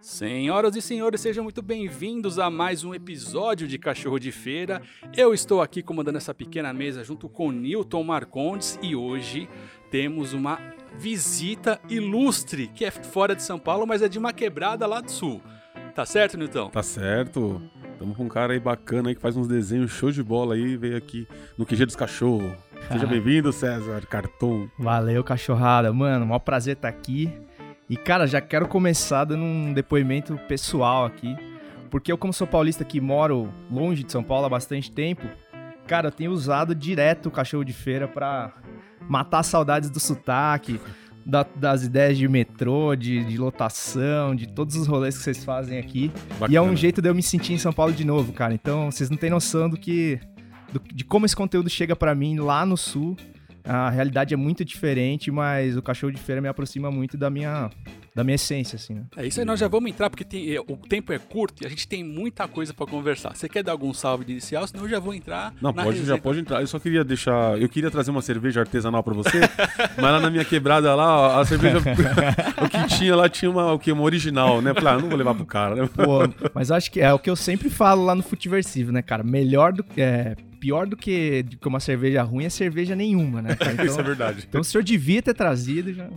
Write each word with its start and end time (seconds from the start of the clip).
Senhoras 0.00 0.76
e 0.76 0.82
senhores, 0.82 1.20
sejam 1.20 1.42
muito 1.42 1.60
bem-vindos 1.60 2.38
a 2.38 2.48
mais 2.48 2.84
um 2.84 2.94
episódio 2.94 3.66
de 3.66 3.78
Cachorro 3.78 4.18
de 4.18 4.30
Feira. 4.30 4.80
Eu 5.16 5.34
estou 5.34 5.60
aqui 5.60 5.82
comandando 5.82 6.18
essa 6.18 6.32
pequena 6.32 6.72
mesa 6.72 7.02
junto 7.02 7.28
com 7.28 7.50
Newton 7.50 8.04
Marcondes 8.04 8.78
e 8.80 8.94
hoje 8.94 9.48
temos 9.90 10.32
uma 10.32 10.60
visita 10.96 11.80
ilustre 11.88 12.68
que 12.68 12.84
é 12.84 12.90
fora 12.90 13.34
de 13.34 13.42
São 13.42 13.58
Paulo, 13.58 13.86
mas 13.86 14.00
é 14.00 14.08
de 14.08 14.18
uma 14.18 14.32
quebrada 14.32 14.86
lá 14.86 15.00
do 15.00 15.10
sul. 15.10 15.42
Tá 15.94 16.06
certo, 16.06 16.38
Newton? 16.38 16.70
Tá 16.70 16.82
certo. 16.82 17.60
Tamo 17.98 18.14
com 18.14 18.24
um 18.24 18.28
cara 18.28 18.52
aí 18.52 18.60
bacana 18.60 19.08
aí 19.08 19.16
que 19.16 19.20
faz 19.20 19.36
uns 19.36 19.48
desenhos 19.48 19.90
show 19.90 20.12
de 20.12 20.22
bola 20.22 20.54
aí, 20.54 20.76
veio 20.76 20.96
aqui 20.96 21.26
no 21.56 21.66
QG 21.66 21.84
dos 21.86 21.96
Cachorros. 21.96 22.52
Seja 22.86 23.04
bem-vindo, 23.08 23.52
César 23.52 24.06
Carton. 24.06 24.68
Valeu, 24.78 25.24
cachorrada. 25.24 25.92
Mano, 25.92 26.24
maior 26.24 26.38
prazer 26.38 26.76
estar 26.76 26.88
aqui. 26.88 27.32
E, 27.88 27.96
cara, 27.96 28.26
já 28.26 28.40
quero 28.40 28.66
começar 28.68 29.24
dando 29.24 29.42
um 29.44 29.72
depoimento 29.72 30.36
pessoal 30.48 31.06
aqui. 31.06 31.36
Porque 31.90 32.12
eu, 32.12 32.18
como 32.18 32.32
sou 32.32 32.46
paulista 32.46 32.84
que 32.84 33.00
moro 33.00 33.48
longe 33.70 34.02
de 34.04 34.12
São 34.12 34.22
Paulo 34.22 34.44
há 34.44 34.48
bastante 34.50 34.92
tempo, 34.92 35.26
cara, 35.86 36.08
eu 36.08 36.12
tenho 36.12 36.30
usado 36.32 36.74
direto 36.74 37.26
o 37.26 37.30
cachorro 37.30 37.64
de 37.64 37.72
feira 37.72 38.06
pra 38.06 38.52
matar 39.08 39.42
saudades 39.42 39.88
do 39.88 39.98
sotaque, 39.98 40.78
da- 41.24 41.46
das 41.56 41.84
ideias 41.84 42.18
de 42.18 42.28
metrô, 42.28 42.94
de, 42.94 43.24
de 43.24 43.38
lotação, 43.38 44.34
de 44.34 44.46
todos 44.46 44.76
os 44.76 44.86
rolês 44.86 45.16
que 45.16 45.24
vocês 45.24 45.42
fazem 45.42 45.78
aqui. 45.78 46.12
E 46.50 46.56
é 46.56 46.60
um 46.60 46.64
Bacana. 46.64 46.76
jeito 46.76 47.00
de 47.00 47.08
eu 47.08 47.14
me 47.14 47.22
sentir 47.22 47.54
em 47.54 47.58
São 47.58 47.72
Paulo 47.72 47.92
de 47.94 48.04
novo, 48.04 48.34
cara. 48.34 48.52
Então, 48.52 48.90
vocês 48.90 49.08
não 49.08 49.16
têm 49.16 49.30
noção 49.30 49.68
do 49.70 49.78
que. 49.78 50.20
do- 50.70 50.82
de 50.92 51.04
como 51.04 51.24
esse 51.24 51.34
conteúdo 51.36 51.70
chega 51.70 51.96
pra 51.96 52.14
mim 52.14 52.38
lá 52.38 52.66
no 52.66 52.76
sul. 52.76 53.16
A 53.64 53.90
realidade 53.90 54.34
é 54.34 54.36
muito 54.36 54.64
diferente, 54.64 55.30
mas 55.30 55.76
o 55.76 55.82
cachorro 55.82 56.12
de 56.12 56.18
feira 56.18 56.40
me 56.40 56.48
aproxima 56.48 56.90
muito 56.90 57.16
da 57.16 57.28
minha, 57.28 57.70
da 58.18 58.24
minha 58.24 58.34
essência, 58.34 58.74
assim, 58.74 58.94
né? 58.94 59.02
É 59.16 59.24
isso 59.26 59.38
aí, 59.38 59.46
nós 59.46 59.60
já 59.60 59.68
vamos 59.68 59.88
entrar 59.88 60.10
porque 60.10 60.24
tem- 60.24 60.52
é, 60.52 60.60
o 60.60 60.76
tempo 60.76 61.12
é 61.12 61.18
curto 61.20 61.62
e 61.62 61.66
a 61.66 61.68
gente 61.68 61.86
tem 61.86 62.02
muita 62.02 62.48
coisa 62.48 62.74
pra 62.74 62.84
conversar. 62.84 63.36
Você 63.36 63.48
quer 63.48 63.62
dar 63.62 63.70
algum 63.70 63.94
salve 63.94 64.24
de 64.24 64.32
inicial? 64.32 64.66
Senão 64.66 64.82
eu 64.84 64.88
já 64.90 64.98
vou 64.98 65.14
entrar 65.14 65.54
Não, 65.62 65.72
na 65.72 65.84
pode, 65.84 66.04
já 66.04 66.18
pode 66.18 66.40
entrar. 66.40 66.60
Eu 66.60 66.66
só 66.66 66.80
queria 66.80 67.04
deixar. 67.04 67.56
Eu 67.60 67.68
queria 67.68 67.90
trazer 67.92 68.10
uma 68.10 68.20
cerveja 68.20 68.58
artesanal 68.60 69.04
pra 69.04 69.14
você, 69.14 69.38
mas 69.96 69.98
lá 69.98 70.18
na 70.18 70.30
minha 70.30 70.44
quebrada 70.44 70.92
lá, 70.96 71.40
a 71.40 71.44
cerveja. 71.44 71.78
o 72.60 72.68
que 72.68 72.96
tinha 72.96 73.14
lá 73.14 73.28
tinha 73.28 73.48
uma, 73.50 73.72
o 73.72 73.78
quê? 73.78 73.92
Uma 73.92 74.02
original, 74.02 74.60
né? 74.60 74.74
Falei, 74.74 74.94
ah, 74.94 74.98
não 74.98 75.08
vou 75.08 75.16
levar 75.16 75.34
pro 75.36 75.46
cara, 75.46 75.76
né? 75.76 75.88
Pô, 75.94 76.18
mas 76.52 76.72
acho 76.72 76.90
que 76.90 77.00
é 77.00 77.12
o 77.12 77.18
que 77.20 77.30
eu 77.30 77.36
sempre 77.36 77.70
falo 77.70 78.04
lá 78.04 78.14
no 78.16 78.22
Futiversivo, 78.24 78.90
né, 78.90 79.00
cara? 79.00 79.22
Melhor 79.22 79.72
do 79.72 79.84
que. 79.84 80.00
É, 80.00 80.34
pior 80.60 80.88
do 80.88 80.96
que, 80.96 81.44
do 81.44 81.56
que 81.56 81.68
uma 81.68 81.78
cerveja 81.78 82.20
ruim 82.24 82.44
é 82.44 82.48
cerveja 82.50 82.96
nenhuma, 82.96 83.40
né, 83.40 83.54
cara? 83.54 83.74
Isso 83.86 83.90
é 83.90 83.92
Então, 83.92 84.04
verdade. 84.04 84.44
então 84.48 84.60
o 84.60 84.64
senhor 84.64 84.82
devia 84.82 85.22
ter 85.22 85.32
trazido 85.32 85.94
já. 85.94 86.08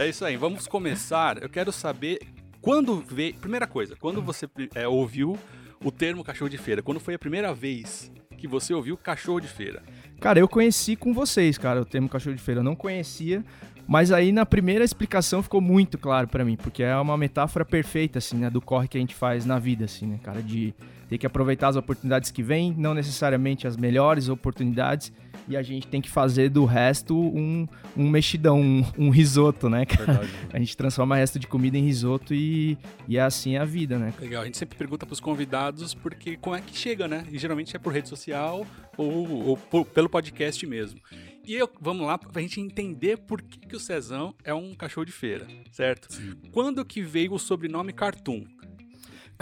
É 0.00 0.08
isso 0.08 0.24
aí, 0.24 0.38
vamos 0.38 0.66
começar. 0.66 1.01
Eu 1.40 1.48
quero 1.48 1.72
saber 1.72 2.20
quando 2.60 3.00
veio. 3.00 3.34
Primeira 3.34 3.66
coisa, 3.66 3.96
quando 3.96 4.22
você 4.22 4.48
é, 4.74 4.86
ouviu 4.86 5.38
o 5.84 5.90
termo 5.90 6.22
cachorro 6.22 6.48
de 6.48 6.58
feira? 6.58 6.82
Quando 6.82 7.00
foi 7.00 7.14
a 7.14 7.18
primeira 7.18 7.52
vez 7.52 8.10
que 8.38 8.46
você 8.46 8.72
ouviu 8.72 8.96
cachorro 8.96 9.40
de 9.40 9.48
feira? 9.48 9.82
Cara, 10.20 10.38
eu 10.38 10.48
conheci 10.48 10.94
com 10.94 11.12
vocês, 11.12 11.58
cara, 11.58 11.82
o 11.82 11.84
termo 11.84 12.08
cachorro 12.08 12.36
de 12.36 12.42
feira. 12.42 12.60
Eu 12.60 12.64
não 12.64 12.76
conhecia, 12.76 13.44
mas 13.86 14.12
aí 14.12 14.30
na 14.32 14.46
primeira 14.46 14.84
explicação 14.84 15.42
ficou 15.42 15.60
muito 15.60 15.98
claro 15.98 16.28
pra 16.28 16.44
mim, 16.44 16.56
porque 16.56 16.82
é 16.82 16.96
uma 16.96 17.16
metáfora 17.16 17.64
perfeita, 17.64 18.18
assim, 18.18 18.36
né, 18.36 18.48
do 18.48 18.60
corre 18.60 18.88
que 18.88 18.96
a 18.96 19.00
gente 19.00 19.14
faz 19.14 19.44
na 19.44 19.58
vida, 19.58 19.84
assim, 19.84 20.06
né, 20.06 20.20
cara, 20.22 20.42
de 20.42 20.72
ter 21.08 21.18
que 21.18 21.26
aproveitar 21.26 21.68
as 21.68 21.76
oportunidades 21.76 22.30
que 22.30 22.42
vêm, 22.42 22.74
não 22.76 22.94
necessariamente 22.94 23.66
as 23.66 23.76
melhores 23.76 24.28
oportunidades, 24.28 25.12
e 25.48 25.56
a 25.56 25.62
gente 25.62 25.86
tem 25.86 26.00
que 26.00 26.08
fazer 26.10 26.48
do 26.48 26.64
resto 26.64 27.18
um, 27.18 27.66
um 27.96 28.08
mexidão, 28.08 28.60
um, 28.60 28.84
um 28.98 29.10
risoto, 29.10 29.68
né, 29.68 29.84
cara? 29.84 30.04
Verdade. 30.12 30.32
A 30.52 30.58
gente 30.58 30.76
transforma 30.76 31.16
resto 31.16 31.38
de 31.38 31.46
comida 31.46 31.76
em 31.76 31.82
risoto 31.84 32.34
e, 32.34 32.78
e 33.08 33.16
é 33.16 33.20
assim 33.22 33.56
a 33.56 33.64
vida, 33.64 33.98
né? 33.98 34.12
Legal, 34.20 34.42
a 34.42 34.44
gente 34.44 34.56
sempre 34.58 34.76
pergunta 34.78 35.04
pros 35.06 35.20
convidados 35.20 35.94
porque 35.94 36.36
como 36.36 36.56
é 36.56 36.60
que 36.60 36.76
chega, 36.76 37.08
né? 37.08 37.24
E 37.30 37.38
geralmente 37.38 37.74
é 37.74 37.78
por 37.78 37.92
rede 37.92 38.08
social 38.08 38.66
ou, 38.96 39.28
ou 39.48 39.56
por- 39.56 39.84
pelo 39.86 40.08
podcast 40.08 40.64
mesmo. 40.66 41.00
E 41.44 41.54
eu, 41.54 41.68
vamos 41.80 42.06
lá 42.06 42.16
pra 42.16 42.40
gente 42.40 42.60
entender 42.60 43.16
por 43.18 43.42
que, 43.42 43.58
que 43.58 43.74
o 43.74 43.80
Cezão 43.80 44.32
é 44.44 44.54
um 44.54 44.74
cachorro 44.74 45.04
de 45.04 45.10
feira, 45.12 45.46
certo? 45.72 46.08
Quando 46.52 46.84
que 46.84 47.02
veio 47.02 47.32
o 47.32 47.38
sobrenome 47.38 47.92
Cartoon? 47.92 48.44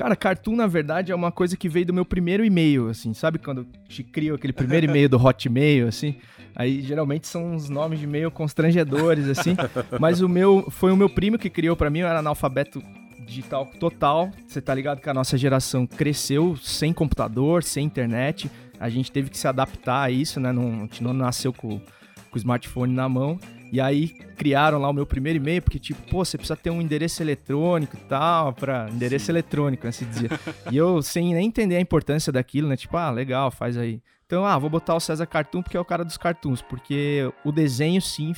Cara, 0.00 0.16
Cartoon, 0.16 0.56
na 0.56 0.66
verdade, 0.66 1.12
é 1.12 1.14
uma 1.14 1.30
coisa 1.30 1.58
que 1.58 1.68
veio 1.68 1.84
do 1.84 1.92
meu 1.92 2.06
primeiro 2.06 2.42
e-mail, 2.42 2.88
assim. 2.88 3.12
Sabe 3.12 3.38
quando 3.38 3.66
te 3.86 4.02
crio 4.02 4.34
aquele 4.34 4.54
primeiro 4.54 4.86
e-mail 4.86 5.10
do 5.10 5.22
Hotmail, 5.22 5.88
assim? 5.88 6.14
Aí, 6.56 6.80
geralmente, 6.80 7.26
são 7.26 7.52
uns 7.52 7.68
nomes 7.68 7.98
de 7.98 8.06
e-mail 8.06 8.30
constrangedores, 8.30 9.28
assim. 9.28 9.54
Mas 10.00 10.22
o 10.22 10.28
meu... 10.28 10.70
Foi 10.70 10.90
o 10.90 10.96
meu 10.96 11.10
primo 11.10 11.36
que 11.36 11.50
criou 11.50 11.76
pra 11.76 11.90
mim. 11.90 11.98
Eu 11.98 12.06
era 12.06 12.20
analfabeto 12.20 12.82
digital 13.26 13.66
total. 13.78 14.30
Você 14.48 14.62
tá 14.62 14.74
ligado 14.74 15.02
que 15.02 15.10
a 15.10 15.12
nossa 15.12 15.36
geração 15.36 15.86
cresceu 15.86 16.56
sem 16.56 16.94
computador, 16.94 17.62
sem 17.62 17.84
internet. 17.84 18.50
A 18.80 18.88
gente 18.88 19.12
teve 19.12 19.28
que 19.28 19.36
se 19.36 19.46
adaptar 19.46 20.04
a 20.04 20.10
isso, 20.10 20.40
né? 20.40 20.50
Não, 20.50 20.66
a 20.66 20.78
gente 20.78 21.04
não 21.04 21.12
nasceu 21.12 21.52
com, 21.52 21.78
com 21.78 22.36
o 22.36 22.38
smartphone 22.38 22.94
na 22.94 23.06
mão. 23.06 23.38
E 23.72 23.80
aí 23.80 24.08
criaram 24.08 24.78
lá 24.78 24.88
o 24.88 24.92
meu 24.92 25.06
primeiro 25.06 25.38
e-mail, 25.38 25.62
porque 25.62 25.78
tipo, 25.78 26.02
pô, 26.10 26.24
você 26.24 26.36
precisa 26.36 26.56
ter 26.56 26.70
um 26.70 26.80
endereço 26.80 27.22
eletrônico 27.22 27.96
e 27.96 28.00
tal, 28.00 28.52
para 28.52 28.88
endereço 28.90 29.30
eletrônico, 29.30 29.86
né, 29.86 29.92
se 29.92 30.04
dizia. 30.04 30.30
e 30.70 30.76
eu 30.76 31.00
sem 31.02 31.34
nem 31.34 31.46
entender 31.46 31.76
a 31.76 31.80
importância 31.80 32.32
daquilo, 32.32 32.68
né, 32.68 32.76
tipo, 32.76 32.96
ah, 32.96 33.10
legal, 33.10 33.50
faz 33.50 33.76
aí. 33.76 34.02
Então, 34.26 34.44
ah, 34.44 34.56
vou 34.58 34.70
botar 34.70 34.94
o 34.94 35.00
César 35.00 35.26
Cartoon 35.26 35.62
porque 35.62 35.76
é 35.76 35.80
o 35.80 35.84
cara 35.84 36.04
dos 36.04 36.16
cartoons, 36.16 36.62
porque 36.62 37.30
o 37.44 37.50
desenho 37.50 38.00
sim 38.00 38.32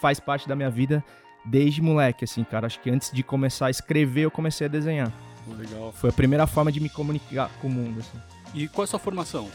faz 0.00 0.18
parte 0.18 0.48
da 0.48 0.56
minha 0.56 0.70
vida 0.70 1.04
desde 1.44 1.80
moleque, 1.80 2.24
assim, 2.24 2.44
cara. 2.44 2.66
Acho 2.66 2.80
que 2.80 2.90
antes 2.90 3.10
de 3.12 3.22
começar 3.22 3.66
a 3.66 3.70
escrever, 3.70 4.22
eu 4.22 4.30
comecei 4.30 4.66
a 4.66 4.70
desenhar. 4.70 5.12
Legal. 5.46 5.92
Foi 5.92 6.10
a 6.10 6.12
primeira 6.12 6.46
forma 6.46 6.70
de 6.70 6.80
me 6.80 6.88
comunicar 6.88 7.50
com 7.60 7.68
o 7.68 7.70
mundo, 7.70 8.00
assim. 8.00 8.18
E 8.54 8.68
qual 8.68 8.82
é 8.82 8.86
a 8.86 8.88
sua 8.88 8.98
formação? 8.98 9.48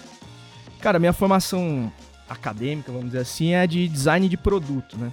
Cara, 0.79 0.99
minha 0.99 1.13
formação 1.13 1.91
acadêmica, 2.29 2.91
vamos 2.91 3.07
dizer 3.07 3.19
assim, 3.19 3.53
é 3.53 3.65
de 3.67 3.87
design 3.87 4.27
de 4.27 4.37
produto, 4.37 4.97
né? 4.97 5.11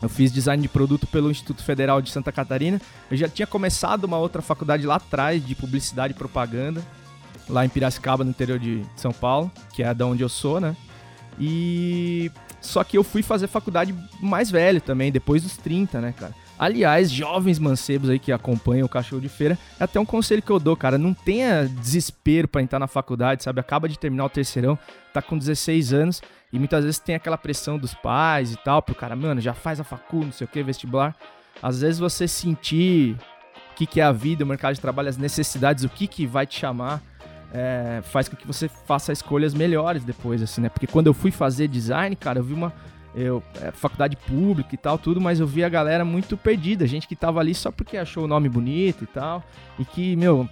Eu 0.00 0.08
fiz 0.08 0.32
design 0.32 0.60
de 0.60 0.68
produto 0.68 1.06
pelo 1.06 1.30
Instituto 1.30 1.62
Federal 1.62 2.02
de 2.02 2.10
Santa 2.10 2.32
Catarina. 2.32 2.80
Eu 3.08 3.16
já 3.16 3.28
tinha 3.28 3.46
começado 3.46 4.04
uma 4.04 4.18
outra 4.18 4.42
faculdade 4.42 4.84
lá 4.84 4.96
atrás 4.96 5.44
de 5.46 5.54
publicidade 5.54 6.12
e 6.12 6.16
propaganda, 6.16 6.82
lá 7.48 7.64
em 7.64 7.68
Piracicaba, 7.68 8.24
no 8.24 8.30
interior 8.30 8.58
de 8.58 8.84
São 8.96 9.12
Paulo, 9.12 9.50
que 9.72 9.82
é 9.82 9.94
da 9.94 10.04
onde 10.04 10.22
eu 10.22 10.28
sou, 10.28 10.60
né? 10.60 10.76
E 11.38 12.32
só 12.60 12.82
que 12.82 12.98
eu 12.98 13.04
fui 13.04 13.22
fazer 13.22 13.46
faculdade 13.46 13.94
mais 14.20 14.50
velho 14.50 14.80
também, 14.80 15.12
depois 15.12 15.44
dos 15.44 15.56
30, 15.56 16.00
né, 16.00 16.12
cara? 16.16 16.34
Aliás, 16.62 17.10
jovens 17.10 17.58
mancebos 17.58 18.08
aí 18.08 18.20
que 18.20 18.30
acompanham 18.30 18.86
o 18.86 18.88
cachorro 18.88 19.20
de 19.20 19.28
feira, 19.28 19.58
é 19.80 19.82
até 19.82 19.98
um 19.98 20.04
conselho 20.04 20.40
que 20.40 20.52
eu 20.52 20.60
dou, 20.60 20.76
cara, 20.76 20.96
não 20.96 21.12
tenha 21.12 21.66
desespero 21.66 22.46
pra 22.46 22.62
entrar 22.62 22.78
na 22.78 22.86
faculdade, 22.86 23.42
sabe? 23.42 23.58
Acaba 23.58 23.88
de 23.88 23.98
terminar 23.98 24.26
o 24.26 24.28
terceirão, 24.28 24.78
tá 25.12 25.20
com 25.20 25.36
16 25.36 25.92
anos 25.92 26.22
e 26.52 26.60
muitas 26.60 26.84
vezes 26.84 27.00
tem 27.00 27.16
aquela 27.16 27.36
pressão 27.36 27.76
dos 27.76 27.94
pais 27.94 28.52
e 28.52 28.56
tal, 28.58 28.80
pro 28.80 28.94
cara, 28.94 29.16
mano, 29.16 29.40
já 29.40 29.52
faz 29.52 29.80
a 29.80 29.84
facu, 29.84 30.24
não 30.24 30.30
sei 30.30 30.44
o 30.44 30.48
que, 30.48 30.62
vestibular. 30.62 31.16
Às 31.60 31.80
vezes 31.80 31.98
você 31.98 32.28
sentir 32.28 33.16
o 33.72 33.74
que, 33.74 33.84
que 33.84 34.00
é 34.00 34.04
a 34.04 34.12
vida, 34.12 34.44
o 34.44 34.46
mercado 34.46 34.76
de 34.76 34.80
trabalho, 34.80 35.08
as 35.08 35.16
necessidades, 35.16 35.82
o 35.82 35.88
que, 35.88 36.06
que 36.06 36.28
vai 36.28 36.46
te 36.46 36.60
chamar, 36.60 37.02
é, 37.52 38.02
faz 38.04 38.28
com 38.28 38.36
que 38.36 38.46
você 38.46 38.68
faça 38.68 39.12
escolhas 39.12 39.52
melhores 39.52 40.04
depois, 40.04 40.40
assim, 40.40 40.60
né? 40.60 40.68
Porque 40.68 40.86
quando 40.86 41.08
eu 41.08 41.14
fui 41.14 41.32
fazer 41.32 41.66
design, 41.66 42.14
cara, 42.14 42.38
eu 42.38 42.44
vi 42.44 42.54
uma. 42.54 42.72
Eu, 43.14 43.42
é, 43.60 43.70
faculdade 43.70 44.16
pública 44.16 44.74
e 44.74 44.78
tal, 44.78 44.96
tudo, 44.98 45.20
mas 45.20 45.38
eu 45.38 45.46
vi 45.46 45.62
a 45.62 45.68
galera 45.68 46.04
muito 46.04 46.36
perdida, 46.36 46.86
gente 46.86 47.06
que 47.06 47.14
tava 47.14 47.40
ali 47.40 47.54
só 47.54 47.70
porque 47.70 47.96
achou 47.96 48.24
o 48.24 48.28
nome 48.28 48.48
bonito 48.48 49.04
e 49.04 49.06
tal, 49.06 49.44
e 49.78 49.84
que, 49.84 50.16
meu, 50.16 50.48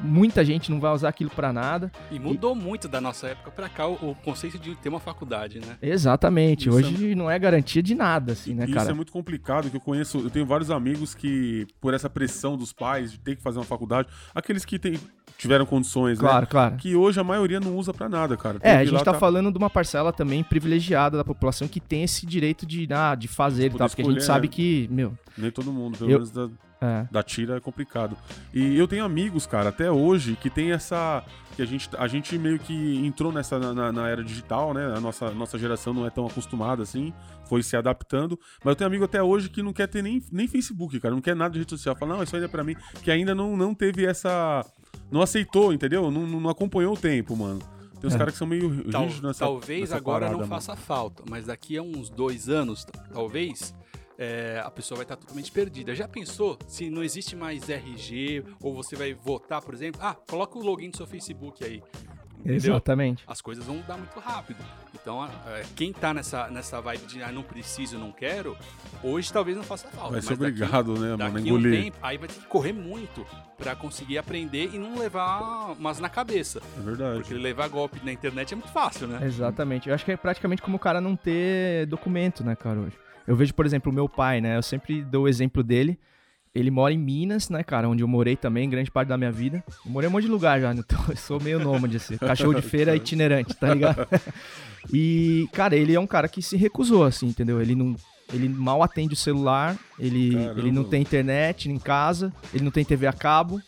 muita 0.00 0.44
gente 0.44 0.70
não 0.70 0.78
vai 0.78 0.92
usar 0.92 1.08
aquilo 1.08 1.30
pra 1.30 1.52
nada. 1.52 1.90
E 2.10 2.18
mudou 2.18 2.54
muito 2.54 2.86
da 2.88 3.00
nossa 3.00 3.28
época 3.28 3.50
pra 3.50 3.68
cá 3.68 3.86
o, 3.86 3.94
o 4.10 4.14
conceito 4.24 4.58
de 4.58 4.74
ter 4.76 4.88
uma 4.88 5.00
faculdade, 5.00 5.58
né? 5.60 5.76
Exatamente, 5.82 6.68
Isso 6.68 6.76
hoje 6.78 7.14
não 7.14 7.30
é 7.30 7.38
garantia 7.38 7.82
de 7.82 7.94
nada, 7.94 8.32
assim, 8.32 8.54
né, 8.54 8.64
Isso 8.64 8.74
cara? 8.74 8.90
é 8.90 8.94
muito 8.94 9.12
complicado, 9.12 9.70
que 9.70 9.76
eu 9.76 9.80
conheço, 9.80 10.18
eu 10.18 10.30
tenho 10.30 10.46
vários 10.46 10.70
amigos 10.70 11.14
que, 11.14 11.66
por 11.80 11.94
essa 11.94 12.08
pressão 12.10 12.56
dos 12.56 12.72
pais 12.72 13.12
de 13.12 13.18
ter 13.18 13.36
que 13.36 13.42
fazer 13.42 13.58
uma 13.58 13.64
faculdade, 13.64 14.08
aqueles 14.34 14.64
que 14.64 14.78
tem- 14.78 14.98
tiveram 15.38 15.66
condições, 15.66 16.18
né? 16.18 16.28
Claro, 16.28 16.46
claro. 16.46 16.76
Que 16.76 16.94
hoje 16.96 17.20
a 17.20 17.24
maioria 17.24 17.60
não 17.60 17.76
usa 17.76 17.92
pra 17.92 18.08
nada, 18.08 18.36
cara. 18.38 18.58
Tem 18.58 18.70
É, 18.70 18.76
a 18.76 18.84
gente 18.84 18.94
lá, 18.94 19.04
tá 19.04 19.14
falando 19.14 19.50
de 19.52 19.58
uma 19.58 19.68
parcela 19.68 20.10
também 20.12 20.42
privilegiada 20.42 21.16
da 21.16 21.24
população 21.24 21.68
que 21.68 21.78
tem 21.80 22.02
esse 22.04 22.24
direito 22.24 22.64
de, 22.64 22.88
ah, 22.90 23.14
de 23.14 23.28
fazer 23.28 23.66
e 23.66 23.76
tal, 23.76 23.86
porque 23.88 24.00
a 24.02 24.04
gente 24.06 24.24
sabe 24.24 24.46
né? 24.48 24.52
que, 24.54 24.88
meu, 24.90 25.16
Nem 25.36 25.50
todo 25.50 25.70
mundo, 25.72 25.98
pelo 25.98 26.10
Eu- 26.10 26.14
menos 26.18 26.30
da, 26.30 26.48
é, 26.80 27.06
da 27.10 27.22
tira 27.22 27.56
é 27.56 27.60
complicado. 27.60 28.16
E 28.52 28.76
eu 28.78 28.86
tenho 28.86 29.04
amigos, 29.04 29.46
cara, 29.46 29.70
até 29.70 29.90
hoje, 29.90 30.36
que 30.36 30.50
tem 30.50 30.72
essa. 30.72 31.24
que 31.56 31.62
a 31.62 31.64
gente, 31.64 31.88
a 31.96 32.06
gente 32.06 32.36
meio 32.38 32.58
que 32.58 33.04
entrou 33.06 33.32
nessa 33.32 33.58
na, 33.58 33.90
na- 33.92 34.08
era 34.08 34.22
digital, 34.22 34.74
né? 34.74 34.92
A 34.94 35.00
nossa, 35.00 35.30
nossa 35.30 35.58
geração 35.58 35.94
não 35.94 36.06
é 36.06 36.10
tão 36.10 36.26
acostumada 36.26 36.82
assim, 36.82 37.14
foi 37.48 37.62
se 37.62 37.76
adaptando. 37.76 38.38
Mas 38.62 38.72
eu 38.72 38.76
tenho 38.76 38.88
amigo 38.88 39.04
até 39.04 39.22
hoje 39.22 39.48
que 39.48 39.62
não 39.62 39.72
quer 39.72 39.86
ter 39.88 40.02
nem, 40.02 40.22
nem 40.30 40.46
Facebook, 40.46 41.00
cara, 41.00 41.14
não 41.14 41.22
quer 41.22 41.34
nada 41.34 41.52
de 41.54 41.60
rede 41.60 41.70
social. 41.70 41.96
Fala, 41.96 42.14
não, 42.16 42.22
isso 42.22 42.36
ainda 42.36 42.46
é 42.46 42.48
pra 42.50 42.62
mim, 42.62 42.76
que 43.02 43.10
ainda 43.10 43.34
não, 43.34 43.56
não 43.56 43.74
teve 43.74 44.04
essa. 44.04 44.64
Não 45.10 45.22
aceitou, 45.22 45.72
entendeu? 45.72 46.10
Não, 46.10 46.26
não 46.26 46.50
acompanhou 46.50 46.92
o 46.94 46.96
tempo, 46.96 47.34
mano. 47.36 47.60
Tem 48.00 48.08
uns 48.08 48.14
É. 48.14 48.18
caras 48.18 48.34
que 48.34 48.38
são 48.38 48.46
meio 48.46 48.84
Tal- 48.90 49.06
nessa 49.06 49.38
talvez 49.46 49.80
nessa 49.80 49.96
agora 49.96 50.26
parada, 50.26 50.32
não 50.32 50.40
mano. 50.40 50.50
faça 50.60 50.76
falta, 50.76 51.22
mas 51.30 51.46
daqui 51.46 51.78
a 51.78 51.82
uns 51.82 52.10
dois 52.10 52.46
anos, 52.50 52.84
talvez, 53.14 53.74
é, 54.18 54.62
a 54.64 54.70
pessoa 54.70 54.96
vai 54.96 55.04
estar 55.04 55.16
totalmente 55.16 55.50
perdida. 55.52 55.94
Já 55.94 56.08
pensou 56.08 56.58
se 56.66 56.88
não 56.90 57.02
existe 57.02 57.34
mais 57.36 57.68
RG 57.68 58.44
ou 58.60 58.74
você 58.74 58.96
vai 58.96 59.14
votar, 59.14 59.60
por 59.62 59.74
exemplo? 59.74 60.00
Ah, 60.02 60.14
coloca 60.14 60.58
o 60.58 60.62
login 60.62 60.90
do 60.90 60.96
seu 60.96 61.06
Facebook 61.06 61.64
aí. 61.64 61.82
Entendeu? 62.38 62.56
Exatamente. 62.74 63.24
As 63.26 63.40
coisas 63.40 63.64
vão 63.64 63.76
mudar 63.76 63.96
muito 63.96 64.20
rápido. 64.20 64.62
Então, 64.94 65.24
é, 65.24 65.64
quem 65.74 65.92
tá 65.92 66.14
nessa, 66.14 66.48
nessa 66.48 66.80
vibe 66.80 67.06
de 67.06 67.20
ah, 67.22 67.32
não 67.32 67.42
preciso, 67.42 67.98
não 67.98 68.12
quero, 68.12 68.56
hoje 69.02 69.32
talvez 69.32 69.56
não 69.56 69.64
faça 69.64 69.88
falta. 69.88 70.12
Vai 70.12 70.22
ser 70.22 70.30
mas 70.30 70.38
daqui- 70.38 70.62
obrigado, 70.62 70.92
né, 70.94 71.16
mano? 71.16 71.16
Daqui 71.16 71.36
um 71.52 71.58
Engolir. 71.58 71.82
tempo, 71.84 71.98
aí 72.00 72.16
vai 72.18 72.28
ter 72.28 72.34
que 72.38 72.46
correr 72.46 72.72
muito 72.72 73.26
pra 73.58 73.74
conseguir 73.74 74.18
aprender 74.18 74.70
e 74.72 74.78
não 74.78 74.96
levar 74.96 75.72
umas 75.72 75.98
na 75.98 76.08
cabeça. 76.08 76.60
É 76.78 76.80
verdade. 76.80 77.20
Porque 77.20 77.34
levar 77.34 77.68
golpe 77.68 78.00
na 78.04 78.12
internet 78.12 78.52
é 78.52 78.56
muito 78.56 78.70
fácil, 78.70 79.08
né? 79.08 79.26
Exatamente. 79.26 79.88
Eu 79.88 79.94
acho 79.94 80.04
que 80.04 80.12
é 80.12 80.16
praticamente 80.16 80.62
como 80.62 80.76
o 80.76 80.80
cara 80.80 81.00
não 81.00 81.16
ter 81.16 81.86
documento, 81.86 82.44
né, 82.44 82.54
cara, 82.54 82.78
hoje. 82.78 82.96
Eu 83.26 83.36
vejo, 83.36 83.52
por 83.54 83.66
exemplo, 83.66 83.90
o 83.90 83.94
meu 83.94 84.08
pai, 84.08 84.40
né? 84.40 84.56
Eu 84.56 84.62
sempre 84.62 85.02
dou 85.02 85.24
o 85.24 85.28
exemplo 85.28 85.62
dele. 85.62 85.98
Ele 86.54 86.70
mora 86.70 86.94
em 86.94 86.98
Minas, 86.98 87.50
né, 87.50 87.62
cara? 87.62 87.88
Onde 87.88 88.02
eu 88.02 88.08
morei 88.08 88.34
também, 88.34 88.68
grande 88.70 88.90
parte 88.90 89.08
da 89.08 89.18
minha 89.18 89.30
vida. 89.30 89.62
Eu 89.84 89.90
morei 89.90 90.08
em 90.08 90.10
um 90.10 90.12
monte 90.12 90.24
de 90.24 90.30
lugar 90.30 90.58
já, 90.60 90.72
então 90.74 90.98
eu 91.08 91.16
sou 91.16 91.40
meio 91.40 91.58
nômade, 91.58 91.96
assim. 91.98 92.16
Cachorro 92.16 92.54
de 92.54 92.62
feira 92.62 92.96
itinerante, 92.96 93.54
tá 93.54 93.74
ligado? 93.74 94.06
E, 94.92 95.48
cara, 95.52 95.74
ele 95.74 95.94
é 95.94 95.98
um 95.98 96.06
cara 96.06 96.28
que 96.28 96.40
se 96.40 96.56
recusou, 96.56 97.02
assim, 97.02 97.26
entendeu? 97.26 97.60
Ele 97.60 97.74
não. 97.74 97.96
Ele 98.32 98.48
mal 98.48 98.82
atende 98.82 99.14
o 99.14 99.16
celular, 99.16 99.76
ele, 99.98 100.34
Caramba. 100.34 100.60
ele 100.60 100.72
não 100.72 100.84
tem 100.84 101.02
internet 101.02 101.68
em 101.68 101.78
casa, 101.78 102.32
ele 102.54 102.64
não 102.64 102.70
tem 102.70 102.84
TV 102.84 103.06
a 103.06 103.12
cabo, 103.12 103.60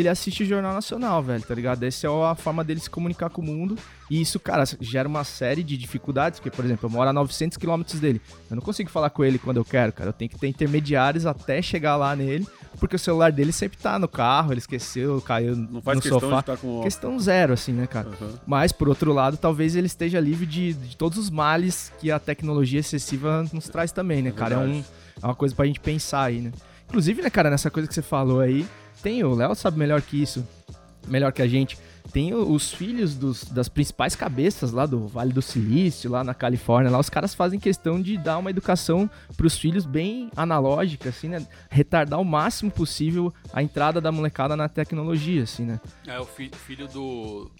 ele 0.00 0.08
assiste 0.08 0.42
o 0.42 0.46
Jornal 0.46 0.72
Nacional, 0.74 1.22
velho, 1.22 1.42
tá 1.42 1.54
ligado? 1.54 1.82
Essa 1.82 2.06
é 2.06 2.10
a 2.10 2.34
forma 2.34 2.62
dele 2.64 2.80
se 2.80 2.88
comunicar 2.90 3.30
com 3.30 3.40
o 3.42 3.44
mundo. 3.44 3.76
E 4.10 4.20
isso, 4.20 4.40
cara, 4.40 4.64
gera 4.80 5.06
uma 5.08 5.22
série 5.24 5.62
de 5.62 5.76
dificuldades, 5.76 6.38
porque, 6.40 6.54
por 6.54 6.64
exemplo, 6.64 6.86
eu 6.86 6.90
moro 6.90 7.08
a 7.10 7.12
900 7.12 7.58
quilômetros 7.58 8.00
dele. 8.00 8.20
Eu 8.50 8.56
não 8.56 8.62
consigo 8.62 8.88
falar 8.90 9.10
com 9.10 9.24
ele 9.24 9.38
quando 9.38 9.58
eu 9.58 9.64
quero, 9.64 9.92
cara. 9.92 10.10
Eu 10.10 10.12
tenho 10.14 10.30
que 10.30 10.38
ter 10.38 10.46
intermediários 10.48 11.26
até 11.26 11.60
chegar 11.60 11.96
lá 11.96 12.16
nele, 12.16 12.46
porque 12.80 12.96
o 12.96 12.98
celular 12.98 13.30
dele 13.32 13.52
sempre 13.52 13.76
tá 13.78 13.98
no 13.98 14.08
carro, 14.08 14.52
ele 14.52 14.60
esqueceu, 14.60 15.20
caiu 15.20 15.54
Não 15.56 15.82
faz 15.82 15.96
no 15.96 16.02
questão 16.02 16.20
sofá. 16.20 16.34
de 16.36 16.40
estar 16.40 16.56
com. 16.56 16.80
Questão 16.82 17.18
zero, 17.18 17.52
assim, 17.52 17.72
né, 17.72 17.86
cara? 17.86 18.08
Aham. 18.08 18.34
Mas, 18.46 18.72
por 18.72 18.88
outro 18.88 19.12
lado, 19.12 19.36
talvez 19.36 19.76
ele 19.76 19.86
esteja 19.86 20.18
livre 20.20 20.46
de, 20.46 20.72
de 20.72 20.96
todos 20.96 21.18
os 21.18 21.28
males 21.28 21.92
que 22.00 22.10
a 22.10 22.18
tecnologia 22.18 22.80
excessiva 22.80 23.44
nos 23.52 23.68
traz 23.68 23.92
também, 23.92 24.22
né, 24.22 24.30
É 24.30 24.32
cara? 24.32 24.54
É, 24.54 24.58
um, 24.58 24.84
é 25.22 25.26
uma 25.26 25.34
coisa 25.34 25.54
pra 25.54 25.66
gente 25.66 25.80
pensar 25.80 26.22
aí, 26.24 26.40
né? 26.40 26.52
Inclusive, 26.88 27.20
né, 27.20 27.28
cara, 27.28 27.50
nessa 27.50 27.70
coisa 27.70 27.86
que 27.86 27.94
você 27.94 28.00
falou 28.00 28.40
aí, 28.40 28.66
tem 29.02 29.22
o 29.24 29.34
Léo 29.34 29.54
sabe 29.54 29.78
melhor 29.78 30.00
que 30.02 30.20
isso, 30.20 30.46
melhor 31.06 31.32
que 31.32 31.42
a 31.42 31.48
gente. 31.48 31.78
Tem 32.10 32.32
os 32.32 32.72
filhos 32.72 33.14
dos- 33.14 33.44
das 33.44 33.68
principais 33.68 34.16
cabeças 34.16 34.72
lá 34.72 34.86
do 34.86 35.06
Vale 35.06 35.30
do 35.30 35.42
Silício, 35.42 36.10
lá 36.10 36.24
na 36.24 36.32
Califórnia, 36.32 36.90
lá 36.90 36.98
os 36.98 37.10
caras 37.10 37.34
fazem 37.34 37.60
questão 37.60 38.00
de 38.00 38.16
dar 38.16 38.38
uma 38.38 38.48
educação 38.48 39.10
pros 39.36 39.58
filhos 39.58 39.84
bem 39.84 40.30
analógica, 40.34 41.10
assim, 41.10 41.28
né? 41.28 41.46
Retardar 41.68 42.18
o 42.18 42.24
máximo 42.24 42.70
possível 42.70 43.30
a 43.52 43.62
entrada 43.62 44.00
da 44.00 44.10
molecada 44.10 44.56
na 44.56 44.70
tecnologia, 44.70 45.42
assim, 45.42 45.66
né? 45.66 45.78
É 46.06 46.18
o 46.18 46.24
fi- 46.24 46.50
filho 46.66 46.88
do. 46.88 47.50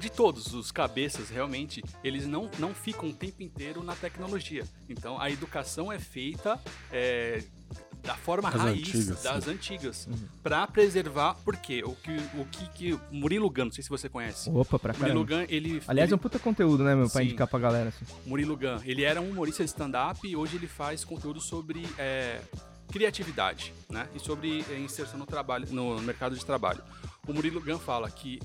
De 0.00 0.08
todos 0.10 0.54
os 0.54 0.70
cabeças, 0.72 1.28
realmente, 1.30 1.82
eles 2.02 2.26
não, 2.26 2.48
não 2.60 2.72
ficam 2.74 3.08
o 3.08 3.12
tempo 3.12 3.42
inteiro 3.42 3.82
na 3.82 3.94
tecnologia. 3.94 4.64
Então 4.88 5.20
a 5.20 5.30
educação 5.30 5.92
é 5.92 5.98
feita 6.00 6.58
é, 6.92 7.42
da 8.04 8.14
forma 8.14 8.50
Das 8.50 8.60
raiz 8.60 8.78
antigas, 8.88 9.22
das 9.22 9.48
antigas. 9.48 10.08
Pra 10.42 10.66
preservar. 10.66 11.34
Por 11.44 11.56
quê? 11.56 11.82
O 11.84 11.94
que 11.94 12.16
o 12.38 12.44
que, 12.44 12.68
que 12.70 13.00
Murilo 13.10 13.50
Gun, 13.50 13.66
não 13.66 13.72
sei 13.72 13.82
se 13.82 13.90
você 13.90 14.08
conhece. 14.08 14.50
Opa, 14.50 14.78
pra 14.78 14.92
Murilo. 14.92 15.24
Gun, 15.24 15.46
ele. 15.48 15.82
Aliás, 15.88 16.08
é 16.08 16.10
ele, 16.10 16.14
um 16.14 16.18
puta 16.18 16.38
conteúdo, 16.38 16.84
né, 16.84 16.94
meu, 16.94 17.08
pra 17.08 17.22
Sim. 17.22 17.28
indicar 17.28 17.48
pra 17.48 17.58
galera. 17.58 17.88
Assim. 17.88 18.04
Murilo 18.26 18.56
Gun, 18.56 18.80
ele 18.84 19.02
era 19.02 19.20
um 19.20 19.30
humorista 19.30 19.64
de 19.64 19.70
stand-up 19.70 20.20
e 20.26 20.36
hoje 20.36 20.56
ele 20.56 20.66
faz 20.66 21.04
conteúdo 21.04 21.40
sobre 21.40 21.86
é, 21.98 22.40
criatividade, 22.92 23.72
né? 23.88 24.06
E 24.14 24.20
sobre 24.20 24.64
é, 24.70 24.78
inserção 24.78 25.18
no 25.18 25.26
trabalho, 25.26 25.66
no 25.70 26.00
mercado 26.02 26.36
de 26.36 26.44
trabalho. 26.44 26.82
O 27.26 27.32
Murilo 27.32 27.60
Gun 27.60 27.78
fala 27.78 28.10
que 28.10 28.38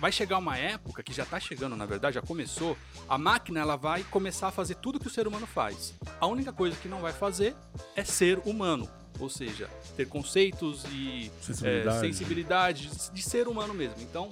vai 0.00 0.10
chegar 0.10 0.38
uma 0.38 0.56
época 0.56 1.02
que 1.02 1.12
já 1.12 1.26
tá 1.26 1.38
chegando, 1.38 1.76
na 1.76 1.84
verdade, 1.84 2.14
já 2.14 2.22
começou. 2.22 2.76
A 3.08 3.18
máquina 3.18 3.60
ela 3.60 3.76
vai 3.76 4.02
começar 4.04 4.48
a 4.48 4.50
fazer 4.50 4.76
tudo 4.76 4.98
que 4.98 5.06
o 5.06 5.10
ser 5.10 5.28
humano 5.28 5.46
faz. 5.46 5.92
A 6.18 6.26
única 6.26 6.52
coisa 6.52 6.76
que 6.76 6.88
não 6.88 7.00
vai 7.00 7.12
fazer 7.12 7.54
é 7.94 8.02
ser 8.02 8.40
humano, 8.46 8.88
ou 9.22 9.30
seja, 9.30 9.70
ter 9.96 10.08
conceitos 10.08 10.84
e 10.90 11.30
Sensibilidade. 11.40 11.96
é, 11.96 12.00
sensibilidade 12.00 12.90
de 13.12 13.22
ser 13.22 13.48
humano 13.48 13.72
mesmo. 13.72 14.02
Então, 14.02 14.30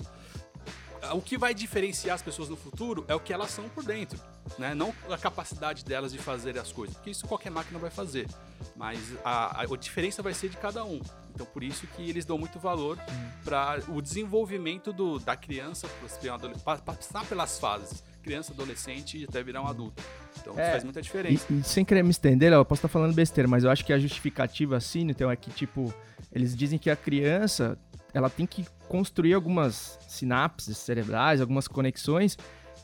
o 1.13 1.21
que 1.21 1.39
vai 1.39 1.55
diferenciar 1.55 2.15
as 2.15 2.23
pessoas 2.23 2.49
no 2.49 2.57
futuro 2.57 3.05
é 3.09 3.15
o 3.15 3.21
que 3.21 3.33
elas 3.33 3.51
são 3.51 3.69
por 3.69 3.85
dentro, 3.85 4.21
né? 4.59 4.75
Não 4.75 4.95
a 5.09 5.17
capacidade 5.17 5.85
delas 5.85 6.13
de 6.13 6.19
fazer 6.19 6.59
as 6.59 6.71
coisas, 6.73 6.95
porque 6.97 7.11
isso 7.11 7.27
qualquer 7.27 7.51
máquina 7.51 7.79
vai 7.79 7.91
fazer. 7.91 8.29
Mas 8.77 8.99
a, 9.25 9.63
a, 9.63 9.77
diferença 9.77 10.23
vai 10.23 10.35
ser 10.35 10.51
de 10.51 10.57
cada 10.57 10.85
um. 10.85 11.01
Então, 11.35 11.47
por 11.47 11.63
isso 11.63 11.87
que 11.89 12.09
eles 12.09 12.25
dão 12.25 12.37
muito 12.37 12.59
valor 12.59 12.99
para 13.45 13.81
o 13.89 14.03
desenvolvimento 14.03 14.93
do, 14.93 15.19
da 15.19 15.37
criança, 15.37 15.89
para 16.65 16.79
passar 16.79 17.25
pelas 17.27 17.59
fases, 17.59 18.03
criança, 18.21 18.53
adolescente 18.53 19.19
e 19.19 19.25
até 19.25 19.43
virar 19.43 19.63
um 19.63 19.67
adulto. 19.67 20.03
Então, 20.41 20.53
isso 20.53 20.63
É, 20.63 20.71
faz 20.73 20.85
muita 20.85 21.03
diferença. 21.03 21.47
E, 21.51 21.61
e 21.61 21.63
sem 21.63 21.85
querer 21.85 22.03
me 22.03 22.11
estender, 22.11 22.51
Léo, 22.51 22.61
eu 22.61 22.65
posso 22.65 22.79
estar 22.81 22.89
falando 22.89 23.15
besteira, 23.15 23.49
mas 23.49 23.65
eu 23.65 23.71
acho 23.71 23.85
que 23.85 23.93
a 23.93 23.99
justificativa, 23.99 24.77
assim, 24.77 25.09
então, 25.09 25.31
é 25.31 25.37
que, 25.37 25.51
tipo, 25.51 25.93
eles 26.33 26.57
dizem 26.57 26.79
que 26.79 26.91
a 26.91 26.97
criança, 26.97 27.79
ela 28.15 28.31
tem 28.31 28.47
que 28.47 28.65
construir 28.89 29.35
algumas 29.35 29.99
sinapses 30.09 30.77
cerebrais, 30.79 31.41
algumas 31.41 31.69
conexões 31.69 32.37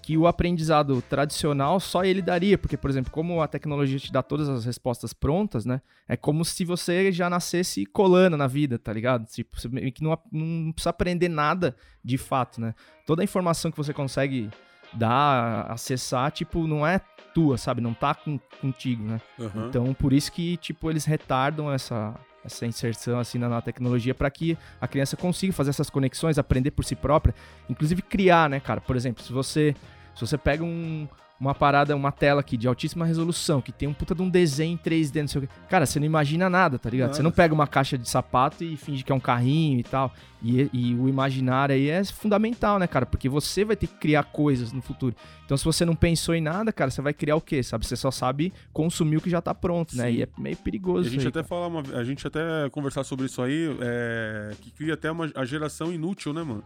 que 0.03 0.17
o 0.17 0.29
aprendizado 0.29 1.03
tradicional 1.03 1.81
só 1.81 2.05
ele 2.05 2.23
daria, 2.23 2.57
porque, 2.57 2.77
por 2.77 2.89
exemplo, 2.89 3.11
como 3.11 3.43
a 3.43 3.49
tecnologia 3.49 3.99
te 3.99 4.13
dá 4.13 4.23
todas 4.23 4.49
as 4.49 4.65
respostas 4.65 5.13
prontas, 5.13 5.67
né? 5.67 5.83
É 6.07 6.17
como 6.17 6.45
se 6.45 6.65
você 6.65 7.11
já 7.11 7.29
nascesse 7.29 7.85
colando 7.85 8.37
na 8.37 8.47
vida, 8.47 8.79
tá 8.79 8.93
ligado? 8.93 9.27
Tipo, 9.27 9.61
você 9.61 9.69
meio 9.69 9.91
que 9.91 10.05
não, 10.05 10.17
não 10.31 10.71
precisa 10.71 10.91
aprender 10.91 11.29
nada 11.29 11.75
de 12.05 12.17
fato, 12.17 12.61
né? 12.61 12.73
Toda 13.05 13.21
a 13.21 13.25
informação 13.25 13.69
que 13.69 13.77
você 13.77 13.93
consegue 13.93 14.49
dar, 14.97 15.71
acessar, 15.71 16.31
tipo, 16.31 16.67
não 16.67 16.87
é 16.87 17.01
tua, 17.35 17.59
sabe? 17.59 17.81
Não 17.81 17.93
tá 17.95 18.15
com, 18.15 18.39
contigo, 18.61 19.05
né? 19.05 19.21
Aham. 19.39 19.69
Então, 19.69 19.95
por 19.95 20.13
isso 20.13 20.33
que, 20.33 20.57
tipo, 20.57 20.91
eles 20.91 21.05
retardam 21.05 21.71
essa, 21.73 22.15
essa 22.45 22.65
inserção, 22.67 23.19
assim, 23.19 23.39
na, 23.39 23.49
na 23.49 23.61
tecnologia 23.61 24.15
para 24.15 24.31
que 24.31 24.57
a 24.81 24.89
criança 24.89 25.17
consiga 25.17 25.53
fazer 25.53 25.71
essas 25.71 25.91
conexões, 25.91 26.39
aprender 26.39 26.71
por 26.71 26.85
si 26.85 26.97
própria, 26.97 27.35
inclusive 27.69 28.01
criar, 28.03 28.49
né, 28.49 28.59
cara? 28.61 28.81
Por 28.81 28.97
exemplo, 28.97 29.23
se 29.23 29.33
você, 29.33 29.75
se 30.15 30.21
você 30.21 30.39
pega 30.39 30.65
um- 30.65 31.07
uma 31.39 31.55
parada, 31.55 31.95
uma 31.95 32.11
tela 32.11 32.41
aqui 32.41 32.57
de 32.57 32.67
altíssima 32.67 33.05
resolução, 33.05 33.61
que 33.61 33.71
tem 33.71 33.87
um 33.87 33.93
puta 33.93 34.15
de 34.15 34.23
um 34.23 34.29
desenho 34.29 34.73
em 34.73 34.77
3D, 34.79 35.21
não 35.21 35.29
sei 35.29 35.43
o 35.43 35.47
quê. 35.47 35.53
Cara, 35.69 35.85
você 35.85 35.99
não 35.99 36.07
imagina 36.07 36.49
nada, 36.49 36.79
tá 36.79 36.89
ligado? 36.89 37.15
Você 37.15 37.23
não 37.23 37.31
pega 37.31 37.53
uma 37.53 37.67
caixa 37.67 37.99
de 37.99 38.09
sapato 38.09 38.65
e 38.65 38.77
finge 38.77 39.05
que 39.05 39.13
é 39.13 39.15
um 39.15 39.21
carrinho 39.21 39.79
e 39.79 39.83
tal. 39.83 40.13
E, 40.43 40.71
e 40.73 40.95
o 40.95 41.09
imaginário 41.09 41.75
aí 41.75 41.91
é 41.91 42.05
fundamental, 42.05 42.79
né, 42.79 42.87
cara? 42.87 43.05
Porque 43.05 43.29
você 43.29 43.65
vai 43.65 43.77
ter 43.77 43.87
que 43.87 43.97
criar 43.97 44.25
coisas 44.25 44.73
no 44.73 44.81
futuro. 44.81 45.15
Então, 45.45 45.57
se 45.57 45.65
você 45.65 45.85
não 45.85 45.95
pensou 45.95 46.35
em 46.35 46.41
nada, 46.41 46.73
cara, 46.73 46.91
você 46.91 47.03
vai 47.03 47.13
criar 47.13 47.37
o 47.37 47.41
quê, 47.41 47.63
sabe? 47.63 47.87
Você 47.87 47.97
só 47.97 48.11
sabe 48.11 48.53
consumir 48.73 49.19
o 49.19 49.21
que 49.21 49.29
já 49.31 49.41
tá 49.41 49.55
pronto, 49.55 49.97
né? 49.97 50.11
Sim. 50.11 50.17
E 50.17 50.23
é 50.23 50.29
meio 50.39 50.57
perigoso 50.57 51.09
a 51.09 51.11
gente 51.11 51.23
aí, 51.23 51.29
até 51.29 51.43
falar 51.43 51.67
uma, 51.67 51.83
a 51.95 52.05
gente 52.05 52.27
até 52.27 52.41
conversar 52.71 53.05
sobre 53.05 53.27
isso 53.27 53.43
aí, 53.43 53.77
é, 53.81 54.53
que 54.61 54.71
cria 54.71 54.95
até 54.95 55.11
uma, 55.11 55.31
a 55.35 55.45
geração 55.45 55.93
inútil, 55.93 56.33
né, 56.33 56.43
mano? 56.43 56.65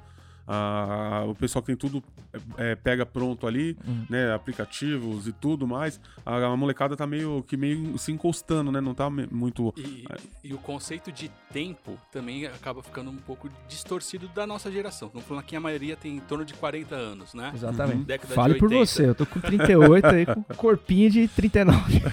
Ah, 0.53 1.25
o 1.29 1.35
pessoal 1.35 1.63
que 1.63 1.69
tem 1.69 1.77
tudo 1.77 2.03
é, 2.57 2.75
pega 2.75 3.07
pronto 3.07 3.47
ali, 3.47 3.77
Uhum. 3.87 4.05
né? 4.11 4.35
Aplicativos 4.35 5.29
e 5.29 5.33
tudo 5.33 5.65
mais. 5.65 6.01
A, 6.27 6.37
a 6.45 6.57
molecada 6.57 6.97
tá 6.97 7.07
meio 7.07 7.45
que 7.47 7.57
meio 7.57 7.97
se 7.97 8.11
encostando, 8.11 8.73
né? 8.73 8.81
Não 8.81 8.93
tá 8.93 9.09
me- 9.09 9.29
muito. 9.31 9.73
E, 9.77 10.05
e 10.43 10.53
o 10.53 10.59
conceito 10.59 11.13
de 11.13 11.29
tempo 11.53 11.97
também 12.11 12.47
acaba 12.47 12.83
ficando 12.83 13.11
um 13.13 13.17
pouco 13.17 13.49
distorcido 13.69 14.27
da 14.29 14.45
nossa 14.45 14.73
geração. 14.73 15.07
Estamos 15.07 15.29
falando 15.29 15.45
que 15.45 15.55
a 15.55 15.61
maioria 15.61 15.97
tem 15.97 16.17
em 16.17 16.21
torno 16.21 16.45
de 16.45 16.55
40 16.55 16.97
anos, 16.97 17.33
né? 17.33 17.53
Exatamente. 17.55 18.05
Década 18.05 18.35
Fale 18.35 18.55
de 18.55 18.59
por 18.59 18.67
80. 18.71 18.87
você, 18.87 19.07
eu 19.09 19.15
tô 19.15 19.27
com 19.27 19.39
38 19.41 20.07
aí, 20.07 20.27
com 20.27 20.41
um 20.41 20.57
corpinho 20.57 21.11
de 21.11 21.29
39. 21.29 22.01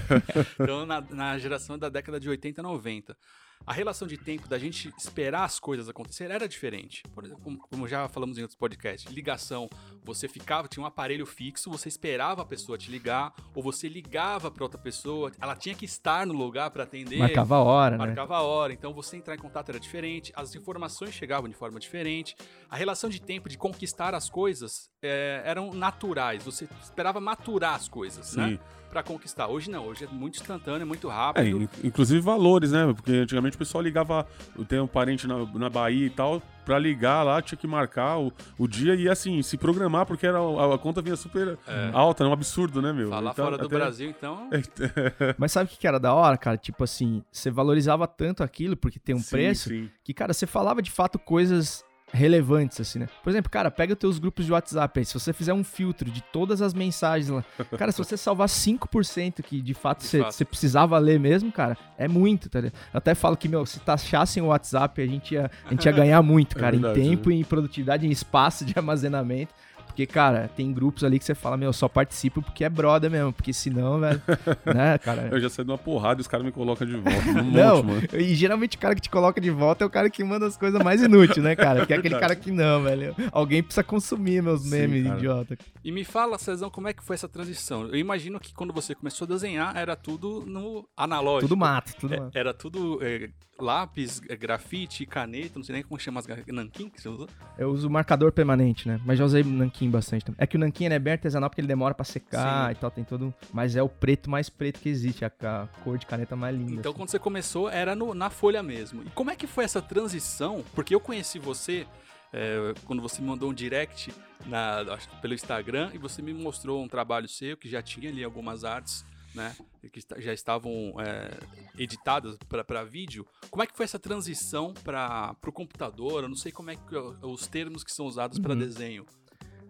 Então, 0.59 0.85
na, 0.85 1.01
na 1.09 1.37
geração 1.39 1.77
da 1.77 1.89
década 1.89 2.19
de 2.19 2.29
80 2.29 2.61
e 2.61 2.63
90. 2.63 3.17
A 3.65 3.73
relação 3.73 4.07
de 4.07 4.17
tempo 4.17 4.47
da 4.47 4.57
gente 4.57 4.93
esperar 4.97 5.43
as 5.43 5.59
coisas 5.59 5.89
acontecerem 5.89 6.33
era 6.33 6.47
diferente. 6.47 7.03
Por 7.13 7.25
exemplo, 7.25 7.57
como, 7.69 7.85
já 7.87 8.07
falamos 8.07 8.37
em 8.37 8.41
outros 8.41 8.57
podcasts, 8.57 9.11
ligação, 9.11 9.69
você 10.05 10.27
ficava, 10.27 10.67
tinha 10.69 10.81
um 10.81 10.85
aparelho 10.87 11.25
fixo, 11.25 11.69
você 11.69 11.89
esperava 11.89 12.41
a 12.43 12.45
pessoa 12.45 12.77
te 12.77 12.89
ligar, 12.89 13.33
ou 13.53 13.61
você 13.61 13.89
ligava 13.89 14.49
para 14.49 14.63
outra 14.63 14.79
pessoa, 14.79 15.31
ela 15.41 15.53
tinha 15.55 15.75
que 15.75 15.83
estar 15.83 16.25
no 16.25 16.33
lugar 16.33 16.71
para 16.71 16.83
atender. 16.83 17.17
Marcava 17.19 17.55
a 17.55 17.61
hora, 17.63 17.97
né? 17.97 18.05
Marcava 18.05 18.37
a 18.37 18.41
hora, 18.41 18.71
então 18.71 18.93
você 18.93 19.17
entrar 19.17 19.35
em 19.35 19.39
contato 19.39 19.67
era 19.69 19.79
diferente, 19.79 20.31
as 20.35 20.55
informações 20.55 21.13
chegavam 21.13 21.49
de 21.49 21.55
forma 21.55 21.77
diferente, 21.79 22.35
a 22.69 22.75
relação 22.77 23.09
de 23.09 23.21
tempo 23.21 23.49
de 23.49 23.57
conquistar 23.57 24.15
as 24.15 24.29
coisas 24.29 24.89
é, 25.01 25.41
eram 25.43 25.73
naturais, 25.73 26.41
você 26.43 26.69
esperava 26.81 27.19
maturar 27.19 27.75
as 27.75 27.89
coisas, 27.89 28.27
Sim. 28.27 28.37
né? 28.39 28.59
Pra 28.89 29.03
conquistar. 29.03 29.47
Hoje 29.49 29.69
não, 29.69 29.85
hoje 29.85 30.05
é 30.05 30.07
muito 30.07 30.39
instantâneo, 30.39 30.81
é 30.83 30.85
muito 30.85 31.09
É, 31.09 31.13
rápido. 31.13 31.61
in- 31.63 31.69
inclusive 31.83 32.21
valores, 32.21 32.71
né? 32.71 32.91
Porque 32.93 33.11
antigamente 33.11 33.46
antigamente 33.47 33.55
o 33.55 33.59
pessoal 33.59 33.81
ligava, 33.81 34.27
eu 34.57 34.65
tenho 34.65 34.83
um 34.83 34.87
parente 34.87 35.27
na, 35.27 35.37
na 35.45 35.69
Bahia 35.69 36.05
e 36.05 36.09
tal, 36.09 36.41
pra 36.65 36.77
ligar 36.77 37.23
lá, 37.23 37.41
tinha 37.41 37.57
que 37.57 37.65
marcar 37.65 38.19
o, 38.19 38.31
o 38.57 38.67
dia 38.67 38.93
e 38.95 39.07
assim, 39.07 39.41
se 39.41 39.57
programar, 39.57 40.05
porque 40.05 40.27
era, 40.27 40.37
a, 40.39 40.75
a 40.75 40.77
conta 40.77 41.01
vinha 41.01 41.15
super 41.15 41.57
alta, 41.93 42.23
é 42.23 42.27
um 42.27 42.33
absurdo, 42.33 42.81
né, 42.81 42.91
meu? 42.91 43.09
Falar 43.09 43.31
Então, 43.31 43.45
fora 43.45 43.57
do 43.57 43.69
Brasil, 43.69 44.09
então. 44.09 44.49
Mas 45.37 45.51
sabe 45.51 45.67
o 45.67 45.69
que 45.69 45.77
que 45.77 45.87
era 45.87 45.99
da 45.99 46.13
hora, 46.13 46.37
cara? 46.37 46.57
Tipo 46.57 46.83
assim, 46.83 47.23
você 47.31 47.49
valorizava 47.49 48.05
tanto 48.07 48.43
aquilo 48.43 48.75
porque 48.75 48.99
tem 48.99 49.15
um 49.15 49.19
Sim, 49.19 49.29
preço 49.31 49.69
sim. 49.69 49.89
que, 50.03 50.13
cara, 50.13 50.33
você 50.33 50.45
falava 50.45 50.81
de 50.81 50.91
fato 50.91 51.17
coisas 51.17 51.85
relevantes, 52.11 52.79
assim, 52.79 52.99
né? 52.99 53.07
Por 53.23 53.29
exemplo, 53.29 53.49
cara, 53.49 53.69
pega 53.69 53.93
os 53.93 53.99
teus 53.99 54.19
grupos 54.19 54.45
de 54.45 54.51
WhatsApp 54.51 54.99
aí. 54.99 55.05
Se 55.05 55.13
você 55.13 55.33
fizer 55.33 55.53
um 55.53 55.63
filtro 55.63 56.09
de 56.09 56.21
todas 56.21 56.61
as 56.61 56.73
mensagens 56.73 57.29
lá, 57.29 57.43
cara, 57.77 57.91
se 57.91 57.97
você 57.97 58.15
salvar 58.15 58.47
5% 58.47 59.41
que 59.41 59.61
de 59.61 59.73
fato 59.73 60.01
De 60.01 60.19
você 60.19 60.45
precisava 60.45 60.97
ler 60.97 61.19
mesmo, 61.19 61.51
cara, 61.51 61.77
é 61.97 62.07
muito, 62.07 62.49
tá 62.49 62.61
ligado? 62.61 62.79
Eu 62.93 62.97
até 62.97 63.13
falo 63.13 63.35
que, 63.35 63.47
meu, 63.47 63.65
se 63.65 63.79
taxassem 63.79 64.41
o 64.41 64.47
WhatsApp, 64.47 65.01
a 65.01 65.05
gente 65.05 65.33
ia, 65.33 65.51
a 65.65 65.69
gente 65.69 65.85
ia 65.85 65.91
ganhar 65.91 66.21
muito, 66.21 66.57
É 66.57 66.59
cara, 66.59 66.75
em 66.75 66.79
verdade, 66.79 67.07
tempo, 67.07 67.31
em 67.31 67.43
produtividade, 67.43 68.07
em 68.07 68.11
espaço 68.11 68.63
de 68.65 68.73
armazenamento. 68.77 69.53
Porque, 69.97 70.05
cara, 70.05 70.47
tem 70.55 70.71
grupos 70.71 71.03
ali 71.03 71.17
que 71.17 71.25
você 71.25 71.33
fala, 71.33 71.57
meu, 71.57 71.73
só 71.73 71.87
participo 71.87 72.39
porque 72.39 72.63
é 72.63 72.69
brother 72.69 73.09
mesmo, 73.09 73.33
porque 73.33 73.51
senão, 73.51 73.99
velho, 73.99 74.21
né, 74.71 74.95
cara. 74.99 75.27
Eu 75.31 75.39
já 75.41 75.49
saí 75.49 75.65
de 75.65 75.71
uma 75.71 75.77
porrada 75.79 76.19
e 76.19 76.21
os 76.21 76.27
caras 76.27 76.45
me 76.45 76.51
colocam 76.51 76.85
de 76.85 76.93
volta. 76.97 77.17
Um 77.41 77.49
Não, 77.51 77.81
monte, 77.81 78.11
mano. 78.13 78.21
e 78.23 78.35
geralmente 78.35 78.77
o 78.77 78.79
cara 78.79 78.93
que 78.93 79.01
te 79.01 79.09
coloca 79.09 79.41
de 79.41 79.49
volta 79.49 79.83
é 79.83 79.87
o 79.87 79.89
cara 79.89 80.07
que 80.07 80.23
manda 80.23 80.45
as 80.45 80.55
coisas 80.55 80.79
mais 80.83 81.01
inúteis, 81.01 81.43
né, 81.43 81.55
cara? 81.55 81.83
Que 81.83 81.93
é 81.93 81.97
aquele 81.97 82.19
cara 82.19 82.35
que 82.35 82.51
não, 82.51 82.83
velho. 82.83 83.15
Alguém 83.31 83.63
precisa 83.63 83.83
consumir 83.83 84.43
meus 84.43 84.61
Sim, 84.61 84.69
memes, 84.69 85.03
cara. 85.05 85.17
idiota. 85.17 85.57
E 85.83 85.91
me 85.91 86.03
fala, 86.03 86.37
Cezão, 86.37 86.69
como 86.69 86.87
é 86.87 86.93
que 86.93 87.03
foi 87.03 87.15
essa 87.15 87.27
transição? 87.27 87.87
Eu 87.87 87.95
imagino 87.95 88.39
que 88.39 88.53
quando 88.53 88.71
você 88.71 88.93
começou 88.93 89.25
a 89.25 89.29
desenhar, 89.29 89.75
era 89.75 89.95
tudo 89.95 90.43
no 90.45 90.87
analógico. 90.95 91.47
Tudo 91.49 91.57
mato, 91.57 91.95
tudo 91.99 92.13
É, 92.13 92.19
mato. 92.19 92.37
era 92.37 92.53
tudo 92.53 92.99
é, 93.01 93.29
lápis, 93.59 94.21
é, 94.29 94.35
grafite, 94.35 95.05
caneta, 95.05 95.53
não 95.55 95.63
sei 95.63 95.73
nem 95.73 95.83
como 95.83 95.99
chama 95.99 96.19
as 96.19 96.27
nanquim 96.47 96.89
que 96.89 97.01
você 97.01 97.09
usou. 97.09 97.27
Eu 97.57 97.69
uso 97.71 97.89
marcador 97.89 98.31
permanente, 98.31 98.87
né? 98.87 98.99
Mas 99.05 99.17
já 99.17 99.25
usei 99.25 99.43
nanquim 99.43 99.86
bastante 99.91 100.25
também. 100.25 100.37
É 100.39 100.47
que 100.47 100.55
o 100.55 100.59
nanquim 100.59 100.85
é 100.85 100.99
bem 100.99 101.13
artesanal 101.13 101.49
porque 101.49 101.61
ele 101.61 101.67
demora 101.67 101.93
pra 101.93 102.03
secar 102.05 102.67
Sim. 102.67 102.71
e 102.71 102.75
tal, 102.75 102.91
tem 102.91 103.03
todo... 103.03 103.33
Mas 103.53 103.75
é 103.75 103.81
o 103.83 103.89
preto 103.89 104.29
mais 104.29 104.49
preto 104.49 104.79
que 104.79 104.89
existe, 104.89 105.23
a, 105.25 105.31
a 105.41 105.67
cor 105.83 105.97
de 105.97 106.05
caneta 106.05 106.35
mais 106.35 106.55
linda. 106.55 106.73
Então, 106.73 106.91
assim. 106.91 106.97
quando 106.99 107.09
você 107.09 107.19
começou, 107.19 107.69
era 107.69 107.95
no- 107.95 108.13
na 108.13 108.29
folha 108.29 108.61
mesmo. 108.63 109.03
E 109.03 109.09
como 109.11 109.29
é 109.31 109.35
que 109.35 109.47
foi 109.47 109.63
essa 109.63 109.81
transição? 109.81 110.63
Porque 110.75 110.93
eu 110.95 110.99
conheci 110.99 111.39
você 111.39 111.85
é, 112.33 112.73
quando 112.85 113.01
você 113.01 113.21
me 113.21 113.27
mandou 113.27 113.49
um 113.49 113.53
direct 113.53 114.13
na- 114.45 114.97
pelo 115.21 115.33
Instagram 115.33 115.91
e 115.93 115.97
você 115.97 116.21
me 116.21 116.33
mostrou 116.33 116.83
um 116.83 116.87
trabalho 116.87 117.27
seu 117.27 117.55
que 117.55 117.69
já 117.69 117.81
tinha 117.81 118.09
ali 118.09 118.23
algumas 118.23 118.63
artes, 118.65 119.05
né? 119.33 119.55
Que 119.93 120.01
já 120.21 120.33
estavam 120.33 120.93
é, 120.99 121.29
editadas 121.77 122.37
para 122.65 122.83
vídeo. 122.83 123.25
Como 123.49 123.63
é 123.63 123.67
que 123.67 123.75
foi 123.75 123.85
essa 123.85 123.99
transição 123.99 124.73
para 124.83 125.35
o 125.45 125.51
computador? 125.51 126.23
Eu 126.23 126.29
não 126.29 126.35
sei 126.35 126.51
como 126.51 126.69
é 126.71 126.75
que 126.75 126.95
os 127.21 127.47
termos 127.47 127.83
que 127.83 127.91
são 127.91 128.05
usados 128.05 128.39
para 128.39 128.53
Uhum. 128.53 128.59
desenho. 128.59 129.05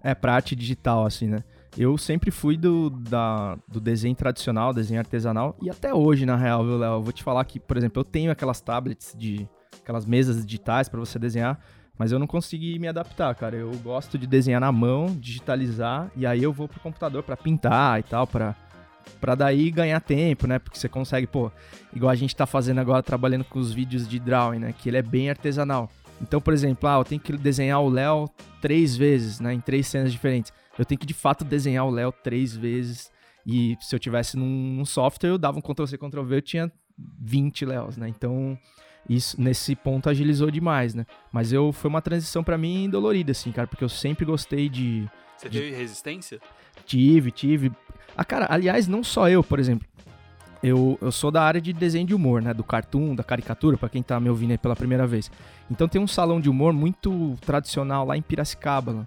É, 0.07 0.15
pra 0.15 0.35
arte 0.35 0.55
digital, 0.55 1.05
assim, 1.05 1.27
né? 1.27 1.43
Eu 1.77 1.97
sempre 1.97 2.31
fui 2.31 2.55
do, 2.55 2.89
da, 2.89 3.57
do 3.67 3.81
desenho 3.81 4.15
tradicional, 4.15 4.73
desenho 4.73 5.01
artesanal, 5.01 5.53
e 5.61 5.69
até 5.69 5.93
hoje, 5.93 6.25
na 6.25 6.37
real, 6.37 6.63
viu, 6.63 6.77
Léo? 6.77 6.93
Eu 6.93 7.03
vou 7.03 7.11
te 7.11 7.21
falar 7.21 7.43
que, 7.43 7.59
por 7.59 7.75
exemplo, 7.75 7.99
eu 7.99 8.05
tenho 8.05 8.31
aquelas 8.31 8.61
tablets 8.61 9.13
de. 9.17 9.45
aquelas 9.81 10.05
mesas 10.05 10.45
digitais 10.45 10.87
pra 10.87 10.97
você 10.97 11.19
desenhar, 11.19 11.59
mas 11.99 12.13
eu 12.13 12.19
não 12.19 12.25
consegui 12.25 12.79
me 12.79 12.87
adaptar, 12.87 13.35
cara. 13.35 13.57
Eu 13.57 13.69
gosto 13.83 14.17
de 14.17 14.25
desenhar 14.25 14.61
na 14.61 14.71
mão, 14.71 15.07
digitalizar, 15.07 16.09
e 16.15 16.25
aí 16.25 16.41
eu 16.41 16.53
vou 16.53 16.69
pro 16.69 16.79
computador 16.79 17.21
pra 17.21 17.35
pintar 17.35 17.99
e 17.99 18.03
tal, 18.03 18.25
pra, 18.25 18.55
pra 19.19 19.35
daí 19.35 19.69
ganhar 19.69 19.99
tempo, 19.99 20.47
né? 20.47 20.57
Porque 20.57 20.79
você 20.79 20.87
consegue, 20.87 21.27
pô, 21.27 21.51
igual 21.93 22.11
a 22.11 22.15
gente 22.15 22.33
tá 22.33 22.45
fazendo 22.45 22.79
agora, 22.79 23.03
trabalhando 23.03 23.43
com 23.43 23.59
os 23.59 23.73
vídeos 23.73 24.07
de 24.07 24.19
drawing, 24.19 24.59
né? 24.59 24.73
Que 24.73 24.87
ele 24.87 24.99
é 24.99 25.01
bem 25.01 25.29
artesanal. 25.29 25.91
Então, 26.21 26.41
por 26.41 26.53
exemplo, 26.53 26.89
ah, 26.89 26.97
eu 26.97 27.03
tenho 27.03 27.21
que 27.21 27.35
desenhar 27.37 27.81
o 27.81 27.89
Léo 27.89 28.29
três 28.61 28.95
vezes, 28.95 29.39
né? 29.39 29.53
Em 29.53 29.61
três 29.61 29.87
cenas 29.87 30.11
diferentes. 30.11 30.51
Eu 30.77 30.85
tenho 30.85 30.99
que 30.99 31.05
de 31.05 31.13
fato 31.13 31.43
desenhar 31.43 31.85
o 31.85 31.89
Léo 31.89 32.11
três 32.11 32.55
vezes. 32.55 33.11
E 33.45 33.77
se 33.79 33.95
eu 33.95 33.99
tivesse 33.99 34.35
num, 34.35 34.75
num 34.75 34.85
software, 34.85 35.29
eu 35.29 35.37
dava 35.37 35.57
um 35.57 35.61
Ctrl 35.61 35.85
C, 35.85 35.97
Ctrl 35.97 36.23
V, 36.23 36.35
eu 36.35 36.41
tinha 36.41 36.71
20 37.19 37.65
Léos, 37.65 37.97
né? 37.97 38.09
Então, 38.09 38.57
isso 39.09 39.39
nesse 39.41 39.75
ponto 39.75 40.09
agilizou 40.09 40.51
demais, 40.51 40.93
né? 40.93 41.05
Mas 41.31 41.53
eu 41.53 41.71
foi 41.71 41.89
uma 41.89 42.01
transição 42.01 42.43
pra 42.43 42.57
mim 42.57 42.89
dolorida, 42.89 43.31
assim, 43.31 43.51
cara, 43.51 43.67
porque 43.67 43.83
eu 43.83 43.89
sempre 43.89 44.25
gostei 44.25 44.67
de. 44.67 45.07
Você 45.37 45.49
teve 45.49 45.71
resistência? 45.71 46.41
Tive, 46.85 47.31
tive. 47.31 47.71
Ah, 48.15 48.25
cara, 48.25 48.47
aliás, 48.49 48.87
não 48.87 49.03
só 49.03 49.29
eu, 49.29 49.43
por 49.43 49.59
exemplo. 49.59 49.87
Eu, 50.63 50.97
eu 51.01 51.11
sou 51.11 51.29
da 51.29 51.43
área 51.43 51.61
de 51.61 51.71
desenho 51.71 52.05
de 52.07 52.15
humor, 52.15 52.41
né? 52.41 52.53
Do 52.53 52.63
cartoon, 52.63 53.13
da 53.13 53.23
caricatura, 53.23 53.77
pra 53.77 53.89
quem 53.89 54.01
tá 54.01 54.19
me 54.19 54.29
ouvindo 54.29 54.51
aí 54.51 54.57
pela 54.57 54.75
primeira 54.75 55.05
vez. 55.05 55.29
Então 55.69 55.87
tem 55.87 56.01
um 56.01 56.07
salão 56.07 56.41
de 56.41 56.49
humor 56.49 56.73
muito 56.73 57.35
tradicional 57.41 58.05
lá 58.05 58.17
em 58.17 58.21
Piracicaba, 58.21 59.05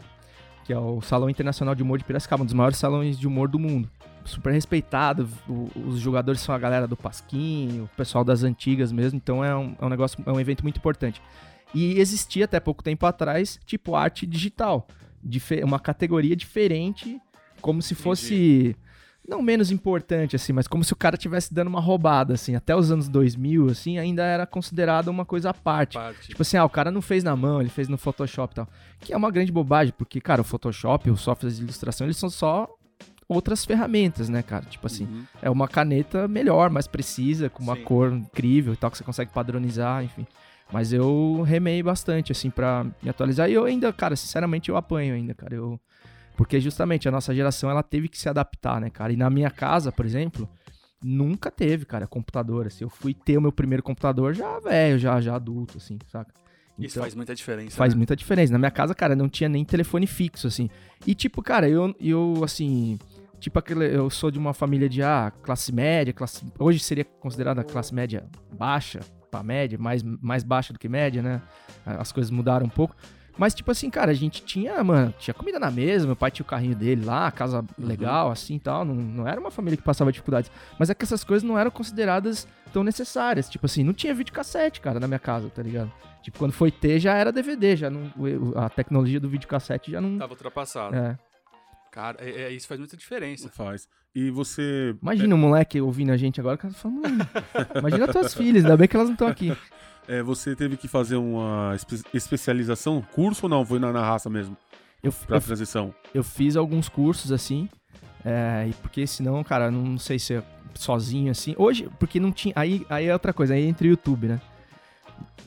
que 0.65 0.73
é 0.73 0.79
o 0.79 1.01
Salão 1.01 1.29
Internacional 1.29 1.75
de 1.75 1.83
Humor 1.83 1.99
de 1.99 2.05
Piracicaba, 2.05 2.43
um 2.43 2.47
dos 2.47 2.55
maiores 2.55 2.79
salões 2.79 3.19
de 3.19 3.27
humor 3.27 3.49
do 3.49 3.59
mundo. 3.59 3.91
Super 4.25 4.53
respeitado, 4.53 5.29
o- 5.49 5.69
os 5.89 5.99
jogadores 5.99 6.41
são 6.41 6.55
a 6.55 6.59
galera 6.59 6.87
do 6.87 6.97
Pasquinho, 6.97 7.85
o 7.85 7.97
pessoal 7.97 8.23
das 8.23 8.45
antigas 8.45 8.93
mesmo, 8.93 9.17
então 9.17 9.45
é 9.45 9.57
um, 9.57 9.75
é 9.81 9.85
um 9.85 9.89
negócio, 9.89 10.23
é 10.25 10.31
um 10.31 10.39
evento 10.39 10.63
muito 10.63 10.77
importante. 10.77 11.21
E 11.75 11.99
existia 11.99 12.45
até 12.45 12.61
pouco 12.61 12.83
tempo 12.85 13.07
atrás, 13.07 13.59
tipo, 13.67 13.97
arte 13.97 14.27
digital, 14.27 14.87
uma 15.65 15.81
categoria 15.81 16.37
diferente, 16.37 17.21
como 17.61 17.83
se 17.83 17.95
fosse 17.95 18.77
não 19.31 19.41
menos 19.41 19.71
importante, 19.71 20.35
assim, 20.37 20.53
mas 20.53 20.67
como 20.67 20.83
se 20.85 20.93
o 20.93 20.97
cara 20.97 21.17
tivesse 21.17 21.55
dando 21.55 21.69
uma 21.69 21.81
roubada, 21.81 22.35
assim. 22.35 22.55
Até 22.57 22.75
os 22.77 22.91
anos 22.91 23.09
2000, 23.09 23.69
assim, 23.69 23.97
ainda 23.99 24.23
era 24.25 24.45
considerado 24.47 25.09
uma 25.09 25.25
coisa 25.25 25.51
à 25.51 25.55
parte. 25.55 25.95
Parte. 25.95 26.29
Tipo 26.29 26.43
assim, 26.43 26.57
ah, 26.57 26.65
o 26.65 26.69
cara 26.69 26.91
não 26.91 27.01
fez 27.01 27.23
na 27.25 27.35
mão, 27.37 27.61
ele 27.61 27.71
fez 27.71 27.89
no 27.89 27.97
Photoshop 27.97 28.53
e 28.53 28.57
tal. 28.57 28.69
Que 29.01 29.13
é 29.13 29.17
uma 29.17 29.31
grande 29.31 29.51
bobagem, 29.53 29.95
porque, 29.97 30.21
cara, 30.21 30.41
o 30.41 30.45
Photoshop, 30.45 31.09
os 31.11 31.21
softwares 31.21 31.57
de 31.57 31.63
ilustração, 31.63 32.07
eles 32.07 32.17
são 32.17 32.29
só 32.29 32.69
outras 33.29 33.65
ferramentas, 33.65 34.29
né, 34.29 34.43
cara? 34.43 34.65
Tipo 34.67 34.87
assim, 34.89 35.05
Uhum. 35.05 35.25
é 35.41 35.49
uma 35.49 35.69
caneta 35.69 36.27
melhor, 36.27 36.69
mais 36.69 36.89
precisa, 36.89 37.49
com 37.49 37.63
uma 37.63 37.77
Sim. 37.77 37.85
cor 37.85 38.13
incrível 38.13 38.73
e 38.73 38.77
tal, 38.77 38.91
que 38.91 38.99
você 38.99 39.05
consegue 39.05 39.31
padronizar, 39.33 40.03
enfim. 40.05 40.27
Mas 40.73 40.93
eu 40.93 41.43
remei 41.47 41.83
bastante, 41.83 42.31
assim, 42.33 42.51
pra 42.51 42.85
me 43.03 43.09
atualizar. 43.09 43.49
E 43.49 43.55
eu 43.55 43.65
ainda, 43.65 43.93
cara, 43.93 44.15
sinceramente, 44.17 44.69
eu 44.69 44.77
apanho 44.77 45.15
ainda, 45.15 45.35
cara. 45.35 45.55
Eu... 45.55 45.81
Porque 46.41 46.59
justamente 46.59 47.07
a 47.07 47.11
nossa 47.13 47.35
geração, 47.35 47.69
ela 47.71 47.83
teve 47.83 48.09
que 48.09 48.17
se 48.17 48.27
adaptar, 48.27 48.81
né, 48.81 48.89
cara? 48.89 49.13
E 49.13 49.17
na 49.17 49.29
minha 49.29 49.51
casa, 49.51 49.93
por 49.93 50.07
exemplo, 50.07 50.49
nunca 51.05 51.51
teve, 51.51 51.85
cara, 51.85 52.07
computador. 52.07 52.67
Assim, 52.67 52.83
eu 52.83 52.89
fui 52.89 53.13
ter 53.13 53.37
o 53.37 53.43
meu 53.43 53.53
primeiro 53.53 53.83
computador 53.83 54.33
já 54.33 54.59
velho, 54.59 54.99
já, 54.99 55.21
já 55.21 55.35
adulto, 55.35 55.77
assim, 55.77 55.99
saca? 56.07 56.33
Isso 56.79 56.95
Então- 56.95 57.03
faz 57.03 57.15
muita 57.15 57.35
diferença. 57.35 57.77
Faz 57.77 57.93
né? 57.93 57.99
muita 57.99 58.17
diferença. 58.17 58.55
Na 58.55 58.59
minha 58.59 58.71
casa, 58.71 58.95
cara, 58.95 59.15
não 59.15 59.29
tinha 59.29 59.51
nem 59.51 59.63
telefone 59.67 60.07
fixo, 60.07 60.47
assim. 60.47 60.71
E, 61.07 61.15
tipo, 61.15 61.43
cara, 61.43 61.69
eu, 61.69 61.95
eu 62.01 62.41
assim. 62.43 62.99
Tipo, 63.39 63.59
aquele, 63.59 63.95
eu 63.95 64.09
sou 64.09 64.31
de 64.31 64.39
uma 64.39 64.55
família 64.55 64.89
de 64.89 65.03
ah, 65.03 65.31
classe 65.43 65.71
média, 65.71 66.11
classe, 66.15 66.43
hoje 66.59 66.81
seria 66.81 67.05
considerada 67.05 67.63
classe 67.63 67.95
média 67.95 68.25
baixa, 68.51 69.01
pra 69.31 69.43
média, 69.43 69.79
mais, 69.79 70.03
mais 70.03 70.43
baixa 70.43 70.73
do 70.73 70.79
que 70.79 70.89
média, 70.89 71.23
né? 71.23 71.43
As 71.85 72.11
coisas 72.13 72.31
mudaram 72.31 72.65
um 72.65 72.71
pouco. 72.71 72.97
Mas, 73.39 73.55
tipo 73.55 73.71
assim, 73.71 73.89
cara, 73.91 74.11
a 74.11 74.15
gente 74.15 74.43
tinha, 74.45 74.83
mano, 74.85 75.15
tinha 75.19 75.33
comida 75.35 75.59
na 75.59 75.71
mesa, 75.71 76.07
meu 76.07 76.17
pai 76.17 76.31
tinha 76.31 76.45
o 76.45 76.49
carrinho 76.49 76.75
dele 76.75 77.05
lá, 77.05 77.31
casa 77.31 77.65
legal, 77.79 78.31
assim 78.31 78.57
e 78.57 78.61
tal. 78.61 78.85
Não, 78.85 78.95
não 78.95 79.27
era 79.29 79.41
uma 79.41 79.51
família 79.51 79.77
que 79.77 79.83
passava 79.83 80.13
dificuldades. 80.13 80.51
Mas 80.79 80.91
é 80.91 80.95
que 80.95 81.05
essas 81.05 81.25
coisas 81.25 81.43
não 81.47 81.59
eram 81.59 81.71
consideradas 81.71 82.47
tão 82.73 82.85
necessárias. 82.85 83.49
Tipo 83.49 83.67
assim, 83.67 83.83
não 83.83 83.93
tinha 83.93 84.15
videocassete, 84.15 84.81
cara, 84.81 85.01
na 85.01 85.07
minha 85.09 85.19
casa, 85.19 85.49
tá 85.49 85.63
ligado? 85.63 85.91
Tipo, 86.23 86.39
quando 86.39 86.53
foi 86.53 86.71
ter, 86.71 86.99
já 87.01 87.15
era 87.15 87.33
DVD, 87.33 87.77
já 87.77 87.89
não, 87.89 88.13
a 88.57 88.69
tecnologia 88.69 89.19
do 89.19 89.29
videocassete 89.29 89.91
já 89.91 90.01
não. 90.01 90.19
Tava 90.19 90.33
ultrapassado. 90.33 90.95
É. 90.95 91.19
Cara, 91.91 92.19
é- 92.21 92.43
é- 92.43 92.53
isso 92.53 92.69
faz 92.69 92.79
muita 92.79 92.97
diferença. 92.97 93.49
Faz. 93.49 93.89
E 94.15 94.31
você. 94.31 94.95
Imagina 95.01 95.35
um 95.35 95.39
moleque 95.39 95.81
ouvindo 95.81 96.11
a 96.13 96.17
gente 96.17 96.41
agora, 96.41 96.57
o 96.57 96.59
cara 96.59 96.75
fala, 96.75 96.95
mano, 96.95 97.29
imagina 97.77 98.07
tuas 98.09 98.35
filhas, 98.35 98.65
ainda 98.65 98.77
bem 98.77 98.87
que 98.89 98.97
elas 98.97 99.09
não 99.09 99.15
estão 99.15 99.29
aqui. 99.29 99.57
É, 100.19 100.23
você 100.23 100.55
teve 100.57 100.77
que 100.77 100.89
fazer 100.89 101.17
uma 101.17 101.73
espe- 101.77 102.03
especialização, 102.13 103.01
curso 103.13 103.47
ou 103.47 103.51
não? 103.51 103.65
Foi 103.65 103.79
na, 103.79 103.93
na 103.93 104.03
raça 104.05 104.29
mesmo? 104.29 104.57
Eu, 105.03 105.13
Pra 105.13 105.37
eu, 105.37 105.41
transição? 105.41 105.95
eu 106.13 106.23
fiz 106.23 106.57
alguns 106.57 106.89
cursos 106.89 107.33
assim, 107.33 107.69
é, 108.25 108.67
e 108.69 108.73
porque 108.75 109.07
senão, 109.07 109.43
cara, 109.45 109.71
não 109.71 109.97
sei 109.99 110.19
se 110.19 110.35
é 110.35 110.43
sozinho 110.75 111.31
assim. 111.31 111.55
Hoje, 111.57 111.89
porque 111.99 112.21
não 112.21 112.31
tinha. 112.33 112.53
Aí, 112.57 112.85
aí 112.91 113.07
é 113.07 113.13
outra 113.13 113.33
coisa, 113.33 113.55
aí 113.55 113.65
entra 113.67 113.87
o 113.87 113.91
YouTube, 113.91 114.27
né? 114.29 114.41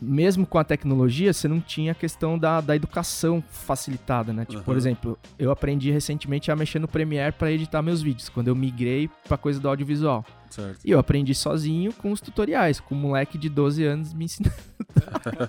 Mesmo 0.02 0.46
com 0.46 0.58
a 0.58 0.64
tecnologia, 0.64 1.32
você 1.32 1.48
não 1.48 1.62
tinha 1.62 1.94
a 1.94 1.96
questão 1.96 2.38
da, 2.38 2.60
da 2.60 2.76
educação 2.76 3.42
facilitada, 3.50 4.34
né? 4.34 4.44
Tipo, 4.44 4.62
por 4.64 4.72
Aham. 4.72 4.78
exemplo, 4.78 5.20
eu 5.40 5.50
aprendi 5.50 5.92
recentemente 5.92 6.52
a 6.52 6.56
mexer 6.56 6.80
no 6.80 6.88
Premiere 6.88 7.32
para 7.32 7.52
editar 7.52 7.82
meus 7.82 8.02
vídeos, 8.02 8.28
quando 8.28 8.50
eu 8.50 8.56
migrei 8.56 9.10
pra 9.28 9.38
coisa 9.38 9.60
do 9.60 9.70
audiovisual. 9.70 10.26
Certo. 10.54 10.82
E 10.86 10.92
eu 10.92 11.00
aprendi 11.00 11.34
sozinho 11.34 11.92
com 11.94 12.12
os 12.12 12.22
tutoriais, 12.22 12.80
com 12.80 12.94
um 12.94 12.98
moleque 13.00 13.40
de 13.40 13.50
12 13.50 13.84
anos 13.84 14.14
me 14.14 14.26
ensinando. 14.26 14.54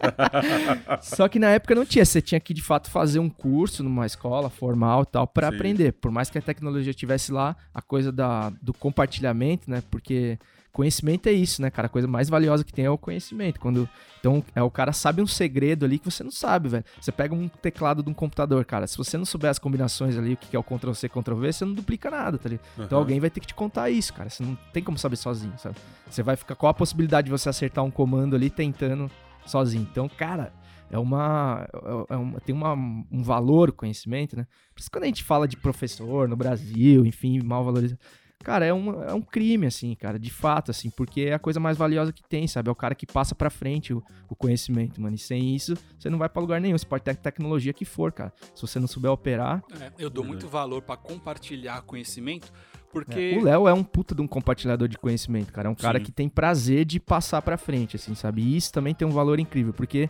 Só 1.03 1.29
que 1.29 1.39
na 1.39 1.51
época 1.51 1.75
não 1.75 1.85
tinha, 1.85 2.07
você 2.07 2.23
tinha 2.23 2.41
que 2.41 2.55
de 2.55 2.63
fato 2.63 2.91
fazer 2.91 3.19
um 3.19 3.29
curso 3.29 3.85
numa 3.85 4.07
escola 4.07 4.49
formal 4.49 5.03
e 5.03 5.07
tal 5.07 5.27
para 5.27 5.49
aprender. 5.49 5.93
Por 5.93 6.11
mais 6.11 6.31
que 6.31 6.39
a 6.39 6.43
tecnologia 6.43 6.89
estivesse 6.89 7.33
lá, 7.33 7.55
a 7.75 7.83
coisa 7.83 8.11
da, 8.11 8.51
do 8.63 8.73
compartilhamento, 8.73 9.71
né? 9.71 9.83
Porque, 9.91 10.39
conhecimento 10.75 11.29
é 11.29 11.33
isso, 11.33 11.63
né, 11.63 11.71
cara? 11.71 11.87
A 11.87 11.89
coisa 11.89 12.09
mais 12.09 12.29
valiosa 12.29 12.65
que 12.65 12.73
tem 12.73 12.85
é 12.85 12.91
o 12.91 12.99
conhecimento. 12.99 13.61
Quando 13.61 13.89
então 14.19 14.45
é 14.55 14.63
o 14.63 14.71
cara 14.71 14.93
sabe 14.93 15.23
um 15.23 15.27
segredo 15.27 15.85
ali 15.85 16.01
que 16.01 16.05
você 16.05 16.25
não 16.25 16.33
sabe, 16.33 16.69
velho. 16.69 16.85
Você 17.01 17.13
pega 17.13 17.33
um 17.33 17.47
teclado 17.47 18.03
de 18.03 18.11
um 18.11 18.13
computador, 18.13 18.65
cara. 18.65 18.85
Se 18.89 18.99
você 18.99 19.17
não 19.17 19.25
souber 19.25 19.51
as 19.51 19.59
combinações 19.59 20.19
ali, 20.19 20.35
o 20.35 20.37
que 20.37 20.57
é 20.57 20.59
o 20.59 20.65
Ctrl 20.65 20.93
C, 20.93 21.09
Ctrl 21.09 21.37
V, 21.37 21.53
você 21.53 21.65
não 21.65 21.75
duplica 21.75 22.11
nada, 22.11 22.37
tá 22.37 22.49
ligado? 22.49 22.67
Uhum. 22.77 22.85
Então 22.85 22.99
alguém 22.99 23.21
vai 23.21 23.31
ter 23.31 23.39
que 23.39 23.47
te 23.47 23.55
contar 23.55 23.89
isso, 23.89 24.13
cara. 24.13 24.29
Você 24.29 24.43
não 24.43 24.59
tem 24.73 24.83
como 24.83 24.99
saber 24.99 25.17
sozinho, 25.17 25.55
sabe? 25.59 25.77
Você 26.11 26.25
vai 26.25 26.35
ficar 26.35 26.57
qual 26.57 26.71
a 26.71 26.75
possibilidade 26.75 27.27
de 27.27 27.31
você 27.31 27.49
acertar 27.49 27.85
um 27.85 27.91
comando 27.91 28.35
ali 28.35 28.51
tentando 28.51 29.09
sozinho. 29.47 29.87
Então, 29.89 30.09
cara, 30.09 30.53
é 30.91 30.99
uma, 30.99 31.69
é, 32.09 32.15
é 32.15 32.17
uma 32.17 32.41
tem 32.41 32.55
uma, 32.55 32.73
um 32.75 33.23
valor 33.23 33.69
o 33.69 33.73
conhecimento, 33.73 34.37
né? 34.37 34.45
Por 34.75 34.81
isso 34.81 34.91
quando 34.91 35.05
a 35.05 35.07
gente 35.07 35.23
fala 35.23 35.47
de 35.47 35.57
professor 35.57 36.29
no 36.29 36.35
Brasil, 36.35 37.07
enfim, 37.07 37.41
mal 37.43 37.65
valorizado, 37.65 38.01
cara, 38.43 38.65
é 38.65 38.73
um, 38.73 39.03
é 39.03 39.15
um 39.15 39.23
crime, 39.23 39.67
assim, 39.67 39.95
cara, 39.95 40.19
de 40.19 40.31
fato, 40.31 40.71
assim, 40.71 40.91
porque 40.91 41.23
é 41.23 41.35
a 41.35 41.39
coisa 41.39 41.59
mais 41.61 41.77
valiosa 41.77 42.13
que 42.13 42.23
tem, 42.23 42.47
sabe? 42.47 42.69
É 42.69 42.73
o 42.73 42.75
cara 42.75 42.95
que 42.95 43.07
passa 43.07 43.35
pra 43.35 43.51
frente 43.51 43.93
o, 43.93 44.03
o 44.29 44.35
conhecimento, 44.37 45.01
mano. 45.01 45.15
E 45.15 45.19
sem 45.19 45.55
isso, 45.55 45.75
você 45.99 46.11
não 46.11 46.19
vai 46.19 46.29
pra 46.29 46.41
lugar 46.41 46.61
nenhum. 46.61 46.77
Você 46.77 46.87
pode 46.87 47.05
ter 47.05 47.17
tecnologia 47.17 47.73
que 47.73 47.85
for, 47.85 48.13
cara. 48.13 48.33
Se 48.55 48.63
você 48.63 48.79
não 48.79 48.87
souber 48.87 49.11
operar. 49.11 49.63
É, 49.81 49.93
eu 49.99 50.11
dou 50.11 50.25
muito 50.25 50.49
valor 50.49 50.83
para 50.83 50.97
compartilhar 50.97 51.83
conhecimento, 51.83 52.53
porque. 52.93 53.35
É, 53.35 53.39
o 53.39 53.43
Léo 53.43 53.69
é 53.69 53.73
um 53.73 53.83
puta 53.83 54.15
de 54.15 54.23
um 54.23 54.27
compartilhador 54.27 54.89
de 54.89 54.99
conhecimento, 54.99 55.53
cara. 55.53 55.69
É 55.69 55.71
um 55.71 55.75
cara 55.75 55.99
Sim. 55.99 56.05
que 56.05 56.13
tem 56.13 56.29
prazer 56.29 56.85
de 56.85 57.01
passar 57.01 57.43
pra 57.43 57.57
frente, 57.57 57.97
assim, 57.97 58.15
sabe? 58.15 58.43
E 58.43 58.57
isso 58.57 58.73
também 58.73 58.95
tem 58.95 59.07
um 59.07 59.11
valor 59.11 59.41
incrível, 59.41 59.73
porque 59.73 60.09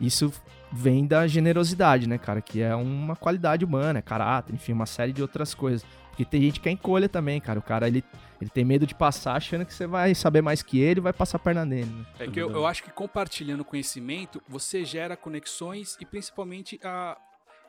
isso 0.00 0.32
vem 0.72 1.06
da 1.06 1.26
generosidade, 1.26 2.08
né, 2.08 2.18
cara? 2.18 2.40
Que 2.40 2.60
é 2.60 2.74
uma 2.74 3.14
qualidade 3.14 3.64
humana, 3.64 4.00
é 4.00 4.02
caráter, 4.02 4.52
enfim, 4.52 4.72
uma 4.72 4.86
série 4.86 5.12
de 5.12 5.22
outras 5.22 5.54
coisas. 5.54 5.86
Porque 6.14 6.24
tem 6.24 6.40
gente 6.42 6.60
que 6.60 6.68
é 6.68 6.72
encolha 6.72 7.08
também, 7.08 7.40
cara. 7.40 7.58
O 7.58 7.62
cara, 7.62 7.88
ele, 7.88 8.04
ele 8.40 8.48
tem 8.48 8.64
medo 8.64 8.86
de 8.86 8.94
passar 8.94 9.34
achando 9.34 9.66
que 9.66 9.74
você 9.74 9.84
vai 9.84 10.14
saber 10.14 10.42
mais 10.42 10.62
que 10.62 10.78
ele 10.78 11.00
vai 11.00 11.12
passar 11.12 11.38
a 11.38 11.40
perna 11.40 11.64
nele. 11.64 11.90
Né? 11.90 12.06
É 12.20 12.26
que 12.28 12.40
eu, 12.40 12.52
eu, 12.52 12.64
acho 12.64 12.84
que 12.84 12.90
compartilhando 12.90 13.64
conhecimento, 13.64 14.40
você 14.48 14.84
gera 14.84 15.16
conexões 15.16 15.96
e 16.00 16.06
principalmente 16.06 16.78
a, 16.84 17.18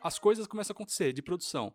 as 0.00 0.16
coisas 0.16 0.46
começam 0.46 0.72
a 0.72 0.76
acontecer 0.76 1.12
de 1.12 1.22
produção. 1.22 1.74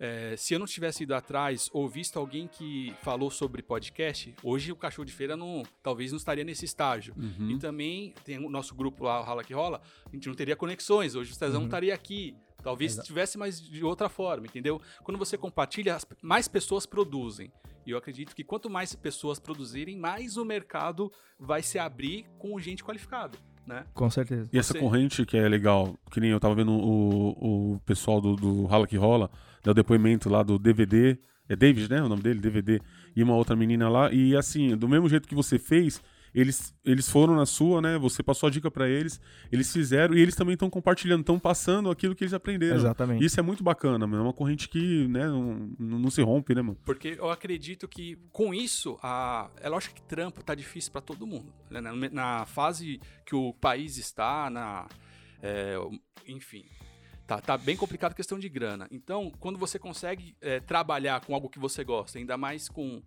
É, 0.00 0.36
se 0.36 0.54
eu 0.54 0.60
não 0.60 0.66
tivesse 0.66 1.02
ido 1.02 1.14
atrás 1.14 1.68
ou 1.72 1.88
visto 1.88 2.18
alguém 2.18 2.46
que 2.46 2.94
falou 3.02 3.30
sobre 3.30 3.62
podcast, 3.62 4.32
hoje 4.44 4.70
o 4.70 4.76
Cachorro 4.76 5.04
de 5.04 5.12
Feira 5.12 5.36
não, 5.36 5.64
talvez 5.82 6.12
não 6.12 6.18
estaria 6.18 6.44
nesse 6.44 6.64
estágio. 6.64 7.14
Uhum. 7.16 7.50
E 7.50 7.58
também 7.58 8.14
tem 8.24 8.38
o 8.38 8.48
nosso 8.48 8.74
grupo 8.74 9.04
lá, 9.04 9.20
o 9.20 9.24
Rala 9.24 9.42
que 9.42 9.52
Rola, 9.52 9.80
a 10.06 10.14
gente 10.14 10.28
não 10.28 10.34
teria 10.34 10.54
conexões. 10.54 11.16
Hoje 11.16 11.32
o 11.32 11.34
Cezão 11.34 11.54
uhum. 11.54 11.60
não 11.60 11.66
estaria 11.66 11.92
aqui. 11.92 12.36
Talvez 12.62 12.92
Exato. 12.92 13.06
tivesse, 13.06 13.38
mas 13.38 13.60
de 13.60 13.84
outra 13.84 14.08
forma, 14.08 14.46
entendeu? 14.46 14.80
Quando 15.02 15.18
você 15.18 15.36
compartilha, 15.36 15.96
mais 16.22 16.46
pessoas 16.48 16.86
produzem. 16.86 17.52
E 17.86 17.90
eu 17.90 17.98
acredito 17.98 18.34
que 18.36 18.44
quanto 18.44 18.68
mais 18.68 18.94
pessoas 18.94 19.38
produzirem, 19.38 19.96
mais 19.96 20.36
o 20.36 20.44
mercado 20.44 21.10
vai 21.38 21.62
se 21.62 21.78
abrir 21.78 22.26
com 22.38 22.58
gente 22.60 22.84
qualificada. 22.84 23.38
Né? 23.66 23.84
Com 23.94 24.08
certeza. 24.10 24.48
E 24.52 24.58
essa 24.58 24.78
corrente 24.78 25.26
que 25.26 25.36
é 25.36 25.48
legal, 25.48 25.94
que 26.10 26.20
nem 26.20 26.30
eu 26.30 26.40
tava 26.40 26.54
vendo 26.54 26.72
o, 26.72 27.74
o 27.74 27.80
pessoal 27.80 28.20
do, 28.20 28.34
do 28.34 28.64
Rala 28.64 28.86
que 28.86 28.96
Rola, 28.96 29.30
dá 29.62 29.70
o 29.70 29.74
depoimento 29.74 30.28
lá 30.28 30.42
do 30.42 30.58
DVD. 30.58 31.18
É 31.48 31.56
David, 31.56 31.90
né? 31.90 32.02
O 32.02 32.08
nome 32.08 32.22
dele, 32.22 32.40
DVD. 32.40 32.80
E 33.16 33.22
uma 33.22 33.34
outra 33.34 33.56
menina 33.56 33.88
lá. 33.88 34.12
E 34.12 34.36
assim, 34.36 34.76
do 34.76 34.88
mesmo 34.88 35.08
jeito 35.08 35.26
que 35.26 35.34
você 35.34 35.58
fez, 35.58 36.02
eles, 36.34 36.74
eles 36.84 37.08
foram 37.08 37.34
na 37.34 37.46
sua, 37.46 37.80
né? 37.80 37.98
Você 37.98 38.22
passou 38.22 38.48
a 38.48 38.50
dica 38.50 38.70
para 38.70 38.88
eles, 38.88 39.20
eles 39.50 39.72
fizeram 39.72 40.14
e 40.14 40.20
eles 40.20 40.34
também 40.34 40.54
estão 40.54 40.68
compartilhando, 40.68 41.20
estão 41.20 41.38
passando 41.38 41.90
aquilo 41.90 42.14
que 42.14 42.24
eles 42.24 42.34
aprenderam. 42.34 42.76
Exatamente. 42.76 43.24
Isso 43.24 43.40
é 43.40 43.42
muito 43.42 43.62
bacana, 43.62 44.06
mano. 44.06 44.22
É 44.22 44.26
uma 44.26 44.32
corrente 44.32 44.68
que, 44.68 45.08
né, 45.08 45.26
não, 45.26 45.70
não 45.78 46.10
se 46.10 46.22
rompe, 46.22 46.54
né, 46.54 46.62
mano? 46.62 46.78
Porque 46.84 47.16
eu 47.18 47.30
acredito 47.30 47.88
que 47.88 48.16
com 48.30 48.52
isso, 48.52 48.98
a... 49.02 49.50
é 49.60 49.68
lógico 49.68 49.94
que 49.94 50.02
trampo 50.02 50.42
tá 50.42 50.54
difícil 50.54 50.92
para 50.92 51.00
todo 51.00 51.26
mundo. 51.26 51.52
Né? 51.70 51.80
Na, 51.80 51.92
na, 51.94 52.46
fase 52.46 53.00
que 53.24 53.34
o 53.34 53.52
país 53.54 53.96
está, 53.96 54.50
na. 54.50 54.86
É, 55.42 55.76
enfim, 56.26 56.64
Tá, 57.28 57.42
tá 57.42 57.58
bem 57.58 57.76
complicado 57.76 58.12
a 58.12 58.14
questão 58.14 58.38
de 58.38 58.48
grana. 58.48 58.88
Então, 58.90 59.30
quando 59.38 59.58
você 59.58 59.78
consegue 59.78 60.34
é, 60.40 60.60
trabalhar 60.60 61.20
com 61.20 61.34
algo 61.34 61.50
que 61.50 61.58
você 61.58 61.84
gosta, 61.84 62.18
ainda 62.18 62.38
mais 62.38 62.70
com, 62.70 63.02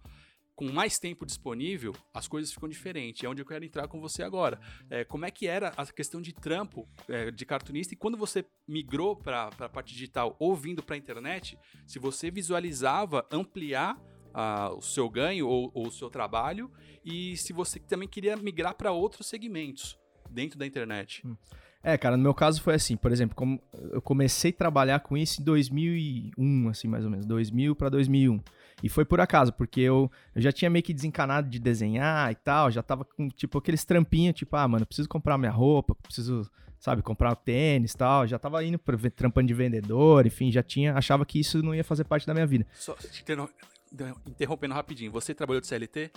com 0.56 0.72
mais 0.72 1.00
tempo 1.00 1.26
disponível, 1.26 1.92
as 2.14 2.28
coisas 2.28 2.54
ficam 2.54 2.70
diferentes. 2.70 3.24
É 3.24 3.28
onde 3.28 3.42
eu 3.42 3.46
quero 3.48 3.66
entrar 3.66 3.88
com 3.88 4.00
você 4.00 4.22
agora. 4.22 4.60
É, 4.92 5.04
como 5.04 5.26
é 5.26 5.32
que 5.32 5.48
era 5.48 5.70
a 5.76 5.88
questão 5.88 6.22
de 6.22 6.34
trampo 6.34 6.88
é, 7.08 7.32
de 7.32 7.44
cartunista 7.48 7.96
e 7.96 7.98
quando 7.98 8.16
você 8.16 8.46
migrou 8.68 9.16
para 9.16 9.50
a 9.58 9.68
parte 9.70 9.92
digital 9.92 10.36
ou 10.38 10.56
vindo 10.56 10.84
para 10.84 10.94
a 10.94 11.00
internet, 11.00 11.58
se 11.88 11.98
você 11.98 12.30
visualizava 12.30 13.26
ampliar 13.32 13.98
uh, 13.98 14.78
o 14.78 14.84
seu 14.84 15.10
ganho 15.10 15.48
ou, 15.48 15.72
ou 15.74 15.88
o 15.88 15.92
seu 15.92 16.12
trabalho 16.12 16.72
e 17.04 17.36
se 17.38 17.54
você 17.54 17.80
também 17.80 18.08
queria 18.08 18.38
migrar 18.38 18.76
para 18.76 18.92
outros 18.92 19.26
segmentos 19.26 19.98
dentro 20.30 20.60
da 20.60 20.68
internet. 20.68 21.26
Hum. 21.26 21.36
É, 21.84 21.98
cara, 21.98 22.16
no 22.16 22.22
meu 22.22 22.34
caso 22.34 22.62
foi 22.62 22.76
assim, 22.76 22.96
por 22.96 23.12
exemplo, 23.12 23.36
como 23.36 23.60
eu 23.92 24.02
comecei 24.02 24.52
a 24.52 24.54
trabalhar 24.54 25.00
com 25.00 25.18
isso 25.18 25.42
em 25.42 25.44
2001, 25.44 26.70
assim, 26.70 26.88
mais 26.88 27.04
ou 27.04 27.10
menos, 27.10 27.26
2000 27.26 27.76
para 27.76 27.90
2001. 27.90 28.40
E 28.84 28.90
foi 28.90 29.04
por 29.04 29.20
acaso, 29.20 29.52
porque 29.54 29.82
eu, 29.82 30.12
eu 30.36 30.42
já 30.42 30.52
tinha 30.52 30.70
meio 30.70 30.84
que 30.84 30.94
desencanado 30.94 31.50
de 31.50 31.60
desenhar 31.60 32.32
e 32.32 32.36
tal, 32.36 32.70
já 32.70 32.84
tava 32.84 33.04
com, 33.04 33.28
tipo, 33.30 33.58
aqueles 33.58 33.84
trampinhos, 33.84 34.36
tipo, 34.36 34.56
ah, 34.56 34.68
mano, 34.68 34.86
preciso 34.86 35.10
comprar 35.10 35.38
minha 35.38 35.52
roupa, 35.52 35.96
preciso, 35.96 36.50
sabe, 36.80 37.02
comprar 37.02 37.36
tênis 37.36 37.94
e 37.94 37.98
tal, 37.98 38.28
já 38.28 38.38
tava 38.38 38.64
indo 38.64 38.78
pra, 38.78 38.98
trampando 39.10 39.48
de 39.48 39.54
vendedor, 39.54 40.26
enfim, 40.28 40.52
já 40.52 40.62
tinha, 40.62 40.94
achava 40.94 41.26
que 41.26 41.40
isso 41.40 41.64
não 41.64 41.74
ia 41.74 41.84
fazer 41.84 42.04
parte 42.04 42.28
da 42.28 42.34
minha 42.34 42.46
vida. 42.46 42.66
Só 42.76 42.96
interrompendo 44.28 44.74
rapidinho, 44.74 45.12
você 45.12 45.34
trabalhou 45.34 45.62
de 45.62 45.68
CLT? 45.68 46.12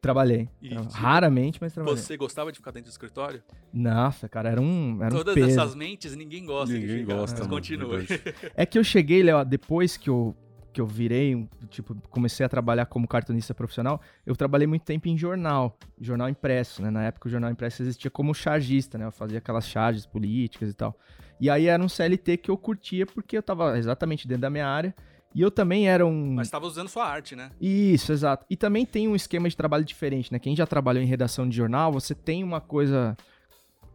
Trabalhei. 0.00 0.48
E, 0.62 0.72
Raramente, 0.92 1.58
mas 1.60 1.72
trabalhei. 1.72 1.96
Você 1.98 2.16
gostava 2.16 2.52
de 2.52 2.58
ficar 2.58 2.70
dentro 2.70 2.88
do 2.88 2.92
escritório? 2.92 3.42
Nossa, 3.72 4.28
cara, 4.28 4.48
era 4.48 4.60
um. 4.60 4.98
Era 5.02 5.10
Todas 5.10 5.32
um 5.32 5.40
peso. 5.40 5.58
essas 5.60 5.74
mentes, 5.74 6.14
ninguém 6.14 6.44
gosta 6.44 6.72
ninguém 6.72 6.88
de 6.88 7.00
ficar. 7.00 7.14
gosta. 7.16 7.38
Mas 7.40 7.48
continue. 7.48 8.06
É 8.54 8.64
que 8.64 8.78
eu 8.78 8.84
cheguei, 8.84 9.22
Léo, 9.24 9.44
depois 9.44 9.96
que 9.96 10.08
eu, 10.08 10.36
que 10.72 10.80
eu 10.80 10.86
virei, 10.86 11.48
tipo, 11.68 11.96
comecei 12.10 12.46
a 12.46 12.48
trabalhar 12.48 12.86
como 12.86 13.08
cartunista 13.08 13.52
profissional, 13.52 14.00
eu 14.24 14.36
trabalhei 14.36 14.68
muito 14.68 14.84
tempo 14.84 15.08
em 15.08 15.18
jornal, 15.18 15.76
jornal 16.00 16.28
impresso, 16.28 16.80
né? 16.80 16.90
Na 16.90 17.02
época 17.02 17.26
o 17.28 17.30
jornal 17.30 17.50
impresso 17.50 17.82
existia 17.82 18.10
como 18.10 18.32
chargista, 18.32 18.96
né? 18.98 19.04
Eu 19.06 19.10
fazia 19.12 19.38
aquelas 19.38 19.66
charges 19.66 20.06
políticas 20.06 20.70
e 20.70 20.74
tal. 20.74 20.96
E 21.40 21.50
aí 21.50 21.66
era 21.66 21.82
um 21.82 21.88
CLT 21.88 22.36
que 22.36 22.50
eu 22.50 22.56
curtia 22.56 23.04
porque 23.04 23.36
eu 23.36 23.42
tava 23.42 23.76
exatamente 23.76 24.28
dentro 24.28 24.42
da 24.42 24.50
minha 24.50 24.66
área 24.66 24.94
e 25.34 25.42
eu 25.42 25.50
também 25.50 25.88
era 25.88 26.06
um. 26.06 26.34
Mas 26.34 26.46
estava 26.46 26.66
usando 26.66 26.88
sua 26.88 27.06
arte, 27.06 27.36
né? 27.36 27.50
Isso, 27.60 28.12
exato. 28.12 28.46
E 28.48 28.56
também 28.56 28.86
tem 28.86 29.06
um 29.06 29.14
esquema 29.14 29.48
de 29.48 29.56
trabalho 29.56 29.84
diferente, 29.84 30.32
né? 30.32 30.38
Quem 30.38 30.56
já 30.56 30.66
trabalhou 30.66 31.02
em 31.02 31.06
redação 31.06 31.48
de 31.48 31.56
jornal, 31.56 31.92
você 31.92 32.14
tem 32.14 32.42
uma 32.42 32.60
coisa 32.60 33.16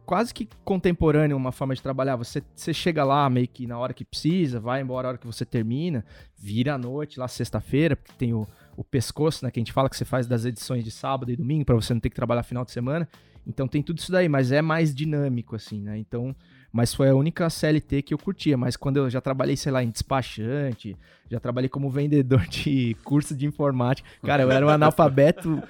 quase 0.06 0.32
que 0.32 0.48
contemporânea, 0.64 1.36
uma 1.36 1.50
forma 1.50 1.74
de 1.74 1.82
trabalhar. 1.82 2.16
Você, 2.16 2.42
você 2.54 2.72
chega 2.72 3.04
lá 3.04 3.28
meio 3.28 3.48
que 3.48 3.66
na 3.66 3.78
hora 3.78 3.92
que 3.92 4.04
precisa, 4.04 4.60
vai 4.60 4.80
embora 4.80 5.08
a 5.08 5.10
hora 5.10 5.18
que 5.18 5.26
você 5.26 5.44
termina, 5.44 6.04
vira 6.36 6.74
à 6.74 6.78
noite, 6.78 7.18
lá 7.18 7.26
sexta-feira, 7.26 7.96
porque 7.96 8.12
tem 8.16 8.32
o, 8.32 8.46
o 8.76 8.84
pescoço, 8.84 9.44
né? 9.44 9.50
Que 9.50 9.58
a 9.58 9.62
gente 9.62 9.72
fala 9.72 9.90
que 9.90 9.96
você 9.96 10.04
faz 10.04 10.26
das 10.26 10.44
edições 10.44 10.84
de 10.84 10.90
sábado 10.90 11.32
e 11.32 11.36
domingo, 11.36 11.64
para 11.64 11.74
você 11.74 11.92
não 11.92 12.00
ter 12.00 12.10
que 12.10 12.16
trabalhar 12.16 12.44
final 12.44 12.64
de 12.64 12.70
semana. 12.70 13.08
Então 13.46 13.66
tem 13.66 13.82
tudo 13.82 13.98
isso 13.98 14.12
daí, 14.12 14.28
mas 14.28 14.52
é 14.52 14.62
mais 14.62 14.94
dinâmico, 14.94 15.56
assim, 15.56 15.80
né? 15.80 15.98
Então 15.98 16.34
mas 16.74 16.92
foi 16.92 17.08
a 17.08 17.14
única 17.14 17.48
CLT 17.48 18.02
que 18.02 18.12
eu 18.12 18.18
curtia. 18.18 18.58
Mas 18.58 18.76
quando 18.76 18.96
eu 18.96 19.08
já 19.08 19.20
trabalhei, 19.20 19.56
sei 19.56 19.70
lá, 19.70 19.84
em 19.84 19.90
despachante, 19.90 20.96
já 21.30 21.40
trabalhei 21.40 21.68
como 21.68 21.90
vendedor 21.90 22.46
de 22.46 22.96
curso 23.04 23.34
de 23.34 23.46
informática. 23.46 24.08
Cara, 24.22 24.42
eu 24.42 24.50
era 24.50 24.64
um 24.64 24.68
analfabeto. 24.68 25.62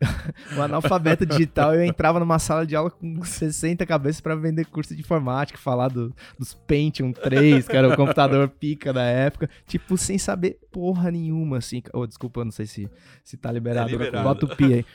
um 0.56 0.62
analfabeto 0.62 1.24
digital, 1.24 1.74
eu 1.74 1.84
entrava 1.84 2.18
numa 2.18 2.38
sala 2.38 2.66
de 2.66 2.74
aula 2.74 2.90
com 2.90 3.22
60 3.22 3.84
cabeças 3.86 4.20
para 4.20 4.34
vender 4.34 4.66
curso 4.66 4.94
de 4.94 5.00
informática, 5.00 5.58
falar 5.58 5.88
do, 5.88 6.14
dos 6.38 6.54
Pentium 6.54 7.12
3, 7.12 7.66
que 7.66 7.76
era 7.76 7.88
o 7.88 7.96
computador 7.96 8.48
pica 8.48 8.92
da 8.92 9.02
época, 9.02 9.48
tipo, 9.66 9.96
sem 9.96 10.18
saber 10.18 10.58
porra 10.70 11.10
nenhuma, 11.10 11.58
assim. 11.58 11.82
Oh, 11.92 12.06
desculpa, 12.06 12.44
não 12.44 12.50
sei 12.50 12.66
se, 12.66 12.90
se 13.22 13.36
tá 13.36 13.50
liberado. 13.52 13.88
É 13.88 13.92
liberado. 13.92 14.24
Bota 14.24 14.46
o 14.46 14.56
pi 14.56 14.74
aí. 14.74 14.86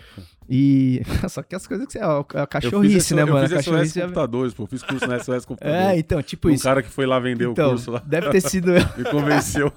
E. 0.49 1.01
Só 1.29 1.43
que 1.43 1.55
as 1.55 1.65
coisas 1.67 1.85
que 1.85 1.93
você. 1.93 1.99
É 1.99 2.41
a 2.41 2.47
cachorrice, 2.47 3.13
né, 3.13 3.23
mano? 3.23 3.45
Eu 3.45 3.49
fiz 3.49 3.65
SOS 3.65 3.93
computadores, 3.93 4.53
pô. 4.53 4.65
Fiz 4.65 4.83
curso 4.83 5.07
na 5.07 5.19
SOS 5.19 5.45
computadores. 5.45 5.95
É, 5.95 5.97
então, 5.97 6.21
tipo 6.23 6.49
um 6.49 6.51
isso. 6.51 6.63
Um 6.63 6.69
cara 6.69 6.81
que 6.81 6.89
foi 6.89 7.05
lá 7.05 7.19
vender 7.19 7.47
então, 7.47 7.67
o 7.67 7.69
curso 7.69 7.91
lá. 7.91 8.03
Deve 8.05 8.29
ter 8.31 8.41
sido. 8.41 8.71
Me 8.97 9.03
convenceu. 9.09 9.71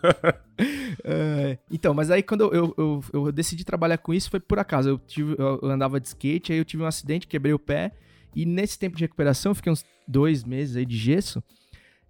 É, 1.05 1.59
então, 1.71 1.95
mas 1.95 2.11
aí 2.11 2.23
quando 2.23 2.53
eu, 2.53 2.75
eu, 2.77 3.05
eu, 3.13 3.33
decidi 3.33 3.65
trabalhar 3.65 3.99
com 3.99 4.13
isso, 4.13 4.31
foi 4.31 4.41
por 4.41 4.59
acaso. 4.59 4.89
Eu, 4.89 4.99
tive, 4.99 5.35
eu 5.39 5.61
andava 5.63 6.01
de 6.01 6.09
skate, 6.09 6.53
aí 6.53 6.59
eu 6.59 6.65
tive 6.65 6.83
um 6.83 6.87
acidente, 6.87 7.27
quebrei 7.27 7.53
o 7.53 7.59
pé. 7.59 7.93
E 8.35 8.47
nesse 8.47 8.79
tempo 8.79 8.97
de 8.97 9.05
recuperação, 9.05 9.55
fiquei 9.55 9.73
uns 9.73 9.85
dois 10.09 10.45
meses 10.45 10.77
aí 10.77 10.87
de 10.87 10.97
gesso 10.97 11.43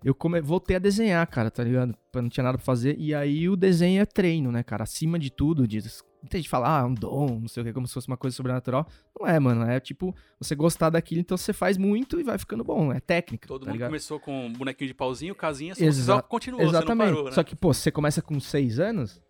eu 0.04 0.14
come... 0.14 0.40
voltei 0.40 0.76
a 0.76 0.78
desenhar, 0.78 1.26
cara, 1.26 1.50
tá 1.50 1.62
ligado? 1.62 1.94
Não 2.14 2.28
tinha 2.28 2.44
nada 2.44 2.58
pra 2.58 2.64
fazer. 2.64 2.96
E 2.98 3.14
aí 3.14 3.48
o 3.48 3.56
desenho 3.56 4.00
é 4.02 4.06
treino, 4.06 4.50
né, 4.50 4.62
cara? 4.62 4.84
Acima 4.84 5.18
de 5.18 5.30
tudo, 5.30 5.66
diz. 5.66 6.02
Muita 6.22 6.36
gente 6.36 6.48
fala, 6.48 6.80
ah, 6.80 6.86
um 6.86 6.94
dom, 6.94 7.40
não 7.40 7.48
sei 7.48 7.62
o 7.62 7.66
que, 7.66 7.72
como 7.72 7.86
se 7.86 7.94
fosse 7.94 8.06
uma 8.06 8.16
coisa 8.16 8.36
sobrenatural. 8.36 8.86
Não 9.18 9.26
é, 9.26 9.38
mano. 9.40 9.64
É 9.64 9.80
tipo, 9.80 10.14
você 10.38 10.54
gostar 10.54 10.90
daquilo, 10.90 11.20
então 11.20 11.36
você 11.36 11.52
faz 11.52 11.76
muito 11.76 12.20
e 12.20 12.22
vai 12.22 12.38
ficando 12.38 12.62
bom. 12.62 12.92
É 12.92 13.00
técnica. 13.00 13.48
Todo 13.48 13.62
tá 13.62 13.66
mundo 13.66 13.74
ligado? 13.74 13.88
começou 13.88 14.20
com 14.20 14.46
um 14.46 14.52
bonequinho 14.52 14.88
de 14.88 14.94
pauzinho, 14.94 15.34
casinha, 15.34 15.74
só, 15.74 15.84
Exa 15.84 16.14
só 16.14 16.22
continuou, 16.22 16.62
Exatamente. 16.62 17.08
Parou, 17.08 17.24
né? 17.24 17.32
Só 17.32 17.42
que, 17.42 17.56
pô, 17.56 17.74
você 17.74 17.90
começa 17.90 18.22
com 18.22 18.38
seis 18.38 18.78
anos, 18.78 19.20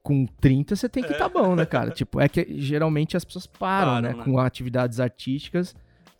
com 0.00 0.26
30 0.26 0.76
você 0.76 0.88
tem 0.88 1.02
que 1.02 1.12
estar 1.12 1.28
tá 1.28 1.40
bom, 1.40 1.56
né, 1.56 1.66
cara? 1.66 1.90
tipo, 1.90 2.20
é 2.20 2.28
que 2.28 2.58
geralmente 2.60 3.16
as 3.16 3.24
pessoas 3.24 3.46
param, 3.46 3.94
Param, 3.94 4.00
né, 4.00 4.14
né? 4.14 4.24
com 4.24 4.38
atividades 4.38 5.00
artísticas, 5.00 5.74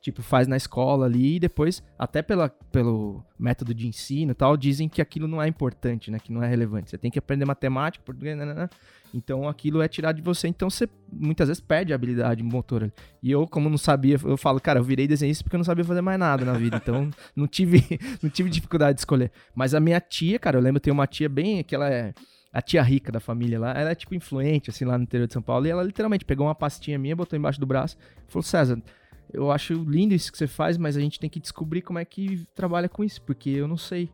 tipo, 0.09 0.23
faz 0.23 0.49
na 0.49 0.57
escola 0.57 1.05
ali 1.05 1.37
e 1.37 1.38
depois, 1.38 1.83
até 1.99 2.23
pela, 2.23 2.49
pelo 2.49 3.23
método 3.38 3.75
de 3.75 3.87
ensino 3.87 4.33
e 4.33 4.35
tal, 4.35 4.57
dizem 4.57 4.88
que 4.88 5.03
aquilo 5.03 5.29
não 5.29 5.40
é 5.40 5.47
importante, 5.47 6.11
né, 6.11 6.18
que 6.18 6.33
não 6.33 6.42
é 6.42 6.49
relevante. 6.49 6.90
Você 6.90 6.97
tem 6.97 7.11
que 7.11 7.18
aprender 7.18 7.44
matemática, 7.44 8.03
português, 8.05 8.37
né, 8.37 8.47
né, 8.47 8.55
né. 8.55 8.68
Então 9.12 9.47
aquilo 9.47 9.83
é 9.83 9.88
tirado 9.88 10.16
de 10.16 10.23
você, 10.23 10.49
então 10.49 10.71
você 10.71 10.88
muitas 11.12 11.49
vezes 11.49 11.61
perde 11.61 11.92
a 11.92 11.97
habilidade 11.97 12.42
motora. 12.42 12.92
E 13.23 13.31
eu, 13.31 13.47
como 13.47 13.68
não 13.68 13.77
sabia, 13.77 14.18
eu 14.25 14.37
falo, 14.37 14.61
cara, 14.61 14.79
eu 14.79 14.85
virei 14.85 15.07
desenhista 15.07 15.44
porque 15.44 15.57
eu 15.57 15.59
não 15.59 15.64
sabia 15.64 15.85
fazer 15.85 16.01
mais 16.01 16.18
nada 16.18 16.44
na 16.44 16.55
vida, 16.55 16.77
então 16.77 17.11
não 17.37 17.47
tive, 17.47 17.85
não 18.23 18.31
tive 18.31 18.49
dificuldade 18.49 18.94
de 18.94 19.01
escolher. 19.03 19.31
Mas 19.55 19.75
a 19.75 19.81
minha 19.81 20.01
tia, 20.01 20.38
cara, 20.38 20.57
eu 20.57 20.62
lembro, 20.62 20.81
tem 20.81 20.92
uma 20.92 21.07
tia 21.07 21.29
bem, 21.29 21.62
que 21.62 21.75
ela 21.75 21.88
é 21.90 22.14
a 22.51 22.62
tia 22.62 22.83
rica 22.83 23.12
da 23.12 23.21
família 23.21 23.61
lá, 23.61 23.73
ela 23.79 23.90
é 23.90 23.94
tipo 23.94 24.14
influente, 24.14 24.71
assim, 24.71 24.87
lá 24.87 24.97
no 24.97 25.05
interior 25.05 25.27
de 25.27 25.35
São 25.35 25.42
Paulo, 25.42 25.66
e 25.66 25.71
ela 25.71 25.83
literalmente 25.83 26.25
pegou 26.25 26.47
uma 26.47 26.55
pastinha 26.55 26.99
minha, 26.99 27.14
botou 27.14 27.38
embaixo 27.38 27.61
do 27.61 27.66
braço, 27.66 27.97
falou, 28.27 28.42
César, 28.42 28.83
eu 29.32 29.50
acho 29.50 29.74
lindo 29.74 30.14
isso 30.14 30.32
que 30.32 30.38
você 30.38 30.46
faz, 30.46 30.76
mas 30.76 30.96
a 30.96 31.00
gente 31.00 31.20
tem 31.20 31.28
que 31.28 31.40
descobrir 31.40 31.82
como 31.82 31.98
é 31.98 32.04
que 32.04 32.46
trabalha 32.54 32.88
com 32.88 33.04
isso, 33.04 33.20
porque 33.22 33.50
eu 33.50 33.68
não 33.68 33.76
sei. 33.76 34.10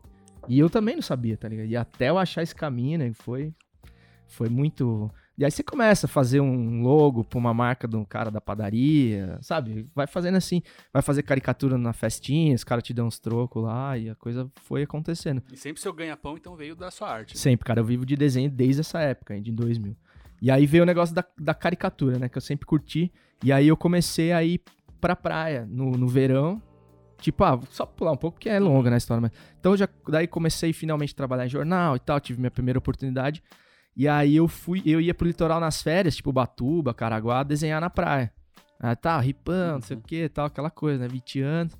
E 0.47 0.59
eu 0.59 0.69
também 0.69 0.95
não 0.95 1.01
sabia, 1.01 1.37
tá 1.37 1.47
ligado? 1.47 1.67
E 1.67 1.75
até 1.75 2.09
eu 2.09 2.17
achar 2.17 2.43
esse 2.43 2.53
caminho, 2.53 2.99
né, 2.99 3.11
foi, 3.13 3.53
foi 4.27 4.49
muito... 4.49 5.09
E 5.37 5.43
aí 5.43 5.51
você 5.51 5.61
começa 5.61 6.05
a 6.05 6.09
fazer 6.09 6.39
um 6.39 6.81
logo 6.81 7.21
pra 7.25 7.37
uma 7.37 7.53
marca 7.53 7.89
de 7.89 7.97
um 7.97 8.05
cara 8.05 8.31
da 8.31 8.39
padaria, 8.39 9.37
sabe? 9.41 9.85
Vai 9.93 10.07
fazendo 10.07 10.35
assim, 10.35 10.61
vai 10.93 11.01
fazer 11.01 11.23
caricatura 11.23 11.77
na 11.77 11.91
festinha, 11.91 12.55
os 12.55 12.63
caras 12.63 12.85
te 12.85 12.93
dão 12.93 13.07
uns 13.07 13.19
trocos 13.19 13.61
lá, 13.61 13.97
e 13.97 14.09
a 14.09 14.15
coisa 14.15 14.49
foi 14.63 14.83
acontecendo. 14.83 15.43
E 15.51 15.57
sempre 15.57 15.81
seu 15.81 15.91
ganha-pão, 15.91 16.37
então, 16.37 16.55
veio 16.55 16.73
da 16.73 16.89
sua 16.89 17.09
arte. 17.09 17.37
Sempre, 17.37 17.65
cara. 17.65 17.81
Eu 17.81 17.85
vivo 17.85 18.05
de 18.05 18.15
desenho 18.15 18.49
desde 18.49 18.79
essa 18.79 19.01
época, 19.01 19.39
de 19.41 19.51
2000. 19.51 19.97
E 20.41 20.49
aí 20.49 20.65
veio 20.65 20.83
o 20.83 20.85
negócio 20.85 21.13
da, 21.13 21.25
da 21.37 21.53
caricatura, 21.53 22.17
né? 22.17 22.29
Que 22.29 22.37
eu 22.37 22.41
sempre 22.41 22.65
curti. 22.65 23.11
E 23.43 23.51
aí 23.51 23.67
eu 23.67 23.75
comecei 23.75 24.31
a 24.31 24.41
ir 24.41 24.61
pra 25.05 25.15
praia 25.15 25.67
no, 25.69 25.91
no 25.91 26.07
verão. 26.07 26.59
Tipo, 27.21 27.43
ah, 27.43 27.59
só 27.69 27.85
pular 27.85 28.11
um 28.11 28.17
pouco, 28.17 28.37
porque 28.37 28.49
é 28.49 28.59
longa 28.59 28.89
na 28.89 28.97
história. 28.97 29.21
Mas... 29.21 29.31
Então 29.59 29.73
eu 29.73 29.77
já, 29.77 29.87
daí 30.09 30.25
comecei 30.25 30.73
finalmente 30.73 31.13
a 31.13 31.15
trabalhar 31.15 31.45
em 31.45 31.49
jornal 31.49 31.95
e 31.95 31.99
tal. 31.99 32.19
Tive 32.19 32.39
minha 32.39 32.49
primeira 32.49 32.79
oportunidade. 32.79 33.43
E 33.95 34.07
aí 34.07 34.35
eu 34.35 34.47
fui, 34.47 34.81
eu 34.83 34.99
ia 34.99 35.13
pro 35.13 35.27
litoral 35.27 35.59
nas 35.59 35.79
férias, 35.79 36.15
tipo 36.15 36.33
Batuba, 36.33 36.91
Caraguá, 36.91 37.43
desenhar 37.43 37.79
na 37.79 37.89
praia. 37.89 38.33
Ah, 38.79 38.95
tá, 38.95 39.19
ripão, 39.19 39.75
não 39.75 39.81
sei 39.81 39.95
o 39.95 40.01
que, 40.01 40.27
tal, 40.27 40.47
aquela 40.47 40.71
coisa, 40.71 41.03
né? 41.03 41.07
20 41.07 41.39
anos. 41.39 41.77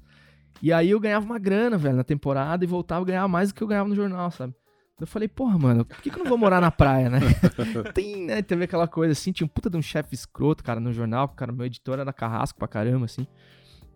E 0.62 0.72
aí 0.72 0.92
eu 0.92 1.00
ganhava 1.00 1.26
uma 1.26 1.40
grana, 1.40 1.78
velho, 1.78 1.96
na 1.96 2.04
temporada 2.04 2.64
e 2.64 2.68
voltava 2.68 3.02
a 3.02 3.08
ganhar 3.08 3.28
mais 3.28 3.50
do 3.50 3.56
que 3.56 3.64
eu 3.64 3.68
ganhava 3.68 3.90
no 3.90 3.96
jornal, 3.96 4.30
sabe? 4.30 4.54
Eu 5.00 5.06
falei, 5.08 5.28
porra, 5.28 5.58
mano, 5.60 5.84
por 5.84 5.98
que, 6.02 6.10
que 6.10 6.18
eu 6.18 6.24
não 6.24 6.30
vou 6.30 6.38
morar 6.38 6.62
na 6.62 6.72
praia, 6.72 7.10
né? 7.10 7.20
Tem, 7.94 8.26
né? 8.26 8.42
Teve 8.42 8.64
aquela 8.64 8.88
coisa 8.88 9.12
assim, 9.12 9.32
tinha 9.34 9.46
um 9.46 9.50
puta 9.50 9.70
de 9.70 9.76
um 9.76 9.82
chefe 9.82 10.16
escroto, 10.16 10.64
cara, 10.64 10.80
no 10.80 10.94
jornal, 10.94 11.28
cara, 11.28 11.52
meu 11.52 11.66
editor 11.66 12.00
era 12.00 12.14
carrasco 12.14 12.58
pra 12.58 12.68
caramba, 12.68 13.06
assim. 13.06 13.28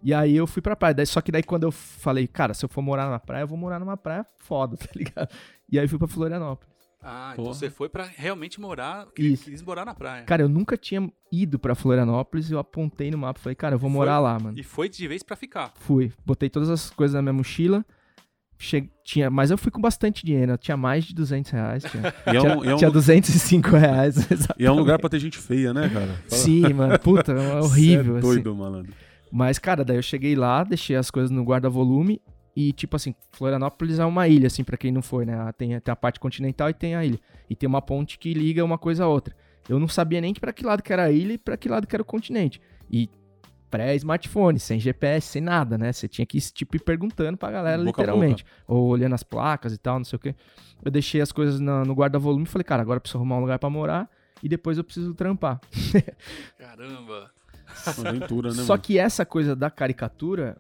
E 0.03 0.13
aí 0.13 0.35
eu 0.35 0.45
fui 0.45 0.61
pra 0.61 0.75
praia. 0.75 0.93
Daí, 0.93 1.05
só 1.05 1.21
que 1.21 1.31
daí 1.31 1.43
quando 1.43 1.63
eu 1.63 1.71
falei, 1.71 2.27
cara, 2.27 2.53
se 2.53 2.65
eu 2.65 2.69
for 2.69 2.81
morar 2.81 3.09
na 3.09 3.19
praia, 3.19 3.43
eu 3.43 3.47
vou 3.47 3.57
morar 3.57 3.79
numa 3.79 3.95
praia 3.95 4.25
foda, 4.39 4.75
tá 4.77 4.87
ligado? 4.93 5.29
E 5.71 5.79
aí 5.79 5.87
fui 5.87 5.97
pra 5.97 6.07
Florianópolis. 6.07 6.69
Ah, 7.01 7.29
então 7.31 7.45
Porra. 7.45 7.55
você 7.55 7.69
foi 7.69 7.87
pra 7.87 8.03
realmente 8.03 8.59
morar, 8.59 9.07
Isso. 9.17 9.45
quis 9.45 9.61
morar 9.61 9.85
na 9.85 9.95
praia. 9.95 10.23
Cara, 10.25 10.41
eu 10.41 10.49
nunca 10.49 10.75
tinha 10.75 11.09
ido 11.31 11.57
pra 11.57 11.75
Florianópolis 11.75 12.49
e 12.49 12.53
eu 12.53 12.59
apontei 12.59 13.09
no 13.09 13.17
mapa 13.17 13.39
e 13.39 13.43
falei, 13.43 13.55
cara, 13.55 13.75
eu 13.75 13.79
vou 13.79 13.89
E 13.89 13.93
morar 13.93 14.15
foi? 14.15 14.23
lá, 14.23 14.37
mano. 14.39 14.59
E 14.59 14.63
foi 14.63 14.89
de 14.89 15.07
vez 15.07 15.23
pra 15.23 15.37
ficar. 15.37 15.71
Fui. 15.75 16.11
Botei 16.25 16.49
todas 16.49 16.69
as 16.69 16.89
coisas 16.89 17.15
na 17.15 17.21
minha 17.21 17.31
mochila. 17.31 17.85
Che... 18.61 18.89
Tinha... 19.05 19.29
Mas 19.29 19.49
eu 19.49 19.57
fui 19.57 19.71
com 19.71 19.79
bastante 19.79 20.25
dinheiro. 20.25 20.57
Tinha 20.57 20.75
mais 20.75 21.05
de 21.05 21.15
200 21.15 21.49
reais. 21.51 21.83
Tinha, 21.83 22.13
E 22.27 22.35
é 22.35 22.39
tinha, 22.39 22.57
um, 22.57 22.65
e 22.65 22.67
é 22.67 22.73
um- 22.75 22.77
tinha 22.77 22.91
205 22.91 23.69
reais. 23.77 24.15
e 24.59 24.65
é 24.65 24.71
um 24.71 24.75
lugar 24.75 24.99
pra 24.99 25.09
ter 25.09 25.19
gente 25.19 25.37
feia, 25.37 25.73
né, 25.73 25.87
cara? 25.89 26.07
Fala- 26.27 26.41
Sim, 26.41 26.73
mano. 26.73 26.99
Puta, 26.99 27.31
é 27.31 27.59
horrível. 27.61 28.03
Cê 28.03 28.09
é 28.11 28.17
assim. 28.19 28.41
doido, 28.41 28.55
malandro. 28.55 28.93
Mas, 29.31 29.57
cara, 29.57 29.85
daí 29.85 29.95
eu 29.97 30.01
cheguei 30.01 30.35
lá, 30.35 30.63
deixei 30.63 30.95
as 30.97 31.09
coisas 31.09 31.31
no 31.31 31.43
guarda-volume. 31.43 32.21
E, 32.55 32.73
tipo 32.73 32.95
assim, 32.97 33.15
Florianópolis 33.31 33.97
é 33.99 34.03
uma 34.05 34.27
ilha, 34.27 34.47
assim, 34.47 34.63
pra 34.65 34.75
quem 34.75 34.91
não 34.91 35.01
foi, 35.01 35.23
né? 35.25 35.33
Tem, 35.57 35.79
tem 35.79 35.91
a 35.91 35.95
parte 35.95 36.19
continental 36.19 36.69
e 36.69 36.73
tem 36.73 36.95
a 36.95 37.05
ilha. 37.05 37.19
E 37.49 37.55
tem 37.55 37.67
uma 37.69 37.81
ponte 37.81 38.19
que 38.19 38.33
liga 38.33 38.65
uma 38.65 38.77
coisa 38.77 39.05
a 39.05 39.07
outra. 39.07 39.33
Eu 39.69 39.79
não 39.79 39.87
sabia 39.87 40.19
nem 40.19 40.33
pra 40.33 40.51
que 40.51 40.65
lado 40.65 40.83
que 40.83 40.91
era 40.91 41.03
a 41.03 41.11
ilha 41.11 41.33
e 41.33 41.37
pra 41.37 41.55
que 41.55 41.69
lado 41.69 41.87
que 41.87 41.95
era 41.95 42.01
o 42.01 42.05
continente. 42.05 42.59
E 42.91 43.07
pré-smartphone, 43.69 44.59
sem 44.59 44.79
GPS, 44.79 45.27
sem 45.27 45.41
nada, 45.41 45.77
né? 45.77 45.91
Você 45.91 46.07
tinha 46.07 46.25
que, 46.25 46.39
tipo, 46.39 46.75
ir 46.75 46.79
perguntando 46.79 47.37
pra 47.37 47.51
galera, 47.51 47.77
Boca 47.83 48.01
literalmente. 48.01 48.45
Ou 48.67 48.87
olhando 48.87 49.15
as 49.15 49.23
placas 49.23 49.73
e 49.73 49.77
tal, 49.77 49.97
não 49.99 50.05
sei 50.05 50.17
o 50.17 50.19
quê. 50.19 50.35
Eu 50.83 50.89
deixei 50.91 51.21
as 51.21 51.31
coisas 51.31 51.59
na- 51.59 51.83
no 51.85 51.93
guarda-volume 51.93 52.43
e 52.43 52.47
falei, 52.47 52.63
cara, 52.63 52.81
agora 52.81 52.97
eu 52.97 53.01
preciso 53.01 53.17
arrumar 53.17 53.37
um 53.37 53.41
lugar 53.41 53.59
pra 53.59 53.69
morar 53.69 54.09
e 54.41 54.47
depois 54.49 54.77
eu 54.77 54.83
preciso 54.83 55.13
trampar. 55.13 55.59
Caramba. 56.57 57.31
Aventura, 57.85 58.49
né, 58.49 58.63
Só 58.63 58.73
mano? 58.73 58.81
que 58.83 58.97
essa 58.97 59.25
coisa 59.25 59.55
da 59.55 59.69
caricatura 59.69 60.57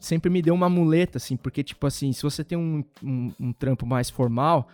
sempre 0.00 0.30
me 0.30 0.42
deu 0.42 0.54
uma 0.54 0.68
muleta, 0.68 1.18
assim, 1.18 1.36
porque, 1.36 1.62
tipo 1.62 1.86
assim, 1.86 2.12
se 2.12 2.22
você 2.22 2.42
tem 2.42 2.56
um, 2.58 2.82
um, 3.02 3.32
um 3.38 3.52
trampo 3.52 3.86
mais 3.86 4.08
formal, 4.10 4.68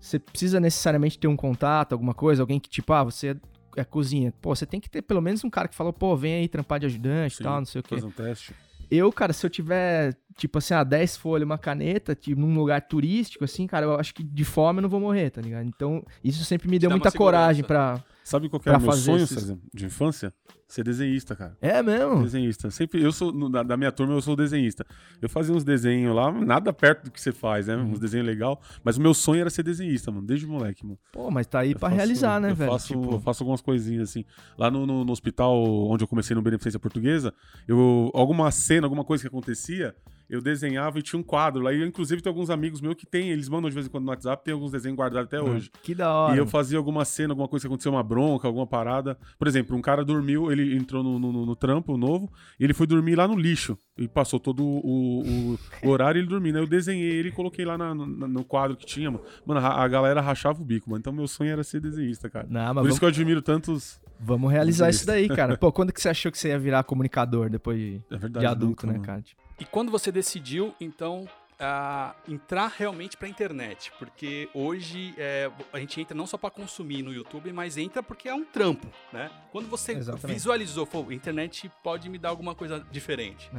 você 0.00 0.18
precisa 0.18 0.58
necessariamente 0.60 1.18
ter 1.18 1.26
um 1.26 1.36
contato, 1.36 1.92
alguma 1.92 2.14
coisa, 2.14 2.42
alguém 2.42 2.58
que, 2.60 2.68
tipo, 2.68 2.92
ah, 2.92 3.02
você 3.04 3.36
é, 3.76 3.84
cozinha. 3.84 4.32
Pô, 4.40 4.54
você 4.54 4.66
tem 4.66 4.80
que 4.80 4.88
ter 4.88 5.02
pelo 5.02 5.20
menos 5.20 5.44
um 5.44 5.50
cara 5.50 5.68
que 5.68 5.74
falou, 5.74 5.92
pô, 5.92 6.16
vem 6.16 6.34
aí 6.34 6.48
trampar 6.48 6.80
de 6.80 6.86
ajudante 6.86 7.40
e 7.40 7.42
tal, 7.42 7.58
não 7.58 7.66
sei 7.66 7.80
o 7.80 7.84
quê. 7.84 7.94
Fazer 7.96 8.06
um 8.06 8.10
teste. 8.10 8.54
Eu, 8.90 9.12
cara, 9.12 9.32
se 9.32 9.44
eu 9.44 9.50
tiver, 9.50 10.16
tipo 10.36 10.58
assim, 10.58 10.72
ah, 10.72 10.84
10 10.84 11.16
folhas, 11.16 11.44
uma 11.44 11.58
caneta, 11.58 12.14
tipo, 12.14 12.40
num 12.40 12.54
lugar 12.54 12.80
turístico, 12.82 13.44
assim, 13.44 13.66
cara, 13.66 13.86
eu 13.86 13.98
acho 13.98 14.14
que 14.14 14.22
de 14.22 14.44
fome 14.44 14.78
eu 14.78 14.82
não 14.82 14.88
vou 14.88 15.00
morrer, 15.00 15.30
tá 15.30 15.40
ligado? 15.40 15.66
Então, 15.66 16.04
isso 16.22 16.44
sempre 16.44 16.68
me 16.68 16.78
deu 16.78 16.88
dá 16.88 16.96
muita 16.96 17.10
coragem 17.10 17.64
pra. 17.64 18.02
Sabe 18.28 18.48
qual 18.48 18.58
que 18.58 18.68
era 18.68 18.76
o 18.76 18.80
meu 18.82 18.90
sonho, 18.92 19.22
esses- 19.22 19.38
César, 19.38 19.56
de 19.72 19.86
infância? 19.86 20.34
Ser 20.66 20.82
desenhista, 20.82 21.36
cara. 21.36 21.56
É 21.60 21.80
mesmo? 21.80 22.24
Desenhista. 22.24 22.72
Sempre, 22.72 23.00
eu 23.00 23.12
sou, 23.12 23.32
no- 23.32 23.48
da, 23.48 23.62
da 23.62 23.76
minha 23.76 23.92
turma, 23.92 24.14
eu 24.14 24.20
sou 24.20 24.34
desenhista. 24.34 24.84
Eu 25.22 25.28
fazia 25.28 25.54
uns 25.54 25.62
desenhos 25.62 26.12
lá, 26.12 26.32
nada 26.32 26.72
perto 26.72 27.04
do 27.04 27.10
que 27.12 27.20
você 27.20 27.30
faz, 27.30 27.68
né? 27.68 27.76
Uhum. 27.76 27.92
Uns 27.92 28.00
desenhos 28.00 28.26
legal. 28.26 28.60
Mas 28.82 28.96
o 28.96 29.00
meu 29.00 29.14
sonho 29.14 29.42
era 29.42 29.48
ser 29.50 29.62
desenhista, 29.62 30.10
mano, 30.10 30.26
desde 30.26 30.44
moleque, 30.44 30.84
mano. 30.84 30.98
Pô, 31.12 31.30
mas 31.30 31.46
tá 31.46 31.60
aí 31.60 31.70
Eu 31.70 31.78
pra 31.78 31.88
faço- 31.88 31.96
realizar, 31.98 32.40
né, 32.40 32.50
eu 32.50 32.56
velho? 32.56 32.72
Faço, 32.72 32.88
Tipo, 32.88 33.12
eu 33.14 33.20
faço 33.20 33.44
algumas 33.44 33.60
coisinhas 33.60 34.10
assim. 34.10 34.24
Lá 34.58 34.72
no, 34.72 34.84
no- 34.84 35.04
no 35.04 35.12
hospital 35.12 35.54
onde 35.88 36.02
eu 36.02 36.08
comecei 36.08 36.34
no 36.34 36.42
Beneficência 36.42 36.80
Portuguesa, 36.80 37.32
eu, 37.68 38.10
alguma 38.12 38.50
cena, 38.50 38.86
alguma 38.88 39.04
coisa 39.04 39.22
que 39.22 39.28
acontecia, 39.28 39.94
eu 40.28 40.40
desenhava 40.40 40.98
e 40.98 41.02
tinha 41.02 41.18
um 41.18 41.22
quadro 41.22 41.62
lá. 41.62 41.72
E 41.72 41.82
inclusive 41.84 42.20
tem 42.22 42.30
alguns 42.30 42.50
amigos 42.50 42.80
meus 42.80 42.94
que 42.94 43.06
tem, 43.06 43.30
eles 43.30 43.48
mandam 43.48 43.68
de 43.70 43.74
vez 43.74 43.86
em 43.86 43.90
quando 43.90 44.04
no 44.04 44.10
WhatsApp, 44.10 44.44
tem 44.44 44.54
alguns 44.54 44.72
desenhos 44.72 44.96
guardados 44.98 45.26
até 45.26 45.40
hoje. 45.40 45.70
que 45.82 45.94
da 45.94 46.12
hora. 46.12 46.34
E 46.34 46.38
eu 46.38 46.46
fazia 46.46 46.78
alguma 46.78 47.04
cena, 47.04 47.32
alguma 47.32 47.48
coisa 47.48 47.62
que 47.62 47.66
aconteceu, 47.66 47.92
uma 47.92 48.02
bronca, 48.02 48.46
alguma 48.48 48.66
parada. 48.66 49.16
Por 49.38 49.46
exemplo, 49.46 49.76
um 49.76 49.80
cara 49.80 50.04
dormiu, 50.04 50.50
ele 50.50 50.76
entrou 50.76 51.02
no, 51.02 51.18
no- 51.18 51.46
no- 51.46 51.56
trampo 51.56 51.96
novo, 51.96 52.30
e 52.60 52.64
ele 52.64 52.74
foi 52.74 52.86
dormir 52.86 53.14
lá 53.16 53.26
no 53.28 53.36
lixo. 53.36 53.76
E 53.96 54.06
passou 54.08 54.38
todo 54.38 54.62
o, 54.64 55.20
o- 55.54 55.58
o 55.84 55.88
horário 55.88 56.18
ele 56.18 56.26
dormindo. 56.28 56.56
Aí 56.56 56.62
eu 56.62 56.68
desenhei 56.68 57.10
ele 57.10 57.28
e 57.28 57.32
coloquei 57.32 57.64
lá 57.64 57.78
na- 57.78 57.94
na- 57.94 58.28
no 58.28 58.44
quadro 58.44 58.76
que 58.76 58.84
tinha, 58.86 59.10
mano. 59.10 59.24
Mano, 59.46 59.60
a, 59.60 59.82
a 59.82 59.88
galera 59.88 60.20
rachava 60.20 60.60
o 60.60 60.64
bico, 60.64 60.90
mano. 60.90 61.00
Então 61.00 61.12
meu 61.12 61.26
sonho 61.26 61.50
era 61.50 61.64
ser 61.64 61.80
desenhista, 61.80 62.28
cara. 62.28 62.46
Não, 62.50 62.60
mas 62.60 62.68
Por 62.68 62.74
vamos, 62.74 62.88
isso 62.90 62.98
que 62.98 63.04
eu 63.04 63.08
admiro 63.08 63.40
tantos. 63.42 64.00
vamos 64.20 64.50
realizar 64.52 64.86
Desenhista. 64.86 65.18
isso 65.18 65.28
daí, 65.28 65.36
cara. 65.36 65.56
Pô, 65.58 65.72
quando 65.72 65.92
que 65.92 66.00
você 66.00 66.08
achou 66.08 66.30
que 66.30 66.38
você 66.38 66.48
ia 66.48 66.58
virar 66.58 66.82
comunicador 66.84 67.48
depois 67.48 67.78
de, 67.78 68.02
É 68.10 68.16
verdade. 68.18 68.44
de 68.44 68.46
adulto, 68.50 68.86
nunca, 68.86 68.86
né, 68.86 68.92
mano. 68.94 69.04
cara? 69.04 69.22
Tipo, 69.22 69.40
E 69.58 69.64
quando 69.64 69.90
você 69.90 70.12
decidiu, 70.12 70.74
então, 70.80 71.26
a 71.58 72.14
entrar 72.28 72.72
realmente 72.76 73.16
pra 73.16 73.28
internet? 73.28 73.90
Porque 73.98 74.48
hoje 74.52 75.14
é, 75.16 75.50
a 75.72 75.78
gente 75.78 76.00
entra 76.00 76.14
não 76.14 76.26
só 76.26 76.36
pra 76.36 76.50
consumir 76.50 77.02
no 77.02 77.12
YouTube, 77.12 77.52
mas 77.52 77.76
entra 77.76 78.02
porque 78.02 78.28
é 78.28 78.34
um 78.34 78.44
trampo, 78.44 78.86
né? 79.12 79.30
Quando 79.50 79.68
você 79.68 79.92
Exatamente. 79.92 80.34
visualizou, 80.34 80.84
falou, 80.84 81.10
internet 81.10 81.70
pode 81.82 82.08
me 82.08 82.18
dar 82.18 82.28
alguma 82.28 82.54
coisa 82.54 82.84
diferente. 82.90 83.50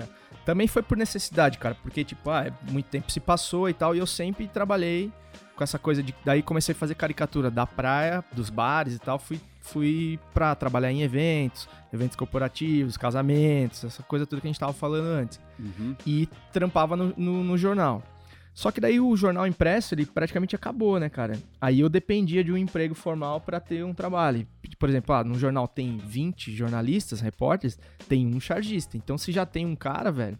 Também 0.46 0.68
foi 0.68 0.84
por 0.84 0.96
necessidade, 0.96 1.58
cara, 1.58 1.76
porque, 1.76 2.04
tipo, 2.04 2.30
ah, 2.30 2.46
é, 2.48 2.72
muito 2.72 2.88
tempo 2.88 3.12
se 3.12 3.20
passou 3.20 3.68
e 3.68 3.74
tal, 3.74 3.96
e 3.96 4.00
eu 4.00 4.08
sempre 4.08 4.48
trabalhei 4.48 5.12
com 5.58 5.64
essa 5.64 5.78
coisa 5.80 6.02
de. 6.04 6.14
Daí 6.24 6.42
comecei 6.42 6.74
a 6.74 6.76
fazer 6.78 6.96
caricatura 6.96 7.50
da 7.52 7.66
praia, 7.66 8.24
dos 8.32 8.50
bares 8.50 8.96
e 8.96 9.00
tal. 9.00 9.18
Fui, 9.20 9.40
fui 9.60 10.20
pra 10.34 10.56
trabalhar 10.56 10.92
em 10.92 11.02
eventos, 11.02 11.68
eventos 11.92 12.16
corporativos, 12.16 12.96
casamentos, 12.96 13.84
essa 13.84 14.04
coisa 14.04 14.26
toda 14.26 14.40
que 14.42 14.48
a 14.48 14.52
gente 14.52 14.60
tava 14.60 14.72
falando 14.74 15.08
antes. 15.08 15.40
Uhum. 15.60 15.96
e 16.06 16.30
trampava 16.54 16.96
no, 16.96 17.14
no- 17.18 17.44
no 17.44 17.58
jornal. 17.58 18.04
Só 18.54 18.72
que 18.72 18.82
daí 18.82 19.00
o 19.00 19.16
jornal 19.16 19.46
impresso, 19.46 19.94
ele 19.94 20.04
praticamente 20.06 20.56
acabou, 20.56 21.00
né, 21.00 21.10
cara? 21.10 21.38
Aí 21.62 21.80
eu 21.80 21.90
dependia 21.90 22.44
de 22.44 22.52
um 22.52 22.58
emprego 22.58 22.96
formal 22.96 23.40
pra 23.42 23.60
ter 23.60 23.84
um 23.84 23.94
trabalho. 23.94 24.48
Por 24.80 24.90
exemplo, 24.90 25.14
ah, 25.16 25.24
no 25.24 25.38
jornal 25.38 25.68
tem 25.68 25.98
20 25.98 26.52
jornalistas, 26.56 27.20
repórteres, 27.22 27.78
tem 28.10 28.26
um 28.26 28.40
chargista. 28.40 28.98
Então 28.98 29.16
se 29.18 29.32
já 29.32 29.46
tem 29.46 29.64
um 29.66 29.76
cara, 29.76 30.12
velho, 30.12 30.38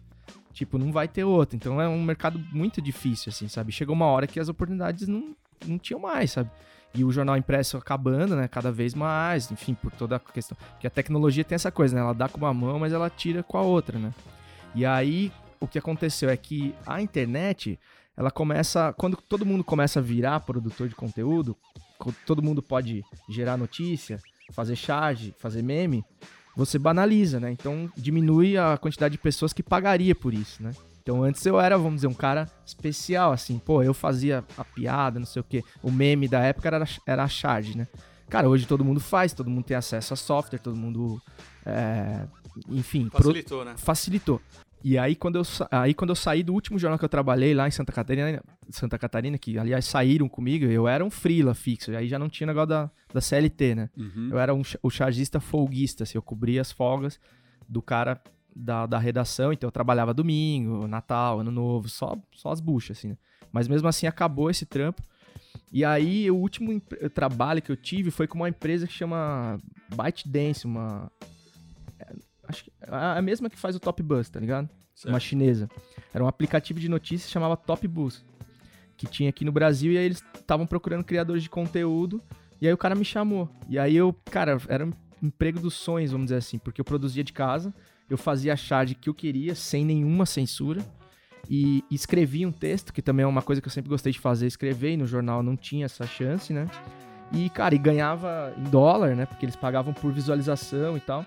tipo, 0.58 0.76
não 0.78 0.90
vai 0.92 1.06
ter 1.08 1.24
outro. 1.24 1.56
Então 1.56 1.80
é 1.80 1.88
um 1.88 2.02
mercado 2.02 2.38
muito 2.52 2.82
difícil, 2.82 3.30
assim, 3.30 3.48
sabe? 3.48 3.72
Chegou 3.72 3.94
uma 3.94 4.06
hora 4.06 4.26
que 4.26 4.40
as 4.40 4.48
oportunidades 4.48 5.06
não, 5.06 5.34
não 5.66 5.78
tinham 5.78 6.00
mais, 6.00 6.32
sabe? 6.32 6.50
E 6.94 7.04
o 7.04 7.12
jornal 7.12 7.36
impresso 7.36 7.76
acabando, 7.76 8.34
né? 8.34 8.48
Cada 8.48 8.72
vez 8.72 8.94
mais, 8.94 9.50
enfim, 9.52 9.74
por 9.74 9.92
toda 9.92 10.16
a 10.16 10.18
questão. 10.18 10.56
Porque 10.72 10.86
a 10.86 10.90
tecnologia 10.90 11.44
tem 11.44 11.54
essa 11.54 11.70
coisa, 11.70 11.94
né? 11.94 12.00
Ela 12.00 12.14
dá 12.14 12.28
com 12.28 12.38
uma 12.38 12.52
mão, 12.52 12.78
mas 12.78 12.92
ela 12.92 13.08
tira 13.08 13.42
com 13.42 13.56
a 13.56 13.62
outra, 13.62 13.98
né? 13.98 14.12
E 14.74 14.84
aí, 14.84 15.30
o 15.60 15.66
que 15.68 15.78
aconteceu 15.78 16.28
é 16.30 16.36
que 16.36 16.74
a 16.86 17.00
internet, 17.00 17.78
ela 18.16 18.30
começa. 18.30 18.92
Quando 18.94 19.16
todo 19.16 19.46
mundo 19.46 19.62
começa 19.62 20.00
a 20.00 20.02
virar 20.02 20.40
produtor 20.40 20.88
de 20.88 20.94
conteúdo, 20.94 21.56
co- 21.98 22.14
todo 22.26 22.42
mundo 22.42 22.62
pode 22.62 23.04
gerar 23.28 23.56
notícia, 23.56 24.18
fazer 24.52 24.74
charge, 24.76 25.34
fazer 25.38 25.62
meme, 25.62 26.02
você 26.58 26.78
banaliza, 26.78 27.38
né? 27.40 27.50
Então 27.52 27.90
diminui 27.96 28.58
a 28.58 28.76
quantidade 28.76 29.12
de 29.12 29.18
pessoas 29.18 29.52
que 29.52 29.62
pagaria 29.62 30.14
por 30.14 30.34
isso, 30.34 30.62
né? 30.62 30.72
Então 31.02 31.22
antes 31.22 31.46
eu 31.46 31.58
era, 31.58 31.78
vamos 31.78 31.94
dizer, 31.96 32.06
um 32.08 32.12
cara 32.14 32.50
especial, 32.66 33.32
assim, 33.32 33.58
pô, 33.58 33.82
eu 33.82 33.94
fazia 33.94 34.44
a 34.58 34.64
piada, 34.64 35.18
não 35.18 35.26
sei 35.26 35.40
o 35.40 35.44
quê. 35.44 35.62
O 35.82 35.90
meme 35.90 36.28
da 36.28 36.40
época 36.40 36.68
era, 36.68 36.84
era 37.06 37.24
a 37.24 37.28
charge, 37.28 37.78
né? 37.78 37.86
Cara, 38.28 38.46
hoje 38.48 38.66
todo 38.66 38.84
mundo 38.84 39.00
faz, 39.00 39.32
todo 39.32 39.48
mundo 39.48 39.64
tem 39.64 39.76
acesso 39.76 40.12
a 40.12 40.16
software, 40.16 40.58
todo 40.58 40.76
mundo. 40.76 41.18
é, 41.64 42.26
enfim, 42.68 43.08
pro- 43.08 43.18
Facilitou, 43.22 43.64
né? 43.64 43.74
facilitou. 43.76 44.40
E 44.82 44.96
aí 44.96 45.16
quando, 45.16 45.36
eu, 45.36 45.42
aí, 45.70 45.92
quando 45.92 46.10
eu 46.10 46.14
saí 46.16 46.42
do 46.42 46.54
último 46.54 46.78
jornal 46.78 46.98
que 46.98 47.04
eu 47.04 47.08
trabalhei 47.08 47.52
lá 47.52 47.66
em 47.66 47.70
Santa 47.70 47.92
Catarina, 47.92 48.42
Santa 48.70 48.98
Catarina, 48.98 49.36
que 49.36 49.58
aliás 49.58 49.84
saíram 49.84 50.28
comigo, 50.28 50.64
eu 50.66 50.86
era 50.86 51.04
um 51.04 51.10
freela 51.10 51.54
fixo, 51.54 51.94
aí 51.96 52.06
já 52.06 52.18
não 52.18 52.28
tinha 52.28 52.46
negócio 52.46 52.68
da, 52.68 52.90
da 53.12 53.20
CLT, 53.20 53.74
né? 53.74 53.90
Uhum. 53.96 54.28
Eu 54.30 54.38
era 54.38 54.54
um, 54.54 54.62
o 54.82 54.90
chargista 54.90 55.40
folguista, 55.40 56.04
assim, 56.04 56.16
eu 56.16 56.22
cobria 56.22 56.60
as 56.60 56.70
folgas 56.70 57.18
do 57.68 57.82
cara 57.82 58.20
da, 58.54 58.86
da 58.86 58.98
redação, 58.98 59.52
então 59.52 59.68
eu 59.68 59.72
trabalhava 59.72 60.14
domingo, 60.14 60.86
Natal, 60.86 61.40
Ano 61.40 61.50
Novo, 61.50 61.88
só, 61.88 62.16
só 62.32 62.50
as 62.50 62.60
buchas, 62.60 62.98
assim, 62.98 63.08
né? 63.08 63.16
Mas 63.52 63.66
mesmo 63.66 63.88
assim 63.88 64.06
acabou 64.06 64.50
esse 64.50 64.66
trampo. 64.66 65.02
E 65.72 65.84
aí 65.84 66.30
o 66.30 66.36
último 66.36 66.80
trabalho 67.14 67.62
que 67.62 67.70
eu 67.70 67.76
tive 67.76 68.10
foi 68.10 68.26
com 68.26 68.38
uma 68.38 68.48
empresa 68.48 68.86
que 68.86 68.92
chama 68.92 69.58
ByteDance, 69.94 70.66
uma... 70.66 71.10
Acho 72.48 72.64
que 72.64 72.72
a 72.88 73.20
mesma 73.20 73.50
que 73.50 73.58
faz 73.58 73.76
o 73.76 73.80
Top 73.80 74.02
Bus, 74.02 74.30
tá 74.30 74.40
ligado? 74.40 74.68
Certo. 74.94 75.12
uma 75.12 75.20
chinesa. 75.20 75.70
Era 76.12 76.24
um 76.24 76.26
aplicativo 76.26 76.80
de 76.80 76.88
notícias 76.88 77.26
que 77.26 77.32
chamava 77.32 77.56
Top 77.56 77.86
Bus, 77.86 78.24
que 78.96 79.06
tinha 79.06 79.30
aqui 79.30 79.44
no 79.44 79.52
Brasil, 79.52 79.92
e 79.92 79.98
aí 79.98 80.04
eles 80.04 80.24
estavam 80.34 80.66
procurando 80.66 81.04
criadores 81.04 81.44
de 81.44 81.48
conteúdo, 81.48 82.20
e 82.60 82.66
aí 82.66 82.72
o 82.72 82.76
cara 82.76 82.96
me 82.96 83.04
chamou. 83.04 83.48
E 83.68 83.78
aí 83.78 83.96
eu, 83.96 84.12
cara, 84.28 84.58
era 84.66 84.84
um 84.84 84.92
emprego 85.22 85.60
dos 85.60 85.74
sonhos, 85.74 86.10
vamos 86.10 86.26
dizer 86.26 86.38
assim, 86.38 86.58
porque 86.58 86.80
eu 86.80 86.84
produzia 86.84 87.22
de 87.22 87.32
casa, 87.32 87.72
eu 88.10 88.18
fazia 88.18 88.54
a 88.54 88.56
charge 88.56 88.96
que 88.96 89.08
eu 89.08 89.14
queria, 89.14 89.54
sem 89.54 89.84
nenhuma 89.84 90.26
censura, 90.26 90.84
e 91.48 91.84
escrevia 91.90 92.48
um 92.48 92.52
texto, 92.52 92.92
que 92.92 93.00
também 93.00 93.22
é 93.22 93.26
uma 93.26 93.42
coisa 93.42 93.62
que 93.62 93.68
eu 93.68 93.72
sempre 93.72 93.90
gostei 93.90 94.12
de 94.12 94.18
fazer, 94.18 94.48
escrever, 94.48 94.94
e 94.94 94.96
no 94.96 95.06
jornal 95.06 95.44
não 95.44 95.56
tinha 95.56 95.84
essa 95.84 96.06
chance, 96.06 96.52
né? 96.52 96.66
E, 97.30 97.48
cara, 97.50 97.74
e 97.74 97.78
ganhava 97.78 98.52
em 98.56 98.64
dólar, 98.64 99.14
né? 99.14 99.26
Porque 99.26 99.44
eles 99.44 99.54
pagavam 99.54 99.92
por 99.92 100.12
visualização 100.12 100.96
e 100.96 101.00
tal. 101.00 101.24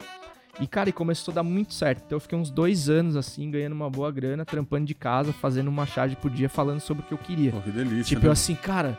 E, 0.60 0.68
cara, 0.68 0.90
e 0.90 0.94
começou 0.94 1.32
a 1.32 1.36
dar 1.36 1.44
muito 1.44 1.74
certo. 1.74 2.04
Então 2.06 2.16
eu 2.18 2.20
fiquei 2.20 2.38
uns 2.38 2.50
dois 2.50 2.90
anos, 2.90 3.16
assim, 3.16 3.50
ganhando 3.50 3.74
uma 3.74 3.90
boa 3.90 4.12
grana, 4.12 4.46
trampando 4.46 4.86
de 4.86 4.94
casa, 4.94 5.32
fazendo 5.32 5.70
uma 5.70 5.86
charge 5.86 6.16
por 6.16 6.30
dia, 6.30 6.50
falando 6.50 6.80
sobre 6.80 7.04
o 7.04 7.08
que 7.08 7.14
eu 7.14 7.18
queria. 7.18 7.52
Pô, 7.52 7.62
que 7.62 7.72
delícia. 7.72 8.04
Tipo, 8.04 8.22
né? 8.22 8.28
eu 8.28 8.32
assim, 8.32 8.56
cara, 8.56 8.98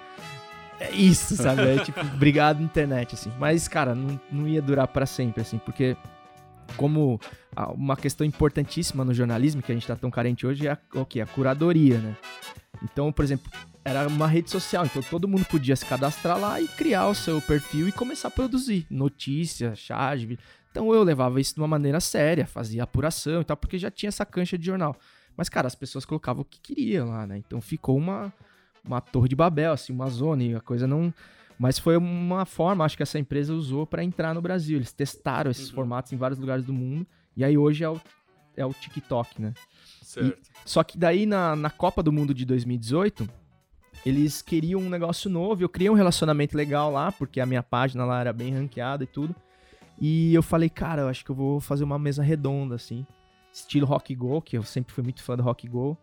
é 0.81 0.91
isso, 0.91 1.37
sabe? 1.37 1.63
É, 1.63 1.79
tipo, 1.79 2.01
obrigado, 2.15 2.63
internet, 2.63 3.15
assim. 3.15 3.31
Mas, 3.39 3.69
cara, 3.69 3.95
não, 3.95 4.21
não 4.31 4.49
ia 4.49 4.63
durar 4.63 4.89
pra 4.89 5.07
sempre, 5.07 5.43
assim, 5.43 5.59
porque 5.59 5.97
como 6.77 7.21
uma 7.77 7.97
questão 7.97 8.27
importantíssima 8.27 9.05
no 9.05 9.13
jornalismo, 9.13 9.63
que 9.63 9.71
a 9.71 9.75
gente 9.75 9.87
tá 9.87 9.95
tão 9.95 10.11
carente 10.11 10.47
hoje, 10.47 10.67
é 10.67 10.73
a, 10.73 10.79
o 10.95 11.05
quê? 11.05 11.21
A 11.21 11.27
curadoria, 11.27 11.99
né? 11.99 12.17
Então, 12.83 13.13
por 13.13 13.25
exemplo, 13.25 13.51
era 13.85 14.07
uma 14.07 14.27
rede 14.27 14.51
social, 14.51 14.85
então 14.87 15.03
todo 15.03 15.27
mundo 15.27 15.45
podia 15.47 15.75
se 15.75 15.85
cadastrar 15.85 16.39
lá 16.39 16.61
e 16.61 16.69
criar 16.69 17.09
o 17.09 17.15
seu 17.15 17.41
perfil 17.43 17.89
e 17.89 17.93
começar 17.93 18.29
a 18.29 18.31
produzir 18.31 18.87
notícia, 18.89 19.75
charge. 19.75 20.39
Então 20.71 20.93
eu 20.95 21.03
levava 21.03 21.41
isso 21.41 21.55
de 21.55 21.61
uma 21.61 21.69
maneira 21.69 22.01
séria, 22.01 22.47
fazia 22.47 22.85
apuração 22.85 23.41
e 23.41 23.45
tal, 23.45 23.57
porque 23.57 23.79
já 23.79 23.91
tinha 23.91 24.09
essa 24.09 24.25
cancha 24.25 24.57
de 24.57 24.65
jornal. 24.67 24.97
Mas, 25.37 25.49
cara, 25.49 25.67
as 25.67 25.75
pessoas 25.75 26.05
colocavam 26.05 26.43
o 26.43 26.45
que 26.45 26.61
queriam 26.61 27.09
lá, 27.09 27.27
né? 27.27 27.39
Então 27.39 27.61
ficou 27.61 27.97
uma, 27.97 28.33
uma 28.85 29.01
torre 29.01 29.29
de 29.29 29.35
Babel, 29.37 29.73
assim, 29.73 29.93
uma 29.93 30.09
zona, 30.09 30.43
e 30.45 30.55
a 30.55 30.61
coisa 30.61 30.87
não. 30.87 31.13
Mas 31.59 31.79
foi 31.79 31.97
uma 31.97 32.45
forma, 32.45 32.85
acho 32.85 32.97
que 32.97 33.03
essa 33.03 33.19
empresa 33.19 33.53
usou 33.55 33.87
pra 33.87 34.03
entrar 34.05 34.35
no 34.35 34.41
Brasil. 34.43 34.77
Eles 34.79 34.93
testaram 34.93 35.51
esses 35.51 35.69
Uhum. 35.69 35.75
formatos 35.75 36.13
em 36.13 36.17
vários 36.17 36.39
lugares 36.39 36.65
do 36.65 36.73
mundo. 36.73 37.07
E 37.37 37.45
aí 37.45 37.57
hoje 37.59 37.83
é 37.85 37.89
o, 37.89 38.01
é 38.57 38.65
o 38.65 38.73
TikTok, 38.73 39.41
né? 39.41 39.55
Certo. 40.03 40.51
Só 40.67 40.83
que 40.85 40.99
daí 40.99 41.25
na, 41.27 41.57
na 41.57 41.71
Copa 41.71 42.03
do 42.03 42.13
Mundo 42.13 42.35
de 42.35 42.45
2018, 42.45 43.29
eles 44.05 44.43
queriam 44.43 44.81
um 44.81 44.89
negócio 44.89 45.31
novo. 45.31 45.63
Eu 45.63 45.69
criei 45.69 45.91
um 45.91 45.95
relacionamento 45.95 46.57
legal 46.57 46.91
lá, 46.91 47.13
porque 47.13 47.41
a 47.41 47.47
minha 47.47 47.63
página 47.63 48.05
lá 48.05 48.21
era 48.21 48.33
bem 48.33 48.53
ranqueada 48.53 49.05
e 49.05 49.07
tudo. 49.07 49.35
E 50.01 50.35
eu 50.35 50.43
falei, 50.43 50.69
cara, 50.69 51.03
eu 51.03 51.09
acho 51.09 51.25
que 51.25 51.31
eu 51.31 51.35
vou 51.35 51.61
fazer 51.61 51.85
uma 51.85 51.99
mesa 51.99 52.23
redonda, 52.23 52.75
assim, 52.75 53.07
estilo 53.53 53.87
Rock 53.87 54.15
Go, 54.15 54.43
que 54.43 54.57
eu 54.57 54.63
sempre 54.63 54.93
fui 54.93 55.05
muito 55.05 55.23
fã 55.23 55.37
do 55.37 55.43
Rock 55.43 55.69
Go, 55.69 55.97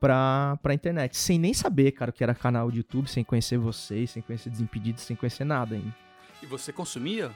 pra, 0.00 0.58
pra 0.62 0.74
internet. 0.74 1.16
Sem 1.16 1.38
nem 1.38 1.54
saber, 1.54 1.92
cara, 1.92 2.10
o 2.10 2.12
que 2.12 2.22
era 2.22 2.34
canal 2.34 2.70
de 2.70 2.78
YouTube, 2.78 3.08
sem 3.08 3.22
conhecer 3.22 3.58
vocês, 3.58 4.10
sem 4.10 4.22
conhecer 4.22 4.50
Desimpedidos, 4.50 5.02
sem 5.02 5.14
conhecer 5.14 5.44
nada 5.44 5.76
ainda. 5.76 5.94
E 6.42 6.46
você 6.46 6.72
consumia 6.72 7.30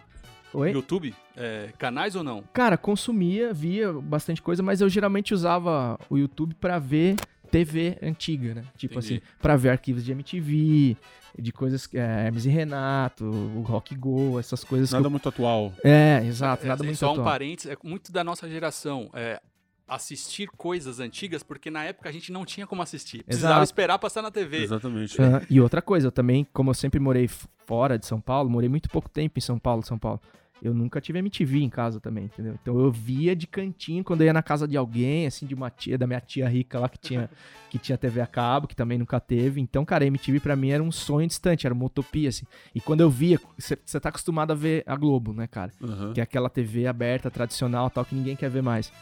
Oi? 0.53 0.73
YouTube? 0.73 1.15
É, 1.37 1.71
canais 1.79 2.15
ou 2.15 2.23
não? 2.23 2.43
Cara, 2.53 2.77
consumia, 2.77 3.53
via 3.53 3.93
bastante 3.93 4.43
coisa, 4.43 4.63
mas 4.63 4.81
eu 4.81 4.89
geralmente 4.89 5.33
usava 5.33 5.99
o 6.11 6.19
YouTube 6.19 6.55
pra 6.55 6.79
ver 6.79 7.17
TV 7.53 7.99
antiga, 8.03 8.55
né? 8.55 8.65
Tipo 8.77 8.99
Entendi. 8.99 9.15
assim, 9.17 9.23
pra 9.41 9.55
ver 9.57 9.69
arquivos 9.69 10.05
de 10.05 10.11
MTV, 10.13 10.97
de 11.39 11.53
coisas 11.53 11.87
que 11.87 11.99
é, 11.99 12.25
Hermes 12.27 12.45
e 12.47 12.49
Renato, 12.49 13.25
o 13.27 13.63
Rock 13.63 13.95
Go, 13.95 14.39
essas 14.41 14.65
coisas 14.65 14.91
Nada 14.91 15.05
que 15.05 15.11
muito 15.11 15.29
atual. 15.29 15.73
eu... 15.85 15.91
É, 15.91 16.25
exato, 16.27 16.67
nada 16.67 16.83
É, 16.83 16.87
muito 16.87 16.99
Só 16.99 17.09
um 17.09 17.13
atual. 17.13 17.27
parênteses, 17.27 17.71
é 17.71 17.77
muito 17.89 18.11
da 18.11 18.25
nossa 18.25 18.49
geração. 18.49 19.11
É, 19.15 19.41
assistir 19.87 20.49
coisas 20.57 21.01
antigas, 21.01 21.43
porque 21.43 21.71
na 21.71 21.85
época 21.85 22.09
a 22.09 22.13
gente 22.13 22.33
não 22.33 22.47
tinha 22.47 22.67
como 22.67 22.81
assistir. 22.81 23.23
Precisava 23.25 23.55
Exato. 23.57 23.65
esperar 23.65 23.99
passar 23.99 24.23
na 24.23 24.31
TV. 24.31 24.63
Exatamente. 24.63 25.21
Aham, 25.21 25.43
E 25.51 25.61
outra 25.61 25.83
coisa, 25.83 26.07
eu 26.07 26.13
também, 26.13 26.47
como 26.53 26.71
eu 26.71 26.75
sempre 26.75 26.99
morei 26.99 27.29
fora 27.67 27.99
de 27.99 28.07
São 28.07 28.19
Paulo, 28.21 28.49
morei 28.49 28.69
muito 28.71 28.89
pouco 28.89 29.09
tempo 29.11 29.39
em 29.39 29.43
São 29.43 29.59
Paulo, 29.59 29.83
São 29.83 29.99
Paulo. 29.99 30.21
Eu 30.63 30.73
nunca 30.73 31.01
tive 31.01 31.19
MTV 31.19 31.61
em 31.61 31.69
casa 31.69 31.99
também, 32.01 32.27
entendeu? 32.27 32.57
Então 32.63 32.79
eu 32.79 32.93
via 32.93 33.35
de 33.35 33.49
cantinho 33.49 34.05
quando 34.05 34.21
eu 34.21 34.27
ia 34.27 34.33
na 34.33 34.43
casa 34.43 34.69
de 34.69 34.77
alguém, 34.77 35.27
assim, 35.27 35.45
de 35.45 35.55
uma 35.55 35.69
tia, 35.69 35.99
da 35.99 36.07
minha 36.07 36.21
tia 36.21 36.49
rica 36.49 36.79
lá 36.79 36.89
que 36.89 36.99
tinha, 36.99 37.29
que 37.69 37.79
tinha 37.79 37.99
TV 37.99 38.21
a 38.21 38.27
cabo, 38.29 38.69
que 38.69 38.77
também 38.77 38.97
nunca 38.97 39.19
teve. 39.19 39.61
Então, 39.61 39.85
cara, 39.85 40.07
MTV 40.07 40.39
pra 40.39 40.55
mim 40.55 40.71
era 40.71 40.83
um 40.83 40.93
sonho 40.93 41.27
distante, 41.27 41.67
era 41.67 41.75
uma 41.75 41.85
utopia, 41.85 42.29
assim. 42.29 42.47
E 42.73 42.81
quando 42.81 43.01
eu 43.01 43.11
via, 43.11 43.41
você 43.59 43.99
tá 43.99 44.09
acostumado 44.09 44.53
a 44.53 44.55
ver 44.55 44.85
a 44.87 44.95
Globo, 44.95 45.33
né, 45.33 45.49
cara? 45.49 45.73
Aham. 45.83 46.13
Que 46.13 46.21
é 46.21 46.23
aquela 46.23 46.49
TV 46.49 46.87
aberta, 46.87 47.29
tradicional, 47.29 47.91
tal, 47.91 48.05
que 48.05 48.15
ninguém 48.15 48.37
quer 48.37 48.49
ver 48.49 48.63
mais. 48.63 48.93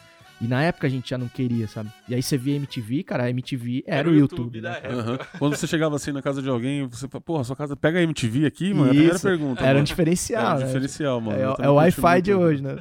E 0.41 0.47
na 0.47 0.63
época 0.63 0.87
a 0.87 0.89
gente 0.89 1.07
já 1.07 1.19
não 1.19 1.27
queria, 1.27 1.67
sabe? 1.67 1.91
E 2.09 2.15
aí 2.15 2.23
você 2.23 2.35
via 2.35 2.55
MTV, 2.55 3.03
cara, 3.03 3.25
a 3.25 3.29
MTV 3.29 3.83
era, 3.85 4.09
o 4.09 4.13
YouTube, 4.13 4.59
da 4.59 4.71
né? 4.71 4.77
época. 4.77 4.93
Aham. 4.93 5.19
Quando 5.37 5.55
você 5.55 5.67
chegava 5.67 5.95
assim 5.95 6.11
na 6.11 6.21
casa 6.21 6.41
de 6.41 6.49
alguém, 6.49 6.87
você 6.87 7.07
fala, 7.07 7.21
porra, 7.21 7.43
sua 7.43 7.55
casa 7.55 7.75
pega 7.75 7.99
a 7.99 8.01
MTV 8.01 8.47
aqui, 8.47 8.73
mano? 8.73 8.87
É 8.87 8.89
a 8.89 8.93
primeira 8.93 9.15
Isso. 9.15 9.27
pergunta. 9.27 9.61
Era 9.61 9.69
um 9.69 9.73
mano. 9.75 9.83
diferencial, 9.85 10.43
Era 10.43 10.55
um 10.55 10.59
né? 10.59 10.65
diferencial, 10.65 11.21
mano. 11.21 11.39
É, 11.39 11.65
é 11.65 11.69
o 11.69 11.75
Wi-Fi 11.75 12.21
de 12.23 12.33
hoje, 12.33 12.63
né? 12.63 12.75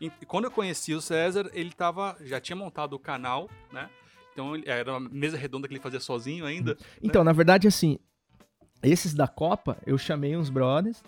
E 0.00 0.08
quando 0.26 0.44
eu 0.44 0.50
conheci 0.52 0.94
o 0.94 1.00
César, 1.00 1.50
ele 1.52 1.72
tava, 1.72 2.16
já 2.24 2.40
tinha 2.40 2.54
montado 2.54 2.94
o 2.94 2.98
canal, 2.98 3.50
né? 3.72 3.88
Então 4.32 4.54
era 4.64 4.92
uma 4.92 5.00
mesa 5.08 5.36
redonda 5.36 5.66
que 5.66 5.74
ele 5.74 5.80
fazia 5.80 6.00
sozinho 6.00 6.44
ainda. 6.44 6.76
Então, 7.02 7.24
na 7.24 7.32
verdade, 7.32 7.66
assim, 7.66 7.98
esses 8.82 9.14
da 9.14 9.26
Copa, 9.26 9.78
eu 9.86 9.96
chamei 9.98 10.36
uns 10.36 10.50
brothers 10.50 11.02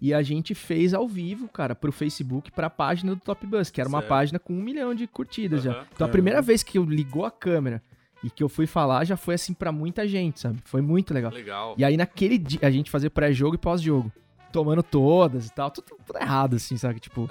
e 0.00 0.14
a 0.14 0.22
gente 0.22 0.54
fez 0.54 0.94
ao 0.94 1.06
vivo, 1.06 1.46
cara, 1.48 1.74
pro 1.74 1.92
Facebook, 1.92 2.50
pra 2.50 2.70
página 2.70 3.14
do 3.14 3.20
Top 3.20 3.46
Bus, 3.46 3.68
que 3.70 3.80
era 3.80 3.88
uma 3.88 3.98
Certo. 3.98 4.08
página 4.08 4.38
com 4.38 4.52
um 4.54 4.62
milhão 4.62 4.94
de 4.94 5.06
curtidas 5.06 5.62
já. 5.62 5.72
Aham. 5.72 5.86
Então, 5.94 6.06
a 6.06 6.08
É. 6.08 6.12
primeira 6.12 6.40
vez 6.40 6.62
que 6.62 6.78
eu 6.78 6.84
ligou 6.84 7.24
a 7.26 7.30
câmera 7.30 7.82
e 8.24 8.30
que 8.30 8.42
eu 8.42 8.48
fui 8.48 8.66
falar, 8.66 9.04
já 9.04 9.16
foi 9.16 9.34
assim 9.34 9.52
pra 9.54 9.70
muita 9.70 10.06
gente, 10.08 10.40
sabe? 10.40 10.58
Foi 10.64 10.80
muito 10.80 11.12
legal. 11.12 11.30
Legal. 11.32 11.74
E 11.76 11.84
aí, 11.84 11.96
naquele 11.96 12.38
dia, 12.38 12.60
a 12.62 12.70
gente 12.70 12.90
fazia 12.90 13.10
pré-jogo 13.10 13.54
e 13.54 13.58
pós-jogo. 13.58 14.10
Tomando 14.52 14.82
todas 14.82 15.46
e 15.46 15.52
tal. 15.52 15.70
Tudo, 15.70 15.86
tudo 16.06 16.18
errado, 16.18 16.56
assim, 16.56 16.76
sabe? 16.76 16.98
Tipo, 16.98 17.30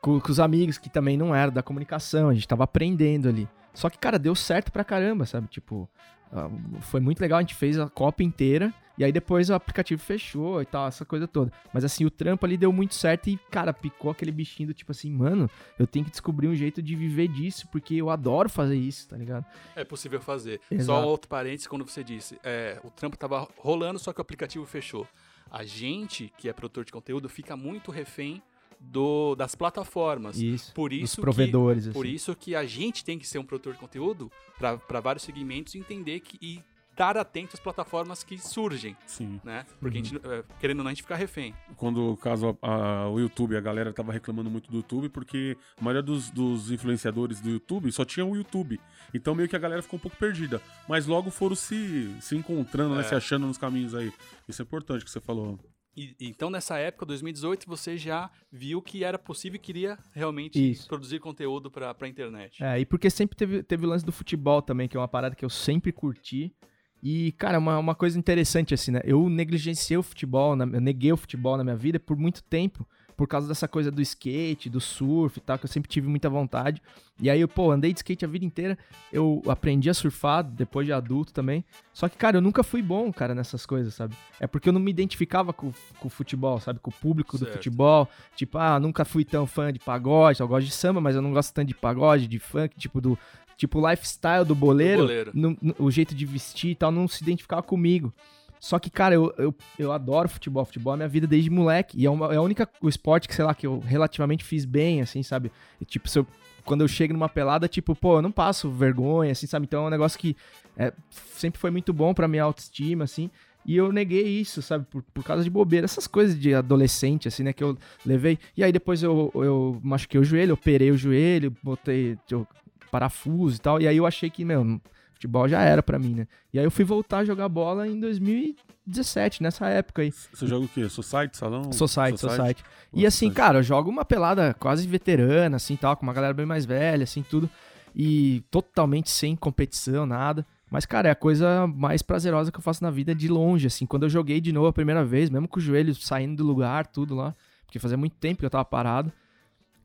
com, 0.00 0.18
com 0.18 0.30
os 0.32 0.40
amigos 0.40 0.78
que 0.78 0.88
também 0.90 1.16
não 1.16 1.34
eram 1.34 1.52
da 1.52 1.62
comunicação. 1.62 2.28
A 2.28 2.34
gente 2.34 2.48
tava 2.48 2.64
aprendendo 2.64 3.28
ali. 3.28 3.48
Só 3.72 3.88
que, 3.88 3.98
cara, 3.98 4.18
deu 4.18 4.34
certo 4.34 4.72
pra 4.72 4.82
caramba, 4.82 5.26
sabe? 5.26 5.46
Tipo, 5.48 5.88
ah, 6.32 6.48
foi 6.80 6.98
muito 7.00 7.20
legal. 7.20 7.38
A 7.38 7.42
gente 7.42 7.54
fez 7.54 7.78
a 7.78 7.88
Copa 7.88 8.22
inteira. 8.22 8.72
E 9.00 9.04
aí 9.04 9.10
depois 9.10 9.48
o 9.48 9.54
aplicativo 9.54 9.98
fechou 9.98 10.60
e 10.60 10.66
tal, 10.66 10.86
essa 10.86 11.06
coisa 11.06 11.26
toda. 11.26 11.50
Mas 11.72 11.84
assim, 11.84 12.04
o 12.04 12.10
trampo 12.10 12.44
ali 12.44 12.58
deu 12.58 12.70
muito 12.70 12.94
certo 12.94 13.30
e, 13.30 13.38
cara, 13.50 13.72
picou 13.72 14.10
aquele 14.10 14.30
bichinho 14.30 14.66
do 14.66 14.74
tipo 14.74 14.92
assim, 14.92 15.10
mano, 15.10 15.48
eu 15.78 15.86
tenho 15.86 16.04
que 16.04 16.10
descobrir 16.10 16.48
um 16.48 16.54
jeito 16.54 16.82
de 16.82 16.94
viver 16.94 17.28
disso, 17.28 17.66
porque 17.72 17.94
eu 17.94 18.10
adoro 18.10 18.50
fazer 18.50 18.76
isso, 18.76 19.08
tá 19.08 19.16
ligado? 19.16 19.46
É 19.74 19.84
possível 19.84 20.20
fazer. 20.20 20.60
Exato. 20.70 21.00
Só 21.00 21.08
outro 21.08 21.30
parênteses, 21.30 21.66
quando 21.66 21.82
você 21.88 22.04
disse, 22.04 22.38
é, 22.44 22.78
o 22.84 22.90
trampo 22.90 23.16
tava 23.16 23.48
rolando, 23.56 23.98
só 23.98 24.12
que 24.12 24.20
o 24.20 24.22
aplicativo 24.22 24.66
fechou. 24.66 25.08
A 25.50 25.64
gente, 25.64 26.30
que 26.36 26.50
é 26.50 26.52
produtor 26.52 26.84
de 26.84 26.92
conteúdo, 26.92 27.26
fica 27.26 27.56
muito 27.56 27.90
refém 27.90 28.42
do, 28.78 29.34
das 29.34 29.54
plataformas. 29.54 30.38
Isso. 30.38 30.74
Por 30.74 30.92
isso 30.92 31.16
que- 31.16 31.22
provedores, 31.22 31.84
assim. 31.86 31.92
Por 31.94 32.04
isso 32.04 32.36
que 32.36 32.54
a 32.54 32.66
gente 32.66 33.02
tem 33.02 33.18
que 33.18 33.26
ser 33.26 33.38
um 33.38 33.44
produtor 33.44 33.72
de 33.72 33.78
conteúdo 33.78 34.30
para 34.58 35.00
vários 35.00 35.22
segmentos 35.24 35.74
entender 35.74 36.20
que 36.20 36.36
e 36.40 36.62
estar 37.00 37.16
atento 37.16 37.54
às 37.54 37.60
plataformas 37.60 38.22
que 38.22 38.36
surgem, 38.36 38.94
Sim. 39.06 39.40
né? 39.42 39.64
Porque 39.80 39.96
a 39.98 40.02
gente, 40.02 40.16
é, 40.16 40.44
querendo 40.60 40.78
ou 40.80 40.84
não, 40.84 40.90
a 40.90 40.92
gente 40.94 41.02
fica 41.02 41.16
refém. 41.16 41.54
Quando 41.76 42.12
o 42.12 42.16
caso 42.16 42.58
a- 42.60 42.68
a- 43.04 43.08
o 43.08 43.18
YouTube, 43.18 43.56
a 43.56 43.60
galera 43.60 43.90
tava 43.90 44.12
reclamando 44.12 44.50
muito 44.50 44.70
do 44.70 44.76
YouTube, 44.76 45.08
porque 45.08 45.56
a 45.78 45.82
maioria 45.82 46.02
dos, 46.02 46.30
dos 46.30 46.70
influenciadores 46.70 47.40
do 47.40 47.48
YouTube 47.48 47.90
só 47.90 48.04
tinha 48.04 48.26
o 48.26 48.36
YouTube. 48.36 48.78
Então 49.14 49.34
meio 49.34 49.48
que 49.48 49.56
a 49.56 49.58
galera 49.58 49.80
ficou 49.82 49.96
um 49.96 50.00
pouco 50.00 50.16
perdida. 50.18 50.60
Mas 50.86 51.06
logo 51.06 51.30
foram 51.30 51.56
se, 51.56 52.14
se 52.20 52.36
encontrando, 52.36 52.94
né? 52.94 53.00
É. 53.00 53.04
Se 53.04 53.14
achando 53.14 53.46
nos 53.46 53.56
caminhos 53.56 53.94
aí. 53.94 54.12
Isso 54.46 54.60
é 54.60 54.64
importante 54.64 55.02
que 55.02 55.10
você 55.10 55.20
falou. 55.20 55.58
E, 55.96 56.14
então, 56.20 56.50
nessa 56.50 56.76
época, 56.78 57.04
2018, 57.06 57.66
você 57.66 57.96
já 57.96 58.30
viu 58.52 58.80
que 58.82 59.02
era 59.02 59.18
possível 59.18 59.56
e 59.56 59.58
queria 59.58 59.98
realmente 60.12 60.70
Isso. 60.72 60.86
produzir 60.86 61.18
conteúdo 61.18 61.70
pra, 61.70 61.92
pra 61.94 62.06
internet. 62.06 62.62
É, 62.62 62.78
e 62.78 62.84
porque 62.86 63.08
sempre 63.10 63.36
teve, 63.36 63.62
teve 63.62 63.84
o 63.86 63.88
lance 63.88 64.04
do 64.04 64.12
futebol 64.12 64.60
também, 64.62 64.86
que 64.86 64.96
é 64.96 65.00
uma 65.00 65.08
parada 65.08 65.34
que 65.34 65.44
eu 65.44 65.50
sempre 65.50 65.90
curti. 65.92 66.54
E, 67.02 67.32
cara, 67.32 67.58
uma, 67.58 67.78
uma 67.78 67.94
coisa 67.94 68.18
interessante, 68.18 68.74
assim, 68.74 68.90
né? 68.90 69.00
Eu 69.04 69.28
negligenciei 69.28 69.96
o 69.96 70.02
futebol, 70.02 70.54
na- 70.54 70.64
eu 70.66 70.80
neguei 70.80 71.12
o 71.12 71.16
futebol 71.16 71.56
na 71.56 71.64
minha 71.64 71.76
vida 71.76 71.98
por 71.98 72.16
muito 72.16 72.42
tempo, 72.42 72.86
por 73.16 73.26
causa 73.28 73.46
dessa 73.46 73.68
coisa 73.68 73.90
do 73.90 74.00
skate, 74.00 74.70
do 74.70 74.80
surf 74.80 75.36
e 75.38 75.40
tal, 75.42 75.58
que 75.58 75.66
eu 75.66 75.68
sempre 75.68 75.90
tive 75.90 76.08
muita 76.08 76.30
vontade. 76.30 76.80
E 77.20 77.28
aí, 77.28 77.38
eu, 77.38 77.48
pô, 77.48 77.70
andei 77.70 77.92
de 77.92 77.98
skate 77.98 78.24
a 78.24 78.28
vida 78.28 78.46
inteira, 78.46 78.78
eu 79.12 79.42
aprendi 79.46 79.90
a 79.90 79.94
surfar 79.94 80.42
depois 80.42 80.86
de 80.86 80.92
adulto 80.94 81.30
também. 81.30 81.62
Só 81.92 82.08
que, 82.08 82.16
cara, 82.16 82.38
eu 82.38 82.40
nunca 82.40 82.62
fui 82.62 82.80
bom, 82.80 83.12
cara, 83.12 83.34
nessas 83.34 83.66
coisas, 83.66 83.92
sabe? 83.92 84.14
É 84.38 84.46
porque 84.46 84.70
eu 84.70 84.72
não 84.72 84.80
me 84.80 84.90
identificava 84.90 85.52
com, 85.52 85.70
com 85.98 86.06
o 86.06 86.10
futebol, 86.10 86.58
sabe? 86.60 86.78
Com 86.80 86.90
o 86.90 86.94
público 86.94 87.36
do 87.36 87.40
Certo. 87.44 87.52
futebol. 87.58 88.08
Tipo, 88.34 88.56
ah, 88.56 88.80
nunca 88.80 89.04
fui 89.04 89.22
tão 89.22 89.46
fã 89.46 89.70
de 89.70 89.78
pagode, 89.78 90.40
eu 90.40 90.48
gosto 90.48 90.66
de 90.66 90.72
samba, 90.72 90.98
mas 90.98 91.14
eu 91.14 91.20
não 91.20 91.32
gosto 91.32 91.52
tanto 91.52 91.68
de 91.68 91.74
pagode, 91.74 92.26
de 92.26 92.38
funk, 92.38 92.74
tipo, 92.78 93.02
do. 93.02 93.18
Tipo, 93.60 93.78
o 93.78 93.90
lifestyle 93.90 94.42
do 94.42 94.54
boleiro, 94.54 95.02
Do 95.02 95.06
boleiro. 95.06 95.30
não- 95.34 95.54
não- 95.60 95.74
o 95.78 95.90
jeito 95.90 96.14
de 96.14 96.24
vestir 96.24 96.70
e 96.70 96.74
tal, 96.74 96.90
não 96.90 97.06
se 97.06 97.22
identificava 97.22 97.62
comigo. 97.62 98.10
Só 98.58 98.78
que, 98.78 98.88
cara, 98.88 99.14
eu, 99.14 99.34
eu, 99.36 99.54
eu 99.78 99.92
adoro 99.92 100.30
futebol. 100.30 100.64
Futebol 100.64 100.94
é 100.94 100.96
minha 100.96 101.08
vida 101.08 101.26
desde 101.26 101.50
moleque. 101.50 101.98
E 102.00 102.06
é, 102.06 102.10
uma, 102.10 102.32
é 102.32 102.36
a 102.36 102.42
única 102.42 102.66
o 102.80 102.88
esporte 102.88 103.28
que, 103.28 103.34
sei 103.34 103.44
lá, 103.44 103.54
que 103.54 103.66
eu 103.66 103.78
relativamente 103.80 104.42
fiz 104.44 104.64
bem, 104.64 105.02
assim, 105.02 105.22
sabe? 105.22 105.52
E, 105.78 105.84
tipo, 105.84 106.08
eu- 106.16 106.26
quando 106.64 106.80
eu 106.80 106.88
chego 106.88 107.12
numa 107.12 107.28
pelada, 107.28 107.68
tipo, 107.68 107.94
pô, 107.94 108.16
eu 108.16 108.22
não 108.22 108.32
passo 108.32 108.70
vergonha, 108.70 109.32
assim, 109.32 109.46
sabe? 109.46 109.66
Então 109.66 109.84
é 109.84 109.86
um 109.88 109.90
negócio 109.90 110.18
que 110.18 110.34
é, 110.76 110.90
sempre 111.34 111.60
foi 111.60 111.70
muito 111.70 111.92
bom 111.92 112.14
pra 112.14 112.26
minha 112.28 112.42
autoestima, 112.44 113.04
assim. 113.04 113.30
E 113.66 113.76
eu 113.76 113.92
neguei 113.92 114.26
isso, 114.26 114.62
sabe? 114.62 114.86
Por, 114.90 115.02
por 115.12 115.22
causa 115.22 115.44
de 115.44 115.50
bobeira. 115.50 115.84
Essas 115.84 116.06
coisas 116.06 116.38
de 116.38 116.54
adolescente, 116.54 117.28
assim, 117.28 117.42
né? 117.42 117.52
Que 117.52 117.62
eu 117.62 117.76
levei. 118.06 118.38
E 118.56 118.64
aí 118.64 118.72
depois 118.72 119.02
eu, 119.02 119.30
eu 119.34 119.78
machuquei 119.82 120.18
o 120.18 120.24
joelho, 120.24 120.54
operei 120.54 120.90
o 120.90 120.96
joelho, 120.96 121.54
botei 121.62 122.16
eu, 122.30 122.46
parafuso 122.90 123.56
e 123.56 123.60
tal. 123.60 123.80
E 123.80 123.88
aí 123.88 123.96
eu 123.96 124.06
achei 124.06 124.28
que, 124.30 124.44
meu, 124.44 124.80
futebol 125.14 125.46
já 125.48 125.60
era 125.62 125.82
pra 125.82 125.98
mim, 125.98 126.14
né? 126.14 126.26
E 126.52 126.58
aí 126.58 126.64
eu 126.64 126.70
fui 126.70 126.84
voltar 126.84 127.18
a 127.18 127.24
jogar 127.24 127.48
bola 127.48 127.86
em 127.86 128.00
2017, 128.00 129.42
nessa 129.42 129.68
época 129.68 130.02
aí. 130.02 130.10
Você 130.10 130.46
joga 130.46 130.64
o 130.64 130.68
quê? 130.68 130.88
Society, 130.88 131.36
salão? 131.36 131.70
Society, 131.72 132.18
Society. 132.18 132.64
E 132.92 132.96
Nossa, 132.96 133.08
assim, 133.08 133.26
Society. 133.26 133.34
cara, 133.34 133.58
eu 133.58 133.62
jogo 133.62 133.90
uma 133.90 134.04
pelada 134.04 134.54
quase 134.58 134.86
veterana, 134.86 135.56
assim, 135.56 135.76
tal, 135.76 135.96
com 135.96 136.02
uma 136.02 136.12
galera 136.12 136.32
bem 136.32 136.46
mais 136.46 136.64
velha, 136.64 137.04
assim, 137.04 137.22
tudo. 137.22 137.48
E 137.94 138.42
totalmente 138.50 139.10
sem 139.10 139.36
competição, 139.36 140.06
nada. 140.06 140.46
Mas, 140.70 140.86
cara, 140.86 141.08
é 141.08 141.10
a 141.10 141.16
coisa 141.16 141.66
mais 141.66 142.00
prazerosa 142.00 142.52
que 142.52 142.58
eu 142.58 142.62
faço 142.62 142.82
na 142.82 142.90
vida 142.90 143.14
de 143.14 143.28
longe, 143.28 143.66
assim. 143.66 143.84
Quando 143.84 144.04
eu 144.04 144.08
joguei 144.08 144.40
de 144.40 144.52
novo 144.52 144.68
a 144.68 144.72
primeira 144.72 145.04
vez, 145.04 145.28
mesmo 145.28 145.48
com 145.48 145.58
o 145.58 145.62
joelho 145.62 145.94
saindo 145.94 146.36
do 146.36 146.44
lugar, 146.44 146.86
tudo 146.86 147.14
lá, 147.16 147.34
porque 147.66 147.78
fazia 147.80 147.96
muito 147.96 148.16
tempo 148.16 148.38
que 148.38 148.46
eu 148.46 148.50
tava 148.50 148.64
parado. 148.64 149.12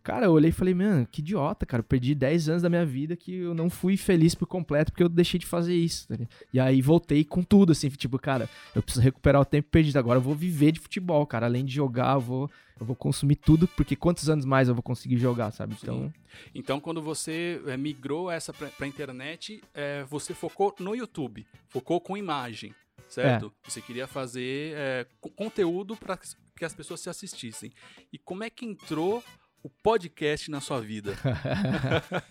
Cara, 0.05 0.27
eu 0.27 0.31
olhei 0.31 0.49
e 0.51 0.53
falei, 0.53 0.73
mano, 0.75 1.07
que 1.11 1.19
idiota, 1.19 1.65
cara. 1.65 1.79
Eu 1.81 1.83
perdi 1.83 2.13
10 2.13 2.47
anos 2.47 2.61
da 2.61 2.69
minha 2.69 2.85
vida 2.85 3.15
que 3.15 3.35
eu 3.37 3.55
não 3.55 3.71
fui 3.71 3.97
feliz 3.97 4.35
por 4.35 4.45
completo 4.45 4.91
porque 4.91 5.01
eu 5.03 5.09
deixei 5.09 5.39
de 5.39 5.47
fazer 5.47 5.73
isso. 5.75 6.07
tá? 6.07 6.15
E 6.53 6.59
aí 6.59 6.79
voltei 6.79 7.23
com 7.25 7.41
tudo, 7.41 7.71
assim, 7.71 7.89
tipo, 7.89 8.19
cara, 8.19 8.47
eu 8.75 8.83
preciso 8.83 9.03
recuperar 9.03 9.41
o 9.41 9.45
tempo 9.45 9.67
perdido. 9.71 9.97
Agora 9.97 10.17
eu 10.19 10.21
vou 10.21 10.35
viver 10.35 10.71
de 10.71 10.79
futebol, 10.79 11.25
cara. 11.25 11.47
Além 11.47 11.65
de 11.65 11.73
jogar, 11.73 12.13
eu 12.13 12.21
vou, 12.21 12.51
eu 12.79 12.85
vou 12.85 12.95
consumir 12.95 13.35
tudo, 13.35 13.67
porque 13.69 13.95
quantos 13.95 14.29
anos 14.29 14.45
mais 14.45 14.67
eu 14.69 14.75
vou 14.75 14.83
conseguir 14.83 15.17
jogar, 15.17 15.49
sabe? 15.51 15.75
Então, 15.81 16.13
Então, 16.53 16.79
quando 16.79 17.01
você 17.01 17.59
é, 17.65 17.75
migrou 17.75 18.29
essa 18.29 18.53
pra, 18.53 18.67
pra 18.67 18.85
internet, 18.85 19.59
é, 19.73 20.03
você 20.03 20.35
focou 20.35 20.75
no 20.79 20.93
YouTube, 20.95 21.47
focou 21.67 21.99
com 21.99 22.15
imagem, 22.15 22.75
certo? 23.09 23.51
É. 23.65 23.69
Você 23.71 23.81
queria 23.81 24.05
fazer 24.05 24.73
é, 24.75 25.07
co- 25.19 25.31
conteúdo 25.31 25.95
para 25.95 26.15
que 26.55 26.63
as 26.63 26.75
pessoas 26.75 26.99
se 27.01 27.09
assistissem. 27.09 27.71
E 28.13 28.19
como 28.19 28.43
é 28.43 28.51
que 28.51 28.65
entrou 28.65 29.23
o 29.65 29.69
podcast 29.81 30.51
na 30.51 30.61
sua 30.61 30.79
vida? 30.79 31.13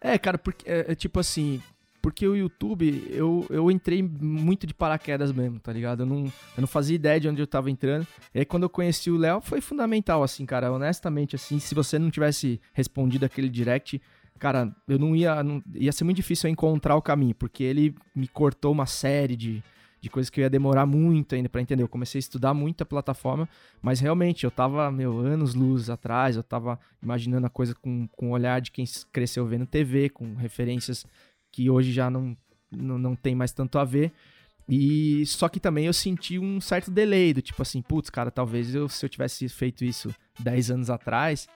É, 0.00 0.16
cara, 0.16 0.38
porque 0.38 0.64
é, 0.70 0.92
é 0.92 0.94
tipo 0.94 1.18
assim, 1.18 1.60
porque 2.00 2.24
o 2.24 2.36
YouTube, 2.36 3.04
eu, 3.10 3.44
eu 3.50 3.68
entrei 3.68 4.00
muito 4.00 4.64
de 4.64 4.72
paraquedas 4.72 5.32
mesmo, 5.32 5.58
tá 5.58 5.72
ligado? 5.72 6.04
Eu 6.04 6.06
não, 6.06 6.24
eu 6.26 6.60
não 6.60 6.68
fazia 6.68 6.94
ideia 6.94 7.18
de 7.18 7.28
onde 7.28 7.42
eu 7.42 7.48
tava 7.48 7.68
entrando. 7.68 8.06
E 8.32 8.38
aí 8.38 8.44
quando 8.44 8.62
eu 8.62 8.70
conheci 8.70 9.10
o 9.10 9.16
Léo, 9.16 9.40
foi 9.40 9.60
fundamental, 9.60 10.22
assim, 10.22 10.46
cara. 10.46 10.70
Honestamente, 10.70 11.34
assim, 11.34 11.58
se 11.58 11.74
você 11.74 11.98
não 11.98 12.12
tivesse 12.12 12.60
respondido 12.72 13.26
aquele 13.26 13.48
direct, 13.48 14.00
cara, 14.38 14.72
eu 14.86 15.00
não 15.00 15.16
ia. 15.16 15.42
Não, 15.42 15.60
ia 15.74 15.90
ser 15.90 16.04
muito 16.04 16.18
difícil 16.18 16.48
eu 16.48 16.52
encontrar 16.52 16.94
o 16.94 17.02
caminho, 17.02 17.34
porque 17.34 17.64
ele 17.64 17.92
me 18.14 18.28
cortou 18.28 18.70
uma 18.70 18.86
série 18.86 19.34
de. 19.34 19.64
De 20.00 20.08
coisas 20.08 20.30
que 20.30 20.40
eu 20.40 20.42
ia 20.42 20.50
demorar 20.50 20.86
muito 20.86 21.34
ainda 21.34 21.48
pra 21.48 21.60
entender. 21.60 21.82
Eu 21.82 21.88
comecei 21.88 22.18
a 22.18 22.20
estudar 22.20 22.54
muito 22.54 22.82
a 22.82 22.86
plataforma, 22.86 23.48
mas 23.82 24.00
realmente 24.00 24.44
eu 24.44 24.50
tava, 24.50 24.90
meu, 24.92 25.18
anos 25.18 25.54
luz 25.54 25.90
atrás, 25.90 26.36
eu 26.36 26.42
tava 26.42 26.78
imaginando 27.02 27.46
a 27.46 27.50
coisa 27.50 27.74
com, 27.74 28.06
com 28.08 28.28
o 28.28 28.32
olhar 28.32 28.60
de 28.60 28.70
quem 28.70 28.84
cresceu 29.12 29.44
vendo 29.46 29.66
TV, 29.66 30.08
com 30.08 30.34
referências 30.34 31.04
que 31.50 31.68
hoje 31.68 31.92
já 31.92 32.08
não, 32.08 32.36
não, 32.70 32.98
não 32.98 33.16
tem 33.16 33.34
mais 33.34 33.52
tanto 33.52 33.78
a 33.78 33.84
ver. 33.84 34.12
E 34.68 35.24
só 35.24 35.48
que 35.48 35.58
também 35.58 35.86
eu 35.86 35.92
senti 35.94 36.38
um 36.38 36.60
certo 36.60 36.90
delay, 36.90 37.32
do 37.32 37.40
tipo 37.40 37.62
assim, 37.62 37.80
putz, 37.80 38.10
cara, 38.10 38.30
talvez 38.30 38.74
eu, 38.74 38.88
se 38.88 39.04
eu 39.04 39.08
tivesse 39.08 39.48
feito 39.48 39.82
isso 39.82 40.14
10 40.38 40.70
anos 40.70 40.90
atrás, 40.90 41.48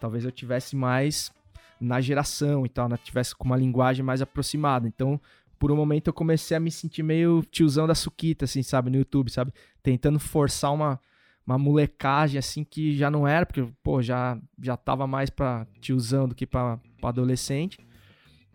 talvez 0.00 0.24
eu 0.24 0.32
tivesse 0.32 0.74
mais 0.74 1.30
na 1.78 2.00
geração 2.00 2.64
e 2.64 2.68
tal, 2.68 2.88
né? 2.88 2.98
Tivesse 3.04 3.34
com 3.34 3.44
uma 3.44 3.56
linguagem 3.56 4.02
mais 4.02 4.22
aproximada. 4.22 4.88
Então, 4.88 5.20
por 5.64 5.72
um 5.72 5.76
momento 5.76 6.08
eu 6.08 6.12
comecei 6.12 6.54
a 6.54 6.60
me 6.60 6.70
sentir 6.70 7.02
meio 7.02 7.42
tiozão 7.50 7.86
da 7.86 7.94
suquita, 7.94 8.44
assim, 8.44 8.62
sabe, 8.62 8.90
no 8.90 8.98
YouTube, 8.98 9.30
sabe? 9.30 9.50
Tentando 9.82 10.20
forçar 10.20 10.70
uma, 10.70 11.00
uma 11.46 11.56
molecagem, 11.56 12.38
assim, 12.38 12.62
que 12.62 12.94
já 12.94 13.10
não 13.10 13.26
era, 13.26 13.46
porque, 13.46 13.66
pô, 13.82 14.02
já, 14.02 14.38
já 14.62 14.76
tava 14.76 15.06
mais 15.06 15.30
pra 15.30 15.66
tiozão 15.80 16.28
do 16.28 16.34
que 16.34 16.46
pra, 16.46 16.78
pra 17.00 17.08
adolescente. 17.08 17.78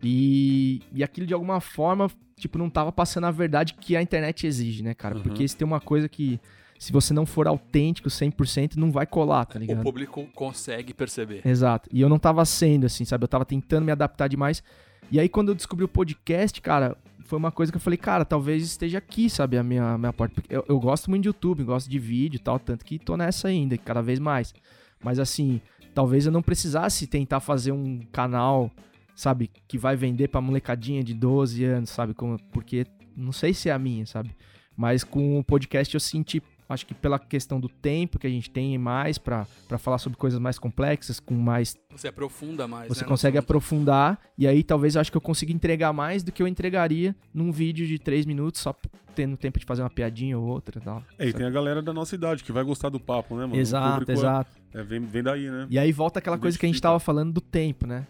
E, 0.00 0.82
e 0.94 1.02
aquilo, 1.02 1.26
de 1.26 1.34
alguma 1.34 1.60
forma, 1.60 2.08
tipo, 2.36 2.56
não 2.56 2.70
tava 2.70 2.92
passando 2.92 3.24
a 3.24 3.32
verdade 3.32 3.74
que 3.74 3.96
a 3.96 4.02
internet 4.02 4.46
exige, 4.46 4.84
né, 4.84 4.94
cara? 4.94 5.16
Uhum. 5.16 5.22
Porque 5.24 5.48
se 5.48 5.56
tem 5.56 5.66
uma 5.66 5.80
coisa 5.80 6.08
que, 6.08 6.38
se 6.78 6.92
você 6.92 7.12
não 7.12 7.26
for 7.26 7.48
autêntico 7.48 8.08
100%, 8.08 8.76
não 8.76 8.92
vai 8.92 9.04
colar, 9.04 9.46
tá 9.46 9.58
o 9.58 9.62
ligado? 9.62 9.82
público 9.82 10.28
consegue 10.32 10.94
perceber. 10.94 11.44
Exato. 11.44 11.88
E 11.92 12.00
eu 12.00 12.08
não 12.08 12.20
tava 12.20 12.44
sendo, 12.44 12.86
assim, 12.86 13.04
sabe? 13.04 13.24
Eu 13.24 13.28
tava 13.28 13.44
tentando 13.44 13.84
me 13.84 13.90
adaptar 13.90 14.28
demais. 14.28 14.62
E 15.10 15.18
aí, 15.18 15.28
quando 15.28 15.48
eu 15.48 15.54
descobri 15.54 15.84
o 15.84 15.88
podcast, 15.88 16.60
cara, 16.60 16.96
foi 17.24 17.38
uma 17.38 17.50
coisa 17.50 17.72
que 17.72 17.76
eu 17.76 17.80
falei, 17.80 17.96
cara, 17.96 18.24
talvez 18.24 18.62
esteja 18.64 18.98
aqui, 18.98 19.28
sabe, 19.28 19.56
a 19.56 19.62
minha, 19.62 19.98
minha 19.98 20.12
porta. 20.12 20.42
Eu, 20.48 20.64
eu 20.68 20.78
gosto 20.78 21.10
muito 21.10 21.22
de 21.22 21.28
YouTube, 21.28 21.64
gosto 21.64 21.90
de 21.90 21.98
vídeo 21.98 22.36
e 22.36 22.40
tal, 22.40 22.58
tanto 22.58 22.84
que 22.84 22.98
tô 22.98 23.16
nessa 23.16 23.48
ainda, 23.48 23.76
cada 23.76 24.02
vez 24.02 24.18
mais. 24.18 24.54
Mas 25.02 25.18
assim, 25.18 25.60
talvez 25.94 26.26
eu 26.26 26.32
não 26.32 26.42
precisasse 26.42 27.06
tentar 27.06 27.40
fazer 27.40 27.72
um 27.72 28.00
canal, 28.12 28.70
sabe, 29.14 29.50
que 29.66 29.78
vai 29.78 29.96
vender 29.96 30.28
pra 30.28 30.40
molecadinha 30.40 31.02
de 31.02 31.14
12 31.14 31.64
anos, 31.64 31.90
sabe? 31.90 32.14
Como, 32.14 32.36
porque 32.52 32.86
não 33.16 33.32
sei 33.32 33.52
se 33.52 33.68
é 33.68 33.72
a 33.72 33.78
minha, 33.78 34.06
sabe? 34.06 34.30
Mas 34.76 35.04
com 35.04 35.38
o 35.38 35.44
podcast 35.44 35.92
eu 35.94 36.00
senti, 36.00 36.42
acho 36.70 36.86
que 36.86 36.94
pela 36.94 37.18
questão 37.18 37.58
do 37.60 37.68
tempo 37.68 38.18
que 38.18 38.26
a 38.26 38.30
gente 38.30 38.48
tem 38.48 38.78
mais 38.78 39.18
pra 39.18 39.46
pra 39.68 39.76
falar 39.78 39.98
sobre 39.98 40.16
coisas 40.16 40.38
mais 40.40 40.58
complexas, 40.58 41.20
com 41.20 41.34
mais. 41.34 41.76
Você 41.90 42.08
aprofunda 42.08 42.66
mais. 42.66 42.88
Você 42.88 43.02
né, 43.02 43.08
consegue 43.08 43.38
aprofundar, 43.38 44.18
e 44.38 44.46
aí 44.46 44.62
talvez 44.62 44.94
eu 44.94 45.00
acho 45.00 45.10
que 45.10 45.16
eu 45.16 45.20
consiga 45.20 45.52
entregar 45.52 45.92
mais 45.92 46.22
do 46.22 46.32
que 46.32 46.42
eu 46.42 46.46
entregaria 46.46 47.14
num 47.34 47.52
vídeo 47.52 47.86
de 47.86 47.98
3 47.98 48.24
minutos, 48.26 48.60
só 48.60 48.74
tendo 49.14 49.36
tempo 49.36 49.58
de 49.58 49.64
fazer 49.64 49.82
uma 49.82 49.90
piadinha 49.90 50.38
ou 50.38 50.44
outra 50.44 50.78
e 50.78 50.82
tal. 50.82 51.02
É, 51.18 51.28
e 51.28 51.32
tem 51.32 51.44
a 51.46 51.50
galera 51.50 51.82
da 51.82 51.92
nossa 51.92 52.14
idade 52.14 52.44
que 52.44 52.52
vai 52.52 52.62
gostar 52.64 52.88
do 52.88 53.00
papo, 53.00 53.36
né, 53.36 53.42
mano? 53.46 53.56
Exato, 53.56 54.10
é- 54.10 54.14
exato. 54.14 54.50
É, 54.72 54.82
vem, 54.84 55.00
vem 55.00 55.22
daí, 55.22 55.50
né? 55.50 55.66
E 55.68 55.78
aí 55.78 55.90
volta 55.90 56.20
aquela 56.20 56.38
coisa 56.38 56.56
que 56.56 56.64
a 56.64 56.68
gente 56.68 56.80
tava 56.80 57.00
falando 57.00 57.32
do 57.32 57.40
tempo, 57.40 57.86
né? 57.86 58.06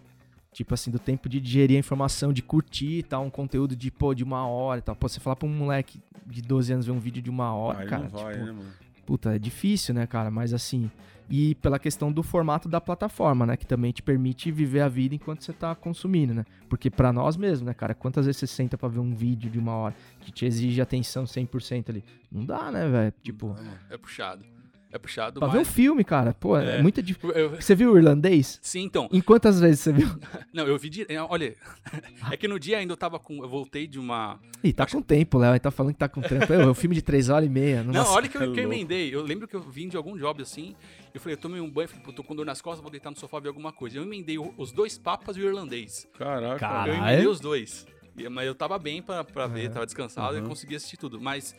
Tipo 0.53 0.75
assim, 0.75 0.91
do 0.91 0.99
tempo 0.99 1.29
de 1.29 1.41
digerir 1.41 1.77
a 1.77 1.81
informação, 1.81 2.33
de 2.33 2.43
curtir 2.43 2.99
e 2.99 3.03
tal, 3.03 3.25
um 3.25 3.31
conteúdo 3.31 3.77
de, 3.77 3.91
pô, 3.91 4.13
de 4.15 4.25
uma 4.25 4.47
hora 4.47 4.81
e 4.81 4.83
tal. 4.83 4.97
Pô, 4.97 5.09
você 5.09 5.21
falar 5.21 5.37
pra 5.37 5.49
um 5.49 5.53
moleque 5.55 6.01
de 6.27 6.43
12 6.43 6.73
anos 6.73 6.87
ver 6.87 6.93
um 6.93 6.99
vídeo 6.99 7.23
de 7.23 7.31
uma 7.31 7.55
hora, 7.55 7.83
Ah, 7.83 7.87
cara, 7.87 8.03
não 8.05 8.11
vai, 8.11 8.33
tipo, 8.35 8.45
né, 8.47 8.53
mano? 8.53 8.71
puta, 9.07 9.35
é 9.35 9.39
difícil, 9.39 9.95
né, 9.95 10.07
cara? 10.07 10.31
Mas 10.31 10.53
assim, 10.53 10.91
e 11.29 11.55
pela 11.57 11.79
questão 11.79 12.13
do 12.13 12.23
formato 12.23 12.69
da 12.69 12.81
plataforma, 12.81 13.47
né, 13.47 13.57
que 13.57 13.65
também 13.67 13.93
te 13.93 14.03
permite 14.03 14.51
viver 14.51 14.81
a 14.81 14.89
vida 14.89 15.15
enquanto 15.15 15.45
você 15.45 15.53
tá 15.53 15.75
consumindo, 15.75 16.35
né? 16.35 16.45
Porque 16.69 16.91
pra 16.91 17.13
nós 17.13 17.37
mesmo, 17.37 17.67
né, 17.67 17.75
cara, 17.75 17.95
quantas 17.95 18.27
vezes 18.27 18.41
você 18.41 18.47
senta 18.49 18.77
pra 18.77 18.89
ver 18.89 18.99
um 19.01 19.15
vídeo 19.15 19.49
de 19.51 19.59
uma 19.59 19.73
hora 19.75 19.95
que 20.21 20.31
te 20.33 20.45
exige 20.45 20.81
atenção 20.81 21.25
100% 21.27 21.91
ali? 21.91 22.05
Não 22.31 22.45
dá, 22.45 22.71
né, 22.73 22.89
velho? 22.89 23.15
Tipo, 23.23 23.55
É 23.89 23.97
puxado. 23.97 24.45
É 24.93 24.99
puxado, 24.99 25.39
Pra 25.39 25.47
mas... 25.49 25.55
ver 25.57 25.63
um 25.63 25.65
filme, 25.65 26.03
cara. 26.03 26.35
Pô, 26.35 26.57
é, 26.59 26.79
É. 26.79 26.83
muito 26.83 27.01
difícil. 27.01 27.31
Eu- 27.31 27.51
Você 27.61 27.75
viu 27.77 27.93
o 27.93 27.97
irlandês? 27.97 28.59
Sim, 28.61 28.83
então. 28.83 29.09
Em 29.13 29.21
quantas 29.21 29.61
vezes 29.61 29.81
você 29.81 29.93
viu? 29.93 30.09
Não, 30.53 30.67
eu 30.67 30.77
vi 30.79 30.89
dire... 30.91 31.07
é, 31.09 31.23
Olha, 31.23 31.55
é 32.31 32.37
que 32.37 32.49
no 32.49 32.59
dia 32.59 32.79
ainda 32.79 32.93
eu 32.93 32.97
tava 32.97 33.19
com. 33.19 33.43
Eu 33.43 33.49
voltei 33.49 33.87
de 33.87 33.99
uma. 34.01 34.41
Ih, 34.65 34.73
tá 34.73 34.87
com 34.87 35.01
tempo, 35.01 35.39
Léo. 35.39 35.53
Ele 35.53 35.61
tá 35.61 35.71
falando 35.71 35.93
que 35.93 35.99
tá 35.99 36.09
com 36.09 36.21
trampo. 36.21 36.53
É 36.53 36.67
um 36.67 36.75
filme 36.75 36.95
de 36.97 37.03
três 37.03 37.29
horas 37.29 37.47
e 37.47 37.51
meia. 37.51 37.85
Não, 37.85 38.05
olha 38.13 38.29
que 38.29 38.37
eu, 38.37 38.41
é 38.41 38.45
que 38.47 38.51
eu 38.51 38.55
louco. 38.65 38.75
emendei. 38.75 39.15
Eu 39.15 39.23
lembro 39.23 39.47
que 39.47 39.55
eu 39.55 39.61
vim 39.61 39.89
de 39.89 39.97
algum 39.97 40.17
job 40.19 40.43
assim. 40.43 40.75
Eu 41.15 41.21
falei, 41.21 41.35
eu 41.37 41.41
tomei 41.41 41.61
um 41.61 41.71
banho, 41.71 41.89
falei, 41.89 42.05
pô, 42.05 42.13
tô 42.13 42.25
com 42.25 42.35
dor 42.35 42.45
nas 42.45 42.61
costas, 42.61 42.83
vou 42.83 42.91
deitar 42.91 43.11
no 43.11 43.17
sofá 43.17 43.39
ver 43.39 43.49
alguma 43.49 43.73
coisa. 43.73 43.97
Eu 43.97 44.03
emendei 44.03 44.39
os 44.39 44.73
dois 44.73 44.99
papas 44.99 45.37
e 45.37 45.41
o 45.41 45.47
irlandês. 45.47 46.07
Caraca. 46.19 46.59
Cara. 46.59 46.91
Eu 46.91 46.95
emendei 46.97 47.27
os 47.29 47.39
dois. 47.39 47.87
E- 48.17 48.29
Mas 48.29 48.47
eu 48.47 48.55
tava 48.57 48.77
bem 48.79 49.01
pra, 49.01 49.23
pra 49.23 49.47
ver, 49.47 49.69
Uhum. 49.69 49.75
tava 49.75 49.87
descansado 49.87 50.37
e 50.37 50.41
Uhum. 50.41 50.49
consegui 50.49 50.75
assistir 50.75 50.97
tudo. 50.97 51.21
Mas 51.21 51.55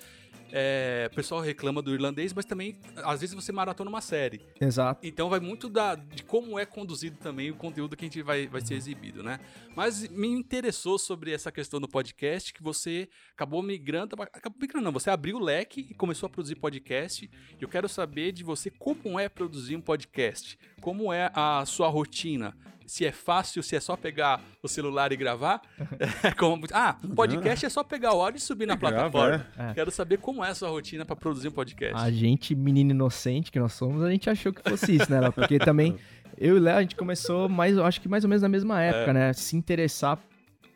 é, 0.51 1.09
o 1.11 1.15
pessoal 1.15 1.41
reclama 1.41 1.81
do 1.81 1.93
irlandês, 1.93 2.33
mas 2.33 2.45
também, 2.45 2.77
às 2.97 3.21
vezes, 3.21 3.33
você 3.33 3.51
maratona 3.51 3.89
uma 3.89 4.01
série. 4.01 4.41
Exato. 4.59 5.05
Então 5.05 5.29
vai 5.29 5.39
muito 5.39 5.69
da, 5.69 5.95
de 5.95 6.23
como 6.23 6.59
é 6.59 6.65
conduzido 6.65 7.17
também 7.17 7.49
o 7.51 7.55
conteúdo 7.55 7.95
que 7.95 8.05
a 8.05 8.07
gente 8.07 8.21
vai, 8.21 8.47
vai 8.47 8.61
ser 8.61 8.75
exibido, 8.75 9.23
né? 9.23 9.39
Mas 9.75 10.07
me 10.09 10.27
interessou 10.27 10.99
sobre 10.99 11.31
essa 11.31 11.51
questão 11.51 11.79
do 11.79 11.87
podcast, 11.87 12.53
que 12.53 12.61
você 12.61 13.07
acabou 13.33 13.63
migrando. 13.63 14.15
Acabou 14.21 14.59
migrando, 14.59 14.85
não. 14.85 14.91
Você 14.91 15.09
abriu 15.09 15.37
o 15.37 15.39
leque 15.39 15.87
e 15.89 15.93
começou 15.93 16.27
a 16.27 16.29
produzir 16.29 16.55
podcast. 16.55 17.29
E 17.59 17.63
eu 17.63 17.69
quero 17.69 17.87
saber 17.87 18.31
de 18.31 18.43
você 18.43 18.69
como 18.69 19.19
é 19.19 19.29
produzir 19.29 19.75
um 19.75 19.81
podcast. 19.81 20.57
Como 20.81 21.13
é 21.13 21.31
a 21.33 21.63
sua 21.65 21.87
rotina? 21.87 22.55
Se 22.91 23.05
é 23.05 23.11
fácil, 23.13 23.63
se 23.63 23.73
é 23.73 23.79
só 23.79 23.95
pegar 23.95 24.41
o 24.61 24.67
celular 24.67 25.13
e 25.13 25.15
gravar. 25.15 25.61
É 26.23 26.31
como- 26.31 26.65
ah, 26.73 26.97
podcast 27.15 27.65
é 27.65 27.69
só 27.69 27.83
pegar 27.85 28.13
o 28.13 28.21
áudio 28.21 28.37
e 28.37 28.41
subir 28.41 28.65
na 28.65 28.75
plataforma. 28.75 29.45
é. 29.57 29.73
Quero 29.73 29.89
saber 29.91 30.17
como 30.17 30.43
é 30.43 30.49
a 30.49 30.55
sua 30.55 30.67
rotina 30.69 31.05
para 31.05 31.15
produzir 31.15 31.47
um 31.47 31.51
podcast. 31.51 31.95
A 31.95 32.11
gente, 32.11 32.53
menino 32.53 32.91
inocente 32.91 33.49
que 33.49 33.59
nós 33.59 33.71
somos, 33.71 34.03
a 34.03 34.11
gente 34.11 34.29
achou 34.29 34.51
que 34.51 34.61
fosse 34.69 34.95
isso, 34.97 35.09
né, 35.09 35.21
Léo? 35.21 35.31
Porque 35.31 35.57
também 35.57 35.97
eu 36.37 36.57
e 36.57 36.59
o 36.59 36.61
Léo, 36.61 36.77
a 36.77 36.81
gente 36.81 36.97
começou 36.97 37.47
mais, 37.47 37.77
acho 37.77 38.01
que 38.01 38.09
mais 38.09 38.25
ou 38.25 38.29
menos 38.29 38.41
na 38.41 38.49
mesma 38.49 38.81
época, 38.81 39.13
né? 39.13 39.31
Se 39.31 39.55
interessar 39.55 40.19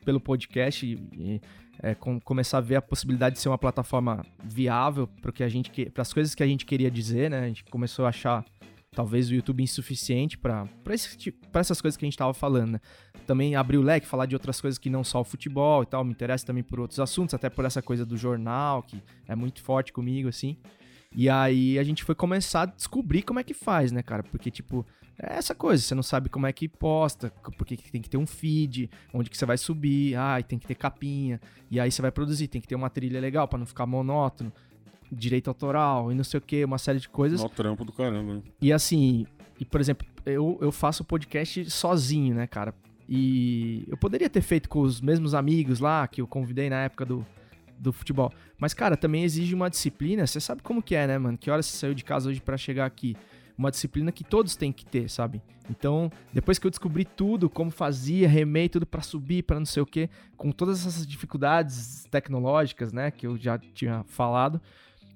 pelo 0.05 0.21
podcast 0.21 0.85
e, 0.85 0.93
e, 1.17 1.41
é, 1.83 1.93
com- 1.95 2.19
começar 2.21 2.59
a 2.59 2.61
ver 2.61 2.77
a 2.77 2.81
possibilidade 2.81 3.35
de 3.35 3.41
ser 3.41 3.49
uma 3.49 3.57
plataforma 3.57 4.25
viável 4.41 5.05
para 5.21 5.33
que 5.33 5.43
a 5.43 5.49
gente 5.49 5.69
para 5.89 6.01
as 6.01 6.13
coisas 6.13 6.33
que 6.33 6.41
a 6.41 6.47
gente 6.47 6.65
queria 6.65 6.89
dizer, 6.89 7.29
né? 7.29 7.39
A 7.41 7.47
gente 7.47 7.65
começou 7.65 8.05
a 8.05 8.09
achar 8.09 8.45
talvez 8.95 9.29
o 9.29 9.35
YouTube 9.35 9.61
insuficiente 9.61 10.37
para 10.37 10.65
para 10.83 10.93
essas 11.61 11.81
coisas 11.81 11.97
que 11.97 12.05
a 12.05 12.07
gente 12.07 12.17
tava 12.17 12.33
falando, 12.33 12.71
né? 12.73 12.79
Também 13.27 13.55
abrir 13.55 13.77
o 13.77 13.81
leque, 13.81 14.07
falar 14.07 14.25
de 14.25 14.35
outras 14.35 14.61
coisas 14.61 14.77
que 14.77 14.89
não 14.89 15.03
só 15.03 15.21
o 15.21 15.23
futebol 15.23 15.83
e 15.83 15.85
tal, 15.85 16.03
me 16.03 16.11
interessa 16.11 16.45
também 16.45 16.63
por 16.63 16.79
outros 16.79 16.99
assuntos, 16.99 17.33
até 17.33 17.49
por 17.49 17.65
essa 17.65 17.81
coisa 17.81 18.05
do 18.05 18.15
jornal, 18.15 18.81
que 18.81 19.03
é 19.27 19.35
muito 19.35 19.61
forte 19.61 19.91
comigo, 19.91 20.29
assim. 20.29 20.57
E 21.13 21.29
aí 21.29 21.79
a 21.79 21.83
gente 21.83 22.03
foi 22.03 22.13
começar 22.13 22.63
a 22.63 22.65
descobrir 22.65 23.23
como 23.23 23.39
é 23.39 23.43
que 23.43 23.53
faz, 23.53 23.91
né, 23.91 24.03
cara? 24.03 24.21
Porque, 24.21 24.51
tipo, 24.51 24.85
é 25.17 25.37
essa 25.37 25.55
coisa, 25.55 25.81
você 25.81 25.95
não 25.95 26.03
sabe 26.03 26.29
como 26.29 26.45
é 26.45 26.51
que 26.51 26.67
posta, 26.67 27.31
porque 27.57 27.77
que 27.77 27.91
tem 27.91 28.01
que 28.01 28.09
ter 28.09 28.17
um 28.17 28.27
feed, 28.27 28.89
onde 29.13 29.29
que 29.29 29.37
você 29.37 29.45
vai 29.45 29.57
subir, 29.57 30.15
ai, 30.15 30.43
tem 30.43 30.59
que 30.59 30.67
ter 30.67 30.75
capinha, 30.75 31.39
e 31.71 31.79
aí 31.79 31.89
você 31.89 32.01
vai 32.01 32.11
produzir, 32.11 32.49
tem 32.49 32.59
que 32.59 32.67
ter 32.67 32.75
uma 32.75 32.89
trilha 32.89 33.19
legal 33.19 33.47
pra 33.47 33.57
não 33.57 33.65
ficar 33.65 33.85
monótono, 33.85 34.51
direito 35.11 35.47
autoral 35.47 36.11
e 36.11 36.15
não 36.15 36.23
sei 36.23 36.37
o 36.37 36.41
que, 36.41 36.63
uma 36.63 36.77
série 36.77 36.99
de 36.99 37.09
coisas. 37.09 37.41
Nó 37.41 37.49
trampo 37.49 37.85
do 37.85 37.91
caramba. 37.91 38.35
né? 38.35 38.41
E 38.61 38.71
assim, 38.73 39.25
e 39.59 39.65
por 39.65 39.79
exemplo, 39.79 40.07
eu, 40.25 40.57
eu 40.61 40.71
faço 40.71 41.03
podcast 41.03 41.69
sozinho, 41.69 42.35
né, 42.35 42.47
cara? 42.47 42.73
E 43.07 43.85
eu 43.87 43.97
poderia 43.97 44.29
ter 44.29 44.41
feito 44.41 44.67
com 44.67 44.81
os 44.81 44.99
mesmos 44.99 45.33
amigos 45.33 45.79
lá, 45.79 46.07
que 46.07 46.21
eu 46.21 46.27
convidei 46.27 46.69
na 46.69 46.83
época 46.83 47.05
do, 47.05 47.25
do 47.77 47.93
futebol. 47.93 48.31
Mas, 48.57 48.73
cara, 48.73 48.97
também 48.97 49.23
exige 49.23 49.53
uma 49.53 49.69
disciplina. 49.69 50.25
Você 50.25 50.39
sabe 50.39 50.63
como 50.63 50.81
que 50.81 50.95
é, 50.95 51.05
né, 51.05 51.17
mano? 51.17 51.37
Que 51.37 51.51
horas 51.51 51.67
você 51.67 51.77
saiu 51.77 51.93
de 51.93 52.03
casa 52.03 52.29
hoje 52.29 52.41
pra 52.41 52.57
chegar 52.57 52.85
aqui? 52.85 53.15
Uma 53.57 53.69
disciplina 53.69 54.11
que 54.11 54.23
todos 54.23 54.55
têm 54.55 54.71
que 54.71 54.85
ter, 54.85 55.09
sabe? 55.09 55.41
Então, 55.69 56.11
depois 56.33 56.59
que 56.59 56.67
eu 56.67 56.71
descobri 56.71 57.05
tudo, 57.05 57.49
como 57.49 57.71
fazia, 57.71 58.27
remei 58.27 58.67
tudo 58.67 58.85
pra 58.85 59.01
subir, 59.01 59.43
pra 59.43 59.59
não 59.59 59.65
sei 59.65 59.81
o 59.81 59.85
quê, 59.85 60.09
com 60.35 60.51
todas 60.51 60.85
essas 60.85 61.07
dificuldades 61.07 62.05
tecnológicas, 62.11 62.91
né, 62.91 63.11
que 63.11 63.25
eu 63.25 63.37
já 63.37 63.57
tinha 63.57 64.03
falado, 64.07 64.61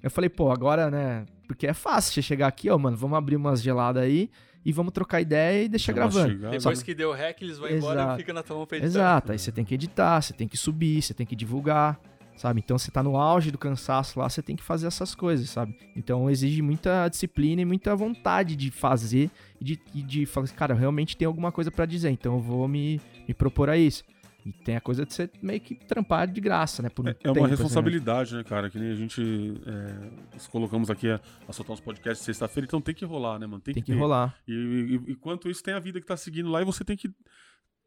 eu 0.01 0.09
falei, 0.11 0.29
pô, 0.29 0.51
agora, 0.51 0.89
né? 0.89 1.25
Porque 1.47 1.67
é 1.67 1.73
fácil 1.73 2.13
você 2.13 2.21
chegar 2.21 2.47
aqui, 2.47 2.69
ó, 2.69 2.77
mano, 2.77 2.95
vamos 2.95 3.17
abrir 3.17 3.35
umas 3.35 3.61
geladas 3.61 4.03
aí 4.03 4.29
e 4.63 4.71
vamos 4.71 4.93
trocar 4.93 5.21
ideia 5.21 5.63
e 5.63 5.69
deixar 5.69 5.93
gravando. 5.93 6.29
chegada. 6.29 6.57
Depois 6.57 6.83
que 6.83 6.93
deu 6.93 7.11
rec, 7.11 7.41
eles 7.41 7.57
vão 7.57 7.69
embora 7.69 8.01
Exato. 8.01 8.15
e 8.15 8.17
fica 8.17 8.33
na 8.33 8.43
tua 8.43 8.57
mão 8.57 8.65
pra 8.65 8.77
editar. 8.77 8.89
Exato, 8.89 9.31
aí 9.31 9.39
você 9.39 9.51
tem 9.51 9.65
que 9.65 9.73
editar, 9.73 10.21
você 10.21 10.33
tem 10.33 10.47
que 10.47 10.57
subir, 10.57 11.01
você 11.01 11.13
tem 11.13 11.25
que 11.25 11.35
divulgar, 11.35 11.99
sabe? 12.35 12.61
Então 12.63 12.77
você 12.77 12.91
tá 12.91 13.01
no 13.01 13.17
auge 13.17 13.51
do 13.51 13.57
cansaço 13.57 14.19
lá, 14.19 14.29
você 14.29 14.41
tem 14.41 14.55
que 14.55 14.63
fazer 14.63 14.87
essas 14.87 15.15
coisas, 15.15 15.49
sabe? 15.49 15.77
Então 15.95 16.29
exige 16.29 16.61
muita 16.61 17.07
disciplina 17.07 17.61
e 17.61 17.65
muita 17.65 17.95
vontade 17.95 18.55
de 18.55 18.69
fazer 18.71 19.29
e 19.59 19.63
de, 19.63 19.79
e 19.93 20.01
de 20.01 20.25
falar, 20.25 20.45
assim, 20.45 20.55
cara, 20.55 20.73
eu 20.73 20.77
realmente 20.77 21.17
tenho 21.17 21.29
alguma 21.29 21.51
coisa 21.51 21.71
pra 21.71 21.85
dizer, 21.85 22.09
então 22.09 22.35
eu 22.35 22.39
vou 22.39 22.67
me, 22.67 23.01
me 23.27 23.33
propor 23.33 23.69
a 23.69 23.77
isso. 23.77 24.03
E 24.45 24.51
tem 24.53 24.75
a 24.77 24.81
coisa 24.81 25.05
de 25.05 25.13
você 25.13 25.29
meio 25.41 25.59
que 25.59 25.75
trampar 25.75 26.25
de 26.27 26.39
graça, 26.39 26.81
né? 26.81 26.89
Por 26.89 27.05
um 27.05 27.09
É 27.09 27.13
tempo, 27.13 27.27
uma 27.29 27.33
assim, 27.33 27.41
né? 27.43 27.49
responsabilidade, 27.49 28.35
né, 28.35 28.43
cara? 28.43 28.69
Que 28.69 28.79
nem 28.79 28.89
a 28.91 28.95
gente 28.95 29.21
é, 29.65 30.33
nos 30.33 30.47
colocamos 30.47 30.89
aqui 30.89 31.09
a, 31.09 31.19
a 31.47 31.53
soltar 31.53 31.73
uns 31.73 31.81
podcasts 31.81 32.25
sexta-feira, 32.25 32.65
então 32.65 32.79
tem 32.81 32.95
que 32.95 33.03
rolar, 33.05 33.37
né, 33.37 33.45
mano? 33.45 33.61
Tem 33.61 33.73
que 33.75 33.81
ter. 33.83 33.93
rolar. 33.97 34.35
E, 34.47 34.53
e, 34.53 35.11
enquanto 35.11 35.49
isso, 35.49 35.61
tem 35.61 35.73
a 35.73 35.79
vida 35.79 35.99
que 35.99 36.07
tá 36.07 36.15
seguindo 36.17 36.49
lá 36.49 36.61
e 36.61 36.65
você 36.65 36.83
tem 36.85 36.95
que 36.95 37.09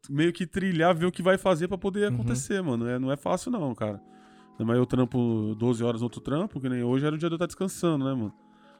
meio 0.09 0.31
que 0.33 0.45
trilhar, 0.45 0.93
ver 0.95 1.05
o 1.05 1.11
que 1.11 1.21
vai 1.23 1.37
fazer 1.37 1.67
pra 1.67 1.77
poder 1.77 2.07
Uhum. 2.09 2.15
acontecer, 2.15 2.61
mano. 2.61 2.87
É, 2.87 2.99
não 2.99 3.11
é 3.11 3.17
fácil, 3.17 3.51
não, 3.51 3.73
cara. 3.73 3.99
Mas 4.59 4.77
eu 4.77 4.85
trampo 4.85 5.55
12 5.57 5.83
horas 5.83 6.01
no 6.01 6.05
outro 6.05 6.21
trampo, 6.21 6.61
que 6.61 6.69
nem 6.69 6.83
hoje 6.83 7.05
era 7.05 7.15
o 7.15 7.17
dia 7.17 7.27
de 7.29 7.33
eu 7.33 7.37
estar 7.37 7.47
descansando, 7.47 8.05
né, 8.05 8.13
mano? 8.13 8.33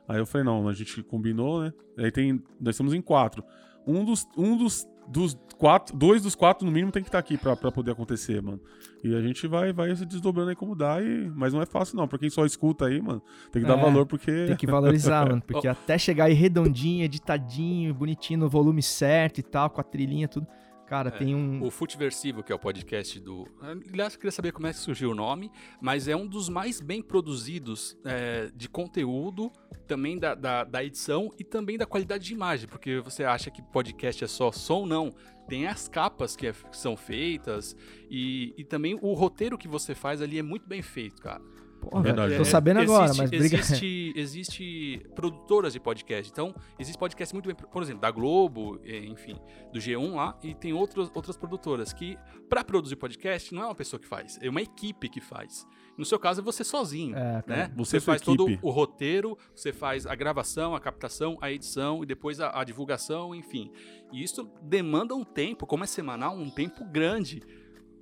Aí 0.07 0.19
eu 0.19 0.26
falei, 0.26 0.45
não, 0.45 0.67
a 0.67 0.74
gente 0.74 1.01
combinou, 1.01 1.63
né? 1.63 1.74
Aí 1.97 2.11
tem. 2.11 2.34
Nós 2.61 2.76
estamos 2.76 2.93
em 2.93 3.01
quatro. 3.01 3.43
Um 3.86 4.03
dos. 4.03 4.27
Um 4.38 4.57
dos 4.57 4.88
dos 5.07 5.38
quatro, 5.57 5.95
dois 5.95 6.21
dos 6.21 6.36
quatro 6.36 6.65
no 6.65 6.71
mínimo 6.71 6.91
tem 6.91 7.03
que 7.03 7.09
estar 7.09 7.19
aqui 7.19 7.38
pra, 7.38 7.55
pra 7.55 7.71
poder 7.71 7.91
acontecer, 7.91 8.41
mano. 8.41 8.59
E 9.03 9.13
a 9.13 9.21
gente 9.21 9.47
vai, 9.47 9.73
vai 9.73 9.95
se 9.95 10.05
desdobrando 10.05 10.49
aí 10.49 10.55
como 10.55 10.75
dá, 10.75 11.01
e... 11.01 11.29
mas 11.36 11.53
não 11.53 11.61
é 11.61 11.65
fácil 11.65 11.97
não, 11.97 12.07
pra 12.07 12.17
quem 12.17 12.29
só 12.29 12.45
escuta 12.45 12.86
aí, 12.86 13.01
mano, 13.01 13.21
tem 13.51 13.61
que 13.61 13.67
dar 13.67 13.77
É, 13.77 13.81
valor 13.81 14.05
porque... 14.05 14.31
Tem 14.47 14.55
que 14.55 14.65
valorizar, 14.65 15.27
mano. 15.27 15.41
Porque 15.45 15.67
até 15.67 15.97
chegar 15.97 16.25
aí 16.25 16.34
redondinho, 16.34 17.03
editadinho, 17.03 17.93
bonitinho, 17.93 18.39
no 18.39 18.49
volume 18.49 18.81
certo 18.81 19.39
e 19.39 19.43
tal, 19.43 19.69
com 19.69 19.81
a 19.81 19.84
trilhinha, 19.84 20.27
tudo. 20.27 20.47
Cara, 20.88 21.09
tem 21.09 21.34
um. 21.34 21.63
O 21.63 21.71
Futiversivo, 21.71 22.43
que 22.43 22.51
é 22.51 22.55
o 22.55 22.59
podcast 22.59 23.19
do. 23.19 23.47
Aliás, 23.91 24.15
queria 24.15 24.31
saber 24.31 24.51
como 24.51 24.67
é 24.67 24.71
que 24.73 24.79
surgiu 24.79 25.11
o 25.11 25.15
nome, 25.15 25.49
mas 25.81 26.07
é 26.07 26.15
um 26.15 26.27
dos 26.27 26.49
mais 26.49 26.79
bem 26.81 27.01
produzidos 27.01 27.97
é, 28.05 28.51
de 28.55 28.67
conteúdo, 28.69 29.51
também 29.88 30.19
da, 30.19 30.36
da, 30.36 30.63
da 30.63 30.84
edição 30.84 31.31
e 31.39 31.43
também 31.43 31.77
da 31.77 31.86
qualidade 31.86 32.25
de 32.25 32.34
imagem, 32.34 32.67
porque 32.67 32.99
você 32.99 33.23
acha 33.23 33.49
que 33.49 33.61
podcast 33.61 34.23
é 34.23 34.27
só 34.27 34.51
som, 34.51 34.86
não. 34.86 35.13
Tem 35.47 35.67
as 35.67 35.89
capas 35.89 36.36
que, 36.38 36.47
é- 36.47 36.53
que 36.53 36.77
são 36.77 36.95
feitas 36.95 37.75
e, 38.09 38.53
e 38.57 38.63
também 38.63 38.97
o 39.01 39.13
roteiro 39.13 39.57
que 39.57 39.67
você 39.67 39.93
faz 39.93 40.21
ali 40.21 40.39
é 40.39 40.41
muito 40.43 40.67
bem 40.67 40.81
feito, 40.81 41.21
cara. 41.21 41.41
Porra, 41.89 42.03
verdade. 42.03 42.36
tô 42.36 42.41
É, 42.41 42.45
sabendo 42.45 42.79
agora, 42.81 43.05
existe- 43.05 43.21
mas 43.21 43.31
obrigado. 43.31 43.59
Existe, 43.61 44.13
existe 44.15 45.01
produtoras 45.15 45.73
de 45.73 45.79
podcast. 45.79 46.31
Então, 46.31 46.53
existe 46.79 46.97
podcast 46.97 47.34
muito 47.34 47.47
bem, 47.47 47.55
por 47.55 47.81
exemplo, 47.84 48.01
da 48.01 48.11
Globo, 48.11 48.79
eh, 48.84 49.05
enfim, 49.05 49.36
do 49.71 49.79
G1 49.79 50.15
lá, 50.15 50.38
e 50.43 50.53
tem 50.53 50.73
outras, 50.73 51.09
outras 51.13 51.38
produtoras 51.38 51.93
que, 51.93 52.17
pra 52.49 52.63
produzir 52.63 52.95
podcast, 52.95 53.53
não 53.53 53.63
é 53.63 53.65
uma 53.65 53.75
pessoa 53.75 53.99
que 53.99 54.07
faz, 54.07 54.39
é 54.41 54.49
uma 54.49 54.61
equipe 54.61 55.09
que 55.09 55.21
faz. 55.21 55.65
No 55.97 56.03
seu 56.05 56.17
caso, 56.17 56.41
é 56.41 56.43
você 56.43 56.63
sozinho. 56.63 57.15
É. 57.15 57.43
Né? 57.45 57.71
Você 57.75 57.99
Você 57.99 58.05
faz 58.05 58.21
todo 58.21 58.47
equipe. 58.47 58.59
o 58.65 58.71
roteiro, 58.71 59.38
você 59.53 59.71
faz 59.71 60.07
a 60.07 60.15
gravação, 60.15 60.73
a 60.75 60.79
captação, 60.79 61.38
a 61.39 61.51
edição 61.51 62.01
e 62.01 62.05
depois 62.07 62.39
a, 62.39 62.59
a 62.59 62.63
divulgação, 62.63 63.36
enfim. 63.36 63.71
E 64.11 64.23
isso 64.23 64.49
demanda 64.63 65.13
um 65.13 65.23
tempo, 65.23 65.67
como 65.67 65.84
é 65.84 65.88
semanal, 65.88 66.36
um 66.36 66.49
tempo 66.49 66.84
grande. 66.86 67.43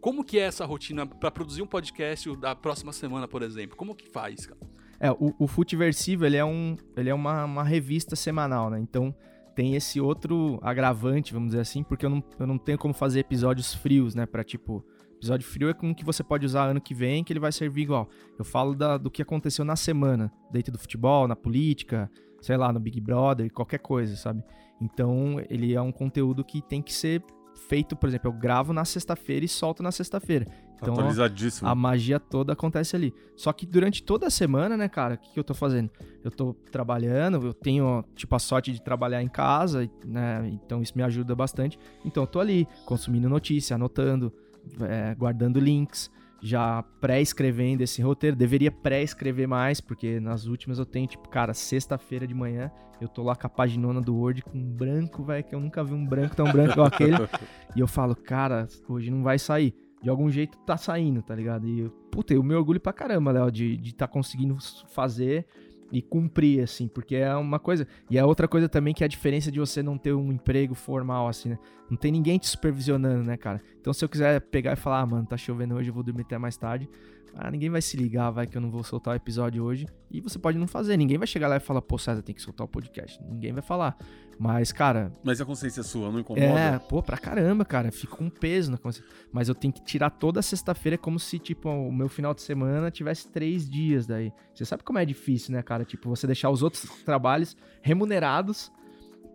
Como 0.02 0.24
que 0.24 0.39
é 0.39 0.41
essa 0.43 0.66
rotina 0.66 1.06
para 1.06 1.30
produzir 1.30 1.62
um 1.62 1.68
podcast 1.68 2.36
da 2.38 2.56
próxima 2.56 2.91
semana, 2.91 3.28
por 3.28 3.43
exemplo? 3.43 3.78
Como 3.78 3.93
que 3.95 4.10
faz, 4.10 4.47
cara? 4.47 4.60
É, 4.99 5.12
o, 5.12 5.34
o 5.39 5.47
Futiversivo, 5.47 6.26
ele 6.26 6.38
é, 6.38 6.45
um, 6.45 6.76
ele 6.97 7.10
é 7.10 7.14
uma, 7.14 7.45
uma 7.45 7.64
revista 7.64 8.16
semanal, 8.16 8.70
né? 8.70 8.80
Então 8.80 9.16
tem 9.56 9.76
esse 9.76 9.99
outro 10.02 10.60
agravante, 10.62 11.34
vamos 11.34 11.49
dizer 11.49 11.62
assim, 11.62 11.84
porque 11.84 12.06
eu 12.06 12.10
não, 12.10 12.24
eu 12.39 12.47
não 12.47 12.58
tenho 12.58 12.78
como 12.78 12.93
fazer 12.93 13.20
episódios 13.20 13.74
frios, 13.76 14.16
né? 14.16 14.26
Pra 14.26 14.43
tipo, 14.43 14.84
episódio 15.18 15.45
frio 15.47 15.70
é 15.70 15.74
com 15.74 15.93
que 15.93 16.04
você 16.06 16.24
pode 16.24 16.45
usar 16.45 16.66
ano 16.66 16.82
que 16.82 16.93
vem, 16.93 17.24
que 17.24 17.32
ele 17.34 17.39
vai 17.39 17.52
servir 17.52 17.84
igual. 17.84 18.10
Eu 18.39 18.45
falo 18.45 18.76
da- 18.76 18.97
do 18.97 19.10
que 19.12 19.22
aconteceu 19.22 19.64
na 19.64 19.76
semana, 19.76 20.32
dentro 20.52 20.72
do 20.72 20.80
futebol, 20.80 21.28
na 21.28 21.36
política, 21.36 22.10
sei 22.41 22.58
lá, 22.58 22.72
no 22.74 22.80
Big 22.80 22.99
Brother, 22.99 23.52
qualquer 23.52 23.80
coisa, 23.80 24.16
sabe? 24.16 24.43
Então 24.80 25.36
ele 25.49 25.74
é 25.76 25.82
um 25.82 25.91
conteúdo 25.91 26.43
que 26.43 26.60
tem 26.62 26.82
que 26.82 26.93
ser 26.93 27.24
feito, 27.68 27.95
por 27.95 28.09
exemplo, 28.09 28.30
eu 28.30 28.34
gravo 28.34 28.74
na 28.74 28.86
sexta-feira 28.86 29.45
e 29.45 29.47
solto 29.47 29.82
na 29.82 29.91
sexta-feira. 29.91 30.45
Então, 30.76 30.93
Atualizadíssimo. 30.93 31.70
a 31.70 31.76
magia 31.76 32.20
toda 32.20 32.53
acontece 32.53 32.95
ali. 32.95 33.14
Só 33.36 33.53
que 33.53 33.66
durante 33.66 34.01
toda 34.01 34.28
a 34.28 34.30
semana, 34.30 34.76
né, 34.76 34.89
cara, 34.89 35.16
o 35.16 35.18
que, 35.18 35.32
que 35.34 35.39
eu 35.39 35.43
tô 35.43 35.53
fazendo? 35.53 35.91
Eu 36.24 36.32
tô 36.32 36.53
trabalhando, 36.72 37.45
eu 37.45 37.53
tenho, 37.53 38.03
tipo, 38.16 38.36
a 38.36 38.39
sorte 38.39 38.72
de 38.72 38.82
trabalhar 38.82 39.22
em 39.22 39.28
casa, 39.28 39.89
né? 40.03 40.49
Então 40.51 40.82
isso 40.82 40.93
me 40.95 41.03
ajuda 41.03 41.36
bastante. 41.36 41.78
Então 42.03 42.24
eu 42.24 42.28
tô 42.28 42.39
ali, 42.39 42.68
consumindo 42.86 43.30
notícia, 43.30 43.76
anotando, 43.76 44.34
é, 44.82 45.14
guardando 45.16 45.59
links. 45.59 46.09
Já 46.42 46.84
pré-escrevendo 47.00 47.84
esse 47.84 48.02
roteiro. 48.02 48.36
Deveria 48.36 48.72
pré-escrever 48.72 49.48
mais, 49.48 49.80
porque 49.80 50.20
nas 50.20 50.46
últimas 50.46 50.80
eu 50.80 50.86
tenho, 50.86 51.08
tipo, 51.08 51.30
cara, 51.30 51.54
sexta-feira 51.54 52.26
de 52.26 52.34
manhã, 52.34 52.72
eu 53.00 53.08
tô 53.08 53.24
lá 53.24 53.36
com 53.36 53.48
a 53.48 53.50
paginona 53.50 54.02
do 54.02 54.16
Word 54.16 54.44
com 54.44 54.58
um 54.58 54.74
branco, 54.74 55.24
velho, 55.24 55.44
que 55.44 55.56
eu 55.56 55.60
nunca 55.60 55.84
vi 55.84 55.94
um 55.94 56.06
branco 56.06 56.36
tão 56.36 56.52
branco 56.52 56.74
igual 56.74 56.88
aquele. 56.88 57.16
E 57.76 57.80
eu 57.80 57.88
falo, 57.88 58.16
cara, 58.16 58.68
hoje 58.89 59.10
não 59.10 59.24
vai 59.24 59.39
sair. 59.39 59.74
De 60.04 60.10
algum 60.10 60.30
jeito 60.30 60.58
tá 60.66 60.76
saindo, 60.76 61.22
tá 61.22 61.34
ligado? 61.34 61.68
E, 61.68 61.89
puta, 62.12 62.34
eu 62.34 62.44
me 62.44 62.54
orgulho 62.54 62.80
pra 62.80 62.92
caramba, 62.92 63.32
Léo, 63.32 63.52
de 63.52 63.74
estar 63.74 63.84
de 63.84 63.96
tá 63.96 64.08
conseguindo 64.08 64.58
fazer 64.89 65.46
e 65.92 66.02
cumprir, 66.02 66.64
assim, 66.64 66.88
porque 66.88 67.16
é 67.16 67.36
uma 67.36 67.60
coisa. 67.60 67.88
E 68.10 68.18
é 68.18 68.24
outra 68.24 68.48
coisa 68.48 68.70
também 68.70 68.94
que 68.94 69.04
é 69.04 69.06
a 69.06 69.10
diferença 69.10 69.52
de 69.52 69.60
você 69.60 69.84
não 69.84 69.98
ter 69.98 70.14
um 70.14 70.32
emprego 70.32 70.74
formal, 70.74 71.28
assim, 71.28 71.50
né? 71.50 71.60
Não 71.89 71.98
tem 71.98 72.12
ninguém 72.12 72.38
te 72.38 72.48
supervisionando, 72.48 73.24
né, 73.24 73.36
cara? 73.36 73.62
Então, 73.80 73.92
se 73.92 74.04
eu 74.04 74.10
quiser 74.10 74.39
pegar 74.39 74.74
e 74.74 74.76
falar, 74.78 75.02
ah, 75.02 75.06
mano, 75.06 75.26
tá 75.26 75.36
chovendo 75.36 75.76
hoje, 75.76 75.89
eu 75.89 75.94
vou 75.94 76.04
dormir 76.04 76.22
até 76.22 76.38
mais 76.38 76.56
tarde. 76.56 76.89
Ah, 77.34 77.49
ninguém 77.49 77.69
vai 77.69 77.82
se 77.82 77.95
ligar, 77.95 78.29
vai 78.29 78.45
que 78.45 78.57
eu 78.57 78.61
não 78.61 78.69
vou 78.69 78.84
soltar 78.84 79.13
o 79.13 79.15
episódio 79.15 79.63
hoje. 79.63 79.88
E 80.09 80.19
você 80.19 80.38
pode 80.38 80.57
não 80.57 80.67
fazer. 80.67 80.97
Ninguém 80.97 81.17
vai 81.17 81.27
chegar 81.27 81.47
lá 81.47 81.57
e 81.57 81.59
falar, 81.59 81.82
pô, 81.82 81.97
César, 81.97 82.21
tem 82.21 82.36
que 82.36 82.41
soltar 82.41 82.65
o 82.65 82.67
podcast. 82.67 83.21
Ninguém 83.23 83.53
vai 83.53 83.61
falar. 83.61 83.97
Mas, 84.38 84.71
cara. 84.71 85.13
Mas 85.23 85.39
a 85.39 85.45
consciência 85.45 85.84
sua 85.84 86.11
não 86.11 86.19
incomoda? 86.19 86.45
É, 86.45 86.79
pô, 86.79 87.01
pra 87.01 87.17
caramba, 87.17 87.63
cara. 87.63 87.91
Fica 87.91 88.15
com 88.15 88.25
um 88.25 88.29
peso 88.29 88.71
na 88.71 88.77
consciência. 88.77 89.09
Mas 89.32 89.47
eu 89.47 89.55
tenho 89.55 89.73
que 89.73 89.82
tirar 89.82 90.09
toda 90.09 90.41
sexta-feira 90.41 90.97
como 90.97 91.19
se, 91.19 91.39
tipo, 91.39 91.69
o 91.69 91.91
meu 91.91 92.09
final 92.09 92.34
de 92.34 92.41
semana 92.41 92.91
tivesse 92.91 93.27
três 93.29 93.69
dias 93.69 94.05
daí. 94.05 94.34
Você 94.53 94.65
sabe 94.65 94.84
como 94.84 94.99
é 94.99 95.05
difícil, 95.05 95.53
né, 95.53 95.61
cara? 95.61 95.86
Tipo, 95.86 96.09
você 96.09 96.27
deixar 96.27 96.49
os 96.49 96.61
outros 96.61 96.84
trabalhos 97.05 97.55
remunerados 97.82 98.71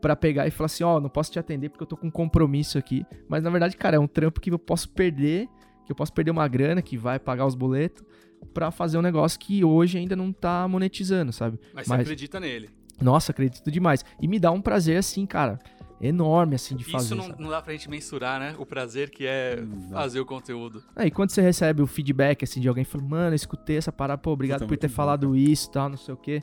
para 0.00 0.14
pegar 0.14 0.46
e 0.46 0.50
falar 0.50 0.66
assim, 0.66 0.84
ó, 0.84 0.96
oh, 0.96 1.00
não 1.00 1.08
posso 1.08 1.32
te 1.32 1.38
atender 1.38 1.70
porque 1.70 1.82
eu 1.82 1.86
tô 1.86 1.96
com 1.96 2.08
um 2.08 2.10
compromisso 2.10 2.78
aqui. 2.78 3.04
Mas 3.28 3.42
na 3.42 3.50
verdade, 3.50 3.76
cara, 3.76 3.96
é 3.96 3.98
um 3.98 4.06
trampo 4.06 4.40
que 4.40 4.50
eu 4.50 4.58
posso 4.58 4.88
perder 4.90 5.48
que 5.86 5.92
eu 5.92 5.96
posso 5.96 6.12
perder 6.12 6.32
uma 6.32 6.46
grana 6.48 6.82
que 6.82 6.96
vai 6.96 7.18
pagar 7.18 7.46
os 7.46 7.54
boletos 7.54 8.04
para 8.52 8.70
fazer 8.70 8.98
um 8.98 9.02
negócio 9.02 9.38
que 9.38 9.64
hoje 9.64 9.96
ainda 9.96 10.16
não 10.16 10.32
tá 10.32 10.66
monetizando, 10.68 11.32
sabe? 11.32 11.58
Mas, 11.72 11.86
Mas 11.86 11.98
você 11.98 12.02
acredita 12.02 12.40
nele. 12.40 12.70
Nossa, 13.00 13.32
acredito 13.32 13.70
demais. 13.70 14.04
E 14.20 14.26
me 14.26 14.38
dá 14.38 14.50
um 14.50 14.60
prazer 14.60 14.98
assim, 14.98 15.26
cara, 15.26 15.58
enorme 16.00 16.54
assim 16.54 16.74
de 16.74 16.82
Isso 16.82 16.90
fazer. 16.90 17.14
Isso 17.14 17.28
não, 17.28 17.36
não, 17.38 17.50
dá 17.50 17.62
pra 17.62 17.72
gente 17.72 17.88
mensurar, 17.88 18.40
né? 18.40 18.54
O 18.58 18.66
prazer 18.66 19.10
que 19.10 19.26
é 19.26 19.62
fazer 19.90 20.20
o 20.20 20.26
conteúdo. 20.26 20.82
Ah, 20.94 21.06
e 21.06 21.10
quando 21.10 21.30
você 21.30 21.40
recebe 21.40 21.82
o 21.82 21.86
feedback 21.86 22.42
assim 22.42 22.60
de 22.60 22.68
alguém 22.68 22.84
falando, 22.84 23.08
mano, 23.08 23.30
eu 23.30 23.36
escutei 23.36 23.76
essa 23.76 23.92
parada, 23.92 24.18
pô, 24.18 24.32
obrigado 24.32 24.66
por 24.66 24.76
ter 24.76 24.88
falado 24.88 25.28
bom, 25.28 25.34
isso, 25.34 25.70
tal, 25.70 25.88
não 25.88 25.96
sei 25.96 26.14
o 26.14 26.16
quê. 26.16 26.42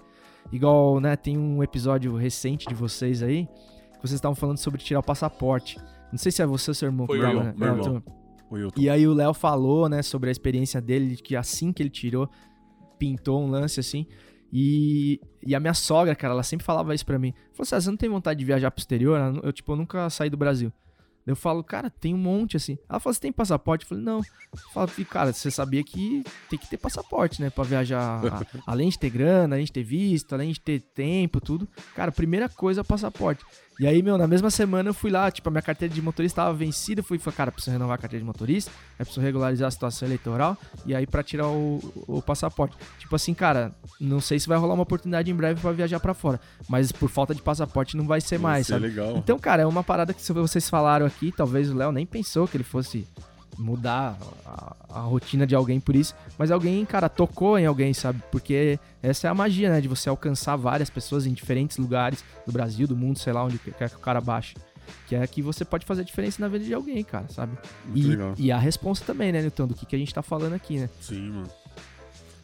Igual, 0.52 1.00
né, 1.00 1.16
tem 1.16 1.38
um 1.38 1.64
episódio 1.64 2.16
recente 2.16 2.68
de 2.68 2.74
vocês 2.76 3.24
aí, 3.24 3.46
que 3.94 4.02
vocês 4.02 4.14
estavam 4.14 4.36
falando 4.36 4.58
sobre 4.58 4.82
tirar 4.82 5.00
o 5.00 5.04
passaporte. 5.04 5.80
Não 6.12 6.18
sei 6.20 6.32
se 6.32 6.42
é 6.42 6.46
você 6.46 6.70
ou 6.70 6.76
seu 6.76 6.88
irmão 6.88 7.08
Foi 7.08 7.18
que 7.18 7.26
eu, 7.26 7.44
né? 7.44 7.54
Meu 7.58 7.70
irmão. 7.70 8.04
Então, 8.58 8.84
e 8.84 8.90
aí 8.90 9.08
o 9.08 9.14
Léo 9.14 9.34
falou, 9.34 9.88
né, 9.90 10.02
sobre 10.02 10.30
a 10.30 10.32
experiência 10.32 10.82
dele, 10.82 11.16
que 11.16 11.36
assim 11.36 11.72
que 11.72 11.82
ele 11.82 11.90
tirou, 11.90 12.30
pintou 12.98 13.42
um 13.42 13.50
lance 13.50 13.80
assim. 13.80 14.08
E, 14.52 15.20
e 15.46 15.56
a 15.56 15.60
minha 15.60 15.74
sogra, 15.74 16.16
cara, 16.16 16.34
ela 16.34 16.44
sempre 16.44 16.66
falava 16.66 16.94
isso 16.94 17.06
pra 17.06 17.18
mim. 17.18 17.34
Falou 17.54 17.68
ah, 17.72 17.82
você 17.82 17.90
não 17.90 17.98
tem 17.98 18.10
vontade 18.10 18.40
de 18.40 18.46
viajar 18.46 18.70
pro 18.70 18.82
exterior? 18.82 19.20
Eu, 19.44 19.52
tipo, 19.52 19.72
eu 19.72 19.76
nunca 19.76 20.10
saí 20.12 20.30
do 20.30 20.38
Brasil. 20.38 20.72
Eu 21.26 21.36
falo, 21.36 21.64
cara, 21.64 21.90
tem 21.90 22.14
um 22.14 22.18
monte 22.18 22.58
assim. 22.58 22.78
Ela 22.90 23.00
falou, 23.00 23.14
você 23.14 23.22
tem 23.22 23.32
passaporte? 23.32 23.86
Eu 23.86 23.90
falei, 23.90 24.04
não. 24.04 24.18
Eu 24.20 24.60
falo, 24.74 24.90
cara, 25.10 25.32
você 25.32 25.50
sabia 25.50 25.82
que 25.84 26.22
tem 26.50 26.60
que 26.60 26.70
ter 26.70 26.78
passaporte, 26.78 27.42
né? 27.42 27.50
Pra 27.50 27.64
viajar. 27.64 28.22
além 28.68 28.90
de 28.90 29.00
ter 29.00 29.10
grana, 29.10 29.56
além 29.56 29.66
de 29.66 29.72
ter 29.72 29.84
visto, 29.84 30.34
além 30.34 30.52
de 30.52 30.60
ter 30.60 30.82
tempo, 30.82 31.40
tudo. 31.40 31.68
Cara, 31.96 32.12
primeira 32.12 32.50
coisa 32.50 32.82
é 32.82 32.84
passaporte. 32.84 33.44
E 33.80 33.88
aí, 33.88 34.02
meu, 34.04 34.18
na 34.18 34.28
mesma 34.28 34.50
semana 34.50 34.90
eu 34.90 34.94
fui 34.94 35.10
lá, 35.10 35.30
tipo, 35.32 35.50
a 35.50 35.52
minha 35.52 35.62
carteira 35.62 35.94
de 35.94 36.02
motorista 36.02 36.42
estava 36.42 36.54
vencida, 36.54 37.02
fui, 37.02 37.18
falei, 37.18 37.38
cara, 37.38 37.52
preciso 37.52 37.72
renovar 37.72 37.96
a 37.96 37.98
carteira 37.98 38.22
de 38.22 38.26
motorista, 38.26 38.72
é 39.00 39.04
preciso 39.04 39.22
regularizar 39.22 39.68
a 39.68 39.72
situação 39.72 40.08
eleitoral, 40.08 40.58
e 40.86 40.94
aí 40.94 41.08
para 41.08 41.24
tirar 41.24 41.48
o, 41.48 41.80
o, 42.08 42.22
passaporte. 42.22 42.76
Tipo 43.00 43.16
assim, 43.16 43.34
cara, 43.34 43.72
não 44.00 44.20
sei 44.20 44.40
se 44.40 44.48
vai 44.48 44.58
rolar 44.58 44.76
uma 44.76 44.84
oportunidade 44.84 45.32
em 45.32 45.36
breve 45.36 45.60
para 45.60 45.72
viajar 45.72 46.00
para 46.00 46.14
fora, 46.14 46.40
mas 46.70 46.92
por 46.92 47.10
falta 47.10 47.34
de 47.34 47.42
passaporte 47.42 47.98
não 47.98 48.06
vai 48.06 48.22
ser 48.22 48.38
vai 48.38 48.54
mais, 48.54 48.68
ser 48.68 48.74
sabe? 48.74 48.88
Legal. 48.88 49.18
Então, 49.18 49.40
cara, 49.40 49.64
é 49.64 49.66
uma 49.66 49.84
parada 49.84 50.14
que 50.14 50.22
vocês 50.32 50.70
falaram 50.70 51.06
aqui, 51.06 51.32
talvez 51.32 51.70
o 51.70 51.76
Léo 51.76 51.92
nem 51.92 52.06
pensou 52.06 52.48
que 52.48 52.58
ele 52.58 52.64
fosse 52.64 53.08
mudar 53.58 54.18
a, 54.46 54.76
a, 54.90 55.00
rotina 55.02 55.46
de 55.46 55.56
alguém 55.56 55.80
por 55.80 55.96
isso, 55.96 56.16
mas 56.38 56.52
alguém, 56.52 56.86
cara, 56.86 57.10
tocou 57.10 57.58
em 57.58 57.66
alguém, 57.66 57.94
sabe? 57.94 58.22
Porque 58.32 58.80
essa 59.02 59.28
é 59.28 59.30
a 59.30 59.34
magia, 59.34 59.70
né? 59.70 59.82
De 59.82 59.88
você 59.88 60.10
alcançar 60.10 60.56
várias 60.56 60.90
pessoas 60.90 61.26
em 61.26 61.34
diferentes 61.34 61.78
lugares 61.78 62.24
do 62.46 62.52
Brasil, 62.52 62.88
do 62.88 62.96
mundo, 62.96 63.20
sei 63.20 63.34
lá, 63.34 63.44
onde 63.44 63.58
quer 63.58 63.90
que 63.90 63.96
o 63.96 64.00
cara 64.00 64.22
baixe. 64.22 64.56
Que 65.08 65.16
é 65.16 65.26
que 65.26 65.42
você 65.42 65.64
pode 65.64 65.86
fazer 65.86 66.04
diferença 66.04 66.42
na 66.42 66.48
vida 66.48 66.66
de 66.66 66.74
alguém, 66.74 67.04
cara, 67.04 67.28
sabe? 67.30 67.58
E, 67.94 68.18
e 68.38 68.52
a 68.52 68.58
resposta 68.58 69.06
também, 69.06 69.32
né, 69.32 69.42
Newton, 69.42 69.68
do 69.68 69.74
que, 69.74 69.86
que 69.86 69.96
a 69.96 70.00
gente 70.00 70.14
tá 70.14 70.22
falando 70.22 70.54
aqui, 70.54 70.80
né? 70.80 70.90
Sim, 71.00 71.30
mano. 71.30 71.50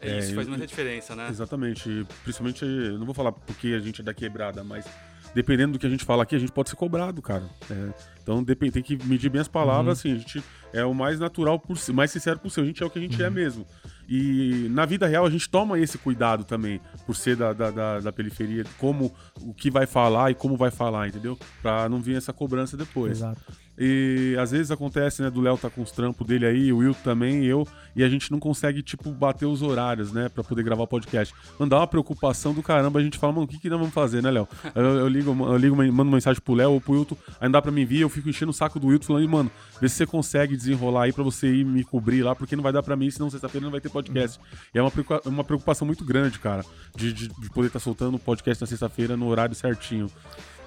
É, 0.00 0.18
isso 0.18 0.32
é, 0.32 0.34
faz 0.34 0.48
muita 0.48 0.66
diferença, 0.66 1.14
né? 1.14 1.28
Exatamente. 1.28 2.06
Principalmente, 2.22 2.64
não 2.64 3.04
vou 3.04 3.14
falar 3.14 3.32
porque 3.32 3.68
a 3.68 3.78
gente 3.78 4.00
é 4.00 4.04
da 4.04 4.14
quebrada, 4.14 4.64
mas 4.64 4.86
dependendo 5.34 5.72
do 5.72 5.78
que 5.78 5.86
a 5.86 5.90
gente 5.90 6.04
fala 6.04 6.22
aqui, 6.22 6.34
a 6.34 6.38
gente 6.38 6.52
pode 6.52 6.70
ser 6.70 6.76
cobrado, 6.76 7.20
cara. 7.22 7.44
É, 7.70 7.92
então 8.22 8.44
tem 8.44 8.82
que 8.82 8.96
medir 9.04 9.28
bem 9.28 9.40
as 9.40 9.48
palavras, 9.48 9.86
uhum. 10.04 10.12
assim, 10.12 10.12
a 10.12 10.18
gente 10.18 10.44
é 10.72 10.84
o 10.84 10.94
mais 10.94 11.18
natural, 11.18 11.58
por, 11.58 11.76
mais 11.92 12.10
sincero 12.10 12.38
possível. 12.38 12.64
A 12.64 12.66
gente 12.66 12.82
é 12.82 12.86
o 12.86 12.90
que 12.90 12.98
a 12.98 13.02
gente 13.02 13.20
é 13.20 13.26
uhum. 13.26 13.32
é 13.32 13.34
mesmo. 13.34 13.66
E 14.08 14.66
na 14.70 14.84
vida 14.84 15.06
real 15.06 15.24
a 15.24 15.30
gente 15.30 15.48
toma 15.48 15.78
esse 15.78 15.96
cuidado 15.96 16.44
também, 16.44 16.80
por 17.06 17.14
ser 17.14 17.36
da, 17.36 17.52
da, 17.52 17.70
da, 17.70 18.00
da, 18.00 18.12
periferia, 18.12 18.64
como 18.78 19.12
o 19.40 19.54
que 19.54 19.70
vai 19.70 19.86
falar 19.86 20.30
e 20.30 20.34
como 20.34 20.56
vai 20.56 20.70
falar, 20.70 21.08
entendeu? 21.08 21.38
Pra 21.62 21.88
não 21.88 22.00
vir 22.00 22.16
essa 22.16 22.32
cobrança 22.32 22.76
depois. 22.76 23.18
Exato. 23.18 23.40
E 23.82 24.36
às 24.38 24.50
vezes 24.50 24.70
acontece, 24.70 25.22
né, 25.22 25.30
do 25.30 25.40
Léo 25.40 25.56
tá 25.56 25.70
com 25.70 25.80
os 25.80 25.90
trampos 25.90 26.26
dele 26.26 26.44
aí, 26.44 26.70
o 26.70 26.78
Will 26.78 26.94
também, 27.02 27.46
eu, 27.46 27.66
e 27.96 28.04
a 28.04 28.08
gente 28.10 28.30
não 28.30 28.38
consegue, 28.38 28.82
tipo, 28.82 29.10
bater 29.10 29.46
os 29.46 29.62
horários, 29.62 30.12
né, 30.12 30.28
pra 30.28 30.44
poder 30.44 30.62
gravar 30.62 30.82
o 30.82 30.86
podcast. 30.86 31.34
Mandar 31.58 31.78
uma 31.78 31.86
preocupação 31.86 32.52
do 32.52 32.62
caramba, 32.62 33.00
a 33.00 33.02
gente 33.02 33.16
fala, 33.16 33.32
mano, 33.32 33.46
o 33.46 33.48
que 33.48 33.58
que 33.58 33.70
nós 33.70 33.78
vamos 33.78 33.94
fazer, 33.94 34.22
né, 34.22 34.30
Léo? 34.30 34.46
Eu, 34.74 34.84
eu, 34.84 35.08
ligo, 35.08 35.30
eu 35.30 35.56
ligo, 35.56 35.76
mando 35.76 36.10
mensagem 36.10 36.40
pro 36.40 36.54
Léo 36.54 36.72
ou 36.72 36.80
pro 36.80 36.92
Wilton, 36.92 37.16
aí 37.40 37.48
não 37.48 37.52
dá 37.52 37.62
pra 37.62 37.72
me 37.72 37.84
vir, 37.84 38.00
eu 38.00 38.08
fico 38.08 38.28
enchendo 38.28 38.50
o 38.50 38.54
saco 38.54 38.78
do 38.78 38.88
Wilton 38.88 39.06
falando, 39.06 39.28
mano, 39.28 39.50
vê 39.80 39.88
se 39.88 39.96
você 39.96 40.06
consegue 40.06 40.56
desenrolar 40.56 41.04
aí 41.04 41.12
pra 41.12 41.24
você 41.24 41.52
ir 41.52 41.64
me 41.64 41.82
cobrir 41.82 42.22
lá, 42.22 42.34
porque 42.34 42.54
não 42.54 42.62
vai 42.62 42.72
dar 42.72 42.82
pra 42.82 42.96
mim, 42.96 43.10
senão 43.10 43.30
sexta-feira 43.30 43.64
não 43.64 43.70
vai 43.70 43.80
ter 43.80 43.88
podcast. 43.88 44.38
E 44.74 44.78
é 44.78 44.82
uma, 44.82 44.92
uma 45.26 45.44
preocupação 45.44 45.86
muito 45.86 46.04
grande, 46.04 46.38
cara, 46.38 46.64
de, 46.94 47.12
de, 47.12 47.28
de 47.28 47.50
poder 47.50 47.68
estar 47.68 47.78
tá 47.78 47.84
soltando 47.84 48.14
o 48.14 48.18
podcast 48.18 48.62
na 48.62 48.66
sexta-feira 48.66 49.16
no 49.16 49.26
horário 49.26 49.54
certinho. 49.54 50.08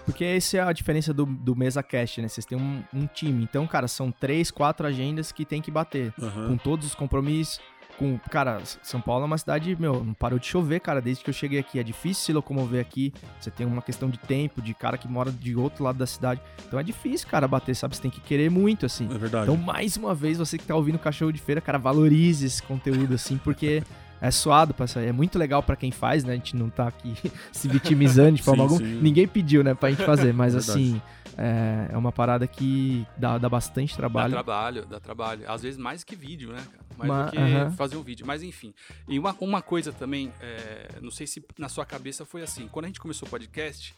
Porque 0.05 0.23
essa 0.23 0.57
é 0.57 0.59
a 0.61 0.73
diferença 0.73 1.13
do, 1.13 1.25
do 1.25 1.55
Mesa 1.55 1.81
Cast, 1.81 2.21
né? 2.21 2.27
Vocês 2.27 2.45
têm 2.45 2.57
um, 2.57 2.83
um, 2.93 3.07
time. 3.07 3.43
Então, 3.43 3.65
cara, 3.65 3.87
são 3.87 4.11
três, 4.11 4.51
quatro 4.51 4.85
agendas 4.85 5.31
que 5.31 5.45
tem 5.45 5.61
que 5.61 5.71
bater. 5.71 6.13
Uhum. 6.19 6.49
Com 6.49 6.57
todos 6.57 6.87
os 6.87 6.95
compromissos. 6.95 7.59
Com, 7.97 8.17
cara, 8.17 8.59
São 8.81 8.99
Paulo 8.99 9.23
é 9.23 9.27
uma 9.27 9.37
cidade, 9.37 9.75
meu, 9.79 10.03
não 10.03 10.15
parou 10.15 10.39
de 10.39 10.47
chover, 10.47 10.79
cara, 10.79 10.99
desde 10.99 11.23
que 11.23 11.29
eu 11.29 11.33
cheguei 11.33 11.59
aqui. 11.59 11.79
É 11.79 11.83
difícil 11.83 12.25
se 12.25 12.33
locomover 12.33 12.81
aqui. 12.81 13.13
Você 13.39 13.51
tem 13.51 13.67
uma 13.67 13.83
questão 13.83 14.09
de 14.09 14.17
tempo, 14.17 14.61
de 14.61 14.73
cara 14.73 14.97
que 14.97 15.07
mora 15.07 15.31
de 15.31 15.55
outro 15.55 15.83
lado 15.83 15.97
da 15.97 16.07
cidade. 16.07 16.41
Então 16.67 16.79
é 16.79 16.83
difícil, 16.83 17.27
cara, 17.27 17.47
bater, 17.47 17.75
sabe? 17.75 17.95
Você 17.95 18.01
tem 18.01 18.11
que 18.11 18.19
querer 18.19 18.49
muito, 18.49 18.85
assim. 18.85 19.05
É 19.13 19.17
verdade. 19.17 19.43
Então, 19.43 19.55
mais 19.55 19.95
uma 19.95 20.15
vez, 20.15 20.39
você 20.39 20.57
que 20.57 20.65
tá 20.65 20.75
ouvindo 20.75 20.97
Cachorro 20.97 21.31
de 21.31 21.39
Feira, 21.39 21.61
cara, 21.61 21.77
valorize 21.77 22.45
esse 22.45 22.63
conteúdo, 22.63 23.13
assim, 23.13 23.37
porque 23.37 23.83
é 24.23 24.31
suado 24.31 24.73
pra 24.73 24.87
sair. 24.87 25.07
É 25.07 25.11
muito 25.11 25.37
legal 25.37 25.61
para 25.61 25.75
quem 25.75 25.91
faz, 25.91 26.23
né? 26.23 26.31
A 26.31 26.35
gente 26.37 26.55
não 26.55 26.69
tá 26.69 26.87
aqui 26.87 27.13
se 27.51 27.67
vitimizando 27.67 28.37
de 28.37 28.41
forma 28.41 28.63
sim, 28.69 28.73
alguma. 28.73 28.89
Sim. 28.89 29.01
Ninguém 29.01 29.27
pediu, 29.27 29.63
né, 29.63 29.73
pra 29.73 29.89
gente 29.89 30.05
fazer, 30.05 30.33
mas 30.33 30.55
assim. 30.55 31.01
É, 31.35 31.89
é, 31.91 31.97
uma 31.97 32.11
parada 32.11 32.45
que 32.45 33.07
dá, 33.17 33.39
dá 33.39 33.49
bastante 33.49 33.97
trabalho. 33.97 34.35
Dá 34.35 34.43
trabalho, 34.43 34.85
dá 34.85 34.99
trabalho. 34.99 35.51
Às 35.51 35.63
vezes 35.63 35.79
mais 35.79 36.03
que 36.03 36.15
vídeo, 36.15 36.51
né, 36.53 36.63
cara? 36.71 37.09
Mais 37.09 37.25
do 37.25 37.31
que 37.31 37.37
uh 37.37 37.41
-huh. 37.41 37.71
fazer 37.71 37.97
um 37.97 38.03
vídeo. 38.03 38.23
Mas 38.23 38.43
enfim. 38.43 38.71
E 39.09 39.17
uma, 39.17 39.35
uma 39.41 39.59
coisa 39.59 39.91
também, 39.91 40.31
é, 40.39 40.99
não 41.01 41.09
sei 41.09 41.25
se 41.25 41.43
na 41.57 41.67
sua 41.67 41.87
cabeça 41.87 42.23
foi 42.23 42.43
assim. 42.43 42.67
Quando 42.67 42.85
a 42.85 42.87
gente 42.87 42.99
começou 42.99 43.27
o 43.27 43.31
podcast, 43.31 43.95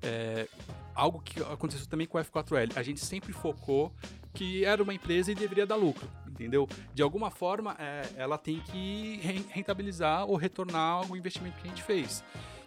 é, 0.00 0.46
algo 0.94 1.20
que 1.20 1.40
aconteceu 1.42 1.84
também 1.86 2.06
com 2.06 2.16
o 2.16 2.20
F4L. 2.20 2.72
A 2.76 2.82
gente 2.84 3.00
sempre 3.04 3.32
focou 3.32 3.92
que 4.34 4.64
era 4.64 4.82
uma 4.82 4.94
empresa 4.94 5.32
e 5.32 5.34
deveria 5.34 5.66
dar 5.66 5.76
lucro, 5.76 6.08
entendeu? 6.26 6.68
De 6.94 7.02
alguma 7.02 7.30
forma, 7.30 7.76
é, 7.78 8.02
ela 8.16 8.38
tem 8.38 8.60
que 8.60 9.20
rentabilizar 9.50 10.26
ou 10.26 10.36
retornar 10.36 11.10
o 11.10 11.16
investimento 11.16 11.56
que 11.60 11.66
a 11.66 11.70
gente 11.70 11.82
fez. 11.82 12.24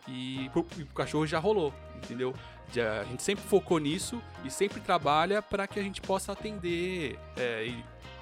E, 0.08 0.50
e 0.78 0.84
o 0.84 0.94
cachorro 0.94 1.28
já 1.28 1.40
rolou, 1.40 1.74
entendeu? 1.96 2.34
A 3.00 3.04
gente 3.04 3.22
sempre 3.22 3.44
focou 3.44 3.80
nisso 3.80 4.22
e 4.46 4.50
sempre 4.50 4.80
trabalha 4.80 5.42
para 5.42 5.68
que 5.68 5.80
a 5.80 5.84
gente 5.84 6.02
possa 6.02 6.32
atender 6.32 7.20
é, 7.36 7.70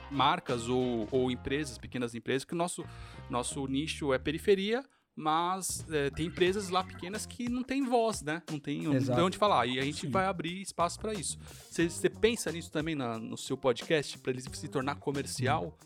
marcas 0.09 0.67
ou, 0.67 1.07
ou 1.11 1.29
empresas, 1.29 1.77
pequenas 1.77 2.15
empresas, 2.15 2.43
que 2.43 2.53
o 2.53 2.57
nosso, 2.57 2.83
nosso 3.29 3.65
nicho 3.67 4.13
é 4.13 4.17
periferia, 4.17 4.83
mas 5.19 5.85
é, 5.91 6.09
tem 6.09 6.27
empresas 6.27 6.69
lá 6.69 6.81
pequenas 6.81 7.25
que 7.25 7.49
não 7.49 7.61
tem 7.61 7.83
voz, 7.83 8.21
né? 8.21 8.41
Não 8.49 8.57
tem, 8.57 8.83
não 8.83 8.97
tem 8.97 9.21
onde 9.21 9.37
falar. 9.37 9.65
E 9.65 9.77
a 9.77 9.83
gente 9.83 10.01
Sim. 10.01 10.09
vai 10.09 10.25
abrir 10.25 10.61
espaço 10.61 10.97
para 10.97 11.13
isso. 11.13 11.37
Você 11.69 12.09
pensa 12.09 12.49
nisso 12.53 12.71
também 12.71 12.95
na, 12.95 13.19
no 13.19 13.35
seu 13.35 13.57
podcast, 13.57 14.17
para 14.17 14.31
ele 14.31 14.41
se 14.41 14.67
tornar 14.69 14.95
comercial? 14.95 15.77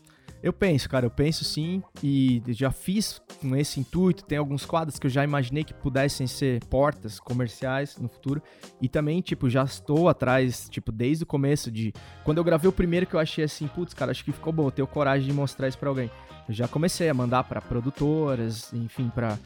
Eu 0.44 0.52
penso, 0.52 0.90
cara, 0.90 1.06
eu 1.06 1.10
penso 1.10 1.42
sim, 1.42 1.82
e 2.02 2.42
já 2.48 2.70
fiz 2.70 3.18
com 3.40 3.56
esse 3.56 3.80
intuito. 3.80 4.22
Tem 4.26 4.36
alguns 4.36 4.66
quadros 4.66 4.98
que 4.98 5.06
eu 5.06 5.10
já 5.10 5.24
imaginei 5.24 5.64
que 5.64 5.72
pudessem 5.72 6.26
ser 6.26 6.62
portas 6.66 7.18
comerciais 7.18 7.96
no 7.96 8.10
futuro. 8.10 8.42
E 8.78 8.86
também, 8.86 9.22
tipo, 9.22 9.48
já 9.48 9.64
estou 9.64 10.06
atrás, 10.06 10.68
tipo, 10.68 10.92
desde 10.92 11.24
o 11.24 11.26
começo 11.26 11.70
de. 11.70 11.94
Quando 12.24 12.36
eu 12.36 12.44
gravei 12.44 12.68
o 12.68 12.72
primeiro 12.72 13.06
que 13.06 13.16
eu 13.16 13.20
achei 13.20 13.42
assim, 13.42 13.66
putz, 13.66 13.94
cara, 13.94 14.10
acho 14.10 14.22
que 14.22 14.32
ficou 14.32 14.52
bom, 14.52 14.66
eu 14.66 14.70
tenho 14.70 14.86
coragem 14.86 15.26
de 15.26 15.32
mostrar 15.32 15.66
isso 15.66 15.78
pra 15.78 15.88
alguém. 15.88 16.10
Eu 16.46 16.52
já 16.52 16.68
comecei 16.68 17.08
a 17.08 17.14
mandar 17.14 17.44
para 17.44 17.62
produtoras, 17.62 18.70
enfim, 18.74 19.08
para 19.08 19.38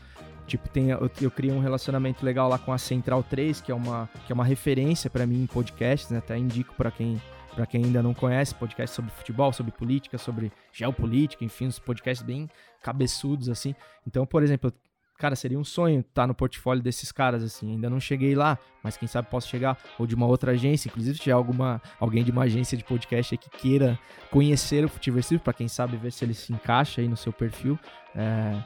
Tipo, 0.49 0.69
tem, 0.69 0.89
eu, 0.89 1.11
eu 1.21 1.31
criei 1.31 1.55
um 1.55 1.61
relacionamento 1.61 2.25
legal 2.25 2.49
lá 2.49 2.59
com 2.59 2.73
a 2.73 2.79
Central 2.79 3.23
3, 3.23 3.61
que 3.61 3.71
é 3.71 3.75
uma, 3.75 4.09
que 4.27 4.33
é 4.33 4.35
uma 4.35 4.45
referência 4.45 5.09
para 5.11 5.27
mim 5.27 5.43
em 5.43 5.47
podcasts, 5.47 6.11
né? 6.11 6.19
Até 6.19 6.37
indico 6.39 6.75
para 6.75 6.91
quem 6.91 7.21
para 7.59 7.67
quem 7.67 7.87
ainda 7.87 8.01
não 8.01 8.15
conhece, 8.15 8.55
podcast 8.55 8.95
sobre 8.95 9.11
futebol, 9.11 9.53
sobre 9.53 9.73
política, 9.73 10.17
sobre 10.17 10.53
geopolítica, 10.73 11.45
enfim, 11.45 11.67
uns 11.67 11.81
podcasts 11.81 12.25
bem 12.25 12.49
cabeçudos, 12.81 13.49
assim. 13.49 13.75
Então, 14.07 14.25
por 14.25 14.45
exemplo, 14.45 14.73
cara, 15.19 15.35
seria 15.35 15.59
um 15.59 15.65
sonho 15.65 15.99
estar 15.99 16.23
tá 16.23 16.27
no 16.29 16.37
portfólio 16.37 16.81
desses 16.81 17.11
caras, 17.11 17.43
assim. 17.43 17.73
Ainda 17.73 17.91
não 17.91 17.99
cheguei 17.99 18.37
lá, 18.37 18.57
mas 18.81 18.97
quem 18.97 19.09
sabe 19.09 19.29
posso 19.29 19.49
chegar. 19.49 19.77
Ou 19.99 20.07
de 20.07 20.15
uma 20.15 20.25
outra 20.25 20.53
agência, 20.53 20.89
inclusive 20.89 21.17
se 21.17 21.23
tiver 21.25 21.33
alguma, 21.33 21.83
alguém 21.99 22.23
de 22.23 22.31
uma 22.31 22.45
agência 22.45 22.79
de 22.79 22.85
podcast 22.85 23.37
que 23.37 23.51
queira 23.51 23.99
conhecer 24.31 24.85
o 24.85 24.89
Futiversivo, 24.89 25.43
para 25.43 25.53
quem 25.53 25.67
sabe 25.67 25.97
ver 25.97 26.13
se 26.13 26.25
ele 26.25 26.35
se 26.35 26.53
encaixa 26.53 27.01
aí 27.01 27.09
no 27.09 27.17
seu 27.17 27.33
perfil. 27.33 27.77
É, 28.15 28.57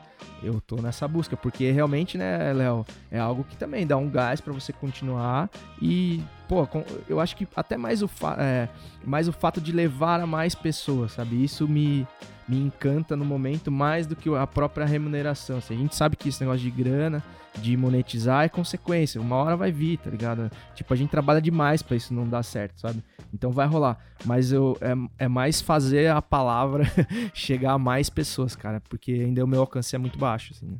eu 0.43 0.61
tô 0.61 0.77
nessa 0.77 1.07
busca, 1.07 1.37
porque 1.37 1.71
realmente, 1.71 2.17
né, 2.17 2.53
Léo, 2.53 2.85
é 3.11 3.19
algo 3.19 3.45
que 3.45 3.57
também 3.57 3.87
dá 3.87 3.97
um 3.97 4.09
gás 4.09 4.41
para 4.41 4.53
você 4.53 4.73
continuar 4.73 5.51
e, 5.81 6.23
pô, 6.49 6.67
eu 7.09 7.21
acho 7.21 7.37
que 7.37 7.47
até 7.55 7.77
mais 7.77 8.03
o, 8.03 8.11
é, 8.39 8.69
mais 9.05 9.29
o 9.29 9.33
fato 9.33 9.61
de 9.61 9.73
levar 9.73 10.21
a 10.21 10.27
mais 10.27 10.55
pessoas, 10.55 11.13
sabe? 11.13 11.43
Isso 11.43 11.69
me, 11.69 12.07
me 12.49 12.59
encanta 12.59 13.17
no 13.17 13.25
momento 13.25 13.71
mais 13.71 14.07
do 14.07 14.17
que 14.17 14.35
a 14.35 14.47
própria 14.47 14.87
remuneração. 14.87 15.59
Assim, 15.59 15.75
a 15.75 15.79
gente 15.79 15.95
sabe 15.95 16.17
que 16.17 16.29
esse 16.29 16.41
negócio 16.41 16.63
de 16.63 16.71
grana, 16.71 17.23
de 17.59 17.77
monetizar 17.77 18.45
é 18.45 18.49
consequência, 18.49 19.21
uma 19.21 19.37
hora 19.37 19.57
vai 19.57 19.71
vir, 19.71 19.99
tá 19.99 20.11
ligado? 20.11 20.51
Tipo, 20.75 20.95
a 20.95 20.97
gente 20.97 21.11
trabalha 21.11 21.41
demais 21.41 21.83
para 21.83 21.97
isso 21.97 22.15
não 22.15 22.27
dar 22.27 22.43
certo, 22.43 22.81
sabe? 22.81 23.03
Então 23.33 23.51
vai 23.51 23.67
rolar. 23.67 23.99
Mas 24.25 24.53
eu, 24.53 24.77
é, 24.81 25.25
é 25.25 25.29
mais 25.29 25.61
fazer 25.61 26.11
a 26.11 26.23
palavra 26.23 26.85
chegar 27.35 27.73
a 27.73 27.79
mais 27.79 28.09
pessoas, 28.09 28.57
cara, 28.57 28.81
porque 28.89 29.13
ainda 29.13 29.45
o 29.45 29.47
meu 29.47 29.61
alcance 29.61 29.95
é 29.95 29.99
muito 29.99 30.19
baixo, 30.19 30.53
assim. 30.55 30.67
Né? 30.67 30.77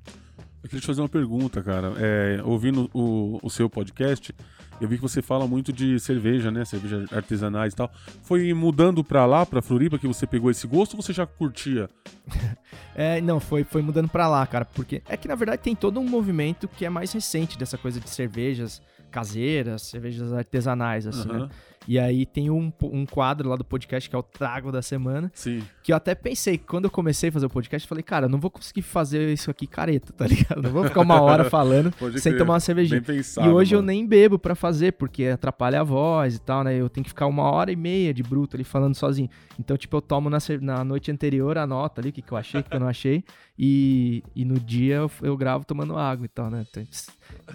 Eu 0.63 0.69
queria 0.69 0.81
te 0.81 0.87
fazer 0.87 1.01
uma 1.01 1.09
pergunta, 1.09 1.63
cara. 1.63 1.93
É, 1.97 2.41
ouvindo 2.45 2.89
o, 2.95 3.39
o 3.43 3.51
seu 3.51 3.69
podcast, 3.69 4.33
eu 4.81 4.89
vi 4.89 4.97
que 4.97 5.03
você 5.03 5.23
fala 5.23 5.47
muito 5.47 5.73
de 5.73 5.99
cerveja, 6.01 6.51
né? 6.51 6.65
Cerveja 6.65 7.05
artesanais 7.13 7.73
e 7.73 7.77
tal. 7.77 7.91
Foi 8.23 8.53
mudando 8.53 9.05
pra 9.05 9.27
lá, 9.27 9.47
pra 9.47 9.63
Floripa, 9.63 9.99
que 9.99 10.07
você 10.07 10.27
pegou 10.27 10.51
esse 10.51 10.67
gosto 10.67 10.97
ou 10.97 11.03
você 11.03 11.13
já 11.13 11.27
curtia? 11.27 11.89
é, 12.95 13.21
não, 13.21 13.39
foi, 13.39 13.65
foi 13.65 13.83
mudando 13.83 14.09
pra 14.09 14.29
lá, 14.29 14.47
cara. 14.47 14.65
Porque 14.65 15.03
é 15.09 15.17
que 15.17 15.29
na 15.29 15.35
verdade 15.35 15.63
tem 15.63 15.75
todo 15.75 16.01
um 16.01 16.09
movimento 16.09 16.67
que 16.67 16.85
é 16.85 16.91
mais 16.91 17.13
recente 17.13 17.59
dessa 17.59 17.79
coisa 17.79 18.01
de 18.01 18.11
cervejas 18.11 18.83
caseiras, 19.11 19.83
cervejas 19.83 20.33
artesanais, 20.33 21.07
assim, 21.07 21.29
uhum. 21.29 21.41
né? 21.41 21.49
E 21.87 21.99
aí 21.99 22.25
tem 22.25 22.51
um, 22.51 22.73
um 22.83 23.05
quadro 23.05 23.49
lá 23.49 23.57
do 23.57 23.65
podcast 23.65 24.09
que 24.09 24.15
é 24.15 24.19
o 24.19 24.23
Trago 24.23 24.71
da 24.71 24.83
Semana. 24.83 25.31
Sim. 25.35 25.63
Que 25.83 25.93
eu 25.93 25.97
até 25.97 26.15
pensei, 26.15 26.59
quando 26.59 26.85
eu 26.85 26.91
comecei 26.91 27.29
a 27.29 27.33
fazer 27.33 27.47
o 27.47 27.51
podcast, 27.51 27.87
eu 27.87 27.89
falei, 27.89 28.03
cara, 28.03 28.27
eu 28.27 28.31
não 28.31 28.39
vou 28.39 28.51
conseguir 28.51 28.83
fazer 28.83 29.33
isso 29.33 29.51
aqui 29.51 29.67
careta, 29.67 30.13
tá 30.13 30.27
ligado? 30.27 30.63
Não 30.63 30.71
vou 30.71 30.85
ficar 30.85 31.01
uma 31.01 31.21
hora 31.21 31.45
falando 31.45 31.93
sem 32.19 32.37
tomar 32.37 32.55
uma 32.55 32.61
cervejinha. 32.61 33.03
Pensado, 33.03 33.49
e 33.49 33.51
hoje 33.51 33.75
mano. 33.75 33.83
eu 33.83 33.95
nem 33.95 34.07
bebo 34.07 34.39
para 34.39 34.55
fazer, 34.55 34.93
porque 34.93 35.27
atrapalha 35.27 35.81
a 35.81 35.85
voz 35.85 36.37
e 36.37 36.41
tal, 36.41 36.63
né? 36.65 36.75
Eu 36.75 36.89
tenho 36.89 37.05
que 37.05 37.11
ficar 37.11 37.27
uma 37.27 37.51
hora 37.51 37.73
e 37.73 37.77
meia 37.77 38.15
de 38.15 38.23
bruto 38.23 38.57
ali 38.57 38.65
falando 38.65 38.95
sozinho. 38.95 39.29
Então, 39.59 39.77
tipo, 39.77 39.97
eu 39.97 40.03
tomo 40.03 40.31
na, 40.31 40.39
na 40.61 40.85
noite 40.85 41.11
anterior 41.11 41.59
a 41.59 41.67
nota 41.67 42.01
ali, 42.01 42.11
o 42.11 42.13
que, 42.13 42.23
que 42.23 42.33
eu 42.33 42.39
achei, 42.39 42.61
o 42.61 42.65
que 42.65 42.75
eu 42.75 42.81
não 42.81 42.89
achei. 42.89 43.25
E, 43.59 44.23
e 44.35 44.45
no 44.45 44.59
dia 44.59 44.97
eu, 44.97 45.11
eu 45.23 45.37
gravo 45.37 45.65
tomando 45.65 45.97
água 45.97 46.25
e 46.25 46.29
tal, 46.29 46.51
né? 46.51 46.65
Então, 46.69 46.85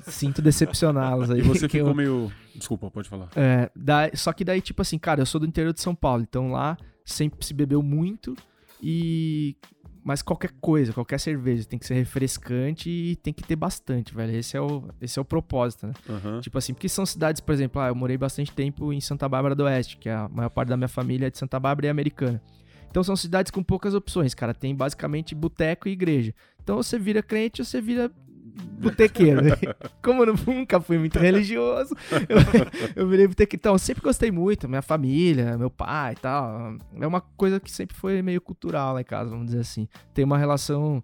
sinto 0.04 0.42
decepcioná-los 0.42 1.32
aí. 1.32 1.40
E 1.40 1.42
você 1.42 1.68
ficou 1.70 1.90
eu... 1.90 1.96
meio. 1.96 2.32
Desculpa, 2.58 2.89
pode 2.89 3.08
falar. 3.08 3.30
É, 3.36 3.70
daí, 3.76 4.12
só 4.16 4.34
que 4.34 4.43
daí, 4.43 4.62
tipo 4.62 4.82
assim, 4.82 4.97
cara, 4.97 5.22
eu 5.22 5.26
sou 5.26 5.39
do 5.39 5.47
interior 5.47 5.74
de 5.74 5.82
São 5.82 5.93
Paulo, 5.93 6.24
então 6.24 6.51
lá 6.51 6.78
sempre 7.05 7.45
se 7.45 7.53
bebeu 7.53 7.82
muito 7.82 8.36
e. 8.82 9.55
Mas 10.03 10.22
qualquer 10.22 10.51
coisa, 10.62 10.93
qualquer 10.93 11.20
cerveja 11.20 11.66
tem 11.66 11.78
que 11.78 11.86
ser 11.86 11.95
refrescante 11.95 12.89
e 12.89 13.18
tem 13.18 13.34
que 13.34 13.43
ter 13.43 13.58
bastante, 13.58 14.16
velho. 14.16 14.34
Esse 14.34 14.55
é 14.55 14.62
o, 14.62 14.86
esse 15.01 15.20
é 15.20 15.22
o 15.22 15.26
propósito, 15.26 15.88
né? 15.88 15.93
Uhum. 16.08 16.39
Tipo 16.39 16.58
assim, 16.58 16.74
porque 16.74 16.88
são 16.88 17.05
cidades, 17.05 17.41
por 17.41 17.51
exemplo, 17.51 17.82
ah, 17.82 17.89
eu 17.89 17.95
morei 17.95 18.18
bastante 18.18 18.53
tempo 18.53 18.93
em 18.93 19.01
Santa 19.01 19.28
Bárbara 19.28 19.53
do 19.53 19.66
Oeste, 19.66 19.97
que 19.97 20.08
é 20.08 20.14
a 20.14 20.30
maior 20.30 20.49
parte 20.49 20.70
da 20.70 20.78
minha 20.78 20.88
família 20.88 21.28
é 21.28 21.30
de 21.30 21.38
Santa 21.38 21.60
Bárbara 21.60 21.88
e 21.88 21.89
americana. 21.89 22.41
Então 22.89 23.03
são 23.03 23.18
cidades 23.18 23.51
com 23.51 23.62
poucas 23.62 23.93
opções, 23.93 24.34
cara. 24.34 24.53
Tem 24.53 24.74
basicamente 24.74 25.36
boteco 25.36 25.89
e 25.89 25.91
igreja. 25.91 26.34
Então 26.64 26.78
você 26.78 26.97
vira 26.97 27.22
crente 27.22 27.62
ou 27.62 27.66
você 27.66 27.82
vira 27.82 28.10
botequeiro. 28.58 29.41
Como 30.03 30.24
eu 30.24 30.36
nunca 30.45 30.80
fui 30.80 30.97
muito 30.97 31.20
religioso, 31.20 31.95
eu, 32.28 33.03
eu 33.03 33.08
virei 33.08 33.28
botequeiro. 33.28 33.60
Então, 33.60 33.74
eu 33.74 33.80
sempre 33.80 34.03
gostei 34.03 34.32
muito, 34.32 34.68
minha 34.68 34.82
família, 34.82 35.58
meu 35.58 35.70
pai 35.70 36.14
e 36.14 36.16
tal. 36.18 36.78
É 36.99 37.08
uma 37.08 37.22
coisa 37.22 37.60
que 37.60 37.72
sempre 37.72 37.95
foi 37.95 38.22
meio 38.22 38.41
cultural 38.41 38.93
lá 38.93 39.01
em 39.01 39.05
casa, 39.05 39.30
vamos 39.30 39.47
dizer 39.47 39.60
assim. 39.60 39.88
Tem 40.14 40.24
uma 40.26 40.38
relação 40.38 41.03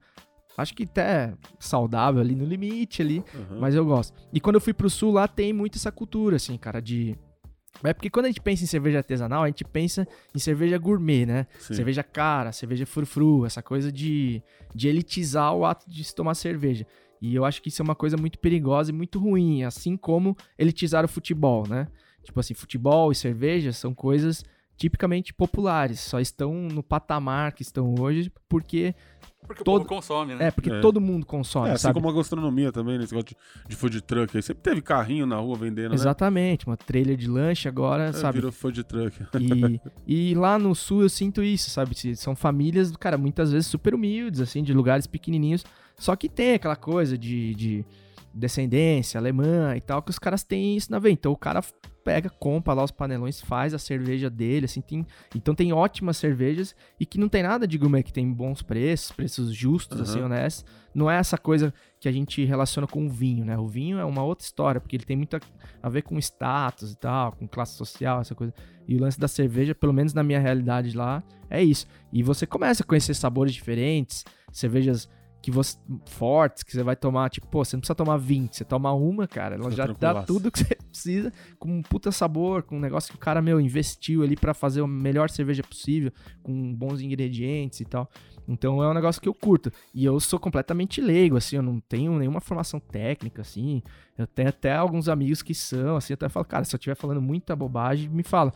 acho 0.56 0.76
que 0.76 0.84
até 0.84 1.34
saudável 1.60 2.22
ali 2.22 2.36
no 2.36 2.46
limite 2.46 3.02
ali, 3.02 3.24
uhum. 3.34 3.60
mas 3.60 3.74
eu 3.74 3.84
gosto. 3.84 4.14
E 4.32 4.40
quando 4.40 4.56
eu 4.56 4.62
fui 4.62 4.72
pro 4.72 4.88
sul 4.88 5.12
lá 5.12 5.28
tem 5.28 5.52
muito 5.52 5.80
essa 5.80 5.92
cultura 5.92 6.36
assim, 6.36 6.58
cara, 6.58 6.80
de 6.80 7.18
é 7.84 7.94
porque 7.94 8.10
quando 8.10 8.26
a 8.26 8.30
gente 8.30 8.42
pensa 8.42 8.64
em 8.64 8.68
cerveja 8.68 9.00
artesanal, 9.00 9.44
a 9.44 9.48
gente 9.48 9.64
pensa 9.64 10.08
em 10.36 10.40
cerveja 10.40 10.78
gourmet, 10.78 11.26
né? 11.26 11.48
Sim. 11.60 11.74
Cerveja 11.74 12.04
cara, 12.04 12.52
cerveja 12.52 12.86
frufru, 12.86 13.46
essa 13.46 13.64
coisa 13.64 13.92
de, 13.92 14.44
de 14.76 14.88
elitizar 14.88 15.54
o 15.56 15.66
ato 15.66 15.90
de 15.90 16.04
se 16.04 16.14
tomar 16.14 16.36
cerveja. 16.36 16.86
E 17.24 17.34
eu 17.36 17.46
acho 17.46 17.62
que 17.62 17.70
isso 17.70 17.82
é 17.82 17.86
uma 17.86 17.96
coisa 17.96 18.18
muito 18.18 18.38
perigosa 18.38 18.92
e 18.92 18.94
muito 18.94 19.18
ruim, 19.18 19.64
assim 19.64 19.96
como 19.96 20.36
elitizar 20.60 21.06
o 21.06 21.08
futebol, 21.08 21.66
né? 21.66 21.88
Tipo 22.22 22.38
assim, 22.42 22.54
futebol 22.54 23.14
e 23.14 23.16
cerveja 23.16 23.72
são 23.72 23.96
coisas 23.96 24.44
tipicamente 24.78 25.34
populares, 25.34 26.00
só 26.00 26.20
estão 26.20 26.54
no 26.54 26.84
patamar 26.84 27.54
que 27.54 27.62
estão 27.62 27.96
hoje 28.00 28.32
porque 28.50 28.96
porque 29.48 29.64
todo, 29.64 29.82
o 29.82 29.86
povo 29.86 29.96
consome, 29.96 30.36
né? 30.36 30.48
É, 30.48 30.52
porque 30.52 30.72
é. 30.72 30.80
todo 30.80 31.02
mundo 31.02 31.26
consome, 31.26 31.70
é, 31.70 31.74
assim 31.74 31.84
sabe? 31.84 31.96
como 31.96 32.10
a 32.10 32.14
gastronomia 32.14 32.72
também, 32.72 32.98
nesse 32.98 33.14
negócio 33.14 33.36
de, 33.36 33.70
de 33.70 33.76
food 33.76 34.02
truck 34.02 34.36
aí. 34.36 34.42
Sempre 34.42 34.64
teve 34.64 34.82
carrinho 34.82 35.26
na 35.26 35.36
rua 35.38 35.58
vendendo, 35.58 35.90
né? 35.90 35.96
Exatamente, 35.96 36.66
uma 36.66 36.78
trilha 36.78 37.16
de 37.16 37.28
lanche 37.28 37.68
agora, 37.68 38.06
é, 38.06 38.14
sabe? 38.14 38.38
Virou 38.38 38.52
food 38.52 38.84
truck. 38.84 39.22
E, 39.40 39.82
e 40.32 40.36
lá 40.36 40.58
no 40.58 40.74
sul 40.74 41.02
eu 41.02 41.10
sinto 41.10 41.44
isso, 41.44 41.70
sabe? 41.70 41.94
São 42.16 42.36
famílias, 42.36 42.96
cara, 42.96 43.18
muitas 43.18 43.52
vezes 43.52 43.68
super 43.68 43.94
humildes, 43.94 44.40
assim, 44.40 44.64
de 44.64 44.74
lugares 44.74 45.06
pequenininhos. 45.06 45.66
Só 45.98 46.16
que 46.16 46.30
tem 46.30 46.54
aquela 46.54 46.76
coisa 46.76 47.18
de, 47.18 47.54
de 47.54 47.86
descendência 48.34 49.20
alemã 49.20 49.76
e 49.76 49.82
tal, 49.82 50.02
que 50.02 50.10
os 50.10 50.20
caras 50.20 50.44
têm 50.44 50.76
isso 50.76 50.92
na 50.92 51.00
veia. 51.00 51.14
Então 51.14 51.32
o 51.32 51.38
cara 51.38 51.62
pega, 52.04 52.30
compra 52.30 52.74
lá 52.74 52.84
os 52.84 52.92
panelões, 52.92 53.40
faz 53.40 53.74
a 53.74 53.80
cerveja 53.80 54.30
dele, 54.30 54.66
assim, 54.66 54.82
tem, 54.82 55.06
então 55.34 55.56
tem 55.56 55.72
ótimas 55.72 56.18
cervejas 56.18 56.76
e 57.00 57.06
que 57.06 57.18
não 57.18 57.30
tem 57.30 57.42
nada 57.42 57.66
de 57.66 57.78
gourmet, 57.78 58.04
que 58.04 58.12
tem 58.12 58.30
bons 58.32 58.62
preços, 58.62 59.12
preços 59.12 59.56
justos, 59.56 59.98
uhum. 59.98 60.04
assim, 60.04 60.22
honestos. 60.22 60.66
Não 60.94 61.10
é 61.10 61.18
essa 61.18 61.38
coisa 61.38 61.74
que 62.00 62.08
a 62.08 62.12
gente 62.12 62.44
relaciona 62.44 62.86
com 62.86 63.06
o 63.06 63.10
vinho, 63.10 63.46
né? 63.46 63.58
O 63.58 63.68
vinho 63.68 63.98
é 63.98 64.06
uma 64.06 64.22
outra 64.22 64.46
história, 64.46 64.82
porque 64.82 64.96
ele 64.96 65.06
tem 65.06 65.16
muito 65.16 65.40
a 65.82 65.90
ver 65.90 66.02
com 66.04 66.20
status 66.20 66.92
e 66.92 66.98
tal, 66.98 67.32
com 67.32 67.48
classe 67.48 67.76
social, 67.76 68.22
essa 68.22 68.36
coisa. 68.36 68.54
E 68.88 68.96
o 68.96 69.00
lance 69.00 69.20
da 69.20 69.28
cerveja, 69.28 69.74
pelo 69.74 69.94
menos 69.94 70.14
na 70.14 70.24
minha 70.24 70.40
realidade 70.40 70.96
lá, 70.96 71.24
é 71.50 71.64
isso. 71.64 71.88
E 72.12 72.22
você 72.22 72.46
começa 72.46 72.84
a 72.84 72.86
conhecer 72.86 73.14
sabores 73.14 73.54
diferentes, 73.54 74.26
cervejas 74.52 75.10
que 75.44 75.52
você 75.52 75.78
fortes 76.06 76.64
que 76.64 76.72
você 76.72 76.82
vai 76.82 76.96
tomar, 76.96 77.30
tipo, 77.30 77.46
pô, 77.48 77.66
você 77.66 77.76
não 77.76 77.82
precisa 77.82 77.96
tomar 77.96 78.16
20, 78.16 78.56
você 78.56 78.64
toma 78.64 78.94
uma, 78.94 79.28
cara, 79.28 79.56
ela 79.56 79.70
já 79.70 79.86
dá 79.86 80.24
tudo 80.24 80.50
que 80.50 80.60
você 80.60 80.74
precisa, 80.90 81.34
com 81.60 81.70
um 81.70 81.82
puta 81.82 82.14
sabor, 82.14 82.64
com 82.64 82.78
um 82.78 82.80
negócio 82.80 83.12
que 83.12 83.18
o 83.18 83.20
cara, 83.20 83.42
meu, 83.42 83.60
investiu 83.60 84.24
ali 84.24 84.38
para 84.38 84.54
fazer 84.54 84.82
a 84.82 84.88
melhor 84.88 85.30
cerveja 85.30 85.62
possível, 85.62 86.14
com 86.42 86.74
bons 86.74 87.02
ingredientes 87.02 87.82
e 87.82 87.86
tal. 87.86 88.10
Então 88.48 88.82
é 88.82 88.90
um 88.90 88.94
negócio 88.94 89.22
que 89.22 89.28
eu 89.28 89.34
curto. 89.34 89.70
E 89.94 90.06
eu 90.06 90.18
sou 90.22 90.40
completamente 90.40 91.02
leigo, 91.02 91.36
assim, 91.36 91.58
eu 91.58 91.62
não 91.62 91.78
tenho 91.78 92.18
nenhuma 92.18 92.40
formação 92.40 92.80
técnica, 92.80 93.42
assim. 93.42 93.84
Eu 94.18 94.26
tenho 94.26 94.48
até 94.48 94.74
alguns 94.74 95.10
amigos 95.10 95.42
que 95.42 95.54
são, 95.54 95.98
assim, 95.98 96.14
eu 96.14 96.16
até 96.16 96.30
falo, 96.30 96.46
cara, 96.46 96.64
se 96.64 96.74
eu 96.74 96.78
estiver 96.78 96.96
falando 96.96 97.22
muita 97.22 97.54
bobagem, 97.54 98.08
me 98.08 98.24
fala. 98.24 98.54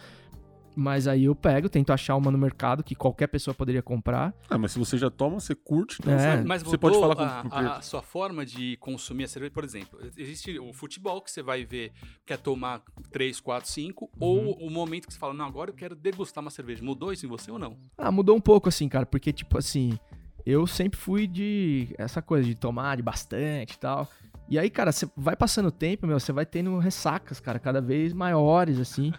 Mas 0.80 1.07
aí 1.07 1.23
eu 1.23 1.34
pego, 1.34 1.67
tento 1.67 1.91
achar 1.91 2.15
uma 2.15 2.30
no 2.30 2.38
mercado 2.38 2.84
que 2.84 2.93
qualquer 2.93 3.25
pessoa 3.25 3.51
poderia 3.51 3.82
comprar. 3.82 4.32
Ah, 4.47 4.59
mas 4.59 4.73
se 4.73 4.78
você 4.78 4.95
já 4.95 5.09
toma, 5.09 5.39
você 5.39 5.55
curte, 5.55 5.97
então 5.99 6.13
é. 6.13 6.43
Mas 6.43 6.61
você 6.61 6.78
pode 6.78 6.99
falar 6.99 7.15
com 7.15 7.23
a, 7.23 7.78
a, 7.78 7.82
sua 7.82 8.03
forma 8.03 8.45
de 8.45 8.78
consumir 8.78 9.23
a 9.23 9.28
cerveja, 9.28 9.51
por 9.51 9.63
exemplo, 9.63 9.99
existe 10.15 10.59
o 10.59 10.71
futebol 10.71 11.19
que 11.19 11.32
você 11.32 11.41
vai 11.41 11.65
ver, 11.65 11.93
quer 12.23 12.38
tomar 12.38 12.84
3, 13.11 13.39
4, 13.39 13.67
5, 13.67 14.11
ou 14.19 14.51
o 14.53 14.69
momento 14.69 15.07
que 15.07 15.13
você 15.13 15.19
fala, 15.19 15.34
não, 15.34 15.45
agora 15.45 15.71
eu 15.71 15.73
quero 15.73 15.95
degustar 15.95 16.43
uma 16.43 16.51
cerveja. 16.51 16.84
Mudou 16.84 17.11
isso 17.11 17.25
em 17.25 17.30
você 17.30 17.49
ou 17.49 17.57
não? 17.57 17.75
Ah, 17.97 18.11
mudou 18.11 18.36
um 18.36 18.41
pouco 18.41 18.69
assim, 18.69 18.88
cara, 18.88 19.07
porque 19.07 19.34
tipo 19.34 19.57
assim, 19.57 19.97
eu 20.45 20.67
sempre 20.67 20.99
fui 20.99 21.25
de 21.25 21.88
essa 21.97 22.21
coisa 22.21 22.47
de 22.47 22.53
tomar 22.53 22.97
de 22.97 23.01
bastante 23.01 23.73
e 23.73 23.80
tal. 23.80 24.07
E 24.49 24.57
aí, 24.57 24.69
cara, 24.69 24.91
você 24.91 25.05
vai 25.15 25.35
passando 25.35 25.67
o 25.67 25.71
tempo, 25.71 26.07
meu, 26.07 26.19
você 26.19 26.31
vai 26.31 26.45
tendo 26.45 26.77
ressacas, 26.79 27.39
cara, 27.39 27.59
cada 27.59 27.81
vez 27.81 28.13
maiores, 28.13 28.79
assim. 28.79 29.11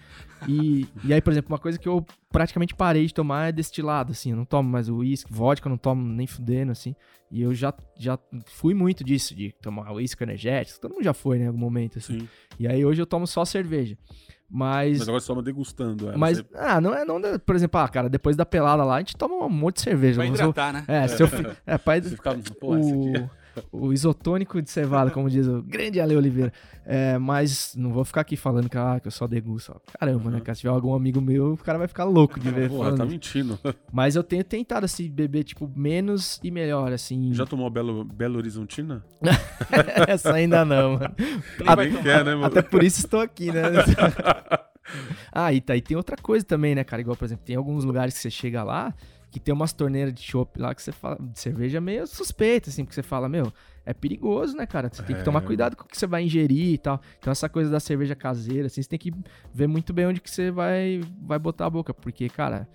E, 0.47 0.87
e 1.05 1.13
aí, 1.13 1.21
por 1.21 1.31
exemplo, 1.33 1.53
uma 1.53 1.59
coisa 1.59 1.79
que 1.79 1.87
eu 1.89 2.07
praticamente 2.31 2.75
parei 2.75 3.07
de 3.07 3.13
tomar 3.13 3.49
é 3.49 3.53
destilado, 3.53 4.13
assim. 4.13 4.31
Eu 4.31 4.37
não 4.37 4.45
tomo 4.45 4.69
mais 4.71 4.89
o 4.89 4.97
uísque, 4.97 5.31
vodka, 5.33 5.69
eu 5.69 5.71
não 5.71 5.77
tomo 5.77 6.03
nem 6.03 6.27
fudendo, 6.27 6.73
assim. 6.73 6.95
E 7.31 7.43
eu 7.43 7.53
já, 7.53 7.75
já 7.99 8.19
fui 8.47 8.73
muito 8.73 9.05
disso, 9.05 9.35
de 9.35 9.53
tomar 9.61 9.93
uísque 9.93 10.23
energético. 10.23 10.81
Todo 10.81 10.93
mundo 10.95 11.05
já 11.05 11.13
foi, 11.13 11.39
né, 11.39 11.45
em 11.45 11.49
algum 11.49 11.59
momento, 11.59 11.99
assim. 11.99 12.21
Sim. 12.21 12.29
E 12.59 12.67
aí 12.67 12.83
hoje 12.85 13.03
eu 13.03 13.07
tomo 13.07 13.27
só 13.27 13.45
cerveja. 13.45 13.99
Mas. 14.51 14.99
Mas 15.01 15.09
agora 15.09 15.21
você 15.21 15.27
toma 15.27 15.43
degustando. 15.43 16.09
ela. 16.09 16.17
Mas, 16.17 16.39
Você- 16.39 16.47
ah, 16.55 16.81
não 16.81 16.95
é, 16.95 17.05
não, 17.05 17.21
por 17.45 17.55
exemplo, 17.55 17.79
ah, 17.81 17.89
cara, 17.89 18.09
depois 18.09 18.35
da 18.35 18.47
pelada 18.47 18.83
lá, 18.83 18.95
a 18.97 18.99
gente 19.01 19.15
toma 19.15 19.45
um 19.45 19.51
monte 19.51 19.77
de 19.77 19.83
cerveja. 19.83 20.17
Vai 20.17 20.31
Mas 20.31 20.41
eu- 20.41 20.49
hidratar, 20.49 20.73
né? 20.73 20.85
é, 20.89 21.07
se 21.07 21.23
eu, 21.23 21.29
fi- 21.29 21.47
é, 21.67 21.77
pai, 21.77 22.01
Você 22.01 22.11
fica, 22.17 22.35
pô, 22.59 22.75
essa 22.77 22.95
aqui 22.95 23.17
é- 23.17 23.31
o, 23.73 23.93
isotônico 23.93 24.61
de 24.61 24.71
cevada, 24.71 25.11
como 25.11 25.29
diz 25.29 25.47
o 25.47 25.63
grande 25.63 26.01
Ale 26.01 26.17
Oliveira. 26.17 26.53
É, 26.85 27.19
mas 27.19 27.75
não 27.77 27.93
vou 27.93 28.05
ficar 28.05 28.23
aqui 28.23 28.37
falando 28.37 28.69
que, 28.69 28.79
ah, 28.79 28.99
que 29.01 29.09
eu 29.09 29.13
só 29.13 29.27
degusto. 29.27 29.81
Caramba, 29.99 30.31
né? 30.31 30.41
cara? 30.41 30.55
Se 30.55 30.63
tiver 30.63 30.73
algum 30.73 30.95
amigo 30.95 31.21
meu, 31.21 31.53
o 31.53 31.57
cara 31.57 31.79
vai 31.79 31.89
ficar 31.89 32.05
louco 32.05 32.41
de 32.41 32.51
ver. 32.51 32.69
Porra, 32.69 32.97
tá 32.97 33.05
mentindo. 33.05 33.59
Mas 33.93 34.17
eu 34.17 34.23
tenho 34.23 34.43
tentado, 34.43 34.85
assim, 34.85 35.11
beber, 35.11 35.45
tipo, 35.45 35.71
menos 35.77 36.41
e 36.43 36.51
melhor, 36.51 36.93
assim. 36.93 37.33
Já 37.35 37.45
tomou 37.45 37.69
Belo, 37.69 38.05
Belo 38.05 38.39
Horizontina? 38.39 39.05
Essa 40.09 40.35
ainda 40.35 40.65
não, 40.65 40.95
mano. 40.95 41.15
Nem 41.77 42.03
quer, 42.03 42.25
né, 42.25 42.35
mano? 42.35 42.47
Até 42.47 42.63
por 42.63 42.83
isso 42.83 43.01
estou 43.01 43.21
aqui, 43.21 43.53
né? 43.53 43.63
ah, 45.33 45.53
e 45.53 45.61
tá, 45.61 45.77
e 45.77 45.83
tem 45.83 45.97
outra 45.97 46.17
coisa 46.17 46.45
também, 46.45 46.75
né, 46.75 46.85
cara? 46.85 47.03
Igual, 47.03 47.17
por 47.17 47.25
exemplo, 47.25 47.45
tem 47.45 47.57
alguns 47.57 47.85
lugares 47.85 48.15
que 48.15 48.21
você 48.21 48.31
chega 48.31 48.63
lá 48.63 48.95
que 49.31 49.39
tem 49.39 49.53
umas 49.55 49.73
torneiras 49.73 50.15
de 50.15 50.23
chopp 50.23 50.59
lá 50.59 50.75
que 50.75 50.83
você 50.83 50.91
fala, 50.93 51.19
de 51.21 51.39
cerveja 51.39 51.81
meio 51.81 52.07
suspeita, 52.07 52.71
assim, 52.71 52.85
porque 52.85 52.95
você 52.95 53.03
fala, 53.03 53.29
meu, 53.29 53.53
é 53.85 53.93
perigoso, 53.93 54.57
né, 54.57 54.67
cara? 54.67 54.89
Você 54.93 55.03
tem 55.03 55.15
que 55.15 55.21
É. 55.21 55.25
tomar 55.25 55.43
cuidado 55.43 55.77
com 55.77 55.85
o 55.85 55.87
que 55.87 55.97
você 55.99 56.07
vai 56.07 56.23
ingerir 56.25 56.73
e 56.75 56.79
tal. 56.79 57.01
Então, 57.19 57.31
essa 57.31 57.49
coisa 57.49 57.71
da 57.71 57.79
cerveja 57.81 58.15
caseira, 58.15 58.67
assim, 58.67 58.81
você 58.83 58.89
tem 58.89 58.99
que 58.99 59.13
ver 59.53 59.67
muito 59.67 59.93
bem 59.93 60.07
onde 60.07 60.21
que 60.21 60.31
você 60.31 60.51
vai, 60.51 61.01
vai 61.23 61.39
botar 61.39 61.67
a 61.67 61.71
boca, 61.71 61.93
porque, 61.93 62.29
cara, 62.29 62.69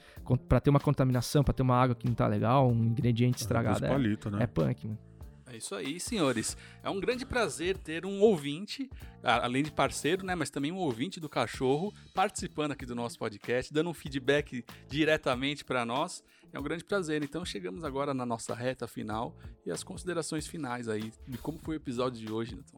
pra 0.47 0.59
ter 0.59 0.69
uma 0.69 0.79
contaminação, 0.79 1.43
pra 1.43 1.53
ter 1.53 1.63
uma 1.63 1.75
água 1.75 1.95
que 1.95 2.07
não 2.07 2.13
tá 2.13 2.27
legal, 2.27 2.69
um 2.71 2.83
ingrediente 2.85 3.41
estragado, 3.41 3.79
Dos 3.79 3.89
é, 3.89 3.91
palitos, 3.91 4.31
né? 4.31 4.39
é 4.43 4.47
punk, 4.47 4.85
mano. 4.87 4.99
É 5.45 5.57
isso 5.57 5.75
aí, 5.75 5.99
senhores. 5.99 6.57
É 6.81 6.89
um 6.89 6.99
grande 6.99 7.27
prazer 7.27 7.77
ter 7.77 8.07
um 8.07 8.21
ouvinte, 8.21 8.89
além 9.21 9.61
de 9.61 9.71
parceiro, 9.71 10.25
né, 10.25 10.33
mas 10.33 10.49
também 10.49 10.71
um 10.71 10.77
ouvinte 10.77 11.19
do 11.19 11.29
cachorro 11.29 11.93
participando 12.11 12.71
aqui 12.71 12.87
do 12.87 12.95
nosso 12.95 13.19
podcast, 13.19 13.71
dando 13.71 13.87
um 13.87 13.93
feedback 13.93 14.65
diretamente 14.89 15.63
para 15.63 15.85
nós. 15.85 16.23
É 16.53 16.59
um 16.59 16.63
grande 16.63 16.83
prazer. 16.83 17.23
Então 17.23 17.43
chegamos 17.43 17.83
agora 17.83 18.13
na 18.13 18.25
nossa 18.25 18.53
reta 18.53 18.87
final 18.87 19.35
e 19.65 19.71
as 19.71 19.83
considerações 19.83 20.45
finais 20.47 20.87
aí 20.87 21.11
de 21.27 21.37
como 21.37 21.57
foi 21.57 21.75
o 21.75 21.77
episódio 21.77 22.23
de 22.23 22.31
hoje, 22.31 22.53
Newton. 22.53 22.77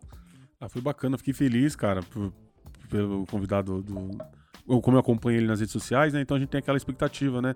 Ah, 0.60 0.70
foi 0.70 0.82
bacana, 0.82 1.18
fiquei 1.18 1.34
feliz, 1.34 1.76
cara, 1.76 2.02
pelo 2.90 3.26
convidado 3.26 3.82
do. 3.84 4.12
eu- 4.68 4.82
Como 4.82 4.96
eu 4.96 5.02
acompanho 5.02 5.38
ele 5.40 5.48
nas 5.48 5.60
redes 5.60 5.74
sociais, 5.74 6.14
né? 6.14 6.22
Então 6.22 6.38
a 6.38 6.40
gente 6.40 6.50
tem 6.50 6.60
aquela 6.60 6.78
expectativa, 6.78 7.42
né? 7.42 7.56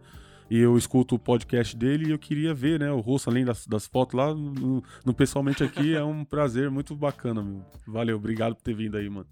E 0.50 0.58
eu 0.58 0.76
escuto 0.78 1.16
o 1.16 1.20
podcast 1.20 1.78
dele 1.78 2.08
e 2.08 2.12
eu 2.12 2.18
queria 2.20 2.54
ver, 2.54 2.80
né? 2.80 2.92
O 2.92 3.00
rosto, 3.00 3.30
além 3.30 3.46
das, 3.46 3.66
das 3.68 3.86
fotos 3.88 4.16
lá, 4.16 4.34
no, 4.34 4.84
no- 5.06 5.14
pessoalmente 5.14 5.64
aqui, 5.64 5.96
é 5.96 6.04
um 6.04 6.26
prazer 6.26 6.70
muito 6.70 6.96
bacana, 6.96 7.42
meu. 7.42 7.64
Valeu, 7.88 8.18
obrigado 8.18 8.56
por 8.56 8.64
ter 8.64 8.74
vindo 8.74 8.98
aí, 8.98 9.08
mano. 9.10 9.28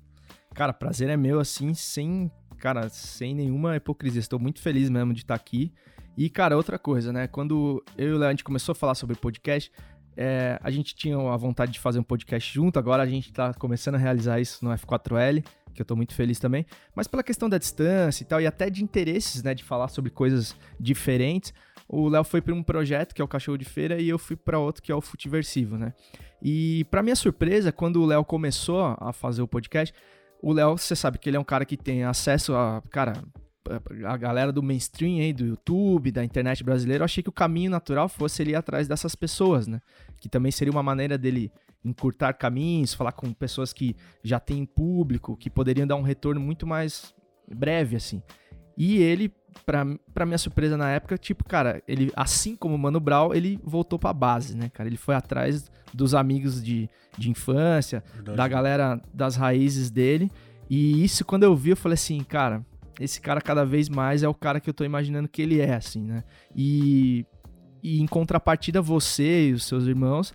Cara, 0.54 0.72
prazer 0.74 1.10
é 1.10 1.18
meu, 1.18 1.40
assim, 1.40 1.74
sem, 1.74 2.32
cara, 2.58 2.88
sem 2.90 3.36
nenhuma 3.36 3.76
hipocrisia. 3.76 4.20
Estou 4.20 4.40
muito 4.40 4.62
feliz 4.62 4.90
mesmo 4.90 5.14
de 5.14 5.22
estar 5.22 5.36
aqui. 5.36 5.74
E, 6.18 6.30
cara, 6.30 6.58
outra 6.58 6.80
coisa, 6.80 7.14
né? 7.14 7.28
Quando 7.28 7.84
eu 7.96 8.10
e 8.10 8.14
o 8.14 8.18
Léo, 8.18 8.28
a 8.28 8.32
gente 8.32 8.44
começou 8.44 8.72
a 8.72 8.76
falar 8.76 8.96
sobre 8.96 9.16
podcast, 9.16 9.72
é, 10.16 10.60
a 10.64 10.72
gente 10.72 10.96
tinha 10.96 11.16
a 11.16 11.38
vontade 11.38 11.72
de 11.72 11.80
fazer 11.80 12.00
um 12.00 12.04
podcast 12.04 12.52
junto, 12.52 12.80
agora 12.80 13.04
a 13.04 13.06
gente 13.06 13.32
tá 13.32 13.54
começando 13.54 13.96
a 13.96 13.98
realizar 14.00 14.40
isso 14.40 14.66
no 14.66 14.72
F4L, 14.72 15.46
que 15.76 15.82
eu 15.82 15.86
tô 15.86 15.96
muito 15.96 16.16
feliz 16.16 16.40
também. 16.40 16.66
Mas 16.96 17.08
pela 17.08 17.22
questão 17.22 17.48
da 17.48 17.60
distância 17.60 18.24
e 18.24 18.26
tal, 18.26 18.42
e 18.42 18.48
até 18.48 18.68
de 18.68 18.84
interesses, 18.84 19.44
né, 19.44 19.54
de 19.54 19.64
falar 19.64 19.90
sobre 19.90 20.10
coisas 20.10 20.56
diferentes, 20.80 21.54
o 21.88 22.10
Léo 22.10 22.24
foi 22.24 22.42
para 22.42 22.54
um 22.54 22.64
projeto, 22.64 23.14
que 23.14 23.22
é 23.22 23.26
o 23.26 23.28
Cachorro 23.28 23.60
de 23.60 23.66
Feira, 23.66 24.02
e 24.02 24.10
eu 24.10 24.18
fui 24.18 24.36
para 24.36 24.58
outro, 24.58 24.82
que 24.82 24.92
é 24.92 24.96
o 24.96 25.02
Futiversivo, 25.02 25.78
né? 25.78 25.94
E 26.42 26.84
para 26.86 27.04
minha 27.04 27.16
surpresa, 27.16 27.72
quando 27.72 28.02
o 28.02 28.06
Léo 28.06 28.26
começou 28.26 28.98
a 29.00 29.14
fazer 29.14 29.44
o 29.44 29.48
podcast, 29.48 29.94
o 30.42 30.52
Léo, 30.52 30.78
você 30.78 30.96
sabe 30.96 31.20
que 31.20 31.30
ele 31.30 31.38
é 31.38 31.40
um 31.40 31.44
cara 31.44 31.64
que 31.64 31.78
tem 31.78 32.04
acesso 32.04 32.56
a, 32.56 32.82
cara, 32.90 33.14
a 34.06 34.18
galera 34.18 34.52
do 34.52 34.64
mainstream 34.64 35.20
aí, 35.20 35.34
do 35.34 35.46
YouTube, 35.46 36.12
da 36.12 36.24
internet 36.24 36.64
brasileira. 36.64 37.02
Eu 37.02 37.06
achei 37.06 37.24
que 37.24 37.30
o 37.30 37.34
caminho 37.34 37.72
natural 37.72 38.08
fosse 38.10 38.42
ele 38.42 38.52
ir 38.52 38.56
atrás 38.56 38.88
dessas 38.88 39.16
pessoas, 39.16 39.68
né? 39.68 39.80
Que 40.20 40.30
também 40.30 40.52
seria 40.52 40.72
uma 40.72 40.84
maneira 40.84 41.18
dele 41.18 41.52
encurtar 41.84 42.34
caminhos, 42.34 42.94
falar 42.94 43.12
com 43.12 43.32
pessoas 43.34 43.72
que 43.72 43.96
já 44.24 44.40
têm 44.40 44.66
público, 44.66 45.38
que 45.38 45.50
poderiam 45.50 45.88
dar 45.88 45.96
um 45.96 46.02
retorno 46.02 46.40
muito 46.42 46.66
mais 46.68 47.14
breve, 47.50 47.96
assim. 47.96 48.22
E 48.78 48.98
ele, 48.98 49.34
pra, 49.66 49.86
pra 50.14 50.26
minha 50.26 50.38
surpresa 50.38 50.78
na 50.78 50.92
época, 50.92 51.18
tipo, 51.18 51.44
cara, 51.44 51.82
ele, 51.88 52.12
assim 52.16 52.56
como 52.56 52.76
o 52.76 52.78
Mano 52.78 53.00
Brown, 53.00 53.34
ele 53.34 53.60
voltou 53.64 53.98
pra 53.98 54.14
base, 54.14 54.56
né, 54.56 54.70
cara? 54.70 54.88
Ele 54.88 54.98
foi 54.98 55.16
atrás 55.16 55.72
dos 55.94 56.14
amigos 56.14 56.64
de, 56.64 56.90
de 57.18 57.30
infância, 57.30 58.04
Verdade. 58.14 58.38
da 58.38 58.48
galera 58.48 59.02
das 59.14 59.36
raízes 59.36 59.90
dele. 59.90 60.30
E 60.70 61.04
isso, 61.04 61.26
quando 61.26 61.44
eu 61.44 61.56
vi, 61.56 61.72
eu 61.72 61.78
falei 61.78 61.96
assim, 61.96 62.22
cara, 62.24 62.64
esse 63.00 63.22
cara 63.22 63.42
cada 63.42 63.66
vez 63.66 63.90
mais 63.90 64.24
é 64.24 64.28
o 64.28 64.34
cara 64.34 64.60
que 64.60 64.70
eu 64.70 64.74
tô 64.74 64.84
imaginando 64.84 65.28
que 65.28 65.42
ele 65.42 65.60
é, 65.60 65.76
assim, 65.76 66.04
né? 66.04 66.24
E, 66.56 67.26
e 67.84 68.02
em 68.02 68.08
contrapartida, 68.08 68.82
você 68.82 69.50
e 69.50 69.54
os 69.54 69.66
seus 69.66 69.86
irmãos 69.86 70.34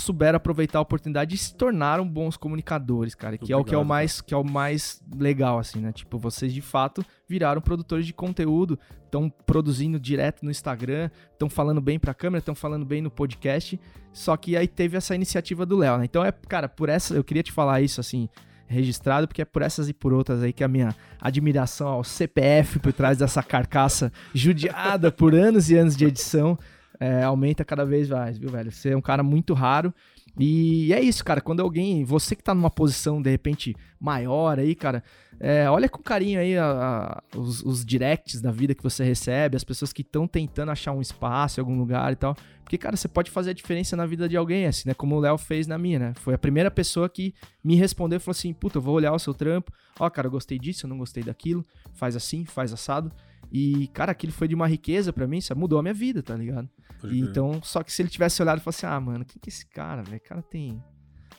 souberam 0.00 0.38
aproveitar 0.38 0.78
a 0.78 0.82
oportunidade 0.82 1.34
e 1.34 1.38
se 1.38 1.54
tornaram 1.54 2.08
bons 2.08 2.36
comunicadores, 2.36 3.14
cara, 3.14 3.36
que 3.38 3.52
é 3.52 3.56
o 3.56 3.62
que 3.62 3.74
é 3.74 3.78
o 3.78 3.84
mais 3.84 4.20
que 4.20 4.34
é 4.34 4.36
o 4.36 4.42
mais 4.42 5.00
legal 5.14 5.58
assim, 5.58 5.80
né? 5.80 5.92
Tipo, 5.92 6.18
vocês 6.18 6.52
de 6.52 6.60
fato 6.60 7.04
viraram 7.28 7.60
produtores 7.60 8.06
de 8.06 8.12
conteúdo, 8.12 8.78
estão 9.04 9.28
produzindo 9.28 10.00
direto 10.00 10.44
no 10.44 10.50
Instagram, 10.50 11.10
estão 11.32 11.48
falando 11.48 11.80
bem 11.80 11.98
pra 11.98 12.14
câmera, 12.14 12.38
estão 12.38 12.54
falando 12.54 12.84
bem 12.84 13.02
no 13.02 13.10
podcast. 13.10 13.78
Só 14.12 14.36
que 14.36 14.56
aí 14.56 14.66
teve 14.66 14.96
essa 14.96 15.14
iniciativa 15.14 15.64
do 15.64 15.76
Léo, 15.76 15.98
né? 15.98 16.04
Então 16.04 16.24
é, 16.24 16.32
cara, 16.32 16.68
por 16.68 16.88
essa 16.88 17.14
eu 17.14 17.22
queria 17.22 17.42
te 17.42 17.52
falar 17.52 17.80
isso 17.80 18.00
assim, 18.00 18.28
registrado, 18.70 19.26
porque 19.26 19.42
é 19.42 19.44
por 19.44 19.62
essas 19.62 19.88
e 19.88 19.92
por 19.92 20.12
outras 20.12 20.42
aí 20.42 20.52
que 20.52 20.62
a 20.62 20.68
minha 20.68 20.94
admiração 21.20 21.88
ao 21.88 22.04
CPF 22.04 22.78
por 22.78 22.92
trás 22.92 23.18
dessa 23.18 23.42
carcaça 23.42 24.12
judiada 24.32 25.10
por 25.10 25.34
anos 25.34 25.70
e 25.70 25.76
anos 25.76 25.96
de 25.96 26.04
edição 26.04 26.56
é, 27.00 27.22
aumenta 27.22 27.64
cada 27.64 27.84
vez 27.84 28.08
mais, 28.08 28.38
viu, 28.38 28.50
velho? 28.50 28.70
Você 28.70 28.90
é 28.90 28.96
um 28.96 29.00
cara 29.00 29.22
muito 29.22 29.54
raro. 29.54 29.92
E 30.38 30.92
é 30.92 31.00
isso, 31.00 31.24
cara. 31.24 31.40
Quando 31.40 31.60
alguém, 31.60 32.04
você 32.04 32.36
que 32.36 32.42
tá 32.42 32.54
numa 32.54 32.70
posição 32.70 33.20
de 33.20 33.30
repente 33.30 33.74
maior 33.98 34.58
aí, 34.58 34.74
cara, 34.74 35.02
é, 35.40 35.68
olha 35.70 35.88
com 35.88 36.02
carinho 36.02 36.38
aí 36.38 36.56
a- 36.58 37.22
a- 37.32 37.38
os, 37.38 37.62
os 37.62 37.84
directs 37.84 38.40
da 38.42 38.50
vida 38.52 38.74
que 38.74 38.82
você 38.82 39.02
recebe, 39.02 39.56
as 39.56 39.64
pessoas 39.64 39.90
que 39.92 40.02
estão 40.02 40.28
tentando 40.28 40.70
achar 40.70 40.92
um 40.92 41.00
espaço 41.00 41.58
em 41.58 41.62
algum 41.62 41.78
lugar 41.78 42.12
e 42.12 42.16
tal. 42.16 42.36
Porque, 42.62 42.76
cara, 42.78 42.94
você 42.96 43.08
pode 43.08 43.30
fazer 43.30 43.50
a 43.50 43.52
diferença 43.54 43.96
na 43.96 44.06
vida 44.06 44.28
de 44.28 44.36
alguém, 44.36 44.66
assim, 44.66 44.88
né? 44.88 44.94
Como 44.94 45.16
o 45.16 45.18
Léo 45.20 45.36
fez 45.38 45.66
na 45.66 45.76
minha, 45.78 45.98
né? 45.98 46.12
Foi 46.16 46.34
a 46.34 46.38
primeira 46.38 46.70
pessoa 46.70 47.08
que 47.08 47.34
me 47.64 47.74
respondeu 47.74 48.18
e 48.18 48.20
falou 48.20 48.32
assim: 48.32 48.52
puta, 48.52 48.78
eu 48.78 48.82
vou 48.82 48.94
olhar 48.94 49.12
o 49.12 49.18
seu 49.18 49.34
trampo. 49.34 49.72
Ó, 49.98 50.08
cara, 50.10 50.28
eu 50.28 50.30
gostei 50.30 50.58
disso, 50.58 50.86
eu 50.86 50.88
não 50.90 50.98
gostei 50.98 51.22
daquilo. 51.24 51.64
Faz 51.94 52.14
assim, 52.14 52.44
faz 52.44 52.72
assado. 52.72 53.10
E, 53.50 53.88
cara, 53.88 54.12
aquilo 54.12 54.32
foi 54.32 54.46
de 54.46 54.54
uma 54.54 54.68
riqueza 54.68 55.12
pra 55.12 55.26
mim, 55.26 55.38
isso 55.38 55.56
mudou 55.56 55.78
a 55.78 55.82
minha 55.82 55.94
vida, 55.94 56.22
tá 56.22 56.36
ligado? 56.36 56.68
E 57.10 57.18
então, 57.18 57.60
só 57.64 57.82
que 57.82 57.92
se 57.92 58.00
ele 58.02 58.08
tivesse 58.08 58.40
olhado 58.40 58.58
e 58.58 58.62
falasse, 58.62 58.86
ah, 58.86 59.00
mano, 59.00 59.24
quem 59.24 59.40
que 59.40 59.48
é 59.48 59.50
esse 59.50 59.66
cara, 59.66 60.02
velho? 60.02 60.18
O 60.18 60.28
cara 60.28 60.42
tem 60.42 60.80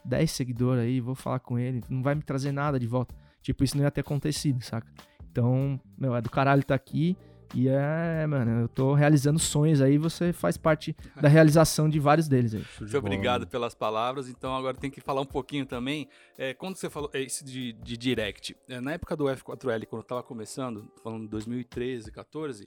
10 0.04 0.32
seguidores 0.32 0.84
aí, 0.84 1.00
vou 1.00 1.16
falar 1.16 1.40
com 1.40 1.58
ele, 1.58 1.82
não 1.90 2.02
vai 2.04 2.16
me 2.16 2.24
trazer 2.24 2.52
nada 2.52 2.78
de 2.80 2.88
volta. 2.88 3.16
Tipo, 3.42 3.64
isso 3.64 3.76
não 3.78 3.84
ia 3.84 3.92
ter 3.92 4.02
acontecido, 4.02 4.62
saca? 4.64 4.88
Então, 5.32 5.80
meu, 5.98 6.16
é 6.16 6.22
do 6.22 6.30
caralho 6.30 6.64
tá 6.64 6.76
aqui 6.76 7.18
e 7.54 7.68
é, 7.68 8.26
mano, 8.28 8.62
eu 8.62 8.68
tô 8.70 8.94
realizando 8.94 9.38
sonhos 9.38 9.82
aí, 9.82 9.98
você 9.98 10.32
faz 10.32 10.58
parte 10.58 10.96
da 11.20 11.28
realização 11.28 11.90
de 11.90 12.00
vários 12.00 12.28
deles 12.28 12.54
aí. 12.54 12.66
Muito 12.80 12.98
obrigado 12.98 13.46
pelas 13.46 13.76
palavras. 13.76 14.30
Então 14.30 14.56
agora 14.56 14.78
tem 14.78 14.90
que 14.90 15.02
falar 15.02 15.22
um 15.22 15.26
pouquinho 15.26 15.66
também. 15.66 16.08
É, 16.38 16.54
quando 16.54 16.78
você 16.78 16.90
falou 16.90 17.10
é, 17.14 17.22
esse 17.22 17.44
de, 17.44 17.74
de 17.74 17.98
direct, 17.98 18.56
é, 18.70 18.80
na 18.80 18.94
época 18.94 19.16
do 19.16 19.26
F4L, 19.26 19.86
quando 19.86 20.02
eu 20.02 20.08
tava 20.08 20.24
começando, 20.24 20.90
falando 21.04 21.24
de 21.24 21.30
2013, 21.30 22.12
14, 22.12 22.66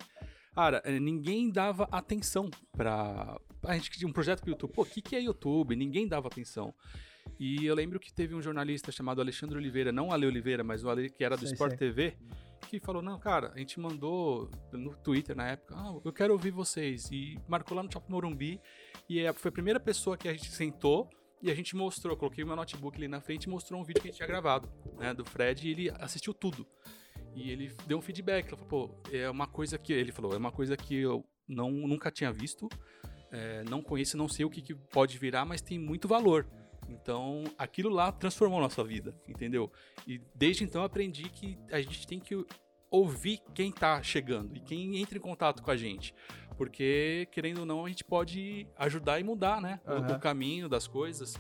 cara, 0.54 0.82
é, 0.84 0.98
ninguém 1.00 1.50
dava 1.50 1.88
atenção 1.90 2.50
pra. 2.72 3.38
A 3.62 3.74
gente 3.74 3.90
que 3.90 3.96
tinha 3.96 4.08
um 4.08 4.12
projeto 4.12 4.42
pro 4.42 4.50
YouTube. 4.50 4.72
Pô, 4.72 4.82
o 4.82 4.86
que, 4.86 5.00
que 5.00 5.16
é 5.16 5.20
YouTube? 5.20 5.74
Ninguém 5.74 6.06
dava 6.06 6.28
atenção. 6.28 6.74
E 7.38 7.64
eu 7.66 7.74
lembro 7.74 7.98
que 7.98 8.12
teve 8.12 8.34
um 8.34 8.40
jornalista 8.42 8.92
chamado 8.92 9.20
Alexandre 9.20 9.56
Oliveira, 9.58 9.90
não 9.90 10.12
Ale 10.12 10.26
Oliveira, 10.26 10.62
mas 10.62 10.84
o 10.84 10.88
Ale 10.90 11.10
que 11.10 11.24
era 11.24 11.36
do 11.36 11.44
Sei, 11.46 11.52
Sport 11.52 11.70
sei. 11.70 11.78
TV, 11.78 12.16
que 12.68 12.78
falou: 12.80 13.02
Não, 13.02 13.18
cara, 13.18 13.52
a 13.54 13.58
gente 13.58 13.78
mandou 13.80 14.50
no 14.72 14.94
Twitter 14.96 15.34
na 15.36 15.48
época, 15.48 15.74
ah, 15.76 15.98
eu 16.04 16.12
quero 16.12 16.32
ouvir 16.32 16.50
vocês. 16.50 17.10
E 17.10 17.36
marcou 17.48 17.76
lá 17.76 17.82
no 17.82 17.92
Shopping 17.92 18.12
Morumbi. 18.12 18.60
E 19.08 19.18
é- 19.20 19.32
foi 19.32 19.48
a 19.48 19.52
primeira 19.52 19.80
pessoa 19.80 20.16
que 20.16 20.28
a 20.28 20.32
gente 20.32 20.50
sentou 20.50 21.08
e 21.42 21.50
a 21.50 21.54
gente 21.54 21.74
mostrou. 21.76 22.16
Coloquei 22.16 22.44
o 22.44 22.46
meu 22.46 22.56
notebook 22.56 22.96
ali 22.96 23.08
na 23.08 23.20
frente 23.20 23.44
e 23.44 23.48
mostrou 23.48 23.80
um 23.80 23.84
vídeo 23.84 24.00
que 24.00 24.08
a 24.08 24.10
gente 24.10 24.16
tinha 24.18 24.28
gravado, 24.28 24.68
né, 24.98 25.12
do 25.12 25.24
Fred, 25.24 25.66
e 25.66 25.70
ele 25.72 25.90
assistiu 25.98 26.32
tudo. 26.32 26.66
E 27.34 27.50
ele 27.50 27.74
deu 27.86 27.98
um 27.98 28.02
feedback. 28.02 28.46
Ele 28.46 28.56
falou: 28.56 28.88
Pô, 28.88 29.02
é 29.12 29.28
uma 29.28 29.46
coisa 29.48 29.76
que. 29.76 29.92
Ele 29.92 30.12
falou: 30.12 30.32
É 30.34 30.36
uma 30.36 30.52
coisa 30.52 30.76
que 30.76 30.94
eu 30.94 31.24
não, 31.48 31.70
nunca 31.70 32.10
tinha 32.10 32.32
visto. 32.32 32.68
é, 33.32 33.64
não 33.68 33.82
conheço, 33.82 34.16
não 34.16 34.28
sei 34.28 34.44
o 34.44 34.50
que, 34.50 34.62
que 34.62 34.74
pode 34.74 35.18
virar, 35.18 35.44
mas 35.44 35.60
tem 35.60 35.76
muito 35.78 36.06
valor. 36.06 36.46
Então, 36.89 37.45
aquilo 37.59 37.91
lá 37.91 38.12
transformou 38.12 38.61
nossa 38.61 38.82
vida, 38.85 39.14
entendeu? 39.28 39.70
E 40.07 40.20
desde 40.35 40.64
então 40.64 40.82
eu 40.82 40.87
aprendi 40.87 41.24
que 41.28 41.59
a 41.70 41.80
gente 41.80 42.07
tem 42.07 42.20
que 42.20 42.45
ouvir 42.91 43.41
quem 43.55 43.72
tá 43.72 44.03
chegando 44.03 44.57
e 44.57 44.61
quem 44.61 44.99
entra 44.99 45.18
em 45.18 45.20
contato 45.20 45.62
com 45.62 45.70
a 45.70 45.76
gente. 45.76 46.14
Porque, 46.57 47.26
querendo 47.32 47.61
ou 47.61 47.66
não, 47.66 47.85
a 47.85 47.89
gente 47.89 48.05
pode 48.05 48.66
ajudar 48.76 49.18
e 49.18 49.24
mudar, 49.24 49.61
né? 49.61 49.80
O, 49.85 49.91
Aham. 49.91 50.16
o 50.16 50.20
caminho 50.20 50.68
das 50.68 50.87
coisas. 50.87 51.35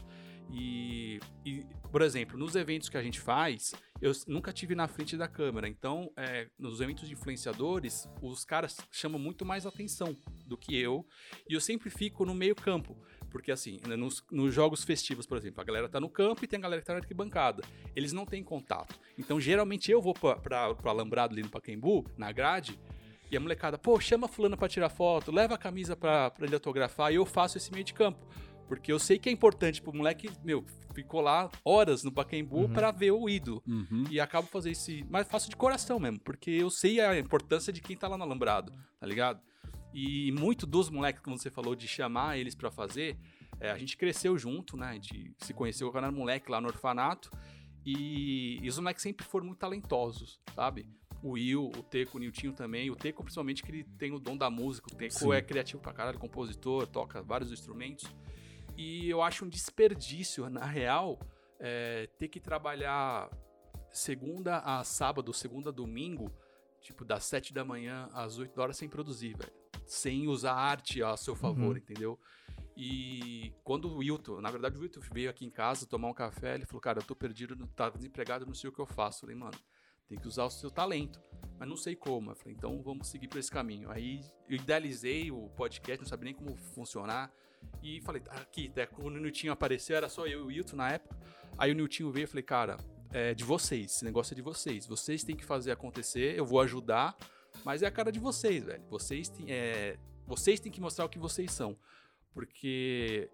E, 0.52 1.20
e, 1.44 1.64
por 1.90 2.02
exemplo, 2.02 2.38
nos 2.38 2.54
eventos 2.54 2.88
que 2.88 2.96
a 2.96 3.02
gente 3.02 3.20
faz, 3.20 3.72
eu 4.00 4.12
nunca 4.26 4.52
tive 4.52 4.74
na 4.74 4.86
frente 4.88 5.16
da 5.16 5.28
câmera. 5.28 5.68
Então, 5.68 6.10
é, 6.16 6.48
nos 6.58 6.80
eventos 6.80 7.08
de 7.08 7.14
influenciadores, 7.14 8.08
os 8.20 8.44
caras 8.44 8.76
chamam 8.90 9.18
muito 9.18 9.44
mais 9.44 9.66
atenção 9.66 10.16
do 10.46 10.56
que 10.56 10.76
eu. 10.76 11.06
E 11.48 11.54
eu 11.54 11.60
sempre 11.60 11.90
fico 11.90 12.24
no 12.24 12.34
meio 12.34 12.54
campo. 12.54 12.96
Porque, 13.34 13.50
assim, 13.50 13.80
né, 13.84 13.96
nos, 13.96 14.22
nos 14.30 14.54
jogos 14.54 14.84
festivos, 14.84 15.26
por 15.26 15.36
exemplo, 15.36 15.60
a 15.60 15.64
galera 15.64 15.88
tá 15.88 15.98
no 15.98 16.08
campo 16.08 16.44
e 16.44 16.46
tem 16.46 16.56
a 16.56 16.62
galera 16.62 16.80
que 16.80 16.86
tá 16.86 16.92
na 16.92 17.00
arquibancada. 17.00 17.64
Eles 17.96 18.12
não 18.12 18.24
têm 18.24 18.44
contato. 18.44 18.94
Então, 19.18 19.40
geralmente, 19.40 19.90
eu 19.90 20.00
vou 20.00 20.14
pra, 20.14 20.36
pra, 20.36 20.72
pro 20.72 20.88
Alambrado 20.88 21.34
ali 21.34 21.42
no 21.42 21.48
Pacaembu, 21.48 22.06
na 22.16 22.30
grade, 22.30 22.78
e 23.28 23.36
a 23.36 23.40
molecada, 23.40 23.76
pô, 23.76 23.98
chama 23.98 24.28
fulano 24.28 24.56
pra 24.56 24.68
tirar 24.68 24.88
foto, 24.88 25.32
leva 25.32 25.56
a 25.56 25.58
camisa 25.58 25.96
pra, 25.96 26.30
pra 26.30 26.46
ele 26.46 26.54
autografar, 26.54 27.10
e 27.10 27.16
eu 27.16 27.26
faço 27.26 27.58
esse 27.58 27.72
meio 27.72 27.82
de 27.82 27.92
campo. 27.92 28.24
Porque 28.68 28.92
eu 28.92 29.00
sei 29.00 29.18
que 29.18 29.28
é 29.28 29.32
importante 29.32 29.82
pro 29.82 29.92
moleque, 29.92 30.30
meu, 30.44 30.64
ficou 30.94 31.20
lá 31.20 31.50
horas 31.64 32.04
no 32.04 32.12
Pacaembu 32.12 32.68
pra 32.68 32.92
ver 32.92 33.10
o 33.10 33.28
ídolo. 33.28 33.60
Uhum. 33.66 34.04
E 34.12 34.20
acabo 34.20 34.46
fazendo 34.46 34.72
esse. 34.74 35.04
Mas 35.10 35.26
faço 35.26 35.50
de 35.50 35.56
coração 35.56 35.98
mesmo, 35.98 36.20
porque 36.20 36.52
eu 36.52 36.70
sei 36.70 37.00
a 37.00 37.18
importância 37.18 37.72
de 37.72 37.82
quem 37.82 37.96
tá 37.96 38.06
lá 38.06 38.16
no 38.16 38.22
alambrado, 38.22 38.72
tá 39.00 39.06
ligado? 39.08 39.42
E 39.94 40.32
muito 40.32 40.66
dos 40.66 40.90
moleques, 40.90 41.22
como 41.22 41.38
você 41.38 41.48
falou, 41.48 41.76
de 41.76 41.86
chamar 41.86 42.36
eles 42.36 42.56
pra 42.56 42.68
fazer, 42.68 43.16
é, 43.60 43.70
a 43.70 43.78
gente 43.78 43.96
cresceu 43.96 44.36
junto, 44.36 44.76
né? 44.76 44.88
A 44.88 44.92
gente 44.94 45.32
se 45.38 45.54
conheceu 45.54 45.88
quando 45.92 46.04
era 46.04 46.12
moleque 46.12 46.50
lá 46.50 46.60
no 46.60 46.66
orfanato. 46.66 47.30
E, 47.86 48.58
e 48.60 48.68
os 48.68 48.76
moleques 48.76 49.02
sempre 49.02 49.24
foram 49.24 49.46
muito 49.46 49.58
talentosos, 49.60 50.40
sabe? 50.52 50.88
O 51.22 51.32
Will, 51.32 51.66
o 51.66 51.82
Teco, 51.84 52.16
o 52.16 52.20
Niltinho 52.20 52.52
também. 52.52 52.90
O 52.90 52.96
Teco, 52.96 53.22
principalmente, 53.22 53.62
que 53.62 53.70
ele 53.70 53.84
tem 53.96 54.12
o 54.12 54.18
dom 54.18 54.36
da 54.36 54.50
música. 54.50 54.92
O 54.92 54.96
Teco 54.96 55.14
Sim. 55.14 55.32
é 55.32 55.40
criativo 55.40 55.80
pra 55.80 55.92
caralho, 55.92 56.18
compositor, 56.18 56.88
toca 56.88 57.22
vários 57.22 57.52
instrumentos. 57.52 58.12
E 58.76 59.08
eu 59.08 59.22
acho 59.22 59.44
um 59.44 59.48
desperdício, 59.48 60.50
na 60.50 60.66
real, 60.66 61.20
é, 61.60 62.08
ter 62.18 62.26
que 62.26 62.40
trabalhar 62.40 63.30
segunda 63.92 64.58
a 64.58 64.82
sábado, 64.82 65.32
segunda 65.32 65.70
a 65.70 65.72
domingo, 65.72 66.32
tipo, 66.80 67.04
das 67.04 67.24
7 67.24 67.54
da 67.54 67.64
manhã 67.64 68.08
às 68.12 68.38
8 68.38 68.60
horas 68.60 68.76
sem 68.76 68.88
produzir, 68.88 69.36
velho. 69.36 69.63
Sem 69.86 70.26
usar 70.28 70.54
arte 70.54 71.02
a 71.02 71.16
seu 71.16 71.34
favor, 71.36 71.72
Uhum. 71.72 71.76
entendeu? 71.76 72.18
E 72.76 73.52
quando 73.62 73.88
o 73.88 73.98
Wilton, 73.98 74.40
na 74.40 74.50
verdade 74.50 74.76
o 74.76 74.80
Wilton 74.80 75.00
veio 75.12 75.30
aqui 75.30 75.44
em 75.44 75.50
casa 75.50 75.86
tomar 75.86 76.08
um 76.08 76.14
café, 76.14 76.54
ele 76.54 76.66
falou, 76.66 76.80
cara, 76.80 76.98
eu 76.98 77.02
tô 77.04 77.14
perdido, 77.14 77.56
tá 77.68 77.88
desempregado, 77.88 78.44
não 78.46 78.54
sei 78.54 78.68
o 78.68 78.72
que 78.72 78.80
eu 78.80 78.86
faço. 78.86 79.18
Eu 79.18 79.20
falei, 79.28 79.36
mano, 79.36 79.56
tem 80.08 80.18
que 80.18 80.26
usar 80.26 80.44
o 80.44 80.50
seu 80.50 80.70
talento, 80.70 81.22
mas 81.58 81.68
não 81.68 81.76
sei 81.76 81.94
como. 81.94 82.32
Eu 82.32 82.34
falei, 82.36 82.54
então 82.54 82.82
vamos 82.82 83.08
seguir 83.08 83.28
por 83.28 83.38
esse 83.38 83.50
caminho. 83.50 83.90
Aí 83.90 84.20
eu 84.48 84.56
idealizei 84.56 85.30
o 85.30 85.48
podcast, 85.50 86.02
não 86.02 86.08
sabia 86.08 86.24
nem 86.26 86.34
como 86.34 86.56
funcionar. 86.56 87.32
E 87.82 88.00
falei, 88.02 88.20
"Tá 88.20 88.32
aqui, 88.32 88.68
até 88.68 88.86
quando 88.86 89.16
o 89.16 89.20
Niltinho 89.20 89.52
apareceu, 89.52 89.96
era 89.96 90.08
só 90.08 90.26
eu 90.26 90.40
e 90.40 90.42
o 90.42 90.46
Wilton 90.46 90.76
na 90.76 90.90
época. 90.92 91.16
Aí 91.56 91.70
o 91.70 91.74
Niltinho 91.74 92.10
veio 92.10 92.24
e 92.24 92.26
falei, 92.26 92.42
cara, 92.42 92.76
é 93.12 93.32
de 93.32 93.44
vocês, 93.44 93.92
esse 93.92 94.04
negócio 94.04 94.34
é 94.34 94.36
de 94.36 94.42
vocês. 94.42 94.84
Vocês 94.86 95.22
têm 95.22 95.36
que 95.36 95.44
fazer 95.44 95.70
acontecer, 95.70 96.36
eu 96.36 96.44
vou 96.44 96.60
ajudar, 96.60 97.16
mas 97.64 97.82
é 97.82 97.86
a 97.86 97.90
cara 97.90 98.10
de 98.10 98.18
vocês, 98.18 98.64
velho. 98.64 98.82
Vocês 98.88 99.28
têm, 99.28 99.46
é, 99.50 99.98
vocês 100.26 100.58
têm 100.60 100.72
que 100.72 100.80
mostrar 100.80 101.04
o 101.04 101.08
que 101.08 101.18
vocês 101.18 101.50
são. 101.52 101.76
Porque 102.32 103.30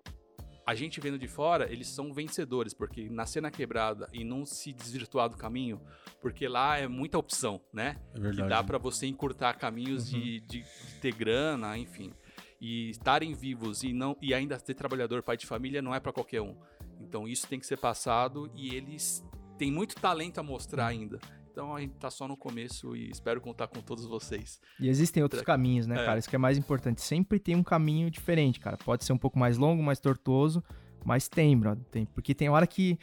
a 0.67 0.75
gente 0.75 1.01
vendo 1.01 1.19
de 1.19 1.27
fora, 1.27 1.73
eles 1.73 1.89
são 1.89 2.13
vencedores, 2.13 2.75
porque 2.75 3.09
nascer 3.09 3.41
na 3.41 3.51
quebrada 3.51 4.09
e 4.13 4.23
não 4.23 4.45
se 4.45 4.73
desvirtuar 4.73 5.29
do 5.29 5.37
caminho, 5.37 5.81
porque 6.21 6.47
lá 6.47 6.79
é 6.79 6.87
muita 6.87 7.19
opção, 7.19 7.61
né? 7.73 7.97
É 8.11 8.15
que 8.15 8.21
verdade. 8.21 8.49
dá 8.49 8.63
pra 8.63 8.79
você 8.79 9.07
encurtar 9.07 9.55
caminhos 9.55 10.09
de, 10.09 10.41
de- 10.41 10.63
de 10.63 10.65
ter 11.01 11.15
grana, 11.15 11.77
enfim. 11.79 12.13
E 12.61 12.91
estarem 12.91 13.33
vivos 13.35 13.83
e 13.83 13.93
não 13.95 14.15
e 14.21 14.35
ainda 14.35 14.59
ser 14.59 14.75
trabalhador, 14.75 15.23
pai 15.23 15.37
de 15.39 15.47
família, 15.47 15.81
não 15.81 15.95
é 15.95 15.99
pra 15.99 16.13
qualquer 16.13 16.43
um. 16.43 16.55
Então 17.01 17.27
isso 17.27 17.49
tem 17.49 17.59
que 17.59 17.67
ser 17.67 17.79
passado 17.79 18.51
e 18.55 18.75
eles 18.75 19.25
têm 19.57 19.73
muito 19.73 19.95
talento 19.97 20.39
a 20.39 20.43
mostrar 20.43 20.87
ainda. 20.87 21.19
Então 21.51 21.75
a 21.75 21.81
gente 21.81 21.95
tá 21.95 22.11
só 22.11 22.29
no 22.29 22.37
começo 22.37 22.97
e 22.97 23.11
espero 23.11 23.41
contar 23.41 23.67
com 23.67 23.81
todos 23.81 24.05
vocês. 24.05 24.61
E 24.79 24.89
existem 24.89 25.23
outros 25.23 25.43
caminhos, 25.43 25.87
né, 25.87 26.01
É. 26.01 26.05
cara? 26.05 26.19
Isso 26.19 26.29
que 26.29 26.37
é 26.37 26.39
mais 26.39 26.57
importante. 26.57 27.01
Sempre 27.03 27.39
tem 27.39 27.57
um 27.57 27.63
caminho 27.63 28.11
diferente, 28.11 28.61
cara. 28.61 28.77
Pode 28.77 29.05
ser 29.05 29.13
um 29.13 29.19
pouco 29.19 29.39
mais 29.39 29.59
longo, 29.59 29.83
mais 29.83 29.99
tortuoso, 29.99 30.63
mas 31.05 31.29
tem, 31.29 31.59
brother. 31.59 31.85
Tem. 31.91 32.07
Porque 32.07 32.35
tem 32.35 32.49
hora 32.49 32.67
que. 32.67 32.99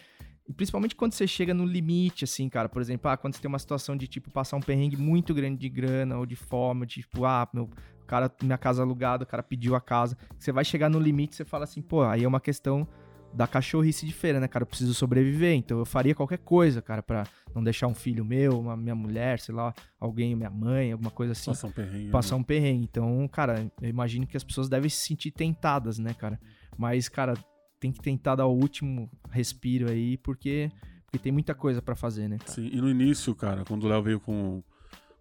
Principalmente 0.55 0.95
quando 0.95 1.11
você 1.11 1.27
chega 1.27 1.53
no 1.53 1.65
limite, 1.65 2.23
assim, 2.23 2.47
cara. 2.47 2.69
Por 2.69 2.81
exemplo, 2.81 3.11
ah, 3.11 3.17
quando 3.17 3.35
você 3.35 3.41
tem 3.41 3.49
uma 3.49 3.59
situação 3.59 3.97
de, 3.97 4.07
tipo, 4.07 4.31
passar 4.31 4.55
um 4.55 4.61
perrengue 4.61 4.95
muito 4.95 5.33
grande 5.33 5.59
de 5.59 5.67
grana 5.67 6.17
ou 6.17 6.25
de 6.25 6.37
fome, 6.37 6.85
de, 6.85 7.01
tipo, 7.01 7.25
ah, 7.25 7.45
meu, 7.53 7.69
cara, 8.07 8.31
minha 8.41 8.57
casa 8.57 8.81
alugada, 8.81 9.25
o 9.25 9.27
cara 9.27 9.43
pediu 9.43 9.75
a 9.75 9.81
casa. 9.81 10.17
Você 10.39 10.53
vai 10.53 10.63
chegar 10.63 10.89
no 10.89 10.99
limite, 10.99 11.35
você 11.35 11.43
fala 11.43 11.65
assim, 11.65 11.81
pô, 11.81 12.01
aí 12.03 12.23
é 12.23 12.27
uma 12.27 12.39
questão 12.39 12.87
da 13.33 13.45
cachorrice 13.47 14.05
de 14.05 14.13
feira, 14.13 14.39
né, 14.39 14.47
cara? 14.47 14.63
Eu 14.63 14.67
preciso 14.67 14.93
sobreviver, 14.93 15.53
então 15.55 15.77
eu 15.79 15.85
faria 15.85 16.15
qualquer 16.15 16.39
coisa, 16.39 16.81
cara, 16.81 17.03
pra 17.03 17.25
não 17.53 17.63
deixar 17.63 17.87
um 17.87 17.93
filho 17.93 18.25
meu, 18.25 18.59
uma 18.59 18.75
minha 18.75 18.95
mulher, 18.95 19.39
sei 19.39 19.53
lá, 19.53 19.73
alguém, 19.99 20.35
minha 20.35 20.49
mãe, 20.49 20.91
alguma 20.91 21.11
coisa 21.11 21.33
assim 21.33 21.51
Passar 21.51 21.67
um 21.67 21.71
perrengue. 21.71 22.09
passar 22.09 22.35
né? 22.35 22.41
um 22.41 22.43
perrengue. 22.43 22.83
Então, 22.83 23.27
cara, 23.27 23.71
eu 23.81 23.89
imagino 23.89 24.25
que 24.25 24.35
as 24.37 24.43
pessoas 24.43 24.69
devem 24.69 24.89
se 24.89 24.97
sentir 25.05 25.31
tentadas, 25.31 25.99
né, 25.99 26.13
cara? 26.13 26.39
Mas, 26.77 27.07
cara, 27.09 27.35
tem 27.79 27.91
que 27.91 27.99
tentar 28.01 28.35
dar 28.35 28.47
o 28.47 28.53
último 28.53 29.09
respiro 29.29 29.89
aí, 29.89 30.17
porque, 30.17 30.71
porque 31.05 31.19
tem 31.19 31.31
muita 31.31 31.53
coisa 31.53 31.81
pra 31.81 31.95
fazer, 31.95 32.27
né, 32.27 32.37
cara? 32.39 32.51
Sim, 32.51 32.69
e 32.71 32.81
no 32.81 32.89
início, 32.89 33.35
cara, 33.35 33.63
quando 33.63 33.83
o 33.83 33.87
Léo 33.87 34.01
veio 34.01 34.19
com, 34.19 34.63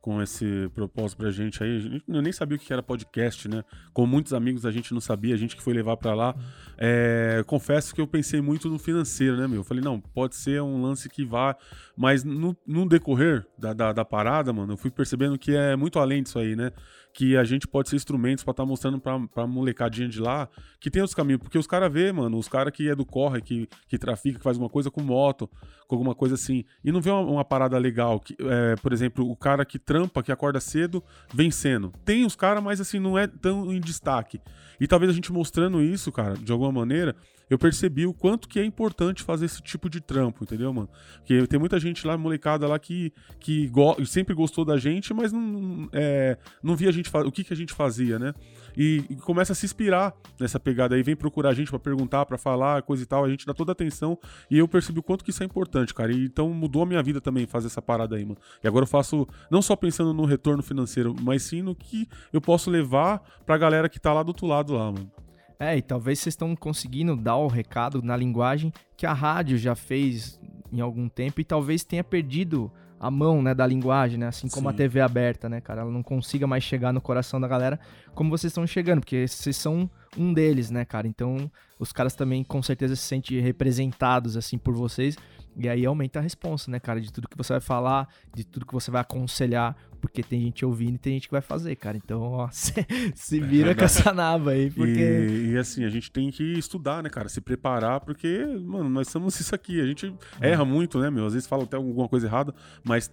com 0.07 0.23
esse 0.23 0.71
propósito 0.73 1.19
pra 1.19 1.33
gente 1.33 1.61
aí, 1.65 2.01
eu 2.07 2.23
nem 2.23 2.33
sabia 2.33 2.57
o 2.57 2.61
que 2.61 2.73
era 2.73 2.81
podcast, 2.81 3.49
né? 3.49 3.65
Com 3.93 4.07
muitos 4.07 4.33
amigos 4.33 4.65
a 4.65 4.71
gente 4.71 4.95
não 4.95 5.01
sabia, 5.01 5.35
a 5.35 5.37
gente 5.37 5.57
que 5.57 5.63
foi 5.63 5.75
levar 5.75 5.97
pra 5.97 6.15
lá. 6.15 6.33
É, 6.79 7.43
confesso 7.45 7.93
que 7.93 8.01
eu 8.01 8.07
pensei 8.07 8.41
muito 8.41 8.69
no 8.69 8.79
financeiro, 8.79 9.37
né, 9.37 9.49
meu? 9.49 9.63
Eu 9.63 9.65
falei, 9.65 9.83
não, 9.83 10.01
pode 10.01 10.37
ser 10.37 10.63
um 10.63 10.81
lance 10.81 11.09
que 11.09 11.25
vá. 11.25 11.57
Mas 11.97 12.23
no, 12.23 12.57
no 12.65 12.89
decorrer 12.89 13.45
da, 13.59 13.73
da, 13.73 13.93
da 13.93 14.05
parada, 14.05 14.53
mano, 14.53 14.75
eu 14.75 14.77
fui 14.77 14.93
percebendo 14.93 15.37
que 15.37 15.57
é 15.57 15.75
muito 15.75 15.99
além 15.99 16.23
disso 16.23 16.39
aí, 16.39 16.55
né? 16.55 16.71
Que 17.17 17.35
a 17.35 17.45
gente 17.45 17.67
pode 17.67 17.89
ser 17.89 17.97
instrumentos 17.97 18.45
pra 18.45 18.51
estar 18.51 18.67
mostrando 18.67 19.01
pra, 19.01 19.19
pra 19.29 19.47
molecadinha 19.47 20.07
de 20.07 20.21
lá 20.21 20.51
que 20.79 20.91
tem 20.91 21.03
os 21.03 21.15
caminhos. 21.15 21.41
Porque 21.41 21.57
os 21.57 21.67
caras 21.67 21.91
vê, 21.91 22.13
mano, 22.13 22.37
os 22.37 22.47
caras 22.47 22.71
que 22.75 22.91
é 22.91 22.95
do 22.95 23.07
corre, 23.07 23.41
que, 23.41 23.67
que 23.89 23.97
trafica, 23.97 24.39
que 24.39 24.45
faz 24.45 24.57
alguma 24.57 24.69
coisa 24.69 24.91
com 24.91 25.01
moto, 25.01 25.49
com 25.89 25.95
alguma 25.95 26.15
coisa 26.15 26.35
assim, 26.35 26.63
e 26.85 26.93
não 26.93 27.01
vê 27.01 27.11
uma, 27.11 27.23
uma 27.23 27.45
parada 27.45 27.79
legal. 27.79 28.21
Que, 28.21 28.37
é, 28.39 28.77
por 28.77 28.93
exemplo, 28.93 29.31
o 29.31 29.35
cara 29.35 29.65
que 29.65 29.79
trampa, 29.79 30.23
que 30.23 30.31
acorda 30.31 30.61
cedo, 30.61 31.03
vencendo. 31.33 31.91
Tem 32.05 32.23
os 32.27 32.37
caras, 32.37 32.63
mas 32.63 32.83
assim, 32.83 32.99
não 32.99 33.17
é 33.17 33.27
tão 33.27 33.73
em 33.73 33.81
destaque. 33.81 34.39
E 34.79 34.87
talvez 34.87 35.11
a 35.11 35.15
gente 35.15 35.33
mostrando 35.33 35.81
isso, 35.81 36.13
cara, 36.13 36.35
de 36.35 36.53
alguma 36.53 36.71
maneira, 36.71 37.17
eu 37.49 37.59
percebi 37.59 38.07
o 38.07 38.13
quanto 38.13 38.49
que 38.49 38.59
é 38.59 38.65
importante 38.65 39.23
fazer 39.23 39.47
esse 39.47 39.63
tipo 39.63 39.89
de 39.89 40.01
trampo, 40.01 40.43
entendeu, 40.43 40.73
mano? 40.73 40.89
Porque 41.19 41.47
tem 41.47 41.59
muita 41.59 41.79
gente 41.79 42.07
lá, 42.07 42.17
molecada 42.19 42.67
lá, 42.67 42.79
que, 42.79 43.13
que 43.39 43.69
go 43.69 43.97
sempre 44.05 44.35
gostou 44.35 44.65
da 44.65 44.77
gente, 44.77 45.15
mas 45.15 45.33
não, 45.33 45.89
é, 45.93 46.37
não 46.63 46.75
via 46.75 46.89
a 46.89 46.93
gente 46.93 47.11
o 47.15 47.31
que, 47.31 47.45
que 47.45 47.53
a 47.53 47.57
gente 47.57 47.73
fazia, 47.73 48.19
né? 48.19 48.35
E, 48.77 49.05
e 49.09 49.17
começa 49.17 49.53
a 49.53 49.55
se 49.55 49.65
inspirar 49.65 50.13
nessa 50.41 50.59
pegada 50.59 50.97
aí, 50.97 51.03
vem 51.03 51.15
procurar 51.15 51.51
a 51.51 51.55
gente 51.55 51.71
pra 51.71 51.79
perguntar, 51.79 52.27
pra 52.27 52.37
falar, 52.37 52.83
coisa 52.83 53.03
e 53.03 53.07
tal, 53.07 53.25
a 53.25 53.29
gente 53.29 53.47
dá 53.47 53.55
toda 53.55 53.73
atenção 53.73 54.19
e 54.51 54.59
eu 54.59 54.67
percebi 54.67 54.99
o 54.99 55.03
quanto 55.03 55.25
que 55.25 55.31
isso 55.31 55.43
é 55.43 55.47
importante, 55.47 55.95
cara. 55.95 56.13
E 56.13 56.25
então 56.25 56.51
mudou 56.51 56.83
a 56.83 56.87
minha 56.87 57.03
vida 57.03 57.21
também 57.21 57.47
fazer 57.47 57.69
essa 57.69 57.81
parada 57.81 58.17
aí, 58.17 58.25
mano. 58.25 58.39
E 58.63 58.67
agora 58.67 58.83
eu 58.83 58.89
faço, 58.89 59.27
não 59.51 59.63
só 59.63 59.77
pensando 59.77 60.13
no 60.13 60.25
retorno 60.25 60.63
financeiro, 60.63 61.15
mas 61.23 61.43
sim 61.43 61.63
no 61.63 61.75
que 61.75 62.09
eu 62.33 62.41
posso 62.41 62.71
levar 62.71 63.23
pra 63.47 63.57
galera 63.57 63.89
que 63.89 64.01
tá 64.01 64.13
lá 64.13 64.23
do 64.23 64.29
outro 64.29 64.47
lado 64.47 64.75
lá, 64.75 64.93
mano. 64.93 65.26
É, 65.59 65.77
e 65.77 65.83
talvez 65.83 66.19
vocês 66.19 66.35
estão 66.35 66.55
conseguindo 66.55 67.17
dar 67.17 67.37
o 67.37 67.49
recado 67.49 68.03
na 68.03 68.17
linguagem 68.17 68.73
que 68.97 69.07
a 69.07 69.13
rádio 69.13 69.57
já 69.57 69.75
fez 69.75 70.39
em 70.71 70.81
algum 70.81 71.09
tempo 71.09 71.41
e 71.41 71.45
talvez 71.45 71.83
tenha 71.83 72.05
perdido 72.05 72.71
a 72.99 73.11
mão, 73.11 73.43
né, 73.43 73.55
da 73.55 73.67
linguagem, 73.67 74.19
né? 74.19 74.27
Assim 74.27 74.49
como 74.49 74.69
a 74.69 74.73
Sim. 74.73 74.79
TV 74.79 75.01
aberta, 75.01 75.49
né, 75.49 75.61
cara? 75.61 75.83
Ela 75.83 75.91
não 75.91 76.03
consiga 76.03 76.47
mais 76.47 76.65
chegar 76.65 76.93
no 76.93 77.01
coração 77.01 77.41
da 77.41 77.47
galera 77.47 77.79
como 78.15 78.31
vocês 78.31 78.51
estão 78.51 78.67
chegando, 78.67 79.01
porque 79.01 79.29
vocês 79.29 79.57
são 79.57 79.89
um 80.17 80.33
deles, 80.33 80.71
né, 80.71 80.85
cara? 80.85 81.07
Então, 81.07 81.51
os 81.79 81.93
caras 81.93 82.15
também 82.15 82.43
com 82.43 82.63
certeza 82.63 82.97
se 82.97 83.03
sentem 83.03 83.41
representados, 83.41 84.37
assim, 84.37 84.57
por 84.57 84.75
vocês. 84.75 85.17
E 85.59 85.69
aí 85.69 85.87
aumenta 85.87 86.19
a 86.19 86.23
responsa, 86.23 86.71
né, 86.71 86.79
cara? 86.79 87.01
De 87.01 87.11
tudo 87.11 87.29
que 87.29 87.37
você 87.37 87.55
vai 87.55 87.61
falar, 87.61 88.09
de 88.35 88.45
tudo 88.45 88.67
que 88.67 88.75
você 88.75 88.91
vai 88.91 89.01
aconselhar, 89.01 89.75
porque 90.01 90.23
tem 90.23 90.43
gente 90.43 90.65
ouvindo 90.65 90.97
e 90.97 90.99
tem 90.99 91.15
gente 91.15 91.29
que 91.29 91.33
vai 91.33 91.41
fazer, 91.41 91.75
cara. 91.77 91.97
Então, 91.97 92.21
ó, 92.21 92.49
se, 92.53 92.75
se 93.15 93.41
vira 93.41 93.75
com 93.75 93.85
essa 93.85 94.13
nava 94.13 94.51
aí, 94.51 94.71
porque. 94.71 95.01
E, 95.01 95.53
e, 95.53 95.59
assim, 95.59 95.85
a 95.85 95.89
gente 95.89 96.11
tem 96.11 96.31
que 96.31 96.59
estudar, 96.59 97.03
né, 97.03 97.09
cara? 97.09 97.29
Se 97.29 97.41
preparar, 97.41 98.01
porque, 98.01 98.45
mano, 98.65 98.91
nós 98.91 99.09
somos 99.09 99.39
isso 99.41 99.55
aqui. 99.55 99.81
A 99.81 99.87
gente 99.87 100.15
erra 100.41 100.65
muito, 100.65 100.99
né, 100.99 101.11
meu? 101.11 101.27
Às 101.27 101.33
vezes 101.33 101.49
fala 101.49 101.65
até 101.65 101.77
alguma 101.77 102.09
coisa 102.09 102.27
errada, 102.27 102.55
mas 102.85 103.11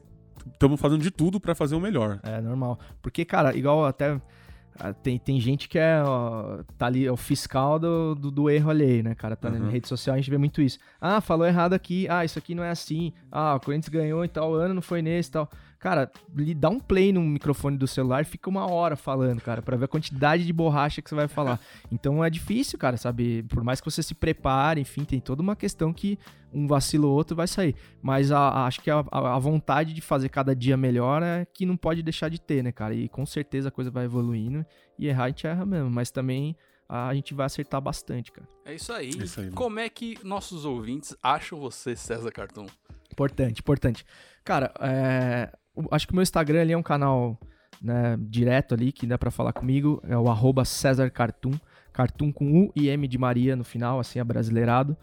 estamos 0.52 0.80
fazendo 0.80 1.02
de 1.02 1.12
tudo 1.12 1.40
pra 1.40 1.56
fazer 1.56 1.76
o 1.76 1.80
melhor. 1.80 2.20
É 2.24 2.42
normal. 2.42 2.78
Porque, 3.02 3.24
cara, 3.24 3.56
igual 3.56 3.86
até 3.86 4.20
tem, 5.02 5.18
tem 5.20 5.40
gente 5.40 5.70
que 5.70 5.78
é, 5.78 6.02
ó, 6.04 6.60
tá 6.78 6.88
ali, 6.88 7.06
é 7.06 7.12
o 7.12 7.18
fiscal 7.18 7.78
do, 7.78 8.16
do, 8.16 8.32
do 8.32 8.50
erro 8.50 8.70
alheio, 8.70 9.04
né, 9.04 9.14
cara? 9.16 9.36
Tá 9.36 9.50
Uhum. 9.50 9.60
na 9.60 9.70
rede 9.70 9.88
social, 9.88 10.16
a 10.16 10.18
gente 10.18 10.30
vê 10.30 10.38
muito 10.38 10.62
isso. 10.62 10.80
Ah, 11.00 11.22
falou 11.22 11.46
errado 11.46 11.74
aqui. 11.74 12.08
Ah, 12.10 12.26
isso 12.26 12.40
aqui 12.40 12.56
não 12.56 12.64
é 12.64 12.70
assim. 12.70 13.14
Ah, 13.32 13.56
o 13.56 13.60
Corinthians 13.60 13.90
ganhou 13.90 14.24
em 14.26 14.30
tal 14.30 14.54
ano, 14.54 14.74
não 14.74 14.82
foi 14.82 15.02
nesse 15.02 15.30
e 15.30 15.34
tal. 15.34 15.50
Cara, 15.84 16.10
lhe 16.34 16.54
dá 16.54 16.70
um 16.70 16.80
play 16.80 17.12
no 17.12 17.20
microfone 17.20 17.78
do 17.78 17.86
celular 17.86 18.22
e 18.22 18.24
fica 18.24 18.50
uma 18.50 18.72
hora 18.72 18.96
falando, 18.96 19.42
cara, 19.42 19.62
pra 19.62 19.76
ver 19.76 19.84
a 19.84 19.88
quantidade 19.90 20.46
de 20.46 20.54
borracha 20.54 21.02
que 21.02 21.10
você 21.10 21.16
vai 21.16 21.28
falar. 21.28 21.60
Então 21.92 22.24
é 22.24 22.30
difícil, 22.30 22.80
cara, 22.80 22.96
sabe? 22.96 23.44
Por 23.50 23.66
mais 23.66 23.82
que 23.82 23.92
você 23.92 24.02
se 24.02 24.16
prepare, 24.16 24.80
enfim, 24.80 25.04
tem 25.04 25.20
toda 25.20 25.42
uma 25.42 25.58
questão 25.58 25.92
que 25.92 26.18
um 26.54 26.66
vacilo 26.68 27.10
ou 27.10 27.14
outro 27.14 27.36
vai 27.36 27.48
sair. 27.50 27.76
Mas 28.02 28.32
a- 28.32 28.40
a- 28.40 28.66
acho 28.66 28.80
que 28.80 28.90
a, 28.90 29.04
a- 29.12 29.38
vontade 29.40 29.94
de 29.94 30.00
fazer 30.00 30.30
cada 30.30 30.56
dia 30.56 30.78
melhor 30.78 31.22
é 31.22 31.46
que 31.54 31.66
não 31.66 31.76
pode 31.76 32.02
deixar 32.02 32.30
de 32.30 32.40
ter, 32.40 32.64
né, 32.64 32.72
cara? 32.72 32.94
E 32.96 33.10
com 33.10 33.26
certeza 33.26 33.68
a 33.68 33.72
coisa 33.72 33.92
vai 33.92 34.06
evoluindo 34.06 34.66
e 34.98 35.08
errar 35.10 35.26
a 35.26 35.28
gente 35.28 35.46
erra 35.46 35.66
mesmo, 35.66 35.90
mas 35.90 36.10
também 36.12 36.56
a 36.88 37.14
gente 37.14 37.34
vai 37.34 37.46
acertar 37.46 37.82
bastante, 37.82 38.32
cara. 38.32 38.48
É 38.64 38.74
isso 38.74 38.94
aí. 38.94 39.10
É 39.20 39.24
isso 39.24 39.42
aí. 39.42 39.52
Como 39.52 39.80
é 39.80 39.90
que 39.90 40.18
nossos 40.24 40.64
ouvintes 40.64 41.14
acham 41.22 41.60
você, 41.60 41.94
César 41.94 42.32
Cartoon? 42.32 42.68
Importante, 43.12 43.60
importante. 43.60 44.06
Cara, 44.46 44.74
é, 44.80 45.52
acho 45.92 46.08
que 46.08 46.14
o 46.14 46.16
meu 46.16 46.24
Instagram 46.24 46.62
ali 46.62 46.74
é 46.74 46.78
um 46.78 46.84
canal 46.84 47.40
né, 47.82 48.18
direto 48.20 48.74
ali, 48.74 48.92
que 48.92 49.06
dá 49.06 49.18
pra 49.18 49.32
falar 49.32 49.54
comigo. 49.54 50.02
É 50.08 50.18
o 50.18 50.30
arroba 50.30 50.66
César 50.66 51.10
Cartoon. 51.10 51.54
Cartoon 51.92 52.32
com 52.32 52.66
U 52.66 52.72
e 52.76 52.90
M 52.90 53.08
de 53.08 53.18
Maria 53.18 53.56
no 53.56 53.64
final, 53.64 54.00
assim, 54.00 54.20
abrasileirado. 54.20 54.98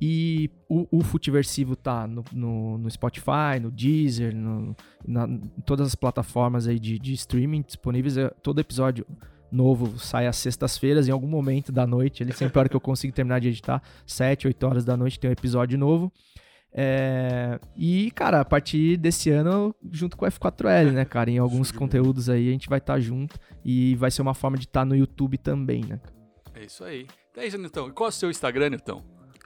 E 0.00 0.50
o, 0.68 0.86
o 0.98 1.02
Futiversivo 1.02 1.74
tá 1.74 2.06
no, 2.06 2.22
no, 2.32 2.78
no 2.78 2.90
Spotify, 2.90 3.58
no 3.60 3.70
Deezer, 3.70 4.34
no, 4.34 4.76
na, 5.06 5.26
em 5.26 5.62
todas 5.64 5.86
as 5.86 5.94
plataformas 5.94 6.68
aí 6.68 6.78
de, 6.78 6.98
de 6.98 7.14
streaming 7.14 7.62
disponíveis. 7.62 8.16
É, 8.18 8.28
Todo 8.42 8.60
episódio 8.60 9.06
novo 9.50 9.98
sai 9.98 10.26
às 10.26 10.36
sextas-feiras, 10.36 11.08
em 11.08 11.12
algum 11.12 11.28
momento 11.28 11.72
da 11.72 11.86
noite. 11.86 12.22
Ele 12.22 12.32
sempre 12.32 12.58
a 12.58 12.60
hora 12.60 12.68
que 12.68 12.76
eu 12.76 12.80
consigo 12.80 13.14
terminar 13.14 13.40
de 13.40 13.48
editar, 13.48 13.82
7, 14.06 14.48
8 14.48 14.66
horas 14.66 14.84
da 14.84 14.96
noite 14.96 15.18
tem 15.18 15.30
um 15.30 15.32
episódio 15.32 15.78
novo. 15.78 16.12
É, 16.78 17.58
e, 17.74 18.10
cara, 18.10 18.40
a 18.40 18.44
partir 18.44 18.98
desse 18.98 19.30
ano, 19.30 19.74
junto 19.90 20.14
com 20.14 20.26
o 20.26 20.28
F4L, 20.28 20.92
né, 20.92 21.06
cara? 21.06 21.30
Em 21.30 21.38
alguns 21.38 21.70
bola. 21.70 21.78
conteúdos 21.78 22.28
aí 22.28 22.50
a 22.50 22.52
gente 22.52 22.68
vai 22.68 22.78
estar 22.78 23.00
junto 23.00 23.40
e 23.64 23.94
vai 23.94 24.10
ser 24.10 24.20
uma 24.20 24.34
forma 24.34 24.58
de 24.58 24.66
estar 24.66 24.84
no 24.84 24.94
YouTube 24.94 25.38
também, 25.38 25.82
né? 25.86 25.98
É 26.54 26.64
isso 26.64 26.84
aí. 26.84 27.06
Então 27.30 27.42
é 27.42 27.46
isso, 27.46 27.56
Nilton. 27.56 27.88
E 27.88 27.92
qual 27.92 28.08
é 28.08 28.10
o 28.10 28.12
seu 28.12 28.30
Instagram, 28.30 28.70
Nilton? 28.70 29.02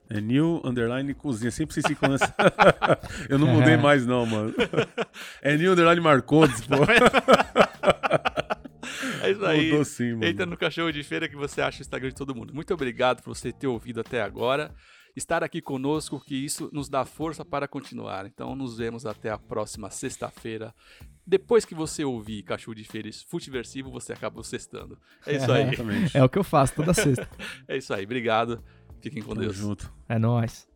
É 0.09 0.21
new 0.21 0.61
underline 0.65 1.15
cozinha. 1.15 1.53
Sempre 1.53 1.73
se 1.73 1.81
essa. 1.81 2.35
Eu 3.31 3.39
não 3.39 3.47
mudei 3.47 3.77
mais, 3.77 4.05
não, 4.05 4.27
mano. 4.27 4.53
É 5.41 5.57
new 5.57 5.71
underline 5.71 6.01
Marcondes, 6.01 6.67
pô. 6.67 6.75
É 9.23 9.31
isso 9.31 9.45
aí. 9.47 9.71
Mudou 9.71 9.85
sim, 9.85 10.15
mano. 10.15 10.25
Entra 10.25 10.47
no 10.47 10.57
cachorro 10.57 10.91
de 10.91 11.05
feira 11.05 11.29
que 11.29 11.37
você 11.37 11.61
acha 11.61 11.79
o 11.79 11.83
Instagram 11.83 12.09
de 12.09 12.17
todo 12.17 12.35
mundo. 12.35 12.53
Muito 12.53 12.75
obrigado 12.75 13.23
por 13.23 13.33
você 13.37 13.53
ter 13.53 13.69
ouvido 13.69 14.01
até 14.01 14.21
agora. 14.21 14.75
Estar 15.17 15.43
aqui 15.43 15.61
conosco, 15.61 16.21
que 16.21 16.35
isso 16.35 16.71
nos 16.73 16.89
dá 16.89 17.05
força 17.05 17.45
para 17.45 17.67
continuar. 17.67 18.27
Então 18.27 18.55
nos 18.55 18.79
vemos 18.79 19.07
até 19.07 19.31
a 19.31 19.39
próxima 19.39 19.91
sexta-feira. 19.91 20.75
Depois 21.27 21.65
que 21.65 21.75
você 21.75 22.05
ouvir 22.05 22.43
Cachorro 22.43 22.75
de 22.75 22.85
Feira 22.85 23.11
Futiversivo, 23.27 23.91
você 23.91 24.13
acaba 24.13 24.43
sextando. 24.43 24.99
É 25.27 25.37
isso 25.37 25.51
aí. 25.53 25.63
Exatamente. 25.75 26.17
É 26.17 26.25
o 26.25 26.29
que 26.29 26.39
eu 26.39 26.45
faço 26.45 26.75
toda 26.75 26.95
sexta. 26.95 27.29
É 27.69 27.77
isso 27.77 27.93
aí. 27.93 28.05
Obrigado. 28.05 28.63
Fiquem 29.01 29.23
com 29.23 29.31
Tamo 29.31 29.41
Deus. 29.43 29.57
junto. 29.57 29.93
É 30.09 30.19
nóis. 30.19 30.69